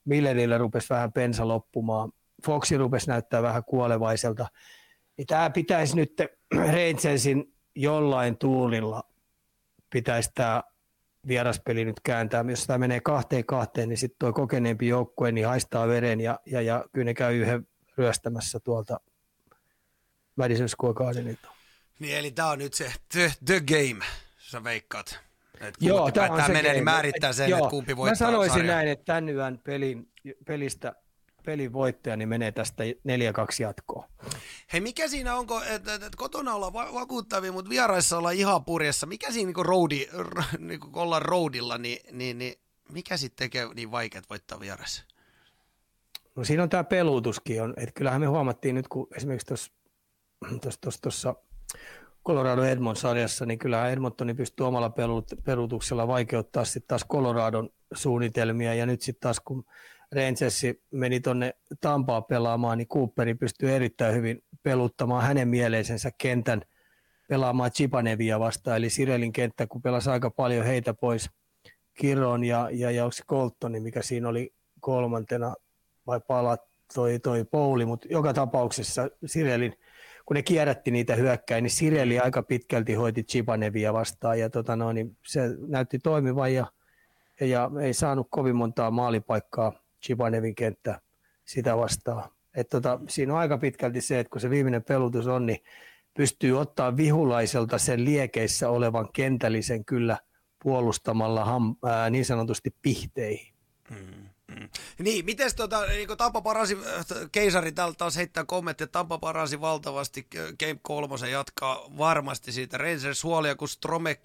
Millerillä 0.05 0.57
rupesi 0.57 0.89
vähän 0.89 1.13
pensa 1.13 1.47
loppumaan. 1.47 2.11
Foxi 2.45 2.77
rupesi 2.77 3.07
näyttää 3.07 3.41
vähän 3.41 3.63
kuolevaiselta. 3.63 4.47
Niin 5.17 5.27
tämä 5.27 5.49
pitäisi 5.49 5.95
nyt 5.95 6.13
Rangersin 6.55 7.52
jollain 7.75 8.37
tuulilla 8.37 9.03
pitäisi 9.89 10.31
tämä 10.35 10.63
vieraspeli 11.27 11.85
nyt 11.85 11.99
kääntää. 12.03 12.45
Jos 12.49 12.67
tämä 12.67 12.77
menee 12.77 12.99
kahteen 12.99 13.45
kahteen, 13.45 13.89
niin 13.89 13.97
sitten 13.97 14.15
tuo 14.19 14.33
kokeneempi 14.33 14.87
joukkue 14.87 15.31
niin 15.31 15.47
haistaa 15.47 15.87
veren 15.87 16.21
ja, 16.21 16.39
ja, 16.45 16.61
ja 16.61 16.85
kyllä 16.93 17.05
ne 17.05 17.13
käy 17.13 17.35
yhden 17.37 17.67
ryöstämässä 17.97 18.59
tuolta 18.59 18.99
Madison 20.35 20.69
Square 20.69 20.93
Gardenilta. 20.93 21.49
Niin, 21.99 22.17
eli 22.17 22.31
tämä 22.31 22.49
on 22.49 22.59
nyt 22.59 22.73
se 22.73 22.93
the, 23.13 23.33
the 23.45 23.59
game, 23.59 24.05
sä 24.37 24.63
veikkaat. 24.63 25.19
Et 25.61 25.75
Joo, 25.79 26.11
tämä 26.11 26.47
menee, 26.47 26.73
niin 26.73 26.83
määrittää 26.83 27.33
sen, 27.33 27.49
Joo, 27.49 27.59
että 27.59 27.69
kumpi 27.69 27.97
voittaa 27.97 28.27
Mä 28.27 28.31
sanoisin 28.31 28.53
sarjan. 28.53 28.75
näin, 28.75 28.87
että 28.87 29.05
tämän 29.05 29.29
yön 29.29 29.59
pelin, 29.59 30.11
pelistä, 30.45 30.95
pelin 31.45 31.73
voittaja 31.73 32.17
niin 32.17 32.29
menee 32.29 32.51
tästä 32.51 32.83
4-2 32.83 32.87
jatkoon. 33.59 34.09
Hei, 34.73 34.81
mikä 34.81 35.07
siinä 35.07 35.35
onko, 35.35 35.61
että 35.63 35.93
et, 35.93 36.03
et 36.03 36.15
kotona 36.15 36.53
ollaan 36.53 36.73
va- 36.73 36.93
vakuuttavia, 36.93 37.51
mutta 37.51 37.69
vieraissa 37.69 38.17
ollaan 38.17 38.35
ihan 38.35 38.65
purjessa. 38.65 39.05
Mikä 39.05 39.31
siinä 39.31 39.47
niinku 39.47 39.63
roadi, 39.63 40.07
r, 40.17 40.43
kun 40.79 41.01
ollaan 41.01 41.21
roadilla, 41.21 41.77
niin, 41.77 41.99
niin, 42.11 42.37
niin 42.37 42.55
mikä 42.89 43.17
sitten 43.17 43.45
tekee 43.45 43.67
niin 43.75 43.91
vaikeat 43.91 44.29
voittaa 44.29 44.59
vieraissa? 44.59 45.03
No 46.35 46.43
siinä 46.43 46.63
on 46.63 46.69
tämä 46.69 46.83
peluutuskin. 46.83 47.61
On, 47.61 47.73
että 47.77 47.93
kyllähän 47.93 48.21
me 48.21 48.27
huomattiin 48.27 48.75
nyt, 48.75 48.87
kun 48.87 49.07
esimerkiksi 49.15 49.71
tuossa 51.01 51.35
Colorado 52.25 52.63
Edmond 52.63 52.97
sarjassa, 52.97 53.45
niin 53.45 53.59
kyllähän 53.59 53.91
Edmontoni 53.91 54.33
pystyy 54.33 54.67
omalla 54.67 54.91
pelutuksella 55.45 56.07
vaikeuttaa 56.07 56.65
sitten 56.65 56.87
taas 56.87 57.05
Coloradon 57.07 57.69
suunnitelmia. 57.93 58.73
Ja 58.73 58.85
nyt 58.85 59.01
sitten 59.01 59.21
taas 59.21 59.39
kun 59.39 59.65
Rangersi 60.15 60.83
meni 60.91 61.19
tuonne 61.19 61.53
Tampaa 61.81 62.21
pelaamaan, 62.21 62.77
niin 62.77 62.87
Cooperi 62.87 63.35
pystyy 63.35 63.71
erittäin 63.71 64.15
hyvin 64.15 64.43
peluttamaan 64.63 65.23
hänen 65.23 65.47
mieleisensä 65.47 66.11
kentän 66.17 66.61
pelaamaan 67.27 67.71
Chipanevia 67.71 68.39
vastaan. 68.39 68.77
Eli 68.77 68.89
Sirelin 68.89 69.33
kenttä, 69.33 69.67
kun 69.67 69.81
pelasi 69.81 70.09
aika 70.09 70.29
paljon 70.29 70.65
heitä 70.65 70.93
pois 70.93 71.29
Kiron 71.93 72.43
ja, 72.43 72.69
ja, 72.71 72.91
ja 72.91 73.03
onko 73.03 73.15
Coltoni, 73.27 73.79
mikä 73.79 74.01
siinä 74.01 74.29
oli 74.29 74.53
kolmantena 74.79 75.55
vai 76.07 76.19
palat 76.27 76.61
toi, 76.93 77.19
toi 77.19 77.45
Pouli, 77.51 77.85
mutta 77.85 78.07
joka 78.09 78.33
tapauksessa 78.33 79.09
Sirelin, 79.25 79.73
kun 80.25 80.35
ne 80.35 80.41
kierrätti 80.41 80.91
niitä 80.91 81.15
hyökkäin, 81.15 81.63
niin 81.63 81.71
Sireli 81.71 82.19
aika 82.19 82.43
pitkälti 82.43 82.93
hoiti 82.93 83.23
Chipanevia 83.23 83.93
vastaan 83.93 84.39
ja 84.39 84.49
tota 84.49 84.75
no, 84.75 84.91
niin 84.91 85.17
se 85.25 85.41
näytti 85.67 85.99
toimivan 85.99 86.53
ja, 86.53 86.67
ja, 87.39 87.47
ja, 87.47 87.71
ei 87.81 87.93
saanut 87.93 88.27
kovin 88.29 88.55
montaa 88.55 88.91
maalipaikkaa 88.91 89.82
Chipanevin 90.05 90.55
kenttä 90.55 91.01
sitä 91.45 91.77
vastaan. 91.77 92.29
Et 92.55 92.69
tota, 92.69 92.99
siinä 93.07 93.33
on 93.33 93.39
aika 93.39 93.57
pitkälti 93.57 94.01
se, 94.01 94.19
että 94.19 94.31
kun 94.31 94.41
se 94.41 94.49
viimeinen 94.49 94.83
pelutus 94.83 95.27
on, 95.27 95.45
niin 95.45 95.63
pystyy 96.13 96.59
ottaa 96.59 96.97
vihulaiselta 96.97 97.77
sen 97.77 98.05
liekeissä 98.05 98.69
olevan 98.69 99.09
kentällisen 99.13 99.85
kyllä 99.85 100.17
puolustamalla 100.63 101.45
ham, 101.45 101.75
ää, 101.85 102.09
niin 102.09 102.25
sanotusti 102.25 102.75
pihteihin. 102.81 103.53
Mm, 103.89 104.29
mm. 104.59 104.69
Niin, 104.99 105.25
miten 105.25 105.51
tota, 105.55 105.85
niin 105.85 106.17
Tampa 106.17 106.41
parasi, 106.41 106.77
äh, 106.87 107.05
keisari 107.31 107.71
täältä 107.71 107.97
taas 107.97 108.15
heittää 108.15 108.45
kommentti, 108.45 108.83
että 108.83 108.91
Tampa 108.91 109.17
parasi 109.17 109.61
valtavasti 109.61 110.27
äh, 110.37 110.41
Game 110.59 110.79
3 110.81 111.29
jatkaa 111.31 111.79
varmasti 111.97 112.51
siitä 112.51 112.77
Rangers 112.77 113.23
huolia, 113.23 113.55
kun 113.55 113.69
Stromek, 113.69 114.19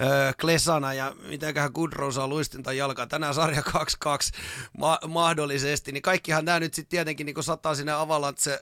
äh, 0.00 0.34
Klesana 0.40 0.94
ja 0.94 1.14
mitenköhän 1.28 1.70
Goodrow 1.74 2.10
saa 2.10 2.28
luistinta 2.28 2.72
jalkaa. 2.72 3.06
Tänään 3.06 3.34
sarja 3.34 3.62
2-2 4.06 4.38
ma- 4.78 5.00
mahdollisesti, 5.06 5.92
niin 5.92 6.02
kaikkihan 6.02 6.44
nämä 6.44 6.60
nyt 6.60 6.74
sitten 6.74 6.90
tietenkin 6.90 7.26
niin 7.26 7.44
sataa 7.44 7.74
sinne 7.74 7.92
Avalanche 7.92 8.60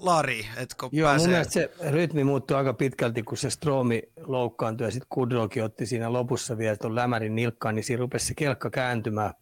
laariin, 0.00 0.46
että 0.56 0.76
kun 0.80 0.88
Joo, 0.92 1.08
pääsee... 1.08 1.26
mun 1.26 1.30
mielestä 1.30 1.52
se 1.52 1.70
rytmi 1.90 2.24
muuttui 2.24 2.56
aika 2.56 2.74
pitkälti, 2.74 3.22
kun 3.22 3.36
se 3.36 3.50
Stromi 3.50 4.02
loukkaantui 4.16 4.86
ja 4.86 4.90
sitten 4.90 5.06
Kudrokin 5.10 5.64
otti 5.64 5.86
siinä 5.86 6.12
lopussa 6.12 6.58
vielä 6.58 6.76
tuon 6.76 6.94
lämärin 6.94 7.34
nilkkaan, 7.34 7.74
niin 7.74 7.84
siinä 7.84 8.00
rupesi 8.00 8.26
se 8.26 8.34
kelkka 8.34 8.70
kääntymään, 8.70 9.34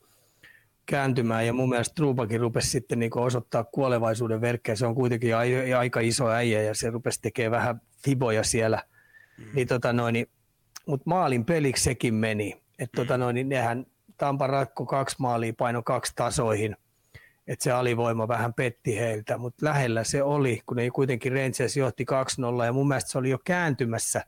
kääntymään 0.91 1.47
ja 1.47 1.53
mun 1.53 1.69
mielestä 1.69 1.95
Trubakin 1.95 2.41
rupesi 2.41 2.71
sitten 2.71 2.99
niin 2.99 3.19
osoittaa 3.19 3.65
kuolevaisuuden 3.65 4.41
verkkejä. 4.41 4.77
Se 4.77 4.87
on 4.87 4.95
kuitenkin 4.95 5.37
ai- 5.37 5.73
aika 5.73 6.01
iso 6.01 6.29
äijä 6.29 6.63
ja 6.63 6.75
se 6.75 6.91
rupesi 6.91 7.23
tekemään 7.23 7.61
vähän 7.61 7.81
fiboja 8.05 8.45
siellä. 8.45 8.83
Mm. 9.39 9.45
Niin, 9.55 9.69
tota 9.69 9.93
noin, 9.93 10.13
niin, 10.13 10.27
mutta 10.87 11.11
maalin 11.11 11.45
peliksi 11.45 11.85
sekin 11.85 12.15
meni. 12.15 12.63
Että 12.79 12.97
tota 12.97 13.19
noin, 13.19 13.35
niin 13.35 13.49
nehän 13.49 13.87
Tampa 14.17 14.47
ratko 14.47 14.87
kaksi 14.87 15.17
maalia, 15.19 15.53
paino 15.59 15.83
kaksi 15.83 16.13
tasoihin– 16.17 16.77
että 17.51 17.63
se 17.63 17.73
alivoima 17.73 18.29
vähän 18.29 18.55
petti 18.55 18.99
heiltä, 18.99 19.39
mutta 19.39 19.67
lähellä 19.67 20.05
se 20.05 20.23
oli, 20.23 20.63
kun 20.67 20.79
ei 20.79 20.91
kuitenkin 20.91 21.33
Rangers 21.33 21.77
johti 21.77 22.07
2-0 22.61 22.65
ja 22.65 22.73
mun 22.73 22.89
mielestä 22.89 23.11
se 23.11 23.19
oli 23.19 23.31
jo 23.31 23.39
kääntymässä 23.45 24.25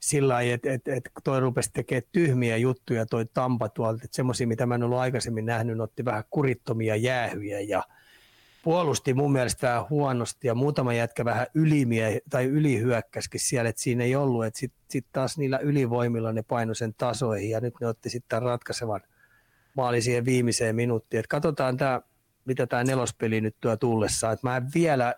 sillä 0.00 0.34
lailla, 0.34 0.54
että 0.54 0.72
et, 0.72 0.88
et 0.88 1.10
toi 1.24 1.40
rupesi 1.40 1.70
tekemään 1.72 2.08
tyhmiä 2.12 2.56
juttuja 2.56 3.06
toi 3.06 3.26
Tampa 3.26 3.68
tuolta, 3.68 4.04
että 4.04 4.16
semmoisia, 4.16 4.46
mitä 4.46 4.66
mä 4.66 4.74
en 4.74 4.82
ollut 4.82 4.98
aikaisemmin 4.98 5.46
nähnyt, 5.46 5.80
otti 5.80 6.04
vähän 6.04 6.24
kurittomia 6.30 6.96
jäähyjä 6.96 7.60
ja 7.60 7.82
puolusti 8.62 9.14
mun 9.14 9.32
mielestä 9.32 9.84
huonosti 9.90 10.46
ja 10.46 10.54
muutama 10.54 10.92
jätkä 10.92 11.24
vähän 11.24 11.46
ylimiä 11.54 12.08
tai 12.30 12.44
ylihyökkäskin 12.44 13.40
siellä, 13.40 13.70
että 13.70 13.82
siinä 13.82 14.04
ei 14.04 14.16
ollut, 14.16 14.44
että 14.44 14.60
sitten 14.60 14.80
sit 14.90 15.06
taas 15.12 15.38
niillä 15.38 15.58
ylivoimilla 15.58 16.32
ne 16.32 16.42
paino 16.42 16.74
sen 16.74 16.94
tasoihin 16.94 17.50
ja 17.50 17.60
nyt 17.60 17.74
ne 17.80 17.86
otti 17.86 18.10
sitten 18.10 18.42
ratkaisevan 18.42 19.00
maali 19.76 20.02
siihen 20.02 20.24
viimeiseen 20.24 20.76
minuuttiin. 20.76 21.20
Et 21.20 21.26
katsotaan 21.26 21.76
tämä 21.76 22.00
mitä 22.46 22.66
tämä 22.66 22.84
nelospeli 22.84 23.40
nyt 23.40 23.56
tuo 23.60 23.76
tullessaan. 23.76 24.32
Et 24.32 24.42
mä 24.42 24.56
en 24.56 24.66
vielä 24.74 25.14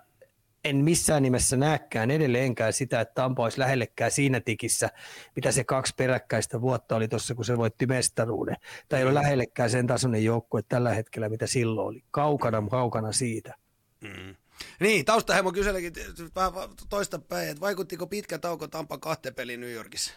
en 0.65 0.77
missään 0.77 1.23
nimessä 1.23 1.57
näkään 1.57 2.11
edelleenkään 2.11 2.73
sitä, 2.73 3.01
että 3.01 3.15
Tampa 3.15 3.43
olisi 3.43 3.59
lähellekään 3.59 4.11
siinä 4.11 4.41
tikissä, 4.41 4.91
mitä 5.37 5.53
se 5.53 5.65
kaksi 5.65 5.95
peräkkäistä 5.97 6.61
vuotta 6.61 6.97
oli 6.97 7.09
tuossa, 7.09 7.35
kun 7.35 7.45
se 7.45 7.57
voitti 7.57 7.87
mestaruuden. 7.87 8.57
Tai 8.89 8.99
ei 8.99 9.05
ole 9.05 9.15
lähellekään 9.15 9.71
sen 9.71 9.87
tasoinen 9.87 10.25
joukkue 10.25 10.63
tällä 10.69 10.95
hetkellä, 10.95 11.29
mitä 11.29 11.47
silloin 11.47 11.89
oli. 11.89 12.05
Kaukana, 12.11 12.63
kaukana 12.71 13.13
siitä. 13.13 13.55
Mm. 14.01 14.35
Niin, 14.81 15.05
taustahemo 15.05 15.53
kyselikin 15.53 15.93
vähän 16.37 16.53
toista 16.89 17.19
päin, 17.19 17.49
että 17.49 17.61
vaikuttiko 17.61 18.07
pitkä 18.07 18.39
tauko 18.39 18.69
Tampa 18.69 18.99
kahteen 18.99 19.35
peliin 19.35 19.61
New 19.61 19.73
Yorkissa? 19.73 20.13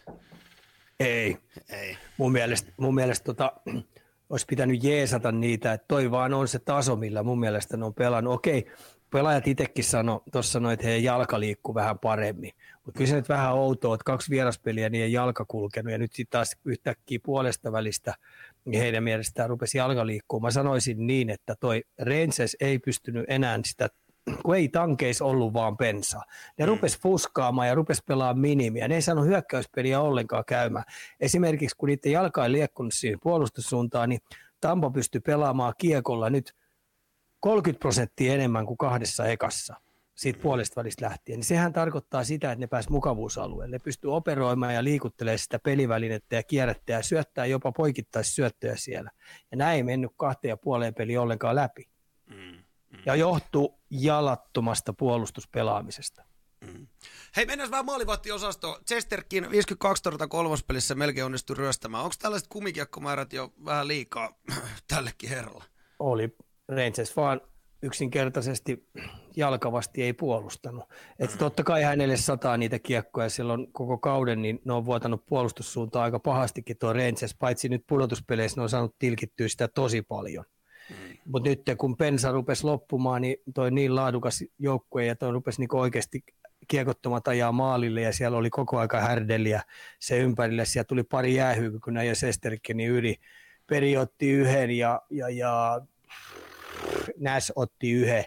Ei. 0.99 1.37
Ei. 1.69 1.97
Mun 2.17 2.31
mielestä, 2.31 2.71
mun 2.77 2.95
mielestä 2.95 3.23
tota, 3.23 3.53
olisi 4.29 4.45
pitänyt 4.45 4.83
jeesata 4.83 5.31
niitä, 5.31 5.73
että 5.73 5.85
toi 5.87 6.11
vaan 6.11 6.33
on 6.33 6.47
se 6.47 6.59
taso, 6.59 6.95
millä 6.95 7.23
mun 7.23 7.39
mielestä 7.39 7.77
ne 7.77 7.85
on 7.85 7.93
pelannut. 7.93 8.33
Okei, 8.33 8.71
pelaajat 9.11 9.47
itsekin 9.47 9.83
sanoi, 9.83 10.21
tuossa 10.31 10.51
sanoi, 10.51 10.73
että 10.73 10.85
heidän 10.85 11.03
jalka 11.03 11.39
liikkuu 11.39 11.75
vähän 11.75 11.99
paremmin. 11.99 12.51
Mutta 12.85 12.97
kyllä 12.97 13.09
se 13.09 13.15
nyt 13.15 13.29
vähän 13.29 13.53
outoa, 13.53 13.95
että 13.95 14.05
kaksi 14.05 14.29
vieraspeliä 14.29 14.89
niiden 14.89 15.11
jalka 15.11 15.45
kulkenut 15.45 15.91
ja 15.91 15.97
nyt 15.97 16.11
sitten 16.13 16.31
taas 16.31 16.57
yhtäkkiä 16.65 17.19
puolesta 17.23 17.71
välistä 17.71 18.13
niin 18.65 18.81
heidän 18.81 19.03
mielestään 19.03 19.49
rupesi 19.49 19.77
jalka 19.77 20.05
liikkumaan. 20.05 20.47
Mä 20.47 20.51
sanoisin 20.51 21.07
niin, 21.07 21.29
että 21.29 21.55
toi 21.59 21.83
Rangers 21.99 22.57
ei 22.59 22.79
pystynyt 22.79 23.25
enää 23.27 23.59
sitä 23.65 23.89
kun 24.43 24.55
ei 24.55 24.69
tankeis 24.69 25.21
ollut 25.21 25.53
vaan 25.53 25.77
pensaa. 25.77 26.23
Ne 26.57 26.65
mm. 26.65 26.69
rupes 26.69 26.99
fuskaamaan 26.99 27.67
ja 27.67 27.75
rupes 27.75 28.03
pelaamaan 28.07 28.39
minimiä. 28.39 28.87
Ne 28.87 28.95
ei 28.95 29.01
saanut 29.01 29.25
hyökkäyspeliä 29.25 30.01
ollenkaan 30.01 30.43
käymään. 30.47 30.85
Esimerkiksi 31.19 31.75
kun 31.77 31.89
niiden 31.89 32.11
jalka 32.11 32.45
ei 32.45 32.51
liekkunut 32.51 32.93
siihen 32.93 33.19
puolustussuuntaan, 33.23 34.09
niin 34.09 34.21
Tampa 34.61 34.89
pystyi 34.89 35.21
pelaamaan 35.21 35.73
kiekolla 35.77 36.29
nyt 36.29 36.55
30 37.41 37.79
prosenttia 37.79 38.33
enemmän 38.33 38.65
kuin 38.65 38.77
kahdessa 38.77 39.25
ekassa 39.25 39.75
siitä 40.15 40.39
mm. 40.39 40.41
puolesta 40.41 40.75
välistä 40.75 41.05
lähtien, 41.05 41.39
niin 41.39 41.45
sehän 41.45 41.73
tarkoittaa 41.73 42.23
sitä, 42.23 42.51
että 42.51 42.59
ne 42.59 42.67
pääs 42.67 42.89
mukavuusalueelle. 42.89 43.75
Ne 43.75 43.79
pystyy 43.79 44.13
operoimaan 44.13 44.75
ja 44.75 44.83
liikuttelemaan 44.83 45.39
sitä 45.39 45.59
pelivälinettä 45.59 46.35
ja 46.35 46.43
kierrättää 46.43 46.97
ja 46.97 47.03
syöttää 47.03 47.45
jopa 47.45 47.71
poikittaisi 47.71 48.33
syöttöjä 48.33 48.75
siellä. 48.75 49.11
Ja 49.51 49.57
näin 49.57 49.75
ei 49.75 49.83
mennyt 49.83 50.11
kahteen 50.17 50.49
ja 50.49 50.57
puoleen 50.57 50.93
peli 50.93 51.17
ollenkaan 51.17 51.55
läpi. 51.55 51.89
Mm, 52.29 52.35
mm. 52.35 52.99
Ja 53.05 53.15
johtuu 53.15 53.79
jalattomasta 53.89 54.93
puolustuspelaamisesta. 54.93 56.23
Mm. 56.61 56.87
Hei, 57.35 57.45
mennään 57.45 57.71
vähän 57.71 57.85
maalivahtiosasto. 57.85 58.79
Chesterkin 58.87 59.51
52 59.51 60.03
torta 60.03 60.27
kolmospelissä 60.27 60.95
melkein 60.95 61.25
onnistui 61.25 61.55
ryöstämään. 61.55 62.03
Onko 62.03 62.15
tällaiset 62.19 62.47
kumikiekkomäärät 62.47 63.33
jo 63.33 63.53
vähän 63.65 63.87
liikaa 63.87 64.39
tällekin 64.87 65.29
herralla? 65.29 65.63
Oli 65.99 66.35
Rangers 66.67 67.15
vaan 67.15 67.41
yksinkertaisesti 67.81 68.87
jalkavasti 69.35 70.03
ei 70.03 70.13
puolustanut. 70.13 70.83
Että 71.19 71.37
totta 71.37 71.63
kai 71.63 71.83
hänelle 71.83 72.17
sataa 72.17 72.57
niitä 72.57 72.79
kiekkoja 72.79 73.29
silloin 73.29 73.73
koko 73.73 73.97
kauden, 73.97 74.41
niin 74.41 74.61
ne 74.65 74.73
on 74.73 74.85
vuotanut 74.85 75.25
puolustussuuntaan 75.25 76.03
aika 76.03 76.19
pahastikin 76.19 76.77
tuo 76.77 76.93
Rangers, 76.93 77.35
paitsi 77.39 77.69
nyt 77.69 77.83
pudotuspeleissä 77.87 78.59
ne 78.59 78.63
on 78.63 78.69
saanut 78.69 78.95
tilkittyä 78.99 79.47
sitä 79.47 79.67
tosi 79.67 80.01
paljon. 80.01 80.45
Mutta 81.25 81.49
nyt 81.49 81.61
kun 81.77 81.97
Pensa 81.97 82.31
rupesi 82.31 82.63
loppumaan, 82.63 83.21
niin 83.21 83.37
toi 83.53 83.71
niin 83.71 83.95
laadukas 83.95 84.43
joukkue 84.59 85.05
ja 85.05 85.15
toi 85.15 85.31
rupesi 85.31 85.59
niinku 85.59 85.79
oikeasti 85.79 86.23
kiekottomat 86.67 87.27
ajaa 87.27 87.51
maalille 87.51 88.01
ja 88.01 88.13
siellä 88.13 88.37
oli 88.37 88.49
koko 88.49 88.79
aika 88.79 89.01
härdeliä 89.01 89.61
se 89.99 90.17
ympärille. 90.17 90.65
Siellä 90.65 90.85
tuli 90.87 91.03
pari 91.03 91.35
jäähyykynä 91.35 92.03
ja 92.03 92.15
Sesterkini 92.15 92.85
yli. 92.85 93.15
Peri 93.67 93.97
otti 93.97 94.29
yhden 94.29 94.71
ja, 94.71 95.01
ja, 95.09 95.29
ja 95.29 95.81
Näs 97.17 97.51
otti 97.55 97.91
yhden, 97.91 98.25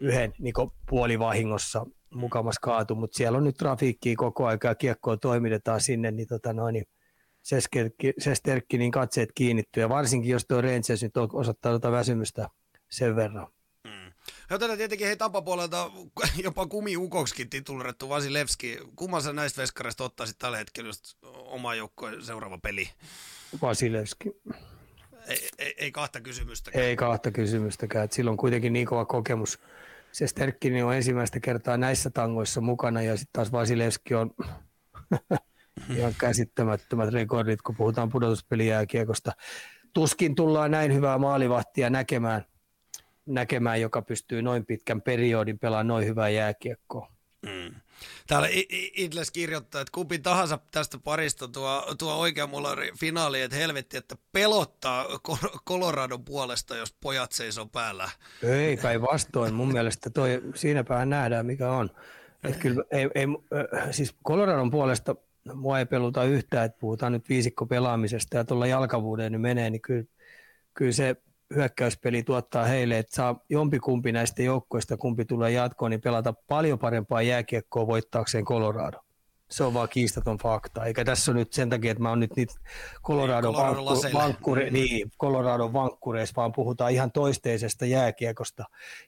yhden 0.00 0.32
niin 0.38 0.54
puolivahingossa 0.88 1.86
mukamas 2.14 2.58
kaatu, 2.58 2.94
mutta 2.94 3.16
siellä 3.16 3.38
on 3.38 3.44
nyt 3.44 3.56
trafiikkiä 3.56 4.14
koko 4.16 4.46
aika 4.46 4.68
ja 4.68 4.74
kiekkoa 4.74 5.16
toimitetaan 5.16 5.80
sinne, 5.80 6.10
niin, 6.10 6.28
tota 6.28 6.52
noin, 6.52 6.72
niin 6.72 6.84
Sesterkki, 8.18 8.78
niin 8.78 8.90
katseet 8.90 9.32
kiinnittyy, 9.34 9.82
ja 9.82 9.88
varsinkin 9.88 10.30
jos 10.30 10.46
tuo 10.48 10.60
Rangers 10.60 11.02
nyt 11.02 11.16
osoittaa 11.32 11.72
tuota 11.72 11.92
väsymystä 11.92 12.48
sen 12.90 13.16
verran. 13.16 13.46
Mm. 13.84 14.12
Otetaan 14.50 14.78
tietenkin 14.78 15.06
hei 15.06 15.16
tapapuolelta 15.16 15.90
jopa 16.44 16.66
kumiukoksikin 16.66 17.50
titulerettu 17.50 18.08
Vasilevski. 18.08 18.78
Kumman 18.96 19.22
sä 19.22 19.32
näistä 19.32 19.62
veskareista 19.62 20.04
ottaisit 20.04 20.38
tällä 20.38 20.58
hetkellä 20.58 20.88
just 20.88 21.04
oma 21.24 21.74
joukkojen 21.74 22.24
seuraava 22.24 22.58
peli? 22.58 22.88
Vasilevski. 23.62 24.30
Ei, 25.26 25.48
ei, 25.58 25.74
ei 25.78 25.92
kahta 25.92 26.20
kysymystäkään. 26.20 26.84
Ei 26.84 26.96
kahta 26.96 27.30
kysymystäkään. 27.30 28.04
Et 28.04 28.12
sillä 28.12 28.30
on 28.30 28.36
kuitenkin 28.36 28.72
niin 28.72 28.86
kova 28.86 29.04
kokemus. 29.04 29.60
Se 30.12 30.26
Sterkkini 30.26 30.82
on 30.82 30.94
ensimmäistä 30.94 31.40
kertaa 31.40 31.76
näissä 31.76 32.10
tangoissa 32.10 32.60
mukana 32.60 33.02
ja 33.02 33.16
sitten 33.16 33.32
taas 33.32 33.52
Vasilevski 33.52 34.14
on 34.14 34.30
ihan 35.96 36.14
käsittämättömät 36.18 37.12
rekordit, 37.12 37.62
kun 37.62 37.76
puhutaan 37.76 38.08
pudotuspelijääkiekosta. 38.08 39.32
Tuskin 39.94 40.34
tullaan 40.34 40.70
näin 40.70 40.94
hyvää 40.94 41.18
maalivahtia 41.18 41.90
näkemään, 41.90 42.44
näkemään, 43.26 43.80
joka 43.80 44.02
pystyy 44.02 44.42
noin 44.42 44.66
pitkän 44.66 45.02
periodin 45.02 45.58
pelaamaan 45.58 45.86
noin 45.86 46.06
hyvää 46.06 46.28
jääkiekkoa. 46.28 47.12
Mm. 47.46 47.74
Täällä 48.26 48.48
Idles 48.96 49.30
kirjoittaa, 49.30 49.80
että 49.80 49.92
kumpi 49.94 50.18
tahansa 50.18 50.58
tästä 50.70 50.98
parista 50.98 51.48
tuo, 51.48 51.94
tuo 51.98 52.14
oikea 52.14 52.46
mulla 52.46 52.76
finaali, 53.00 53.40
että 53.40 53.56
helvetti, 53.56 53.96
että 53.96 54.16
pelottaa 54.32 55.06
Coloradon 55.68 56.24
puolesta, 56.24 56.76
jos 56.76 56.94
pojat 57.00 57.32
seisoo 57.32 57.66
päällä. 57.66 58.10
Ei, 58.42 58.76
päinvastoin. 58.76 59.54
Mun 59.54 59.72
mielestä 59.72 60.10
toi, 60.10 60.42
siinäpä 60.54 61.04
nähdään, 61.04 61.46
mikä 61.46 61.70
on. 61.70 61.90
Et 62.44 62.56
kyllä, 62.56 62.84
ei, 62.90 63.08
ei, 63.14 63.26
siis 63.90 64.14
Coloradon 64.26 64.70
puolesta 64.70 65.16
mua 65.54 65.78
ei 65.78 65.86
peluta 65.86 66.24
yhtään, 66.24 66.66
että 66.66 66.80
puhutaan 66.80 67.12
nyt 67.12 67.28
viisikko 67.28 67.66
pelaamisesta 67.66 68.36
ja 68.36 68.44
tuolla 68.44 68.66
jalkavuuden 68.66 69.32
niin 69.32 69.40
menee, 69.40 69.70
niin 69.70 69.82
kyllä, 69.82 70.04
kyllä 70.74 70.92
se 70.92 71.16
hyökkäyspeli 71.54 72.22
tuottaa 72.22 72.64
heille, 72.64 72.98
että 72.98 73.14
saa 73.14 73.40
jompikumpi 73.48 74.12
näistä 74.12 74.42
joukkoista, 74.42 74.96
kumpi 74.96 75.24
tulee 75.24 75.50
jatkoon, 75.50 75.90
niin 75.90 76.00
pelata 76.00 76.34
paljon 76.48 76.78
parempaa 76.78 77.22
jääkiekkoa 77.22 77.86
voittaakseen 77.86 78.44
Colorado. 78.44 78.98
Se 79.50 79.64
on 79.64 79.74
vaan 79.74 79.88
kiistaton 79.88 80.38
fakta. 80.38 80.84
Eikä 80.84 81.04
tässä 81.04 81.30
ole 81.30 81.38
nyt 81.38 81.52
sen 81.52 81.70
takia, 81.70 81.90
että 81.90 82.02
mä 82.02 82.08
oon 82.08 82.20
nyt 82.20 82.36
niitä 82.36 82.54
Colorado, 83.02 83.52
vankku, 83.52 83.84
vankkure, 84.14 84.70
niin, 84.70 85.10
Colorado 85.20 85.72
vankkureissa, 85.72 86.36
vaan 86.36 86.52
puhutaan 86.52 86.92
ihan 86.92 87.12
toisteisesta 87.12 87.86
jääkiekosta 87.86 88.64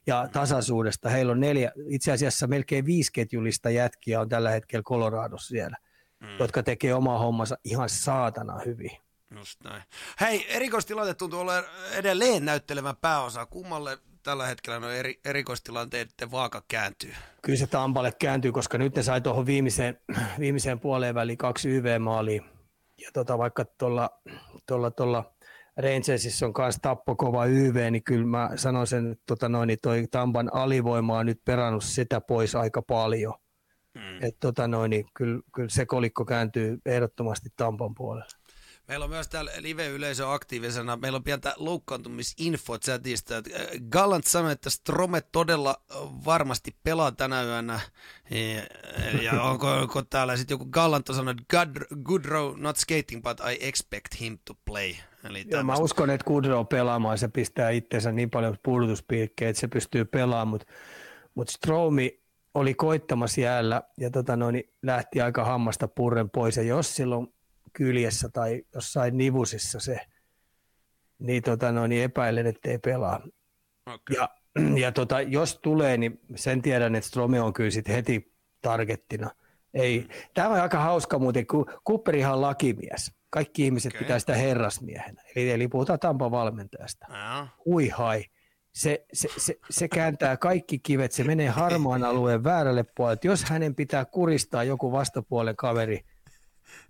ja 0.07 0.27
tasaisuudesta. 0.31 1.09
Heillä 1.09 1.31
on 1.31 1.39
neljä, 1.39 1.71
itse 1.87 2.11
asiassa 2.11 2.47
melkein 2.47 2.85
viisi 2.85 3.11
ketjulista 3.13 3.69
jätkiä 3.69 4.21
on 4.21 4.29
tällä 4.29 4.49
hetkellä 4.49 4.83
Coloradossa 4.83 5.47
siellä, 5.47 5.77
mm. 6.19 6.27
jotka 6.39 6.63
tekee 6.63 6.93
omaa 6.93 7.19
hommansa 7.19 7.57
ihan 7.63 7.89
saatana 7.89 8.59
hyvin. 8.65 9.02
Just 9.35 9.63
näin. 9.63 9.83
Hei, 10.21 10.55
erikoistilanteet 10.55 11.17
tuntuu 11.17 11.39
olla 11.39 11.63
edelleen 11.91 12.45
näyttelemään 12.45 12.97
pääosa. 12.97 13.45
Kummalle 13.45 13.97
tällä 14.23 14.47
hetkellä 14.47 14.79
nuo 14.79 14.89
eri, 14.89 15.19
erikoistilanteiden 15.25 16.31
vaaka 16.31 16.63
kääntyy? 16.67 17.13
Kyllä 17.41 17.59
se 17.59 17.67
Tampalle 17.67 18.11
kääntyy, 18.19 18.51
koska 18.51 18.77
nyt 18.77 18.95
ne 18.95 19.03
sai 19.03 19.21
tuohon 19.21 19.45
viimeiseen, 19.45 19.99
viimeiseen 20.39 20.79
puoleen 20.79 21.15
väliin 21.15 21.37
kaksi 21.37 21.69
YV-maalia. 21.69 22.43
Ja 22.97 23.09
tota, 23.13 23.37
vaikka 23.37 23.65
tuolla, 23.65 24.09
tuolla, 24.67 24.91
tuolla 24.91 25.33
Rangersissa 25.77 26.45
on 26.45 26.53
myös 26.57 26.77
tappokova 26.81 27.45
YV, 27.45 27.91
niin 27.91 28.03
kyllä 28.03 28.25
mä 28.25 28.49
sanon 28.55 28.87
sen, 28.87 29.11
että 29.11 29.23
tota 29.25 29.49
noin, 29.49 29.67
niin 29.67 29.79
toi 29.81 30.07
Tampan 30.11 30.53
alivoima 30.53 31.17
on 31.17 31.25
nyt 31.25 31.41
perannut 31.45 31.83
sitä 31.83 32.21
pois 32.21 32.55
aika 32.55 32.81
paljon. 32.81 33.33
Mm. 33.93 34.23
Et 34.23 34.39
tota 34.39 34.67
noin, 34.67 34.89
niin 34.89 35.05
kyllä, 35.13 35.41
kyllä 35.55 35.69
se 35.69 35.85
kolikko 35.85 36.25
kääntyy 36.25 36.77
ehdottomasti 36.85 37.49
Tampan 37.55 37.95
puolelle. 37.95 38.42
Meillä 38.87 39.03
on 39.03 39.09
myös 39.09 39.27
täällä 39.27 39.51
live-yleisö 39.57 40.31
aktiivisena. 40.31 40.97
Meillä 40.97 41.15
on 41.15 41.23
pientä 41.23 41.53
loukkaantumisinfo 41.57 42.77
chatista. 42.77 43.35
Äh, 43.35 43.43
Gallant 43.89 44.25
sanoi, 44.25 44.51
että 44.51 44.69
Strome 44.69 45.21
todella 45.21 45.75
varmasti 46.25 46.75
pelaa 46.83 47.11
tänä 47.11 47.43
yönä. 47.43 47.79
Ja 49.21 49.41
onko, 49.51 49.71
onko 49.71 50.01
täällä 50.01 50.37
sitten 50.37 50.55
joku 50.55 50.65
Gallant 50.65 51.09
on 51.09 51.15
sanonut, 51.15 51.41
Goodrow 52.03 52.53
not 52.57 52.77
skating, 52.77 53.23
but 53.23 53.39
I 53.39 53.57
expect 53.59 54.21
him 54.21 54.37
to 54.45 54.53
play. 54.65 54.93
Eli 55.23 55.45
Joo, 55.49 55.63
mä 55.63 55.75
uskon, 55.75 56.09
että 56.09 56.25
Goodrow 56.25 56.65
pelaamaan, 56.67 57.17
se 57.17 57.27
pistää 57.27 57.69
itsensä 57.69 58.11
niin 58.11 58.29
paljon 58.29 58.57
pudotuspiikkejä, 58.63 59.49
että 59.49 59.59
se 59.59 59.67
pystyy 59.67 60.05
pelaamaan, 60.05 60.47
mutta 60.47 60.65
mut 61.35 61.49
Stromi 61.49 62.23
oli 62.53 62.73
koittamassa 62.73 63.41
jäällä 63.41 63.81
ja 63.97 64.09
tota 64.09 64.35
noin, 64.35 64.63
lähti 64.81 65.21
aika 65.21 65.45
hammasta 65.45 65.87
purren 65.87 66.29
pois. 66.29 66.57
Ja 66.57 66.63
jos 66.63 66.95
silloin 66.95 67.33
kyljessä 67.73 68.29
tai 68.29 68.63
jossain 68.75 69.17
nivusissa 69.17 69.79
se, 69.79 69.99
niin, 71.19 71.43
tota, 71.43 71.71
no, 71.71 71.87
niin 71.87 72.03
epäilen, 72.03 72.47
että 72.47 72.69
ei 72.69 72.77
pelaa. 72.77 73.19
Okay. 73.85 74.15
Ja, 74.15 74.29
ja 74.83 74.91
tota, 74.91 75.21
jos 75.21 75.59
tulee, 75.61 75.97
niin 75.97 76.19
sen 76.35 76.61
tiedän, 76.61 76.95
että 76.95 77.07
Strome 77.07 77.41
on 77.41 77.53
kyllä 77.53 77.71
sit 77.71 77.87
heti 77.87 78.33
targettina. 78.61 79.29
Ei. 79.73 80.07
Tämä 80.33 80.49
on 80.49 80.61
aika 80.61 80.79
hauska 80.79 81.19
muuten, 81.19 81.47
kun 81.47 81.65
Cooperihan 81.87 82.33
on 82.33 82.41
lakimies. 82.41 83.11
Kaikki 83.29 83.65
ihmiset 83.65 83.91
okay. 83.91 84.01
pitää 84.01 84.19
sitä 84.19 84.35
herrasmiehenä. 84.35 85.21
Eli, 85.35 85.51
eli 85.51 85.67
puhutaan 85.67 85.99
Tampa 85.99 86.31
valmentajasta. 86.31 87.07
No. 87.09 87.47
Hui 87.65 87.87
hai. 87.89 88.25
Se, 88.73 89.05
se, 89.13 89.29
se, 89.37 89.55
se, 89.69 89.87
kääntää 89.87 90.37
kaikki 90.37 90.79
kivet, 90.79 91.11
se 91.11 91.23
menee 91.23 91.49
harmaan 91.49 92.03
alueen 92.03 92.43
väärälle 92.43 92.85
puolelle. 92.95 93.19
Jos 93.23 93.43
hänen 93.43 93.75
pitää 93.75 94.05
kuristaa 94.05 94.63
joku 94.63 94.91
vastapuolen 94.91 95.55
kaveri, 95.55 96.05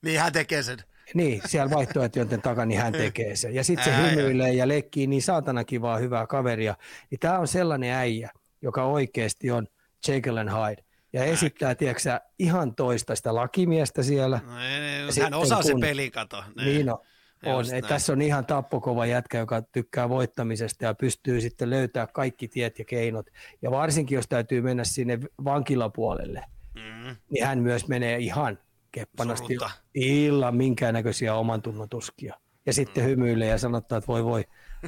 niin 0.01 0.19
hän 0.19 0.33
tekee 0.33 0.63
sen. 0.63 0.77
Niin, 1.13 1.41
siellä 1.45 1.69
vaihtoehtojen 1.75 2.41
takana 2.41 2.65
niin 2.65 2.81
hän 2.81 2.93
tekee 2.93 3.35
sen. 3.35 3.55
Ja 3.55 3.63
sitten 3.63 3.85
se 3.85 4.11
hymyilee 4.11 4.53
ja 4.53 4.67
leikkii 4.67 5.07
niin 5.07 5.21
saatana 5.21 5.63
kivaa 5.63 5.97
hyvää 5.97 6.27
kaveria. 6.27 6.75
Niin 7.11 7.19
tämä 7.19 7.39
on 7.39 7.47
sellainen 7.47 7.91
äijä, 7.93 8.29
joka 8.61 8.83
oikeasti 8.83 9.51
on 9.51 9.67
Jekyll 10.07 10.37
and 10.37 10.49
Hyde. 10.49 10.83
ja 11.13 11.23
esittää, 11.23 11.75
tiedätkö 11.75 12.19
ihan 12.39 12.75
toista 12.75 13.15
sitä 13.15 13.35
lakimiestä 13.35 14.03
siellä. 14.03 14.39
No, 14.45 14.59
ei, 14.63 14.65
ei, 14.75 15.07
Ja 15.17 15.23
hän 15.23 15.33
osaa 15.33 15.63
se 15.63 15.71
kun- 15.71 15.81
peli, 15.81 16.11
kato. 16.11 16.43
Niin 16.65 16.89
on. 16.89 16.99
on. 17.45 17.65
Et 17.73 17.87
tässä 17.87 18.13
on 18.13 18.21
ihan 18.21 18.45
tappokova 18.45 19.05
jätkä, 19.05 19.37
joka 19.37 19.61
tykkää 19.61 20.09
voittamisesta 20.09 20.85
ja 20.85 20.93
pystyy 20.93 21.41
sitten 21.41 21.69
löytää 21.69 22.07
kaikki 22.07 22.47
tiet 22.47 22.79
ja 22.79 22.85
keinot. 22.85 23.25
Ja 23.61 23.71
varsinkin, 23.71 24.15
jos 24.15 24.27
täytyy 24.27 24.61
mennä 24.61 24.83
sinne 24.83 25.19
vankilapuolelle, 25.43 26.43
Mm. 26.75 27.15
niin 27.29 27.45
hän 27.45 27.59
myös 27.59 27.87
menee 27.87 28.17
ihan 28.17 28.59
keppanasti 28.93 29.55
Surutta. 29.55 29.71
illan 29.93 30.55
minkäännäköisiä 30.55 31.35
oman 31.35 31.61
tunnon 31.61 31.89
tuskia. 31.89 32.35
Ja 32.65 32.73
sitten 32.73 33.03
hymyilee 33.03 33.47
ja 33.47 33.57
sanottaa, 33.57 33.97
että 33.97 34.07
voi 34.07 34.23
voi, 34.23 34.45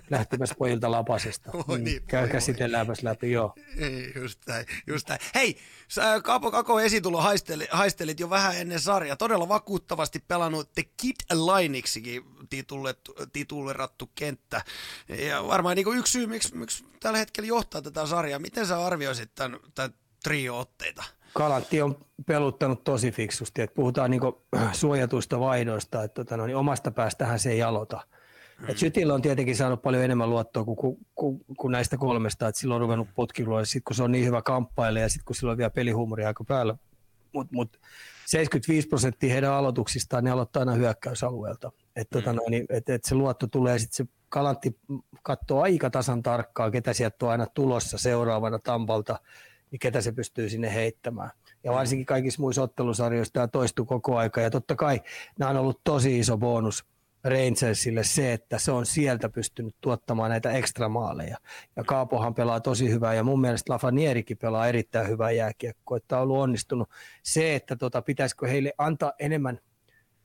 lähtemäs 0.10 0.54
pojilta 0.58 0.92
lapasesta. 0.92 1.52
Voi 1.68 1.80
niin, 1.80 2.04
Käy 2.04 2.22
voi 2.22 2.30
käsitelläänpäs 2.30 3.04
läpi, 3.04 3.32
joo. 3.32 3.56
Ei, 3.78 4.12
just 4.16 4.40
näin, 4.48 4.66
just 4.88 5.10
näin. 5.10 5.22
Hei, 5.36 5.58
Kaapo 6.24 6.52
Kako 6.52 6.80
esitulo 6.80 7.22
haisteli, 7.22 7.68
haistelit 7.72 8.20
jo 8.20 8.30
vähän 8.30 8.58
ennen 8.58 8.80
sarjaa. 8.80 9.16
Todella 9.16 9.48
vakuuttavasti 9.48 10.24
pelannut 10.28 10.74
The 10.74 10.84
Kid 10.84 11.16
titulettu, 12.50 13.16
titulerattu 13.34 14.12
kenttä. 14.16 14.62
Ja 15.28 15.48
varmaan 15.48 15.76
niin 15.76 15.98
yksi 15.98 16.12
syy, 16.12 16.28
miksi, 16.28 16.56
miksi 16.56 16.86
tällä 17.00 17.18
hetkellä 17.18 17.48
johtaa 17.48 17.82
tätä 17.82 18.06
sarjaa. 18.06 18.40
Miten 18.40 18.68
sä 18.68 18.86
arvioisit 18.86 19.36
tämän, 19.36 19.60
tämän 19.76 19.94
trio-otteita? 20.24 21.04
Kalantti 21.36 21.82
on 21.82 22.06
peluttanut 22.26 22.84
tosi 22.84 23.12
fiksusti, 23.12 23.62
että 23.62 23.76
puhutaan 23.76 24.12
niinku 24.12 24.42
suojatuista 24.72 25.40
vaihdoista, 25.40 26.04
että 26.04 26.24
tota, 26.24 26.38
no, 26.38 26.46
niin 26.46 26.56
omasta 26.56 26.92
päästähän 26.92 27.40
se 27.40 27.52
ei 27.52 27.64
aloita. 27.64 28.02
Mm. 28.60 28.70
Et 28.70 28.78
Sytillä 28.78 29.14
on 29.14 29.22
tietenkin 29.22 29.56
saanut 29.56 29.82
paljon 29.82 30.04
enemmän 30.04 30.30
luottoa 30.30 30.64
kuin, 30.64 30.76
kuin, 30.76 30.98
kuin, 31.16 31.46
kuin 31.58 31.72
näistä 31.72 31.98
kolmesta, 31.98 32.48
että 32.48 32.60
silloin 32.60 32.76
on 32.76 32.82
ruvennut 32.82 33.08
potkiluille, 33.16 33.66
sitten 33.66 33.84
kun 33.84 33.96
se 33.96 34.04
on 34.04 34.12
niin 34.12 34.26
hyvä 34.26 34.42
kamppaille 34.42 35.00
ja 35.00 35.10
sitten 35.10 35.26
kun 35.26 35.36
sillä 35.36 35.52
on 35.52 35.58
vielä 35.58 35.70
pelihuumoria 35.70 36.28
aika 36.28 36.44
päällä. 36.44 36.76
Mutta 37.34 37.56
mut 37.56 37.80
75 38.26 38.88
prosenttia 38.88 39.34
heidän 39.34 39.54
aloituksistaan 39.54 40.24
ne 40.24 40.32
aloittaa 40.32 40.60
aina 40.60 40.74
hyökkäysalueelta. 40.74 41.72
Että 41.96 42.20
tota, 42.20 42.34
no, 42.34 42.42
niin, 42.50 42.66
et, 42.70 42.90
et 42.90 43.04
se 43.04 43.16
luotto 43.16 43.48
tulee 43.48 43.80
sitten 43.80 44.08
se 44.08 44.14
Kalantti 44.30 44.80
katsoo 45.24 45.62
aika 45.62 45.90
tasan 45.90 46.24
tarkkaan, 46.24 46.72
ketä 46.72 46.94
sieltä 46.94 47.26
on 47.26 47.32
aina 47.32 47.48
tulossa 47.54 47.98
seuraavana 47.98 48.60
Tampalta, 48.60 49.20
niin 49.76 49.80
ketä 49.80 50.02
se 50.02 50.12
pystyy 50.12 50.50
sinne 50.50 50.74
heittämään. 50.74 51.32
Ja 51.64 51.72
varsinkin 51.72 52.06
kaikissa 52.06 52.42
muissa 52.42 52.62
ottelusarjoissa 52.62 53.34
tämä 53.34 53.48
toistuu 53.48 53.86
koko 53.86 54.18
aika. 54.18 54.42
Ja 54.42 54.50
totta 54.50 54.76
kai 54.76 55.02
nämä 55.40 55.52
on 55.52 55.58
ollut 55.58 55.82
tosi 55.84 56.20
iso 56.20 56.38
bonus 56.38 56.86
Rangersille 57.24 58.04
se, 58.04 58.34
että 58.34 58.60
se 58.60 58.72
on 58.72 58.86
sieltä 58.86 59.30
pystynyt 59.30 59.76
tuottamaan 59.82 60.30
näitä 60.30 60.52
ekstramaaleja. 60.52 61.38
Ja 61.76 61.84
Kaapohan 61.84 62.36
pelaa 62.36 62.60
tosi 62.60 62.90
hyvää 62.90 63.14
ja 63.14 63.24
mun 63.24 63.42
mielestä 63.42 63.74
Lafanierikin 63.74 64.38
pelaa 64.38 64.68
erittäin 64.68 65.08
hyvää 65.08 65.32
jääkiekkoa, 65.32 65.98
että 65.98 66.18
on 66.18 66.24
ollut 66.24 66.38
onnistunut. 66.38 66.90
Se, 67.24 67.56
että 67.56 67.76
tota, 67.76 68.02
pitäisikö 68.02 68.48
heille 68.48 68.74
antaa 68.78 69.14
enemmän 69.20 69.60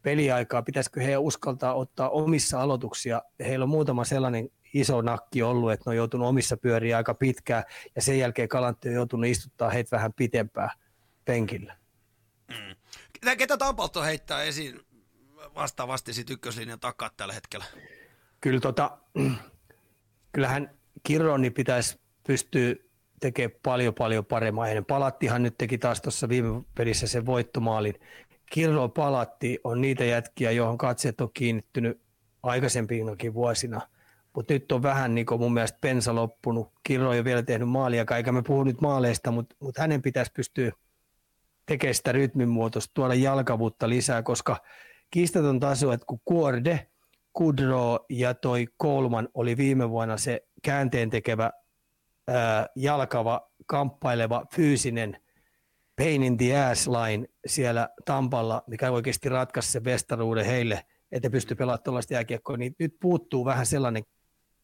peliaikaa, 0.03 0.63
pitäisikö 0.63 1.01
he 1.01 1.17
uskaltaa 1.17 1.75
ottaa 1.75 2.09
omissa 2.09 2.61
aloituksia. 2.61 3.23
Heillä 3.41 3.63
on 3.63 3.69
muutama 3.69 4.05
sellainen 4.05 4.49
iso 4.75 5.03
nakki 5.03 5.43
ollut, 5.43 5.73
että 5.73 5.83
ne 5.87 5.91
on 5.91 5.97
joutunut 5.97 6.29
omissa 6.29 6.57
pyöriä 6.57 6.97
aika 6.97 7.15
pitkään 7.15 7.65
ja 7.97 8.03
sen 8.03 8.19
jälkeen 8.19 8.49
Kalantti 8.49 8.89
on 8.89 8.95
joutunut 8.95 9.27
istuttaa 9.27 9.71
heitä 9.71 9.97
vähän 9.97 10.13
pitempään 10.13 10.71
penkillä. 11.25 11.77
Ketä, 13.13 13.37
ketä 13.37 13.57
Tampalto 13.57 14.03
heittää 14.03 14.43
esiin 14.43 14.81
vastaavasti 15.55 16.13
sit 16.13 16.31
ykköslinjan 16.31 16.81
takaa 16.81 17.11
tällä 17.17 17.35
hetkellä? 17.35 17.65
Kyllä 18.41 18.61
tota, 18.61 18.99
kyllähän 20.33 20.71
Kirroni 21.03 21.51
pitäisi 21.51 22.01
pystyä 22.27 22.75
tekemään 23.21 23.59
paljon 23.63 23.95
paljon 23.95 24.27
paremmin. 24.27 24.65
Hänen 24.65 24.85
palattihan 24.85 25.43
nyt 25.43 25.59
teki 25.59 25.79
taas 25.79 26.01
tuossa 26.01 26.29
viime 26.29 26.63
pelissä 26.75 27.07
sen 27.07 27.27
voittomaalin. 27.27 27.95
Kirro 28.53 28.89
palatti 28.89 29.59
on 29.65 29.81
niitä 29.81 30.05
jätkiä, 30.05 30.51
johon 30.51 30.79
katseet 30.79 31.21
on 31.21 31.31
kiinnittynyt 31.35 32.01
aikaisempinakin 32.43 33.35
vuosina. 33.35 33.81
Mutta 34.35 34.53
nyt 34.53 34.73
on 34.73 34.83
vähän 34.83 35.15
niin 35.15 35.27
mun 35.39 35.55
mielestä 35.55 35.79
pensa 35.81 36.15
loppunut. 36.15 36.73
Kirro 36.83 37.09
ole 37.09 37.25
vielä 37.25 37.43
tehnyt 37.43 37.69
maalia, 37.69 38.05
eikä 38.17 38.33
me 38.33 38.43
puhu 38.43 38.65
nyt 38.65 38.81
maaleista, 38.81 39.31
mutta 39.31 39.57
mut 39.61 39.79
hänen 39.79 40.03
pitäisi 40.03 40.33
pystyä 40.33 40.73
tekemään 41.67 41.95
sitä 41.95 42.13
rytminmuutosta, 42.13 42.91
tuoda 42.95 43.15
jalkavuutta 43.15 43.89
lisää, 43.89 44.23
koska 44.23 44.57
kiistaton 45.11 45.61
taso, 45.61 45.93
että 45.93 46.07
kun 46.07 46.21
Kuorde, 46.25 46.87
Kudro 47.33 48.07
ja 48.09 48.35
toi 48.35 48.67
Coleman 48.83 49.29
oli 49.35 49.57
viime 49.57 49.91
vuonna 49.91 50.17
se 50.17 50.47
käänteen 50.63 51.11
tekevä 51.11 51.51
ää, 52.29 52.67
jalkava, 52.77 53.51
kamppaileva, 53.67 54.47
fyysinen 54.55 55.17
pain 55.97 56.23
in 56.23 56.37
the 56.37 56.57
ass 56.57 56.89
line 56.89 57.27
siellä 57.47 57.89
Tampalla, 58.05 58.63
mikä 58.67 58.91
oikeasti 58.91 59.29
ratkaisi 59.29 59.73
sen 59.73 59.85
vestaruuden 59.85 60.47
heille, 60.47 60.85
että 61.13 61.31
pysty 61.31 61.55
pelaamaan 61.55 61.83
tuollaista 61.83 62.15
jääkiekkoa, 62.15 62.57
niin 62.57 62.75
nyt 62.79 62.97
puuttuu 63.01 63.45
vähän 63.45 63.67
sellainen 63.67 64.03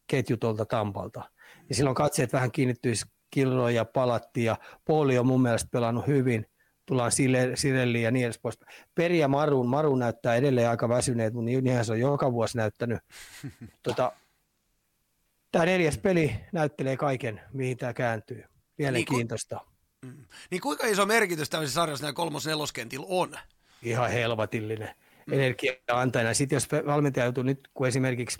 ketju 0.06 0.36
tuolta 0.36 0.64
Tampalta. 0.64 1.22
Ja 1.68 1.74
silloin 1.74 1.94
katseet 1.94 2.32
vähän 2.32 2.52
kiinnittyisi 2.52 3.06
Kilroon 3.30 3.74
ja 3.74 3.84
Palatti 3.84 4.44
ja 4.44 4.56
Pauli 4.84 5.18
on 5.18 5.26
mun 5.26 5.42
mielestä 5.42 5.68
pelannut 5.72 6.06
hyvin, 6.06 6.46
tullaan 6.86 7.12
Sirelliin 7.54 8.04
ja 8.04 8.10
niin 8.10 8.24
edes 8.24 8.38
pois. 8.38 8.58
Peri 8.94 9.18
ja 9.18 9.28
Maru, 9.28 9.64
Maru 9.64 9.96
näyttää 9.96 10.34
edelleen 10.34 10.70
aika 10.70 10.88
väsyneet, 10.88 11.34
mutta 11.34 11.44
niin- 11.44 11.64
niinhän 11.64 11.84
se 11.84 11.92
on 11.92 12.00
joka 12.00 12.32
vuosi 12.32 12.56
näyttänyt. 12.56 12.98
tota, 13.82 14.12
tämä 15.52 15.64
neljäs 15.64 15.98
peli 15.98 16.36
näyttelee 16.52 16.96
kaiken, 16.96 17.40
mihin 17.52 17.76
tämä 17.76 17.92
kääntyy. 17.92 18.44
Mielenkiintoista. 18.78 19.60
Mm. 20.04 20.24
Niin 20.50 20.60
kuinka 20.60 20.86
iso 20.86 21.06
merkitys 21.06 21.50
tämmöisessä 21.50 21.80
sarjassa 21.80 22.04
näillä 22.04 22.16
kolmos-neloskentillä 22.16 23.06
on? 23.08 23.34
Ihan 23.82 24.10
helvatillinen 24.10 24.94
energia 25.32 25.72
antajana. 25.92 26.34
Sitten 26.34 26.56
jos 26.56 26.68
valmentaja 26.86 27.26
joutuu 27.26 27.42
nyt, 27.42 27.68
kun 27.74 27.86
esimerkiksi 27.86 28.38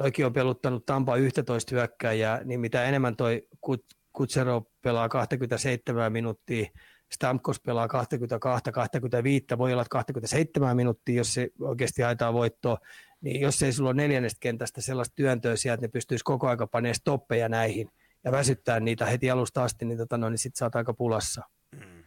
noikin 0.00 0.26
on 0.26 0.32
peluttanut 0.32 0.86
Tampa 0.86 1.16
11 1.16 1.74
hyökkääjää, 1.74 2.40
niin 2.44 2.60
mitä 2.60 2.84
enemmän 2.84 3.16
toi 3.16 3.48
Kut- 3.66 3.96
Kutsero 4.12 4.62
pelaa 4.82 5.08
27 5.08 6.12
minuuttia, 6.12 6.66
Stamkos 7.12 7.60
pelaa 7.60 7.88
22, 7.88 8.72
25, 8.72 9.46
voi 9.58 9.72
olla 9.72 9.82
että 9.82 9.90
27 9.90 10.76
minuuttia, 10.76 11.16
jos 11.16 11.34
se 11.34 11.48
oikeasti 11.60 12.02
haetaan 12.02 12.34
voittoa, 12.34 12.78
niin 13.20 13.40
jos 13.40 13.62
ei 13.62 13.72
sulla 13.72 13.90
ole 13.90 13.96
neljännestä 13.96 14.38
kentästä 14.40 14.80
sellaista 14.80 15.14
työntöä 15.16 15.56
sieltä, 15.56 15.74
että 15.74 15.86
ne 15.86 15.90
pystyisi 15.90 16.24
koko 16.24 16.48
aika 16.48 16.66
panemaan 16.66 16.94
stoppeja 16.94 17.48
näihin 17.48 17.88
ja 18.24 18.32
väsyttää 18.32 18.80
niitä 18.80 19.06
heti 19.06 19.30
alusta 19.30 19.64
asti, 19.64 19.84
niin, 19.84 19.98
tota, 19.98 20.18
no, 20.18 20.30
niin 20.30 20.38
sitten 20.38 20.66
oot 20.66 20.76
aika 20.76 20.94
pulassa. 20.94 21.42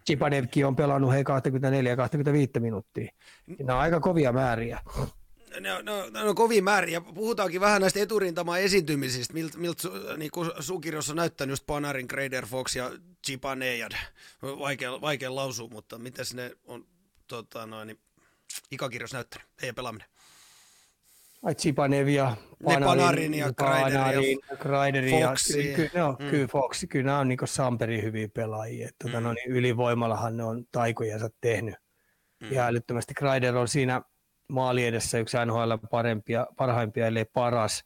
Chipanevkin 0.05 0.65
on 0.65 0.75
pelannut 0.75 1.13
hei 1.13 1.23
24 1.23 1.91
ja 1.91 1.97
25 1.97 2.51
minuuttia. 2.59 3.11
Nämä 3.59 3.75
on 3.75 3.81
aika 3.81 3.99
kovia 3.99 4.31
määriä. 4.31 4.79
Ne, 5.59 5.73
on- 5.73 5.85
ne, 5.85 5.91
on- 5.91 6.13
ne 6.13 6.19
on 6.21 6.35
kovia 6.35 6.61
määriä. 6.63 7.01
Puhutaankin 7.01 7.61
vähän 7.61 7.81
näistä 7.81 7.99
eturintamaa 7.99 8.57
esiintymisistä, 8.57 9.33
miltä 9.33 9.57
milt, 9.57 9.83
niin 10.17 10.31
kuin 10.31 10.51
Sukirjossa 10.59 11.11
on 11.11 11.17
näyttänyt 11.17 11.51
just 11.51 11.65
Panarin, 11.67 12.05
Grader, 12.09 12.45
Fox 12.45 12.75
ja 12.75 12.91
Chipanejad. 13.25 13.91
Vaikea, 14.41 15.01
vaikea 15.01 15.35
lausua, 15.35 15.67
mutta 15.71 15.97
miten 15.97 16.25
ne 16.33 16.51
on 16.65 16.85
tota, 17.27 17.65
noin, 17.65 17.87
niin, 17.87 17.99
ikakirjossa 18.71 19.17
näyttänyt, 19.17 19.47
heidän 19.61 19.75
pelaaminen. 19.75 20.07
Ai 21.43 21.55
Chipanev 21.55 22.07
ja 22.07 22.35
Panarin 22.63 23.33
ja 23.33 23.45
ja 23.47 23.53
Panarin, 23.57 24.39
Kreider 24.59 25.03
ja 25.05 25.27
Foxi. 25.27 25.73
Kyllä, 25.75 25.89
no, 25.93 26.15
Mm. 26.19 26.29
kyllä 26.29 26.47
Fox, 26.47 26.83
kyllä 26.89 27.05
nämä 27.05 27.19
on 27.19 27.27
niin 27.27 27.39
Samperin 27.45 28.03
hyviä 28.03 28.27
pelaajia. 28.33 28.87
Että, 28.87 29.05
tota, 29.07 29.19
Mm. 29.19 29.23
no, 29.23 29.33
niin 29.33 29.51
ylivoimallahan 29.51 30.37
ne 30.37 30.43
on 30.43 30.65
taikojansa 30.71 31.29
tehnyt. 31.41 31.75
Mm. 32.39 32.51
Ja 32.51 32.65
älyttömästi 32.65 33.13
Kreider 33.13 33.55
on 33.57 33.67
siinä 33.67 34.01
maali 34.49 34.85
edessä 34.85 35.17
yksi 35.17 35.37
NHL 35.45 35.73
parempia, 35.91 36.47
parhaimpia, 36.57 37.07
ellei 37.07 37.25
paras 37.25 37.85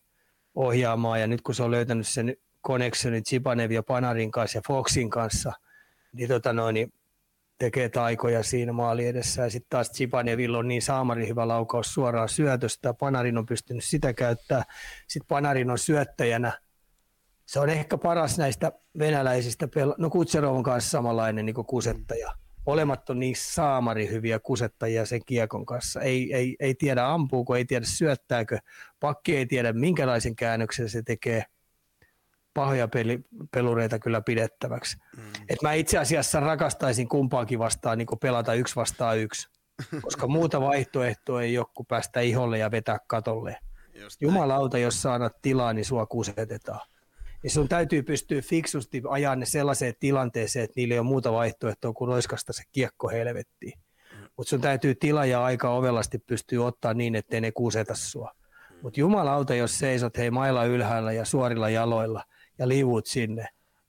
ohjaamaan. 0.56 1.22
Ja 1.22 1.28
nyt 1.28 1.42
kun 1.42 1.56
se 1.56 1.64
on 1.64 1.72
löytänyt 1.72 2.08
sen 2.08 2.38
connectionin 2.68 3.24
Chipanev 3.24 3.72
ja 3.72 3.84
Panarin 3.84 4.32
kanssa 4.32 4.58
ja 4.58 4.62
Foxin 4.68 5.10
kanssa, 5.10 5.52
niin, 6.14 6.28
tota, 6.28 6.54
no, 6.54 6.72
niin 6.72 6.94
tekee 7.58 7.90
taikoja 7.90 8.44
siinä 8.44 8.74
maali 8.74 9.08
edessä. 9.08 9.42
Ja 9.42 9.50
sitten 9.50 9.70
taas 9.70 9.92
Chipanevilla 9.92 10.58
on 10.58 10.68
niin 10.68 10.82
saamari 10.82 11.28
hyvä 11.28 11.48
laukaus 11.48 11.94
suoraan 11.94 12.30
syötöstä. 12.30 12.94
Panarin 12.94 13.38
on 13.38 13.46
pystynyt 13.46 13.84
sitä 13.84 14.14
käyttää. 14.14 14.64
Sitten 15.08 15.28
Panarin 15.28 15.72
on 15.72 15.78
syöttäjänä. 15.78 16.62
Se 17.46 17.60
on 17.60 17.70
ehkä 17.70 17.98
paras 17.98 18.38
näistä 18.38 18.72
venäläisistä. 19.00 19.66
Pela- 19.66 19.96
no 19.98 20.10
Kutserovon 20.10 20.64
kanssa 20.64 20.90
samanlainen 20.90 21.46
niin 21.46 21.56
kusettaja. 21.56 22.32
Molemmat 22.68 23.10
on 23.10 23.20
niin 23.20 23.36
saamari 23.38 24.10
hyviä 24.10 24.40
kusettajia 24.40 25.06
sen 25.06 25.22
kiekon 25.26 25.66
kanssa. 25.66 26.02
Ei, 26.02 26.34
ei, 26.34 26.56
ei 26.60 26.76
tiedä 26.76 27.08
ampuuko, 27.08 27.56
ei 27.56 27.66
tiedä 27.66 27.86
syöttääkö. 27.86 28.58
Pakki 29.00 29.38
ei 29.38 29.46
tiedä 29.46 29.74
minkälaisen 29.74 30.36
käännöksen 30.36 30.90
se 30.90 31.02
tekee. 31.02 31.44
Pahoja 32.54 32.88
peli, 32.88 33.20
pelureita 33.52 34.00
kyllä 34.00 34.22
pidettäväksi. 34.22 34.98
Mm. 35.18 35.24
Et 35.50 35.62
mä 35.62 35.74
itse 35.74 35.98
asiassa 35.98 36.40
rakastaisin 36.40 37.08
kumpaakin 37.10 37.60
vastaan 37.60 37.98
niin 37.98 38.08
pelata 38.22 38.54
yksi 38.54 38.76
vastaan 38.76 39.18
yksi, 39.18 39.50
koska 40.04 40.28
muuta 40.28 40.62
vaihtoehtoa 40.62 41.42
ei 41.42 41.58
ole 41.58 41.68
kuin 41.74 41.88
päästä 41.88 42.20
iholle 42.20 42.58
ja 42.58 42.72
vetää 42.72 43.00
katolle. 43.08 43.58
Jumalauta, 44.22 44.78
jos 44.78 45.02
sä 45.02 45.14
annat 45.14 45.42
tilaa, 45.42 45.74
niin 45.74 45.86
sua 45.86 46.06
kusetetaan. 46.06 46.88
Niin 47.48 47.54
sun 47.54 47.68
täytyy 47.68 48.04
pystyä 48.04 48.42
fiksusti 48.42 49.02
ajaa 49.10 49.36
ne 49.36 49.46
sellaiseen 49.46 49.94
tilanteeseen, 50.00 50.64
että 50.64 50.74
niillä 50.76 50.94
ei 50.94 51.00
ole 51.00 51.08
muuta 51.08 51.32
vaihtoehtoa 51.32 51.94
kuin 51.94 52.08
roiskasta 52.08 52.54
se 52.54 52.64
kiekko 52.72 53.10
helvettiin. 53.10 53.80
Mutta 54.38 54.50
sun 54.50 54.62
täytyy 54.62 54.96
tila 54.96 55.26
ja 55.26 55.44
aika 55.44 55.70
ovelasti 55.70 56.20
pystyä 56.20 56.66
ottaa 56.66 56.94
niin, 56.94 57.16
ettei 57.16 57.42
ne 57.42 57.52
kuseta 57.52 57.96
sua. 57.96 58.32
Mutta 58.82 59.00
jumalauta, 59.00 59.56
jos 59.56 59.80
seisot 59.80 60.18
hei 60.18 60.32
mailla 60.32 60.66
ylhäällä 60.66 61.12
ja 61.12 61.26
suorilla 61.26 61.70
jaloilla 61.70 62.24
ja 62.60 62.68
liivut 62.68 63.06
sinne, 63.06 63.48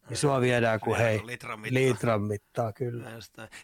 niin 0.08 0.16
sua 0.16 0.40
viedään 0.40 0.80
kuin 0.80 0.98
hei, 0.98 1.20
litran 1.26 1.60
mittaa. 1.60 1.82
litran 1.82 2.22
mittaa 2.22 2.72
kyllä. 2.72 3.10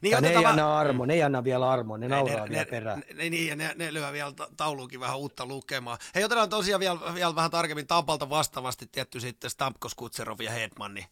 Niin 0.03 0.11
ja 0.11 0.21
ne 0.21 0.29
ei 0.29 0.37
otetaan 0.37 0.47
anna 0.47 0.79
armo, 0.79 1.07
ne 1.07 1.15
ei 1.15 1.23
anna 1.23 1.45
vielä 1.45 1.71
armoa, 1.71 1.99
ne 1.99 2.09
nauraa 2.09 2.45
ne, 2.45 2.51
vielä 2.51 2.65
ne, 2.65 2.71
perään. 2.71 3.03
Ne, 3.15 3.31
niin, 3.31 3.49
ja 3.49 3.57
ne, 3.57 3.75
ne 3.77 3.95
lyö 3.95 4.12
vielä 4.12 4.33
ta- 4.33 4.49
tauluukin 4.57 5.01
vähän 5.01 5.19
uutta 5.19 5.47
lukemaa. 5.47 5.99
Hei, 6.15 6.25
otetaan 6.25 6.49
tosiaan 6.49 6.81
vielä, 6.81 7.15
vielä 7.15 7.35
vähän 7.35 7.51
tarkemmin 7.51 7.87
Tampalta 7.87 8.31
vastaavasti 8.31 8.87
tietty 8.93 9.21
sitten 9.21 9.51
Stamkos, 9.51 9.95
Kutserov 9.95 10.41
ja 10.41 10.51
Hedman, 10.51 10.95
niin, 10.95 11.07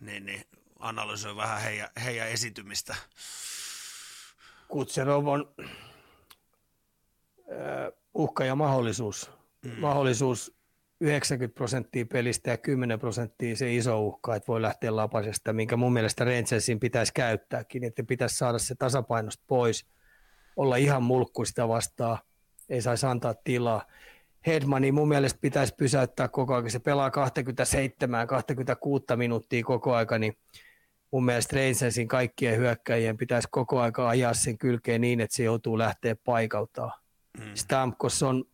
niin, 0.00 0.26
niin 0.26 0.42
analysoi 0.78 1.36
vähän 1.36 1.60
heidän, 1.60 1.88
heidän 2.04 2.28
esitymistä. 2.28 2.96
Kutserov 4.68 5.26
on 5.26 5.54
äh, 7.50 7.92
uhka 8.14 8.44
ja 8.44 8.54
mahdollisuus. 8.54 9.30
Mm. 9.64 9.80
Mahdollisuus 9.80 10.54
90 11.02 11.54
prosenttia 11.54 12.06
pelistä 12.06 12.50
ja 12.50 12.56
10 12.56 12.98
prosenttia 12.98 13.56
se 13.56 13.74
iso 13.74 14.00
uhka, 14.00 14.36
että 14.36 14.46
voi 14.48 14.62
lähteä 14.62 14.96
lapasesta, 14.96 15.52
minkä 15.52 15.76
mun 15.76 15.92
mielestä 15.92 16.24
Rangersin 16.24 16.80
pitäisi 16.80 17.12
käyttääkin, 17.12 17.84
että 17.84 18.02
pitäisi 18.04 18.36
saada 18.36 18.58
se 18.58 18.74
tasapainosta 18.74 19.44
pois, 19.46 19.86
olla 20.56 20.76
ihan 20.76 21.02
mulkku 21.02 21.44
sitä 21.44 21.68
vastaan, 21.68 22.18
ei 22.68 22.82
saisi 22.82 23.06
antaa 23.06 23.34
tilaa. 23.34 23.86
Hedmani 24.46 24.92
mun 24.92 25.08
mielestä 25.08 25.38
pitäisi 25.40 25.74
pysäyttää 25.74 26.28
koko 26.28 26.54
ajan, 26.54 26.70
se 26.70 26.78
pelaa 26.78 27.10
27-26 29.12 29.16
minuuttia 29.16 29.64
koko 29.64 29.94
aika, 29.94 30.18
niin 30.18 30.36
mun 31.10 31.24
mielestä 31.24 31.56
Rangersin 31.56 32.08
kaikkien 32.08 32.56
hyökkäjien 32.56 33.16
pitäisi 33.16 33.48
koko 33.50 33.80
aika 33.80 34.08
ajaa 34.08 34.34
sen 34.34 34.58
kylkeen 34.58 35.00
niin, 35.00 35.20
että 35.20 35.36
se 35.36 35.42
joutuu 35.42 35.78
lähteä 35.78 36.16
paikaltaan. 36.24 36.92
Mm. 37.38 37.54
Stamkos 37.54 38.22
on 38.22 38.44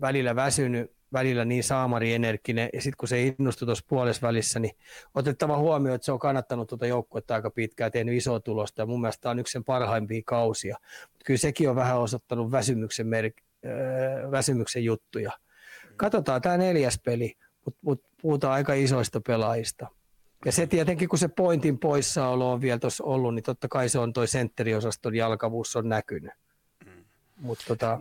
välillä 0.00 0.36
väsynyt, 0.36 0.95
välillä 1.18 1.44
niin 1.44 1.64
saamarienerginen, 1.64 2.68
ja 2.72 2.80
sitten 2.80 2.96
kun 2.96 3.08
se 3.08 3.22
innostui 3.22 3.66
tuossa 3.66 3.84
puolessa 3.88 4.26
välissä, 4.26 4.60
niin 4.60 4.76
otettava 5.14 5.58
huomioon, 5.58 5.94
että 5.94 6.04
se 6.04 6.12
on 6.12 6.18
kannattanut 6.18 6.68
tuota 6.68 6.86
joukkuetta 6.86 7.34
aika 7.34 7.50
pitkään, 7.50 7.92
tehnyt 7.92 8.16
isoa 8.16 8.40
tulosta, 8.40 8.82
ja 8.82 8.86
mun 8.86 9.00
mielestä 9.00 9.22
tämä 9.22 9.30
on 9.30 9.38
yksi 9.38 9.52
sen 9.52 9.64
parhaimpia 9.64 10.22
kausia. 10.24 10.76
Mutta 11.02 11.24
kyllä 11.24 11.38
sekin 11.38 11.70
on 11.70 11.76
vähän 11.76 11.98
osoittanut 11.98 12.50
väsymyksen, 12.50 13.06
mer- 13.06 13.32
äh, 13.66 14.30
väsymyksen 14.30 14.84
juttuja. 14.84 15.32
Katsotaan 15.96 16.42
tämä 16.42 16.56
neljäs 16.56 17.00
peli, 17.04 17.36
mutta 17.64 17.80
mut 17.82 18.04
puhutaan 18.22 18.52
aika 18.52 18.74
isoista 18.74 19.20
pelaajista. 19.20 19.86
Ja 20.44 20.52
se 20.52 20.66
tietenkin, 20.66 21.08
kun 21.08 21.18
se 21.18 21.28
pointin 21.28 21.78
poissaolo 21.78 22.52
on 22.52 22.60
vielä 22.60 22.78
tuossa 22.78 23.04
ollut, 23.04 23.34
niin 23.34 23.42
totta 23.42 23.68
kai 23.68 23.88
se 23.88 23.98
on 23.98 24.12
toi 24.12 24.28
sentteriosaston 24.28 25.14
jalkavuus 25.14 25.76
on 25.76 25.88
näkynyt. 25.88 26.32
Mm. 26.86 27.04
Mutta 27.36 27.64
tota, 27.68 28.00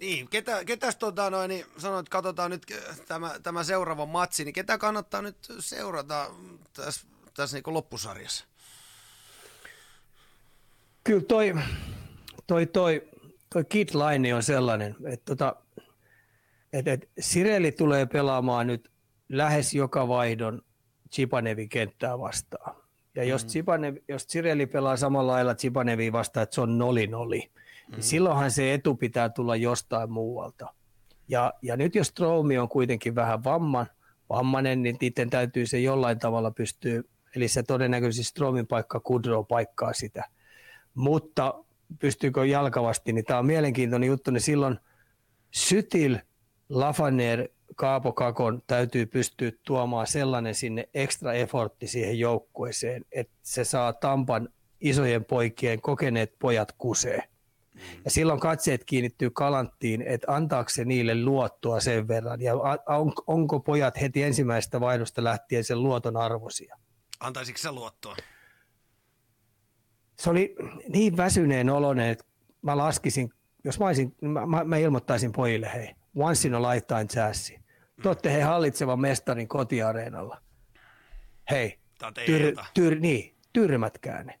niin, 0.00 0.28
ketä, 0.28 0.64
ketäs 0.64 0.96
tota 0.96 1.30
noin, 1.30 1.48
niin 1.48 1.66
sanoit, 1.78 2.06
että 2.06 2.10
katsotaan 2.10 2.50
nyt 2.50 2.66
tämä, 3.08 3.34
tämä 3.42 3.64
seuraava 3.64 4.06
matsi, 4.06 4.44
niin 4.44 4.52
ketä 4.52 4.78
kannattaa 4.78 5.22
nyt 5.22 5.36
seurata 5.58 6.30
tässä, 6.72 7.06
tässä 7.34 7.56
niin 7.56 7.74
loppusarjassa? 7.74 8.44
Kyllä 11.04 11.24
toi, 11.28 11.54
toi, 12.46 12.66
toi, 12.66 13.08
toi 13.52 13.64
Kid 13.64 13.88
Line 13.88 14.34
on 14.34 14.42
sellainen, 14.42 14.96
että 15.04 15.24
tota, 15.36 15.56
et, 16.72 16.88
et 16.88 17.08
Sireli 17.20 17.72
tulee 17.72 18.06
pelaamaan 18.06 18.66
nyt 18.66 18.90
lähes 19.28 19.74
joka 19.74 20.08
vaihdon 20.08 20.62
Chipanevin 21.12 21.68
kenttää 21.68 22.18
vastaan. 22.18 22.76
Ja 23.14 23.24
jos, 23.24 23.44
mm. 23.44 23.96
Jos 24.08 24.24
Sireli 24.28 24.66
pelaa 24.66 24.96
samalla 24.96 25.32
lailla 25.32 25.54
Chipaneviin 25.54 26.12
vastaan, 26.12 26.42
että 26.42 26.54
se 26.54 26.60
on 26.60 26.78
noli-noli, 26.78 27.50
mm. 27.90 27.96
silloinhan 28.00 28.50
se 28.50 28.74
etu 28.74 28.94
pitää 28.94 29.28
tulla 29.28 29.56
jostain 29.56 30.12
muualta. 30.12 30.74
Ja, 31.28 31.52
ja 31.62 31.76
nyt 31.76 31.94
jos 31.94 32.06
Stroumi 32.06 32.58
on 32.58 32.68
kuitenkin 32.68 33.14
vähän 33.14 33.44
vamman, 33.44 33.86
vammanen, 34.30 34.82
niin 34.82 34.96
niiden 35.00 35.30
täytyy 35.30 35.66
se 35.66 35.80
jollain 35.80 36.18
tavalla 36.18 36.50
pystyä, 36.50 37.02
eli 37.36 37.48
se 37.48 37.62
todennäköisesti 37.62 38.24
Stroomin 38.24 38.66
paikka 38.66 39.00
Kudro 39.00 39.44
paikkaa 39.44 39.92
sitä. 39.92 40.24
Mutta 40.94 41.64
pystyykö 41.98 42.46
jalkavasti, 42.46 43.12
niin 43.12 43.24
tämä 43.24 43.38
on 43.38 43.46
mielenkiintoinen 43.46 44.06
juttu, 44.06 44.30
niin 44.30 44.40
silloin 44.40 44.78
Sytil, 45.50 46.18
Lafaner, 46.68 47.48
Kaapo 47.76 48.12
Kakon 48.12 48.62
täytyy 48.66 49.06
pystyä 49.06 49.52
tuomaan 49.66 50.06
sellainen 50.06 50.54
sinne 50.54 50.88
extra 50.94 51.32
effortti 51.32 51.86
siihen 51.86 52.18
joukkueeseen, 52.18 53.04
että 53.12 53.32
se 53.42 53.64
saa 53.64 53.92
Tampan 53.92 54.48
isojen 54.80 55.24
poikien 55.24 55.80
kokeneet 55.80 56.34
pojat 56.38 56.72
kusee. 56.72 57.22
Ja 58.04 58.10
silloin 58.10 58.40
katseet 58.40 58.84
kiinnittyy 58.84 59.30
kalanttiin, 59.30 60.02
että 60.02 60.34
antaako 60.34 60.70
se 60.70 60.84
niille 60.84 61.24
luottoa 61.24 61.80
sen 61.80 62.08
verran 62.08 62.40
ja 62.40 62.54
on, 62.88 63.12
onko 63.26 63.60
pojat 63.60 64.00
heti 64.00 64.22
ensimmäisestä 64.22 64.80
vaihdosta 64.80 65.24
lähtien 65.24 65.64
sen 65.64 65.82
luoton 65.82 66.16
arvoisia. 66.16 66.76
Antaisiko 67.20 67.58
se 67.58 67.72
luottoa? 67.72 68.16
Se 70.18 70.30
oli 70.30 70.54
niin 70.88 71.16
väsyneen 71.16 71.70
oloinen, 71.70 72.08
että 72.08 72.24
mä 72.62 72.76
laskisin, 72.76 73.30
jos 73.64 73.78
mä, 73.78 73.86
olisin, 73.86 74.16
mä, 74.20 74.64
mä 74.64 74.76
ilmoittaisin 74.76 75.32
pojille, 75.32 75.70
hei, 75.74 75.94
once 76.16 76.48
in 76.48 76.54
a 76.54 76.62
lifetime 76.62 77.04
chassi. 77.04 77.60
Te 78.02 78.08
olette 78.08 78.32
he 78.32 78.42
hallitsevan 78.42 79.00
mestarin 79.00 79.48
kotiareenalla. 79.48 80.42
Hei, 81.50 81.78
tyr, 82.26 82.56
tyr, 82.74 83.00
niin, 83.00 83.36
tyrmätkää 83.52 84.22
ne 84.22 84.39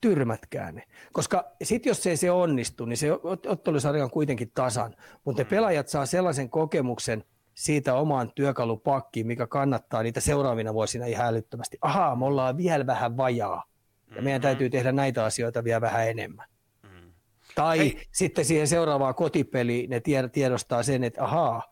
tyrmätkää 0.00 0.72
ne. 0.72 0.82
Koska 1.12 1.44
sitten 1.62 1.90
jos 1.90 2.06
ei 2.06 2.16
se 2.16 2.30
onnistu, 2.30 2.84
niin 2.84 2.96
se 2.96 3.08
ottelusarja 3.46 4.04
on 4.04 4.10
kuitenkin 4.10 4.50
tasan. 4.54 4.96
Mutta 5.24 5.42
mm. 5.42 5.48
pelaajat 5.48 5.88
saa 5.88 6.06
sellaisen 6.06 6.50
kokemuksen 6.50 7.24
siitä 7.54 7.94
omaan 7.94 8.32
työkalupakkiin, 8.34 9.26
mikä 9.26 9.46
kannattaa 9.46 10.02
niitä 10.02 10.20
seuraavina 10.20 10.74
vuosina 10.74 11.06
ihan 11.06 11.26
älyttömästi. 11.26 11.78
Ahaa, 11.80 12.16
me 12.16 12.24
ollaan 12.24 12.56
vielä 12.56 12.86
vähän 12.86 13.16
vajaa. 13.16 13.64
Ja 14.16 14.22
meidän 14.22 14.24
mm-hmm. 14.24 14.42
täytyy 14.42 14.70
tehdä 14.70 14.92
näitä 14.92 15.24
asioita 15.24 15.64
vielä 15.64 15.80
vähän 15.80 16.08
enemmän. 16.08 16.48
Mm. 16.82 17.12
Tai 17.54 17.78
Hei. 17.78 18.02
sitten 18.12 18.44
siihen 18.44 18.68
seuraavaan 18.68 19.14
kotipeliin 19.14 19.90
ne 19.90 20.02
tiedostaa 20.32 20.82
sen, 20.82 21.04
että 21.04 21.24
ahaa, 21.24 21.62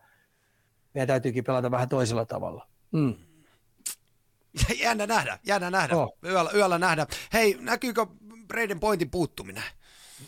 meidän 0.95 1.09
täytyykin 1.09 1.45
pelata 1.45 1.71
vähän 1.71 1.89
toisella 1.89 2.25
tavalla. 2.25 2.67
Mm. 2.93 3.15
Jännä 4.83 5.07
nähdä, 5.07 5.39
jännä 5.47 5.71
nähdä. 5.71 5.97
Oh. 5.97 6.19
Yöllä, 6.25 6.51
yöllä 6.55 6.79
nähdä. 6.79 7.07
Hei, 7.33 7.57
näkyykö 7.61 8.07
Braden 8.49 8.81
Pointin 8.81 9.11
puuttuminen? 9.11 9.63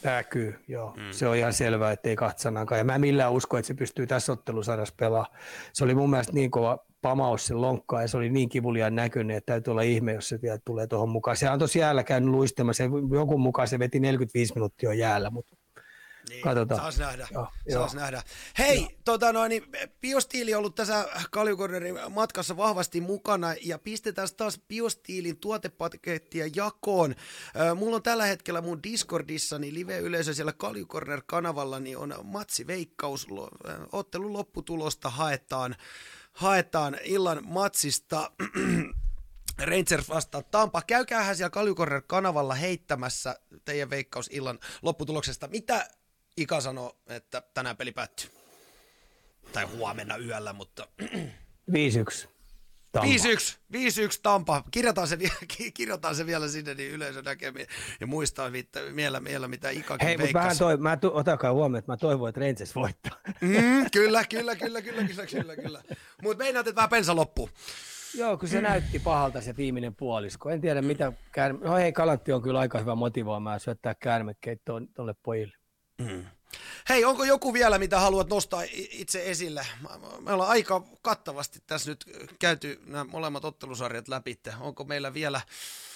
Näkyy, 0.02 0.58
joo. 0.68 0.94
Mm. 0.96 1.02
Se 1.10 1.28
on 1.28 1.36
ihan 1.36 1.52
selvää, 1.52 1.92
ettei 1.92 2.16
katsanaankaan. 2.16 2.78
Ja 2.78 2.84
mä 2.84 2.98
millään 2.98 3.32
usko, 3.32 3.58
että 3.58 3.66
se 3.66 3.74
pystyy 3.74 4.06
tässä 4.06 4.32
ottelusarjassa 4.32 4.94
pelaamaan. 4.98 5.36
Se 5.72 5.84
oli 5.84 5.94
mun 5.94 6.10
mielestä 6.10 6.32
niin 6.32 6.50
kova 6.50 6.78
pamaus 7.02 7.46
sen 7.46 7.60
lonkkaa 7.60 8.02
ja 8.02 8.08
se 8.08 8.16
oli 8.16 8.30
niin 8.30 8.48
kivuliaan 8.48 8.94
näkynyt, 8.94 9.36
että 9.36 9.52
täytyy 9.52 9.70
olla 9.70 9.82
ihme, 9.82 10.12
jos 10.12 10.28
se 10.28 10.42
vielä 10.42 10.58
tulee 10.64 10.86
tuohon 10.86 11.08
mukaan. 11.08 11.36
Se 11.36 11.50
on 11.50 11.58
tosi 11.58 11.78
jäällä 11.78 12.04
käynyt 12.04 12.30
luistamassa. 12.30 12.84
Jonkun 13.12 13.40
mukaan 13.40 13.68
se 13.68 13.78
veti 13.78 14.00
45 14.00 14.54
minuuttia 14.54 14.94
jäällä, 14.94 15.30
mutta 15.30 15.56
niin, 16.28 16.42
Katsotaan. 16.42 16.80
Saas 16.80 16.98
nähdä. 16.98 17.28
Joo, 17.30 17.48
saas 17.72 17.94
joo. 17.94 18.02
nähdä. 18.02 18.22
Hei, 18.58 18.80
joo. 18.80 18.90
tota 19.04 19.32
noin, 19.32 19.48
niin 19.50 19.62
Biostiili 20.00 20.54
on 20.54 20.58
ollut 20.58 20.74
tässä 20.74 21.08
Kaljukornerin 21.30 21.98
matkassa 22.10 22.56
vahvasti 22.56 23.00
mukana 23.00 23.54
ja 23.62 23.78
pistetään 23.78 24.28
taas 24.36 24.60
Biostiilin 24.68 25.36
tuotepakettia 25.36 26.46
jakoon. 26.54 27.14
Mulla 27.74 27.96
on 27.96 28.02
tällä 28.02 28.26
hetkellä 28.26 28.60
mun 28.60 28.82
Discordissa 28.82 29.58
niin 29.58 29.74
live-yleisö 29.74 30.34
siellä 30.34 30.52
Kaljukorner-kanavalla 30.52 31.80
niin 31.80 31.98
on 31.98 32.14
matsi 32.22 32.66
veikkaus. 32.66 33.26
Ottelun 33.92 34.32
lopputulosta 34.32 35.10
haetaan, 35.10 35.76
haetaan 36.32 36.96
illan 37.04 37.40
matsista. 37.44 38.30
Rangers 39.58 40.08
vastaa 40.08 40.42
Tampa. 40.42 40.82
Käykäähän 40.86 41.36
siellä 41.36 41.50
Kaljukorner 41.50 42.02
kanavalla 42.06 42.54
heittämässä 42.54 43.40
teidän 43.64 43.90
veikkaus 43.90 44.28
illan 44.32 44.58
lopputuloksesta. 44.82 45.48
Mitä 45.48 45.88
Ika 46.36 46.60
sanoi, 46.60 46.90
että 47.06 47.42
tänään 47.54 47.76
peli 47.76 47.92
päättyy. 47.92 48.30
Tai 49.52 49.64
huomenna 49.64 50.16
yöllä, 50.16 50.52
mutta... 50.52 50.88
5-1. 51.02 52.28
5-1, 52.96 53.00
5-1 53.72 54.20
Tampa. 54.22 54.62
Kirjataan 54.70 55.08
se, 55.08 55.18
kirjataan 55.74 56.16
se 56.16 56.26
vielä 56.26 56.48
sinne, 56.48 56.74
niin 56.74 56.92
yleisö 56.92 57.22
näkee 57.22 57.52
ja 58.00 58.06
muistaa 58.06 58.52
vielä, 58.96 59.24
vielä 59.24 59.48
mitä 59.48 59.70
Ikakin 59.70 60.06
Hei, 60.06 60.18
mutta 60.18 60.38
mä, 60.38 60.54
toi, 60.54 60.76
mä 60.76 60.96
tu, 60.96 61.10
otakaa 61.14 61.52
huomioon, 61.52 61.78
että 61.78 61.92
mä 61.92 61.96
toivon, 61.96 62.28
että 62.28 62.40
Rangers 62.40 62.74
voittaa. 62.74 63.18
Mm, 63.40 63.90
kyllä, 63.92 64.24
kyllä, 64.24 64.56
kyllä, 64.56 64.82
kyllä, 64.82 65.02
kyllä, 65.04 65.26
kyllä, 65.26 65.56
kyllä. 65.56 65.82
Mutta 66.22 66.44
meinaat, 66.44 66.66
että 66.66 66.76
vähän 66.76 66.90
pensa 66.90 67.16
loppuu. 67.16 67.50
Joo, 68.14 68.36
kun 68.36 68.48
se 68.48 68.60
näytti 68.60 68.98
pahalta 68.98 69.40
se 69.40 69.56
viimeinen 69.56 69.94
puolisko. 69.94 70.50
En 70.50 70.60
tiedä 70.60 70.82
mitä, 70.82 71.12
käärme... 71.32 71.58
no 71.62 71.76
hei, 71.76 71.92
Kalantti 71.92 72.32
on 72.32 72.42
kyllä 72.42 72.58
aika 72.58 72.78
hyvä 72.78 72.94
motivoimaan 72.94 73.60
syöttää 73.60 73.94
käärmekkeitä 73.94 74.62
tuolle 74.94 75.14
pojille. 75.22 75.55
Mm. 75.98 76.24
Hei, 76.88 77.04
onko 77.04 77.24
joku 77.24 77.54
vielä, 77.54 77.78
mitä 77.78 78.00
haluat 78.00 78.30
nostaa 78.30 78.62
itse 78.72 79.30
esille? 79.30 79.66
Me 80.20 80.32
ollaan 80.32 80.50
aika 80.50 80.82
kattavasti 81.02 81.58
tässä 81.66 81.90
nyt 81.90 82.04
käyty 82.38 82.80
nämä 82.86 83.04
molemmat 83.04 83.44
ottelusarjat 83.44 84.08
läpi. 84.08 84.38
Onko 84.60 84.84
meillä 84.84 85.14
vielä, 85.14 85.40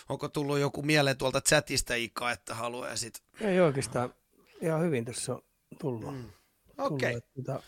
onko 0.08 0.28
tullut 0.28 0.58
joku 0.58 0.82
mieleen 0.82 1.16
tuolta 1.16 1.40
chatista 1.40 1.94
Ika, 1.94 2.30
että 2.30 2.54
haluaa 2.54 2.96
sit... 2.96 3.22
Ei 3.40 3.60
oikeastaan, 3.60 4.14
ihan 4.60 4.80
hyvin 4.80 5.04
tässä 5.04 5.32
on 5.32 5.42
tullut. 5.78 6.14
Mm. 6.14 6.30
Okei. 6.78 7.16
Okay. 7.16 7.20
Tota, 7.36 7.62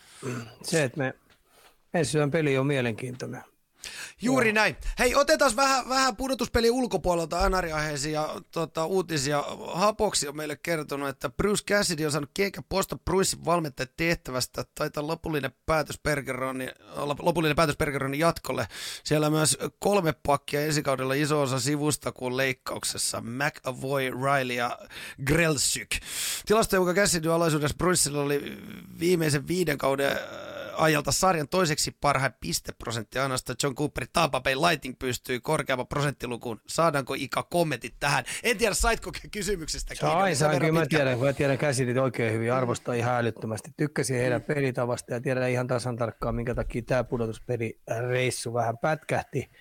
se, 0.63 0.83
että 0.83 0.97
me 0.97 1.13
ensi 1.93 2.17
yön 2.17 2.31
peli 2.31 2.57
on 2.57 2.67
mielenkiintoinen. 2.67 3.43
Juuri 4.21 4.47
Joo. 4.49 4.53
näin. 4.53 4.75
Hei, 4.99 5.15
otetaan 5.15 5.55
vähän, 5.55 5.89
vähän 5.89 6.15
pudotuspeli 6.15 6.71
ulkopuolelta 6.71 7.49
NR-aiheisiin 7.49 8.13
ja 8.13 8.41
tota, 8.51 8.85
uutisia. 8.85 9.43
Hapoksi 9.73 10.27
on 10.27 10.37
meille 10.37 10.55
kertonut, 10.55 11.09
että 11.09 11.29
Bruce 11.29 11.63
Cassidy 11.63 12.05
on 12.05 12.11
saanut 12.11 12.29
keikä 12.33 12.61
posta 12.69 12.97
Brucein 12.97 13.45
valmentajan 13.45 13.89
tehtävästä. 13.97 14.65
Taitaa 14.75 15.07
lopullinen 15.07 15.51
päätös 15.65 15.99
Bergeronin, 16.03 16.71
lopullinen 17.19 17.55
päätös 17.55 17.77
Bergeronin 17.77 18.19
jatkolle. 18.19 18.67
Siellä 19.03 19.29
myös 19.29 19.57
kolme 19.79 20.13
pakkia 20.23 20.61
esikaudella 20.61 21.13
iso 21.13 21.41
osa 21.41 21.59
sivusta 21.59 22.11
kuin 22.11 22.37
leikkauksessa. 22.37 23.21
McAvoy, 23.21 24.11
Riley 24.11 24.55
ja 24.55 24.79
Grelsyk. 25.25 25.89
Tilasto, 26.45 26.75
jonka 26.75 26.93
Cassidy 26.93 27.33
alaisuudessa 27.33 27.77
Brucella 27.77 28.21
oli 28.21 28.57
viimeisen 28.99 29.47
viiden 29.47 29.77
kauden 29.77 30.17
ajalta 30.77 31.11
sarjan 31.11 31.47
toiseksi 31.47 31.91
parhaan 32.01 32.33
pisteprosentti 32.39 33.19
ainoastaan 33.19 33.57
John 33.63 33.75
Cooperin 33.75 34.09
Tampa 34.13 34.41
Bay 34.41 34.55
Lighting 34.55 34.95
pystyy 34.99 35.39
korkeamman 35.39 35.87
prosenttilukuun. 35.87 36.61
Saadaanko 36.67 37.13
Ika 37.17 37.43
kommentit 37.43 37.95
tähän? 37.99 38.23
En 38.43 38.57
tiedä, 38.57 38.73
saitko 38.73 39.11
kysymyksestä 39.31 39.95
kiinni. 39.95 40.19
Sain, 40.19 40.35
sain, 40.35 40.59
kyllä 40.59 40.79
mä 40.79 40.85
tiedän, 40.85 41.19
mä 41.19 41.33
tiedän 41.33 41.57
käsitit 41.57 41.97
oikein 41.97 42.33
hyvin, 42.33 42.53
arvostaa 42.53 42.95
ihan 42.95 43.15
älyttömästi. 43.15 43.71
Tykkäsin 43.77 44.17
heidän 44.17 44.41
mm. 44.41 44.45
pelitavasta 44.45 45.13
ja 45.13 45.21
tiedän 45.21 45.49
ihan 45.49 45.67
tasan 45.67 45.95
tarkkaan, 45.95 46.35
minkä 46.35 46.55
takia 46.55 46.81
tämä 46.81 47.03
pudotuspelireissu 47.03 48.53
vähän 48.53 48.77
pätkähti. 48.77 49.51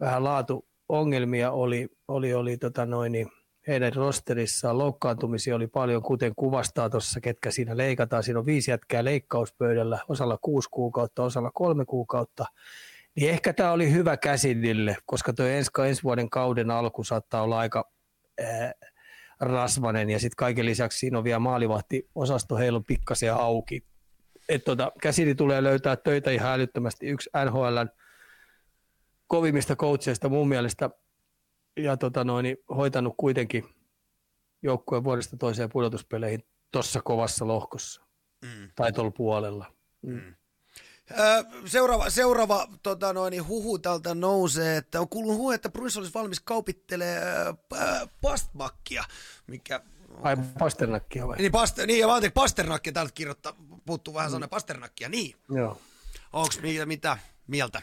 Vähän 0.00 0.24
laatu 0.24 0.68
ongelmia 0.88 1.50
oli, 1.50 1.88
oli, 2.08 2.34
oli 2.34 2.56
tota 2.56 2.86
noin, 2.86 3.12
niin 3.12 3.28
heidän 3.68 3.92
rosterissaan 3.94 4.78
loukkaantumisia 4.78 5.56
oli 5.56 5.66
paljon, 5.66 6.02
kuten 6.02 6.32
kuvastaa 6.36 6.90
tuossa, 6.90 7.20
ketkä 7.20 7.50
siinä 7.50 7.76
leikataan. 7.76 8.22
Siinä 8.22 8.38
on 8.38 8.46
viisi 8.46 8.70
jätkää 8.70 9.04
leikkauspöydällä, 9.04 9.98
osalla 10.08 10.38
kuusi 10.42 10.68
kuukautta, 10.70 11.22
osalla 11.22 11.50
kolme 11.54 11.84
kuukautta. 11.84 12.44
Niin 13.14 13.30
ehkä 13.30 13.52
tämä 13.52 13.72
oli 13.72 13.92
hyvä 13.92 14.16
käsidille, 14.16 14.96
koska 15.06 15.32
tuo 15.32 15.46
ensi, 15.46 15.70
ensi 15.86 16.02
vuoden 16.02 16.30
kauden 16.30 16.70
alku 16.70 17.04
saattaa 17.04 17.42
olla 17.42 17.58
aika 17.58 17.90
ää, 18.40 18.72
rasvanen 19.40 20.10
ja 20.10 20.18
sitten 20.18 20.36
kaiken 20.36 20.66
lisäksi 20.66 20.98
siinä 20.98 21.18
on 21.18 21.24
vielä 21.24 21.38
maalivahti-osasto 21.38 22.56
heillä 22.56 22.76
on 22.76 22.84
pikkasen 22.84 23.34
auki. 23.34 23.82
Tota, 24.64 24.92
käsidi 25.02 25.34
tulee 25.34 25.62
löytää 25.62 25.96
töitä 25.96 26.30
ihan 26.30 26.52
älyttömästi. 26.52 27.06
Yksi 27.06 27.30
NHLn 27.44 27.88
kovimmista 29.26 29.76
coacheista 29.76 30.28
mun 30.28 30.48
mielestä 30.48 30.90
ja 31.78 31.96
tota 31.96 32.24
noin, 32.24 32.42
niin 32.42 32.56
hoitanut 32.76 33.14
kuitenkin 33.16 33.64
joukkueen 34.62 35.04
vuodesta 35.04 35.36
toiseen 35.36 35.70
pudotuspeleihin 35.70 36.44
tuossa 36.72 37.00
kovassa 37.02 37.46
lohkossa 37.46 38.02
mm. 38.42 38.70
tai 38.74 38.92
tuolla 38.92 39.10
puolella. 39.10 39.72
Mm. 40.02 40.12
Mm. 40.12 40.34
Seuraava, 41.64 42.10
seuraava 42.10 42.68
tota 42.82 43.12
noin, 43.12 43.30
niin 43.30 43.46
huhu 43.46 43.78
tältä 43.78 44.14
nousee, 44.14 44.76
että 44.76 45.00
on 45.00 45.08
kuullut 45.08 45.36
huhu, 45.36 45.50
että 45.50 45.68
Bruce 45.68 45.98
olisi 45.98 46.14
valmis 46.14 46.40
kaupittelemaan 46.40 47.58
äh, 47.76 48.08
pastmakkia, 48.20 49.04
mikä... 49.46 49.80
Ai 50.22 50.36
pasternakkia 50.58 51.28
vai? 51.28 51.36
Niin, 51.36 51.52
past, 51.52 51.78
niin 51.86 52.06
mä 52.06 52.12
ajattelin, 52.12 52.32
pasternakkia 52.32 52.92
täältä 52.92 53.12
kirjoittaa, 53.14 53.54
puuttuu 53.86 54.14
vähän 54.14 54.26
mm. 54.26 54.30
sellainen 54.30 54.50
pasternakkia, 54.50 55.08
niin. 55.08 55.36
Joo. 55.50 55.78
Onks 56.32 56.60
mitä, 56.60 56.86
mitä 56.86 57.18
mieltä? 57.46 57.82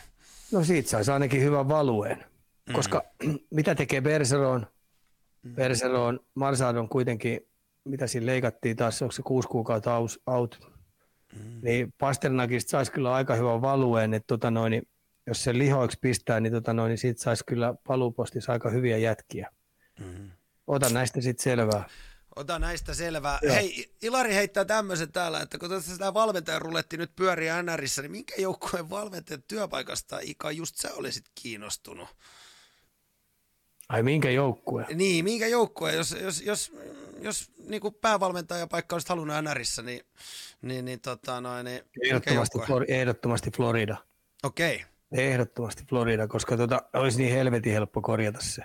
No 0.51 0.63
siitä 0.63 0.89
saisi 0.89 1.11
ainakin 1.11 1.41
hyvän 1.41 1.67
valueen. 1.67 2.25
Koska 2.73 3.03
mm. 3.23 3.39
mitä 3.55 3.75
tekee 3.75 4.01
Bergeron? 4.01 4.67
Mm. 5.43 5.55
Bergeron, 5.55 6.19
Marsad 6.35 6.75
on 6.75 6.89
kuitenkin, 6.89 7.39
mitä 7.83 8.07
siinä 8.07 8.25
leikattiin 8.25 8.77
taas, 8.77 9.01
onko 9.01 9.11
se 9.11 9.21
kuusi 9.21 9.47
kuukautta 9.47 9.97
out, 9.97 10.11
out. 10.27 10.59
Mm. 11.33 11.59
niin 11.61 11.93
Pasternakista 11.97 12.69
saisi 12.69 12.91
kyllä 12.91 13.13
aika 13.13 13.35
hyvän 13.35 13.61
valueen, 13.61 14.13
että 14.13 14.27
tota 14.27 14.51
noin, 14.51 14.71
niin 14.71 14.87
jos 15.27 15.43
se 15.43 15.57
lihoiksi 15.57 15.97
pistää, 16.01 16.39
niin, 16.39 16.53
tota 16.53 16.73
noin, 16.73 16.89
niin 16.89 16.97
siitä 16.97 17.21
saisi 17.21 17.43
kyllä 17.45 17.73
paluupostissa 17.87 18.51
aika 18.51 18.69
hyviä 18.69 18.97
jätkiä. 18.97 19.49
Mm. 19.99 20.31
Ota 20.67 20.89
näistä 20.89 21.21
sitten 21.21 21.43
selvää. 21.43 21.89
Ota 22.35 22.59
näistä 22.59 22.93
selvää. 22.93 23.39
Joo. 23.41 23.55
Hei, 23.55 23.95
Ilari 24.01 24.33
heittää 24.33 24.65
tämmöisen 24.65 25.11
täällä, 25.11 25.41
että 25.41 25.57
kun 25.57 25.69
tässä 25.69 25.97
tämä 25.97 26.13
valmentajan 26.13 26.61
ruletti 26.61 26.97
nyt 26.97 27.15
pyörii 27.15 27.49
NRissä, 27.63 28.01
niin 28.01 28.11
minkä 28.11 28.35
joukkueen 28.37 28.89
valmentajan 28.89 29.43
työpaikasta 29.47 30.19
Ika 30.21 30.51
just 30.51 30.75
sä 30.75 30.93
olisit 30.93 31.25
kiinnostunut? 31.35 32.07
Ai 33.89 34.03
minkä 34.03 34.29
joukkue? 34.29 34.85
Niin, 34.93 35.25
minkä 35.25 35.47
joukkue? 35.47 35.95
Jos, 35.95 36.15
jos, 36.21 36.41
jos, 36.41 36.71
jos 37.21 37.51
niin 37.67 37.81
kuin 37.81 37.93
päävalmentajapaikka 37.93 38.95
olisi 38.95 39.09
halunnut 39.09 39.37
NRissä, 39.43 39.81
niin, 39.81 40.01
niin, 40.61 40.85
niin, 40.85 41.01
tota, 41.01 41.41
noin, 41.41 41.65
niin 41.65 41.81
ehdottomasti, 42.03 42.57
Flor- 42.57 42.85
ehdottomasti 42.87 43.51
Florida. 43.51 43.97
Okei. 44.43 44.75
Okay. 44.75 45.25
Ehdottomasti 45.25 45.83
Florida, 45.89 46.27
koska 46.27 46.57
tota, 46.57 46.81
olisi 46.93 47.17
niin 47.17 47.33
helvetin 47.33 47.73
helppo 47.73 48.01
korjata 48.01 48.39
se. 48.41 48.63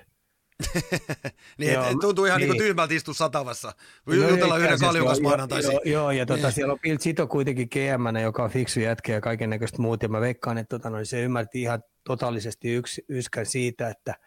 niin, 1.58 1.72
joo, 1.72 1.84
tuntuu 2.00 2.24
ihan 2.24 2.40
niin. 2.40 2.50
niin 2.50 2.62
tyhmältä 2.62 2.94
istua 2.94 3.14
satavassa. 3.14 3.72
No, 4.06 4.14
Jutella 4.14 4.58
yhden 4.58 4.78
kaljukas 4.78 5.20
maanantaisin. 5.20 5.72
Joo, 5.72 5.82
joo, 5.84 6.10
ja 6.10 6.26
tota, 6.26 6.50
siellä 6.50 6.72
on 6.72 6.80
Bill 6.80 6.98
Zito 6.98 7.26
kuitenkin 7.26 7.68
gm 7.72 8.16
joka 8.22 8.44
on 8.44 8.50
fiksu 8.50 8.80
jätkä 8.80 9.12
ja 9.12 9.20
kaiken 9.20 9.50
näköistä 9.50 9.82
muut. 9.82 10.02
Ja 10.02 10.08
mä 10.08 10.20
veikkaan, 10.20 10.58
että 10.58 10.78
tota, 10.78 10.90
no, 10.90 11.04
se 11.04 11.22
ymmärti 11.22 11.62
ihan 11.62 11.82
totaalisesti 12.04 12.74
yks, 12.74 13.00
yskän 13.08 13.46
siitä, 13.46 13.88
että– 13.88 14.14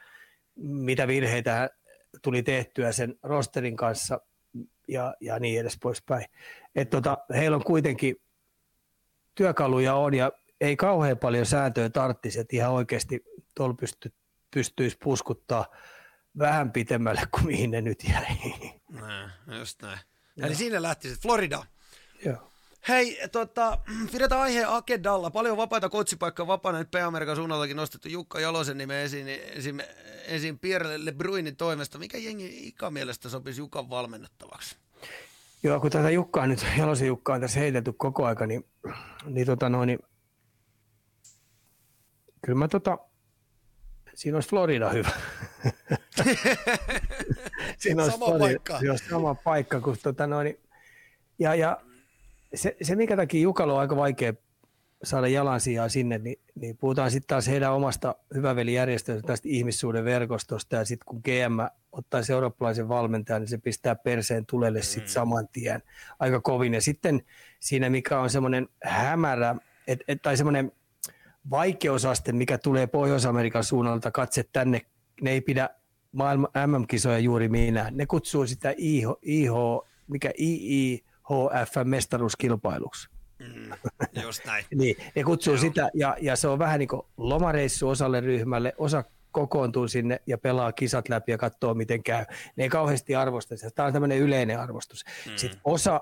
mitä 0.55 1.07
virheitä 1.07 1.69
tuli 2.21 2.43
tehtyä 2.43 2.91
sen 2.91 3.15
rosterin 3.23 3.75
kanssa 3.75 4.21
ja, 4.87 5.15
ja 5.21 5.39
niin 5.39 5.61
edes 5.61 5.77
poispäin. 5.81 6.25
Et 6.75 6.89
tota, 6.89 7.17
heillä 7.35 7.57
on 7.57 7.63
kuitenkin 7.63 8.15
työkaluja 9.35 9.95
on 9.95 10.13
ja 10.13 10.31
ei 10.61 10.75
kauhean 10.75 11.17
paljon 11.17 11.45
sääntöjä 11.45 11.89
tarttisi, 11.89 12.39
että 12.39 12.55
ihan 12.55 12.71
oikeasti 12.71 13.25
tuolla 13.55 13.73
pysty, 13.73 14.13
pystyisi 14.51 14.97
puskuttaa 15.03 15.65
vähän 16.37 16.71
pitemmälle 16.71 17.21
kuin 17.31 17.45
mihin 17.45 17.71
ne 17.71 17.81
nyt 17.81 18.03
jäi. 18.09 18.25
Näin, 18.89 19.31
just 19.59 19.81
näin. 19.81 19.99
Eli 20.37 20.55
siinä 20.55 20.81
lähti 20.81 21.09
sitten 21.09 21.21
Florida. 21.21 21.65
Joo. 22.25 22.52
Hei, 22.87 23.19
tota, 23.31 23.77
pidetään 24.11 24.41
aiheen 24.41 24.69
agendalla. 24.69 25.31
Paljon 25.31 25.57
vapaita 25.57 25.89
kotsipaikkoja 25.89 26.47
vapaana 26.47 26.79
nyt 26.79 26.91
P-Amerikan 26.91 27.35
suunnaltakin 27.35 27.77
nostettu 27.77 28.09
Jukka 28.09 28.39
Jalosen 28.39 28.77
nimen 28.77 28.97
esiin, 28.97 29.27
esiin, 29.27 29.83
esiin 30.27 30.59
Pierre 30.59 31.05
Lebruinin 31.05 31.55
toimesta. 31.55 31.99
Mikä 31.99 32.17
jengi 32.17 32.67
Ika 32.67 32.91
mielestä 32.91 33.29
sopisi 33.29 33.61
Jukan 33.61 33.89
valmennettavaksi? 33.89 34.75
Joo, 35.63 35.79
kun 35.79 35.91
tätä 35.91 36.09
Jukkaa 36.09 36.47
nyt, 36.47 36.65
Jalosen 36.77 37.07
Jukkaa 37.07 37.35
on 37.35 37.41
tässä 37.41 37.59
heitelty 37.59 37.93
koko 37.93 38.25
aika, 38.25 38.47
niin, 38.47 38.65
niin, 39.25 39.45
tota 39.45 39.69
noin, 39.69 39.87
niin 39.87 39.99
kyllä 42.45 42.59
mä 42.59 42.67
tota, 42.67 42.97
siinä 44.13 44.37
olisi 44.37 44.49
Florida 44.49 44.89
hyvä. 44.89 45.09
siinä 47.77 48.03
olisi 48.03 48.17
sama 48.17 48.25
Florida, 48.25 48.45
paikka. 48.45 48.79
Siinä 48.79 48.91
olisi 48.91 49.09
sama 49.09 49.35
paikka, 49.35 49.81
kun 49.81 49.97
tota 50.03 50.27
noin, 50.27 50.59
ja, 51.39 51.55
ja 51.55 51.81
se, 52.55 52.75
se, 52.81 52.95
minkä 52.95 53.15
takia 53.15 53.41
Jukalo 53.41 53.73
on 53.73 53.79
aika 53.79 53.95
vaikea 53.95 54.33
saada 55.03 55.27
jalansijaa 55.27 55.89
sinne, 55.89 56.17
niin, 56.17 56.39
niin 56.55 56.77
puhutaan 56.77 57.11
sitten 57.11 57.27
taas 57.27 57.47
heidän 57.47 57.73
omasta 57.73 58.15
hyvävelijärjestöstä, 58.35 59.27
tästä 59.27 59.49
ihmissuuden 59.51 60.05
verkostosta, 60.05 60.75
ja 60.75 60.85
sitten 60.85 61.05
kun 61.05 61.21
GM 61.23 61.59
ottaa 61.91 62.23
se 62.23 62.33
eurooppalaisen 62.33 62.89
valmentajan, 62.89 63.41
niin 63.41 63.49
se 63.49 63.57
pistää 63.57 63.95
perseen 63.95 64.45
tulelle 64.45 64.81
sitten 64.81 65.09
mm. 65.09 65.13
saman 65.13 65.47
tien 65.47 65.83
aika 66.19 66.41
kovin. 66.41 66.73
Ja 66.73 66.81
sitten 66.81 67.21
siinä, 67.59 67.89
mikä 67.89 68.19
on 68.19 68.29
semmoinen 68.29 68.67
hämärä, 68.83 69.55
et, 69.87 69.99
et, 70.07 70.21
tai 70.21 70.37
semmoinen 70.37 70.71
vaikeusaste, 71.49 72.31
mikä 72.31 72.57
tulee 72.57 72.87
Pohjois-Amerikan 72.87 73.63
suunnalta, 73.63 74.11
katse 74.11 74.43
tänne, 74.53 74.81
ne 75.21 75.31
ei 75.31 75.41
pidä 75.41 75.69
maailman 76.11 76.49
MM-kisoja 76.67 77.19
juuri 77.19 77.49
minä. 77.49 77.91
Ne 77.91 78.05
kutsuu 78.05 78.47
sitä 78.47 78.73
IH, 78.77 79.07
IH 79.21 79.51
mikä 80.07 80.31
II, 80.37 81.03
HF-mestaruuskilpailuksi. 81.23 83.09
Mm, 83.39 83.71
just 84.23 84.45
näin. 84.45 84.65
niin, 84.75 84.95
ne 85.15 85.23
kutsuu 85.23 85.57
sitä, 85.57 85.89
ja, 85.93 86.17
ja 86.21 86.35
se 86.35 86.47
on 86.47 86.59
vähän 86.59 86.79
niin 86.79 86.89
kuin 86.89 87.01
lomareissu 87.17 87.89
osalle 87.89 88.19
ryhmälle, 88.19 88.73
osa 88.77 89.03
kokoontuu 89.31 89.87
sinne 89.87 90.21
ja 90.27 90.37
pelaa 90.37 90.71
kisat 90.71 91.09
läpi 91.09 91.31
ja 91.31 91.37
katsoo, 91.37 91.73
miten 91.73 92.03
käy. 92.03 92.25
Ne 92.55 92.63
ei 92.63 92.69
kauheasti 92.69 93.15
arvosta 93.15 93.57
sitä. 93.57 93.71
Tämä 93.71 93.85
on 93.87 93.93
tämmöinen 93.93 94.17
yleinen 94.17 94.59
arvostus. 94.59 95.05
Mm. 95.25 95.31
Sitten 95.35 95.61
osa 95.63 96.01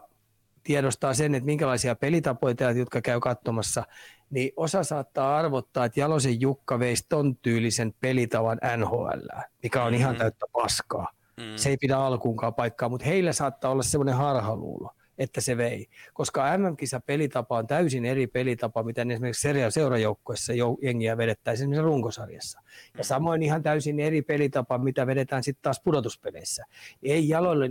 tiedostaa 0.63 1.13
sen, 1.13 1.35
että 1.35 1.45
minkälaisia 1.45 1.95
pelitapoja 1.95 2.55
teet, 2.55 2.77
jotka 2.77 3.01
käy 3.01 3.19
katsomassa, 3.19 3.83
niin 4.29 4.51
osa 4.57 4.83
saattaa 4.83 5.37
arvottaa, 5.37 5.85
että 5.85 5.99
Jalosen 5.99 6.41
Jukka 6.41 6.79
veisi 6.79 7.05
ton 7.09 7.35
tyylisen 7.35 7.93
pelitavan 7.99 8.59
NHL, 8.77 9.27
mikä 9.63 9.83
on 9.83 9.87
mm-hmm. 9.87 10.01
ihan 10.01 10.15
täyttä 10.15 10.45
paskaa. 10.51 11.07
Mm. 11.37 11.43
Se 11.55 11.69
ei 11.69 11.77
pidä 11.77 11.97
alkuunkaan 11.97 12.53
paikkaa, 12.53 12.89
mutta 12.89 13.05
heillä 13.05 13.33
saattaa 13.33 13.71
olla 13.71 13.83
semmoinen 13.83 14.15
harhaluulo 14.15 14.93
että 15.17 15.41
se 15.41 15.57
vei. 15.57 15.87
Koska 16.13 16.57
MM-kisa 16.57 16.99
pelitapa 16.99 17.57
on 17.57 17.67
täysin 17.67 18.05
eri 18.05 18.27
pelitapa, 18.27 18.83
mitä 18.83 19.01
esimerkiksi 19.01 19.47
seurajoukkuessa 19.69 20.53
jengiä 20.81 21.17
vedettäisiin 21.17 21.63
esimerkiksi 21.63 21.85
runkosarjassa. 21.85 22.61
Ja 22.97 23.03
samoin 23.03 23.43
ihan 23.43 23.63
täysin 23.63 23.99
eri 23.99 24.21
pelitapa, 24.21 24.77
mitä 24.77 25.07
vedetään 25.07 25.43
sitten 25.43 25.63
taas 25.63 25.81
pudotuspeleissä. 25.83 26.65
Ei 27.03 27.29
jaloille 27.29 27.69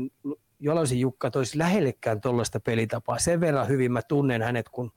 Jaloisen 0.60 1.00
Jukka 1.00 1.30
toisi 1.30 1.58
lähellekään 1.58 2.20
tuollaista 2.20 2.60
pelitapaa. 2.60 3.18
Sen 3.18 3.40
verran 3.40 3.68
hyvin 3.68 3.92
mä 3.92 4.02
tunnen 4.02 4.42
hänet, 4.42 4.68
kun, 4.68 4.92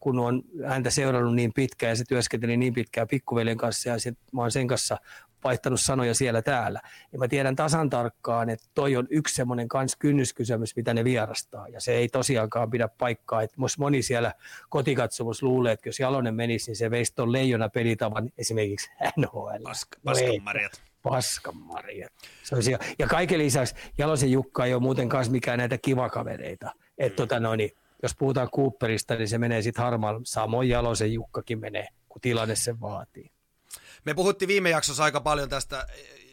kun 0.00 0.18
on 0.18 0.42
häntä 0.66 0.90
seurannut 0.90 1.34
niin 1.34 1.52
pitkään 1.52 1.90
ja 1.90 1.96
se 1.96 2.04
työskenteli 2.08 2.56
niin 2.56 2.74
pitkään 2.74 3.08
pikkuveljen 3.08 3.56
kanssa 3.56 3.88
ja 3.88 3.98
sit 3.98 4.18
mä 4.32 4.40
oon 4.40 4.50
sen 4.50 4.66
kanssa 4.66 4.98
vaihtanut 5.44 5.80
sanoja 5.80 6.14
siellä 6.14 6.42
täällä. 6.42 6.80
Ja 7.12 7.18
mä 7.18 7.28
tiedän 7.28 7.56
tasan 7.56 7.90
tarkkaan, 7.90 8.50
että 8.50 8.66
toi 8.74 8.96
on 8.96 9.06
yksi 9.10 9.34
semmoinen 9.34 9.68
kans 9.68 9.96
kynnyskysymys, 9.96 10.76
mitä 10.76 10.94
ne 10.94 11.04
vierastaa. 11.04 11.68
Ja 11.68 11.80
se 11.80 11.92
ei 11.92 12.08
tosiaankaan 12.08 12.70
pidä 12.70 12.88
paikkaa. 12.88 13.42
Että 13.42 13.56
moni 13.78 14.02
siellä 14.02 14.32
kotikatsomus 14.68 15.42
luulee, 15.42 15.72
että 15.72 15.88
jos 15.88 16.00
Jalonen 16.00 16.34
menisi, 16.34 16.70
niin 16.70 16.76
se 16.76 16.90
veisi 16.90 17.14
tuon 17.14 17.32
leijona 17.32 17.68
pelitavan 17.68 18.30
esimerkiksi 18.38 18.90
NHL. 19.16 19.62
Paska, 19.62 19.98
paskanmarjat. 20.04 20.82
Paskanmarjat. 21.02 22.12
Se 22.42 22.54
olisi, 22.54 22.76
ja 22.98 23.06
kaiken 23.06 23.38
lisäksi 23.38 23.74
Jalosen 23.98 24.32
Jukka 24.32 24.64
ei 24.64 24.74
ole 24.74 24.82
muuten 24.82 25.08
kanssa 25.08 25.32
mikään 25.32 25.58
näitä 25.58 25.78
kivakavereita. 25.78 26.72
Että 26.98 27.12
mm. 27.12 27.16
tota 27.16 27.40
noin, 27.40 27.70
jos 28.02 28.16
puhutaan 28.18 28.50
Cooperista, 28.50 29.14
niin 29.14 29.28
se 29.28 29.38
menee 29.38 29.62
sitten 29.62 29.84
harmaan. 29.84 30.20
Samoin 30.24 30.68
Jalosen 30.68 31.12
Jukkakin 31.12 31.60
menee, 31.60 31.88
kun 32.08 32.20
tilanne 32.20 32.56
sen 32.56 32.80
vaatii. 32.80 33.30
Me 34.04 34.14
puhuttiin 34.14 34.48
viime 34.48 34.70
jaksossa 34.70 35.04
aika 35.04 35.20
paljon 35.20 35.48
tästä 35.48 35.86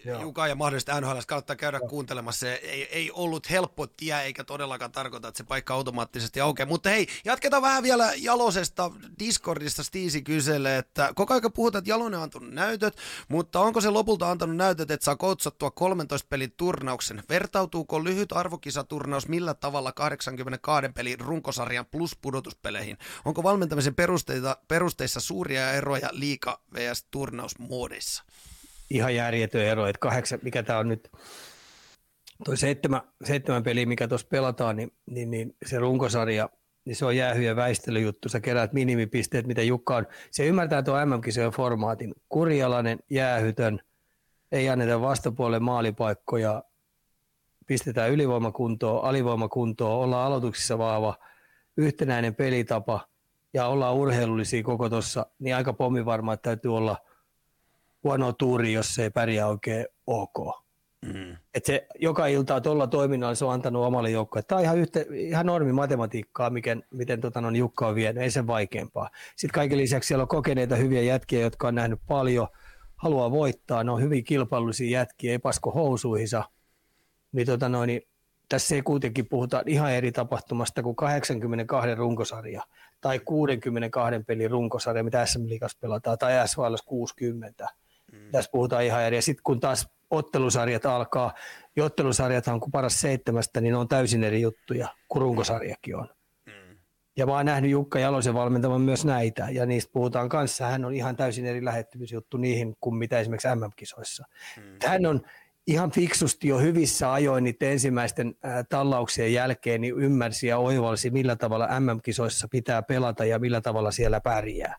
Joo. 0.06 0.22
Juka 0.22 0.48
ja 0.48 0.56
mahdollisesti 0.56 0.92
NHL 1.02 1.20
kautta 1.28 1.56
käydä 1.56 1.78
Joo. 1.78 1.88
kuuntelemassa. 1.88 2.40
Se 2.40 2.54
ei, 2.54 2.88
ei 2.92 3.12
ollut 3.12 3.50
helppo 3.50 3.88
tie, 3.88 4.22
eikä 4.22 4.44
todellakaan 4.44 4.92
tarkoita, 4.92 5.28
että 5.28 5.38
se 5.38 5.44
paikka 5.44 5.74
automaattisesti 5.74 6.42
aukeaa. 6.42 6.68
Mutta 6.68 6.90
hei, 6.90 7.08
jatketaan 7.26 7.62
vähän 7.64 7.84
vielä 7.84 8.14
Jalosesta. 8.18 8.92
Discordista 9.20 9.84
Stiisi 9.84 10.22
kyselee, 10.22 10.78
että 10.78 11.12
koko 11.16 11.34
ajan 11.34 11.52
puhutaan, 11.54 11.80
että 11.80 11.90
Jalonen 11.90 12.18
on 12.18 12.24
antanut 12.24 12.52
näytöt, 12.52 12.98
mutta 13.28 13.60
onko 13.60 13.82
se 13.82 13.90
lopulta 13.90 14.32
antanut 14.32 14.56
näytöt, 14.56 14.92
että 14.92 15.04
saa 15.04 15.16
koutsattua 15.16 15.72
13 15.72 16.28
pelin 16.30 16.54
turnauksen? 16.58 17.24
Vertautuuko 17.30 18.04
lyhyt 18.04 18.32
arvokisaturnaus 18.32 19.28
millä 19.28 19.54
tavalla 19.54 19.92
82 19.92 20.92
pelin 20.92 21.20
runkosarjan 21.20 21.86
plus 21.86 22.16
pudotuspeleihin? 22.22 22.98
Onko 23.26 23.44
valmentamisen 23.44 23.96
perusteita, 23.96 24.58
perusteissa 24.68 25.20
suuria 25.20 25.72
eroja 25.72 26.10
liika 26.12 26.60
vs 26.74 27.04
turnausmuodeissa? 27.12 28.24
Ihan 28.90 29.16
järjetön 29.16 29.62
ero, 29.62 29.88
että 29.88 30.00
kahdeksan, 30.00 30.40
mikä 30.42 30.64
tämä 30.64 30.80
on 30.80 30.88
nyt, 30.88 31.12
toi 32.46 32.58
seitsemän, 32.58 33.02
seitsemän 33.24 33.64
peli, 33.64 33.86
mikä 33.86 34.08
tuossa 34.08 34.28
pelataan, 34.30 34.76
niin, 34.76 34.92
niin, 35.06 35.32
niin, 35.32 35.56
se 35.66 35.80
runkosarja, 35.80 36.50
niin 36.86 36.96
se 36.96 37.06
on 37.06 37.16
jäähyjen 37.16 37.56
väistelyjuttu. 37.56 38.30
Sä 38.30 38.40
keräät 38.40 38.74
minimipisteet, 38.74 39.48
mitä 39.48 39.62
Jukka 39.62 39.96
on. 39.96 40.08
Se 40.32 40.46
ymmärtää 40.46 40.84
tuon 40.84 41.10
MM-kisojen 41.10 41.52
formaatin. 41.52 42.14
Kurjalainen, 42.30 43.00
jäähytön, 43.10 43.80
ei 44.52 44.70
anneta 44.70 45.02
vastapuolelle 45.02 45.60
maalipaikkoja, 45.60 46.64
pistetään 47.68 48.12
ylivoimakuntoon, 48.12 49.06
alivoimakuntoon, 49.06 50.04
ollaan 50.04 50.28
aloituksissa 50.28 50.78
vahva, 50.78 51.18
yhtenäinen 51.78 52.36
pelitapa 52.36 53.08
ja 53.54 53.68
ollaan 53.68 53.96
urheilullisia 53.96 54.64
koko 54.64 54.90
tuossa, 54.90 55.26
niin 55.40 55.56
aika 55.56 55.74
pommivarma, 55.74 56.34
että 56.34 56.50
täytyy 56.50 56.78
olla– 56.78 56.98
huono 58.04 58.34
tuuri, 58.34 58.74
jos 58.74 58.96
se 58.96 59.04
ei 59.04 59.10
pärjää 59.10 59.48
oikein 59.48 59.86
ok. 60.08 60.64
Mm. 61.06 61.38
Et 61.54 61.66
se, 61.66 61.88
joka 62.00 62.28
ilta 62.28 62.62
tuolla 62.62 62.88
toiminnalla 62.88 63.36
se 63.36 63.46
on 63.46 63.54
antanut 63.54 63.86
omalle 63.86 64.12
joukkoille. 64.12 64.46
Tämä 64.48 64.60
on 64.60 64.66
ihan, 64.66 64.78
yhtä, 64.78 65.00
ihan 65.14 65.46
normi 65.46 65.72
matematiikkaa, 65.72 66.50
miten, 66.50 66.84
miten 66.92 67.22
tota, 67.22 67.42
no, 67.42 67.50
Jukka 67.50 67.88
on 67.88 67.96
vienyt, 67.96 68.24
ei 68.24 68.32
sen 68.32 68.48
vaikeampaa. 68.48 69.10
Sitten 69.36 69.54
kaiken 69.54 69.78
lisäksi 69.78 70.08
siellä 70.08 70.22
on 70.22 70.28
kokeneita 70.28 70.76
hyviä 70.76 71.02
jätkiä, 71.02 71.42
jotka 71.42 71.68
on 71.68 71.76
nähnyt 71.76 72.00
paljon, 72.08 72.48
haluaa 72.96 73.32
voittaa, 73.32 73.84
ne 73.84 73.92
on 73.92 74.02
hyvin 74.02 74.24
kilpailullisia 74.24 75.00
jätkiä, 75.00 75.32
ei 75.32 75.40
pasko 75.40 75.72
housuihinsa. 75.72 76.44
Niin, 77.32 77.48
tota, 77.48 77.70
no, 77.70 77.86
niin 77.86 78.02
tässä 78.50 78.76
ei 78.76 78.82
kuitenkin 78.82 79.30
puhuta 79.30 79.64
ihan 79.66 79.92
eri 79.92 80.12
tapahtumasta 80.12 80.84
kuin 80.84 80.96
82 80.96 81.96
runkosarja 81.96 82.64
tai 83.02 83.20
62 83.20 84.20
pelin 84.28 84.52
runkosarja, 84.52 85.04
mitä 85.04 85.26
SM 85.26 85.48
Liigassa 85.48 85.78
pelataan, 85.82 86.18
tai 86.18 86.48
SHL 86.48 86.76
60 86.86 87.68
Mm. 88.14 88.32
Tässä 88.32 88.52
puhutaan 88.52 88.84
ihan 88.84 89.04
eri. 89.04 89.16
Ja 89.16 89.22
sitten 89.22 89.44
kun 89.44 89.60
taas 89.60 89.88
ottelusarjat 90.10 90.86
alkaa, 90.86 91.34
ja 91.76 91.86
ottelusarjat 91.86 92.48
on 92.48 92.60
kuin 92.60 92.72
paras 92.72 93.02
seitsemästä, 93.02 93.62
niin 93.62 93.72
ne 93.72 93.78
on 93.78 93.88
täysin 93.88 94.24
eri 94.24 94.42
juttuja, 94.42 94.88
kuin 95.08 95.22
runkosarjakin 95.22 95.96
on. 95.96 96.08
Mm. 96.46 96.78
Ja 97.18 97.26
mä 97.26 97.32
oon 97.32 97.46
nähnyt 97.46 97.72
Jukka 97.72 98.00
Jalosen 98.00 98.34
valmentavan 98.34 98.82
myös 98.82 99.06
näitä, 99.06 99.48
ja 99.52 99.66
niistä 99.66 99.92
puhutaan 99.94 100.30
kanssa. 100.30 100.66
Hän 100.66 100.86
on 100.86 100.94
ihan 100.94 101.16
täysin 101.16 101.46
eri 101.46 101.66
lähettymisjuttu 101.66 102.38
niihin 102.38 102.76
kuin 102.82 102.96
mitä 102.96 103.20
esimerkiksi 103.20 103.48
MM-kisoissa. 103.48 104.26
Mm. 104.58 104.64
Hän 104.86 105.06
on 105.06 105.22
ihan 105.68 105.92
fiksusti 105.92 106.48
jo 106.48 106.60
hyvissä 106.60 107.14
ajoin 107.14 107.44
niiden 107.44 107.72
ensimmäisten 107.72 108.36
tallauksien 108.70 109.34
jälkeen 109.34 109.82
niin 109.82 110.00
ymmärsi 110.00 110.48
ja 110.48 110.58
oivalsi, 110.58 111.10
millä 111.10 111.36
tavalla 111.36 111.80
MM-kisoissa 111.80 112.48
pitää 112.52 112.82
pelata 112.82 113.26
ja 113.26 113.40
millä 113.40 113.62
tavalla 113.62 113.92
siellä 113.92 114.22
pärjää. 114.22 114.76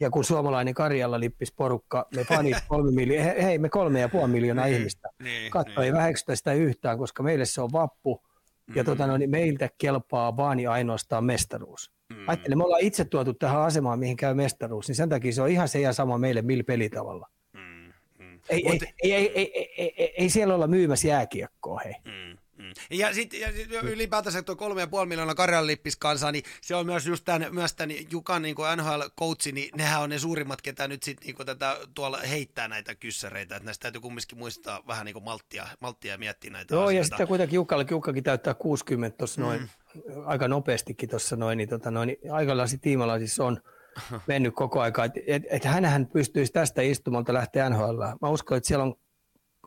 Ja 0.00 0.10
kun 0.10 0.24
suomalainen 0.24 0.74
Karjalla 0.74 1.20
lippis 1.20 1.52
porukka, 1.52 2.06
me 2.14 2.24
fanit 2.24 2.56
kolme 2.68 2.90
miljoonaa, 2.90 3.34
hei 3.42 3.58
me 3.58 3.68
kolme 3.68 4.00
ja 4.00 4.08
puoli 4.08 4.28
miljoonaa 4.28 4.64
niin, 4.64 4.76
ihmistä, 4.76 5.08
niin, 5.22 5.50
katso 5.50 5.80
niin. 5.80 5.86
ei 5.86 5.92
väheksytä 5.92 6.36
sitä 6.36 6.52
yhtään, 6.52 6.98
koska 6.98 7.22
meille 7.22 7.44
se 7.44 7.60
on 7.60 7.72
vappu, 7.72 8.22
ja 8.74 8.82
mm. 8.82 8.86
tota, 8.86 9.06
no, 9.06 9.16
niin 9.16 9.30
meiltä 9.30 9.70
kelpaa 9.78 10.36
vaan 10.36 10.60
ja 10.60 10.72
ainoastaan 10.72 11.24
mestaruus. 11.24 11.92
Mm. 12.14 12.28
Ajattelen, 12.28 12.58
me 12.58 12.64
ollaan 12.64 12.82
itse 12.82 13.04
tuotu 13.04 13.34
tähän 13.34 13.62
asemaan, 13.62 13.98
mihin 13.98 14.16
käy 14.16 14.34
mestaruus, 14.34 14.88
niin 14.88 14.96
sen 14.96 15.08
takia 15.08 15.32
se 15.32 15.42
on 15.42 15.48
ihan 15.48 15.68
se 15.68 15.80
ja 15.80 15.92
sama 15.92 16.18
meille 16.18 16.42
millä 16.42 16.64
pelitavalla. 16.64 17.28
Mm. 17.52 17.92
Mm. 18.18 18.40
Ei, 18.48 18.62
Mut... 18.64 18.82
ei, 18.82 18.92
ei, 19.02 19.14
ei, 19.14 19.52
ei, 19.54 19.74
ei, 19.78 19.94
ei, 19.96 20.14
ei, 20.18 20.30
siellä 20.30 20.54
olla 20.54 20.66
myymässä 20.66 21.08
jääkiekkoa, 21.08 21.80
hei. 21.84 21.94
Mm. 22.04 22.38
Mm. 22.66 22.98
Ja 22.98 23.14
sitten 23.14 23.54
sit 23.54 23.72
ylipäätänsä 23.82 24.42
tuo 24.42 24.56
kolme 24.56 24.80
ja 24.80 24.86
puoli 24.86 25.06
miljoonaa 25.06 25.34
Karjalan 25.34 25.76
kanssa, 25.98 26.32
niin 26.32 26.44
se 26.60 26.74
on 26.74 26.86
myös 26.86 27.06
just 27.06 27.24
tämän, 27.24 27.54
myös 27.54 27.74
tämän 27.74 27.96
Jukan 28.10 28.42
niin 28.42 28.56
NHL-coachi, 28.56 29.52
niin 29.52 29.70
nehän 29.76 30.02
on 30.02 30.10
ne 30.10 30.18
suurimmat, 30.18 30.62
ketä 30.62 30.88
nyt 30.88 31.02
sitten 31.02 31.26
niin 31.26 31.46
tätä 31.46 31.76
tuolla 31.94 32.18
heittää 32.18 32.68
näitä 32.68 32.94
kyssäreitä, 32.94 33.56
että 33.56 33.64
näistä 33.64 33.82
täytyy 33.82 34.00
kumminkin 34.00 34.38
muistaa 34.38 34.82
vähän 34.86 35.04
niin 35.04 35.12
kuin 35.14 35.24
malttia, 35.24 35.66
malttia 35.80 36.12
ja 36.12 36.18
miettiä 36.18 36.50
näitä 36.50 36.74
Joo, 36.74 36.84
asioita. 36.84 36.98
ja 36.98 37.04
sitten 37.04 37.28
kuitenkin 37.28 37.56
Jukalle, 37.56 37.86
Jukkakin 37.90 38.24
täyttää 38.24 38.54
60 38.54 39.18
tuossa 39.18 39.40
noin, 39.40 39.60
mm. 39.60 39.68
aika 40.26 40.48
nopeastikin 40.48 41.08
tuossa 41.08 41.36
noin, 41.36 41.58
niin, 41.58 41.68
tota 41.68 41.90
noin, 41.90 42.06
niin 42.06 42.32
aikalaisi 42.32 42.78
tiimalaisissa 42.78 43.44
on 43.44 43.60
mennyt 44.26 44.54
koko 44.54 44.80
aika, 44.80 45.04
että 45.04 45.20
et, 45.26 45.42
et 45.50 45.64
hänhän 45.64 46.06
pystyisi 46.06 46.52
tästä 46.52 46.82
istumalta 46.82 47.34
lähteä 47.34 47.70
NHL. 47.70 48.02
Mä 48.22 48.28
uskon, 48.28 48.56
että 48.56 48.66
siellä 48.66 48.84
on 48.84 48.94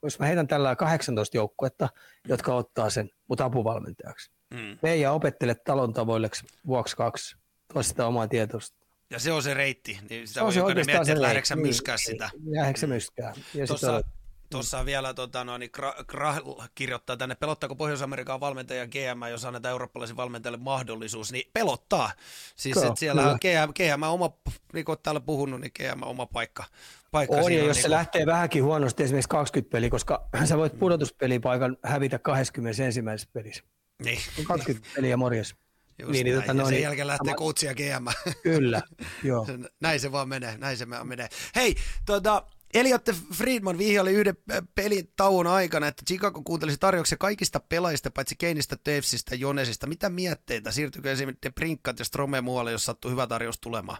jos 0.04 0.20
mä 0.20 0.26
heitän 0.26 0.48
tällä 0.48 0.76
18 0.76 1.38
joukkuetta, 1.38 1.90
jotka 2.28 2.54
ottaa 2.54 2.90
sen 2.90 3.10
mut 3.28 3.42
apuvalmentajaksi. 3.42 4.32
Mm. 4.54 4.78
Meija 4.82 5.12
opettele 5.12 5.56
talon 5.56 5.94
tavoilleksi 5.94 6.46
vuoksi 6.68 6.96
kaksi, 6.96 7.36
toista 7.74 8.08
omaa 8.08 8.28
tietoista. 8.28 8.80
Ja 9.10 9.20
se 9.20 9.32
on 9.32 9.44
se 9.44 9.54
reitti, 9.54 10.00
niin 10.10 10.28
sitä 10.28 10.40
se 10.40 10.46
voi 10.46 10.56
jokainen 10.56 10.86
miettiä, 10.86 11.14
että 11.14 11.22
lähdetkö 11.22 11.56
niin, 11.56 11.68
myskää 11.68 11.96
niin, 11.96 12.06
sitä. 12.06 12.30
Lähdetkö 12.46 12.88
myskää. 12.88 13.34
Ja 13.54 13.68
Tuossa, 13.68 14.02
Tuossa 14.50 14.86
vielä 14.86 15.14
tota, 15.14 15.44
no, 15.44 15.58
niin 15.58 15.72
Krah 16.08 16.42
kirjoittaa 16.76 17.18
tänne, 17.18 17.36
pelottaako 17.36 17.76
Pohjois-Amerikan 17.76 18.40
valmentaja 18.40 18.88
GM, 18.88 19.24
jos 19.32 19.46
annetaan 19.46 19.72
eurooppalaisen 19.72 20.18
valmentajalle 20.18 20.58
mahdollisuus, 20.58 21.32
niin 21.32 21.50
pelottaa. 21.54 22.12
Siis 22.56 22.78
että 22.78 23.00
siellä 23.00 23.22
kyllä. 23.22 23.34
on 23.34 23.40
GM, 23.42 23.74
GM 23.74 24.04
oma, 24.04 24.32
niin 24.74 24.86
kuin 24.86 24.98
täällä 25.04 25.22
puhunut, 25.22 25.62
niin 25.62 25.72
GM 25.80 26.04
oma 26.04 26.26
paikka. 26.26 26.64
Paikka 27.12 27.36
on, 27.36 27.54
ja 27.54 27.60
jos 27.60 27.66
niin 27.66 27.76
se 27.76 27.82
kuin... 27.82 27.92
lähtee 27.92 28.26
vähänkin 28.26 28.64
huonosti, 28.64 29.04
esimerkiksi 29.04 29.30
20 29.30 29.72
peliä, 29.72 29.90
koska 29.90 30.30
sä 30.50 30.58
voit 30.58 30.80
pudotuspelipaikan 30.80 31.78
hävitä 31.84 32.20
21. 32.20 33.02
pelissä. 33.34 33.64
Niin. 34.04 34.20
20 34.44 34.90
peliä 34.96 35.18
morjes. 35.18 35.56
Just 36.00 36.12
niin, 36.12 36.26
niin, 36.26 36.36
tota, 36.36 36.54
no, 36.54 36.66
sen 36.66 36.74
niin, 36.74 36.84
jälkeen 36.84 37.08
lähtee 37.08 37.34
coachia 37.34 37.74
GM. 37.76 38.08
Kyllä, 38.44 38.82
joo. 39.24 39.48
näin 39.82 40.00
se 40.00 40.12
vaan 40.12 40.30
menee, 40.30 40.58
näin 40.58 40.78
se 40.78 40.86
menee. 40.86 41.30
Hei, 41.56 41.76
tuota, 42.06 42.44
Elliot 42.74 43.10
Friedman 43.34 43.78
vihjaili 43.78 44.12
yhden 44.12 44.38
pelin 44.76 45.12
tauon 45.16 45.48
aikana, 45.48 45.88
että 45.88 46.04
Chicago 46.08 46.42
kuuntelisi 46.44 46.78
tarjouksia 46.78 47.18
kaikista 47.18 47.60
pelaajista, 47.60 48.12
paitsi 48.12 48.36
Keinistä, 48.36 48.78
Tevsistä, 48.84 49.36
Jonesista. 49.36 49.88
Mitä 49.88 50.10
mietteitä? 50.10 50.72
Siirtyykö 50.72 51.12
esimerkiksi 51.12 51.50
Prinkkat 51.50 52.00
ja 52.00 52.06
Strome 52.06 52.42
muualle, 52.42 52.72
jos 52.72 52.86
sattuu 52.86 53.12
hyvä 53.12 53.28
tarjous 53.28 53.60
tulemaan? 53.62 53.98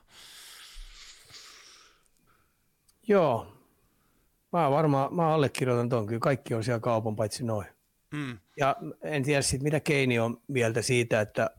Joo. 3.10 3.48
Mä 4.54 4.72
varmaan, 4.72 5.16
mä 5.16 5.34
allekirjoitan 5.34 5.90
ton. 5.90 6.08
Kyllä 6.08 6.20
kaikki 6.20 6.54
on 6.54 6.64
siellä 6.64 6.80
kaupan, 6.80 7.16
paitsi 7.16 7.44
noin. 7.46 7.68
Mm. 8.14 8.38
Ja 8.58 8.76
en 9.02 9.24
tiedä 9.24 9.42
sitten, 9.42 9.64
mitä 9.64 9.80
Keini 9.80 10.20
on 10.20 10.42
mieltä 10.48 10.82
siitä, 10.82 11.22
että 11.22 11.50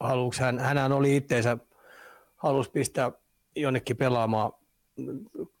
haluuks 0.00 0.38
hän, 0.38 0.58
hänhän 0.58 0.92
oli 0.92 1.16
itteensä, 1.16 1.58
halusi 2.36 2.70
pistää 2.70 3.12
jonnekin 3.56 3.96
pelaamaan 3.96 4.52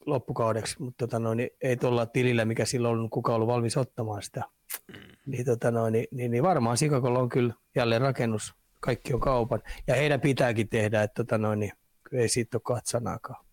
loppukaudeksi, 0.06 0.82
mutta 0.82 1.06
tota 1.06 1.18
noin, 1.18 1.50
ei 1.60 1.76
tuolla 1.76 2.06
tilillä, 2.06 2.44
mikä 2.44 2.64
silloin 2.64 2.98
on 2.98 3.10
kuka 3.10 3.34
ollut 3.34 3.48
valmis 3.48 3.76
ottamaan 3.76 4.22
sitä. 4.22 4.42
Mm. 4.88 4.94
niin, 5.26 5.44
tota 5.44 5.70
noin, 5.70 5.92
niin, 5.92 6.06
niin, 6.10 6.30
niin 6.30 6.42
varmaan 6.42 6.76
Sikakolla 6.76 7.18
on 7.18 7.28
kyllä 7.28 7.54
jälleen 7.74 8.00
rakennus, 8.00 8.54
kaikki 8.80 9.14
on 9.14 9.20
kaupan. 9.20 9.62
Ja 9.86 9.94
heidän 9.94 10.20
pitääkin 10.20 10.68
tehdä, 10.68 11.02
että 11.02 11.24
tota 11.24 11.38
noin, 11.38 11.60
niin, 11.60 11.72
ei 12.12 12.28
siitä 12.28 12.56
ole 12.56 12.62
katsanaakaan. 12.64 13.45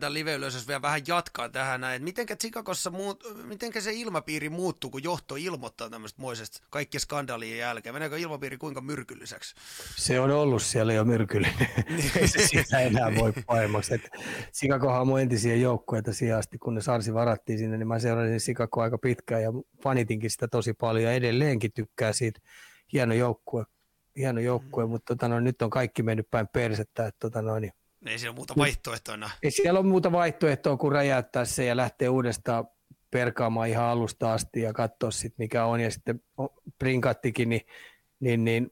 Tämän 0.00 0.14
live 0.14 0.30
vielä 0.66 0.82
vähän 0.82 1.00
jatkaa 1.06 1.48
tähän 1.48 1.80
näin, 1.80 2.04
mitenkä 2.04 2.36
Chicagossa 2.36 2.90
muut, 2.90 3.24
mitenkä 3.44 3.80
se 3.80 3.92
ilmapiiri 3.92 4.48
muuttuu, 4.48 4.90
kun 4.90 5.02
johto 5.02 5.36
ilmoittaa 5.36 5.90
tämmöistä 5.90 6.22
moisesta 6.22 6.58
kaikkien 6.70 7.00
skandaalien 7.00 7.58
jälkeen? 7.58 7.94
Meneekö 7.94 8.18
ilmapiiri 8.18 8.58
kuinka 8.58 8.80
myrkylliseksi? 8.80 9.54
Se 9.96 10.20
on 10.20 10.30
ollut 10.30 10.62
siellä 10.62 10.92
jo 10.92 11.04
myrkyllinen. 11.04 11.68
Ei 12.16 12.28
se 12.28 12.46
sitä 12.46 12.80
enää 12.80 13.14
voi 13.14 13.32
pahemmaksi. 13.46 14.02
Chicagohan 14.52 15.00
on 15.00 15.06
mun 15.06 15.20
entisiä 15.20 15.56
joukkueita 15.56 16.12
siihen 16.12 16.36
asti, 16.36 16.58
kun 16.58 16.74
ne 16.74 16.80
Sarsi 16.80 17.14
varattiin 17.14 17.58
sinne, 17.58 17.76
niin 17.76 17.88
mä 17.88 17.98
seurasin 17.98 18.38
Chicago 18.38 18.82
aika 18.82 18.98
pitkään 18.98 19.42
ja 19.42 19.50
fanitinkin 19.82 20.30
sitä 20.30 20.48
tosi 20.48 20.74
paljon 20.74 21.04
ja 21.04 21.12
edelleenkin 21.12 21.72
tykkää 21.72 22.12
siitä. 22.12 22.40
Hieno 22.92 23.14
joukkue, 23.14 23.64
hieno 24.16 24.40
joukkue 24.40 24.84
mm. 24.84 24.90
mutta 24.90 25.14
tota, 25.14 25.28
no, 25.28 25.40
nyt 25.40 25.62
on 25.62 25.70
kaikki 25.70 26.02
mennyt 26.02 26.30
päin 26.30 26.48
persettä. 26.48 27.06
Että, 27.06 27.18
tota, 27.18 27.42
no, 27.42 27.58
niin 27.58 27.72
ei 28.06 28.18
siellä 28.18 28.34
muuta 28.34 28.54
vaihtoehtoina. 28.56 29.30
Ei 29.42 29.50
siellä 29.50 29.80
ole 29.80 29.88
muuta 29.88 30.12
vaihtoehtoa 30.12 30.76
kuin 30.76 30.92
räjäyttää 30.92 31.44
se 31.44 31.64
ja 31.64 31.76
lähteä 31.76 32.10
uudestaan 32.10 32.68
perkaamaan 33.10 33.68
ihan 33.68 33.84
alusta 33.84 34.32
asti 34.32 34.60
ja 34.60 34.72
katsoa 34.72 35.10
sitten 35.10 35.34
mikä 35.38 35.64
on. 35.64 35.80
Ja 35.80 35.90
sitten 35.90 36.22
Prinkattikin, 36.78 37.48
niin, 37.48 37.66
niin, 38.20 38.44
niin 38.44 38.70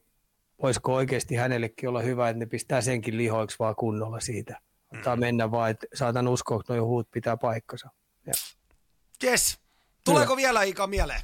voisiko 0.61 0.93
oikeasti 0.93 1.35
hänellekin 1.35 1.89
olla 1.89 2.01
hyvä, 2.01 2.29
että 2.29 2.39
ne 2.39 2.45
pistää 2.45 2.81
senkin 2.81 3.17
lihoiksi 3.17 3.59
vaan 3.59 3.75
kunnolla 3.75 4.19
siitä. 4.19 4.59
Ottaa 4.93 5.15
mm. 5.15 5.19
mennä 5.19 5.51
vaan, 5.51 5.71
että 5.71 5.87
saatan 5.93 6.27
uskoa, 6.27 6.59
että 6.59 6.73
nuo 6.73 6.85
huut 6.85 7.11
pitää 7.11 7.37
paikkansa. 7.37 7.89
Ja. 8.25 8.33
Yes. 9.23 9.59
Tuleeko 10.05 10.33
Hyvä. 10.33 10.37
vielä 10.37 10.63
Ika 10.63 10.87
mieleen? 10.87 11.21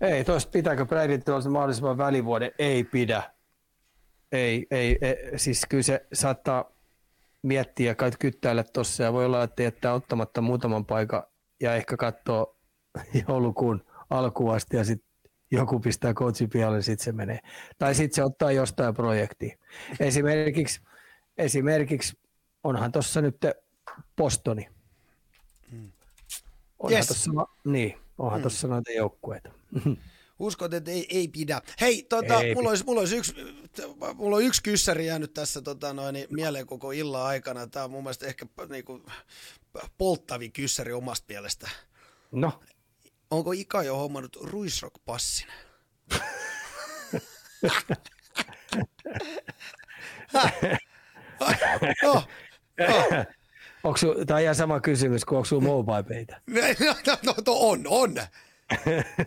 Ei, 0.00 0.24
tuosta 0.24 0.50
pitääkö 0.50 0.86
Bradit 0.86 1.28
olla 1.28 1.50
mahdollisimman 1.50 1.98
välivuoden? 1.98 2.52
Ei 2.58 2.84
pidä. 2.84 3.30
Ei, 4.32 4.66
ei, 4.70 4.98
ei, 5.00 5.38
siis 5.38 5.66
kyllä 5.68 5.82
se 5.82 6.06
saattaa 6.12 6.75
miettiä 7.46 7.90
ja 7.90 7.94
kai 7.94 8.10
kyttäillä 8.18 8.64
tuossa 8.64 9.02
ja 9.02 9.12
voi 9.12 9.24
olla, 9.24 9.42
että 9.42 9.62
jättää 9.62 9.92
ottamatta 9.92 10.40
muutaman 10.40 10.86
paikan 10.86 11.22
ja 11.60 11.74
ehkä 11.74 11.96
katsoo 11.96 12.56
joulukuun 13.28 13.84
alkuun 14.10 14.54
asti 14.54 14.76
ja 14.76 14.84
sitten 14.84 15.08
joku 15.50 15.80
pistää 15.80 16.14
coachin 16.14 16.50
pihalle, 16.50 16.82
sitten 16.82 17.04
se 17.04 17.12
menee. 17.12 17.38
Tai 17.78 17.94
sitten 17.94 18.14
se 18.14 18.24
ottaa 18.24 18.52
jostain 18.52 18.94
projektia. 18.94 19.56
Esimerkiksi, 20.00 20.80
esimerkiksi 21.38 22.18
onhan 22.64 22.92
tuossa 22.92 23.20
nyt 23.20 23.36
Postoni. 24.16 24.68
Mm. 25.72 25.92
Onhan 26.78 26.96
yes. 26.96 27.06
tossa, 27.06 27.30
niin, 27.64 27.98
onhan 28.18 28.40
mm. 28.40 28.42
tuossa 28.42 28.68
noita 28.68 28.92
joukkueita. 28.92 29.50
Uskot, 30.38 30.74
että 30.74 30.90
ei, 30.90 31.06
ei 31.10 31.28
pidä. 31.28 31.62
Hei, 31.80 32.02
tota, 32.02 32.40
ei 32.40 32.54
mulla, 32.54 32.68
olisi, 32.68 32.84
mulla, 32.84 33.00
olisi 33.00 33.16
yksi, 33.16 33.34
mulla 34.14 34.36
on 34.36 34.42
yksi 34.42 34.62
kyssäri 34.62 35.06
jäänyt 35.06 35.34
tässä 35.34 35.62
tota, 35.62 35.92
noin, 35.92 36.12
niin, 36.12 36.26
mieleen 36.30 36.66
koko 36.66 36.92
illan 36.92 37.26
aikana. 37.26 37.66
Tämä 37.66 37.84
on 37.84 37.90
mun 37.90 38.02
mielestä 38.02 38.26
ehkä 38.26 38.46
niin 38.68 38.84
kuin, 38.84 39.02
polttavi 39.98 40.50
kyssäri 40.50 40.92
omasta 40.92 41.26
mielestä. 41.28 41.70
No? 42.32 42.60
Onko 43.30 43.52
Ika 43.52 43.82
jo 43.82 43.96
hommannut 43.96 44.36
Ruisrock-passin? 44.42 45.46
oh, 51.40 51.52
oh. 52.04 52.28
Onko 53.84 53.98
tämä 54.26 54.40
ihan 54.40 54.54
sama 54.54 54.80
kysymys 54.80 55.24
kuin 55.24 55.36
onko 55.36 55.44
sinulla 55.44 55.68
mobile 55.68 56.02
peitä? 56.02 56.40
No, 57.06 57.16
no, 57.22 57.34
no, 57.46 57.52
on, 57.52 57.82
on. 57.86 58.14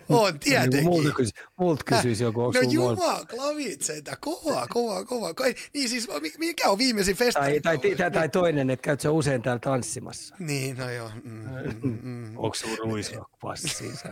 On, 0.09 0.39
tietenkin. 0.39 0.83
Multa, 0.83 1.11
kysy, 1.11 1.31
multa 1.59 1.83
kysyisi 1.83 2.23
joku, 2.23 2.41
onko 2.41 2.61
No 2.61 2.69
jumala, 2.71 3.25
klavitseita, 3.25 4.15
kova, 4.15 4.67
kova, 4.67 5.03
kova. 5.03 5.33
Niin 5.73 5.89
siis, 5.89 6.07
mikä 6.37 6.69
on 6.69 6.77
viimeisin 6.77 7.15
festari? 7.15 7.61
Tai, 7.61 7.77
tai, 7.77 7.95
tai, 7.95 8.11
tai 8.11 8.29
toinen, 8.29 8.69
että 8.69 8.83
käyt 8.83 9.01
sä 9.01 9.11
usein 9.11 9.41
täällä 9.41 9.59
tanssimassa? 9.59 10.35
Niin, 10.39 10.77
no 10.77 10.89
joo. 10.89 11.11
Mm, 11.23 11.49
mm, 11.83 11.99
mm. 12.03 12.37
onko 12.37 12.53
sun 12.53 12.77
ruisrock-passiinsa? 12.77 14.09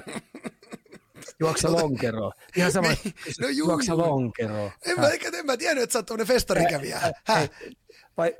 Juoksa 1.39 1.71
lonkeroon. 1.71 2.31
Ihan 2.55 2.71
sama, 2.71 2.87
niin, 2.87 3.13
no 3.41 3.47
juoksa 3.47 3.97
lonkeroon. 3.97 4.71
En 4.85 4.99
mä, 4.99 5.09
en 5.39 5.45
mä 5.45 5.57
tiedä, 5.57 5.81
että 5.81 5.93
sä 5.93 5.99
oot 5.99 6.05
tuonne 6.05 6.25
festarikävijä. 6.25 6.99
Häh? 7.23 7.49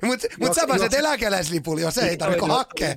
Mutta 0.02 0.26
mut 0.40 0.54
sä 0.54 0.66
pääset 0.66 0.94
eläkeläislipuli, 0.94 1.80
jos 1.80 1.98
ei 1.98 2.16
tarvitse 2.16 2.46
hakkea. 2.46 2.94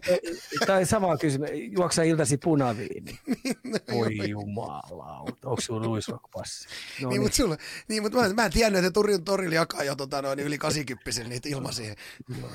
Tai 0.67 0.85
sama 0.85 1.17
kysymys, 1.17 1.49
juoksa 1.53 2.03
iltasi 2.03 2.37
punaviini. 2.37 3.19
Voi 3.93 4.29
jumala, 4.29 5.19
onko 5.45 5.61
sulla 5.61 5.85
ruisrockpassi? 5.85 6.67
No 6.67 6.73
niin, 6.99 7.09
niin. 7.09 7.21
mutta 7.21 7.35
sulla, 7.35 7.57
niin, 7.87 8.03
mut 8.03 8.13
mä, 8.13 8.33
mä 8.33 8.45
en 8.45 8.51
tiennyt, 8.51 8.85
että 8.85 8.91
Turin 8.91 9.23
torilla 9.23 9.55
jakaa 9.55 9.83
jo 9.83 9.95
tota, 9.95 10.21
noin, 10.21 10.39
yli 10.39 10.57
80 10.57 11.23
niitä 11.29 11.49
ilmaisia. 11.49 11.95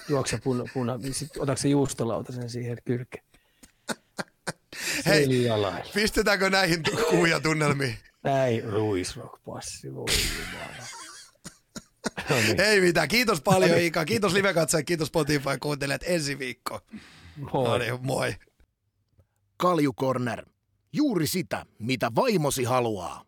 Juoksa 0.08 0.38
puna, 0.44 0.64
puna 0.74 0.98
sitten 1.12 1.42
otatko 1.42 1.62
se 1.62 1.68
juustolautasen 1.68 2.50
siihen 2.50 2.78
kylkeen? 2.84 3.24
Hei, 5.06 5.28
pistetäänkö 5.94 6.50
näihin 6.50 6.82
kuvia 7.10 7.40
tunnelmiin? 7.40 7.98
Näin, 8.24 8.64
ruisrockpassi, 8.64 9.94
voi 9.94 10.06
jumala. 10.38 11.05
No 12.30 12.36
niin. 12.36 12.60
Ei 12.60 12.80
mitään. 12.80 13.08
Kiitos 13.08 13.40
paljon 13.40 13.80
Ika. 13.80 14.04
Kiitos 14.04 14.32
live 14.32 14.54
kiitos 14.86 15.08
Spotify 15.08 15.58
kuuntelijat 15.60 16.02
ensi 16.04 16.38
viikko. 16.38 16.80
Moi. 17.36 17.68
No 17.68 17.78
niin, 17.78 18.06
moi. 18.06 18.34
Kalju 19.56 19.92
Corner. 19.92 20.46
Juuri 20.92 21.26
sitä, 21.26 21.66
mitä 21.78 22.10
vaimosi 22.14 22.64
haluaa. 22.64 23.24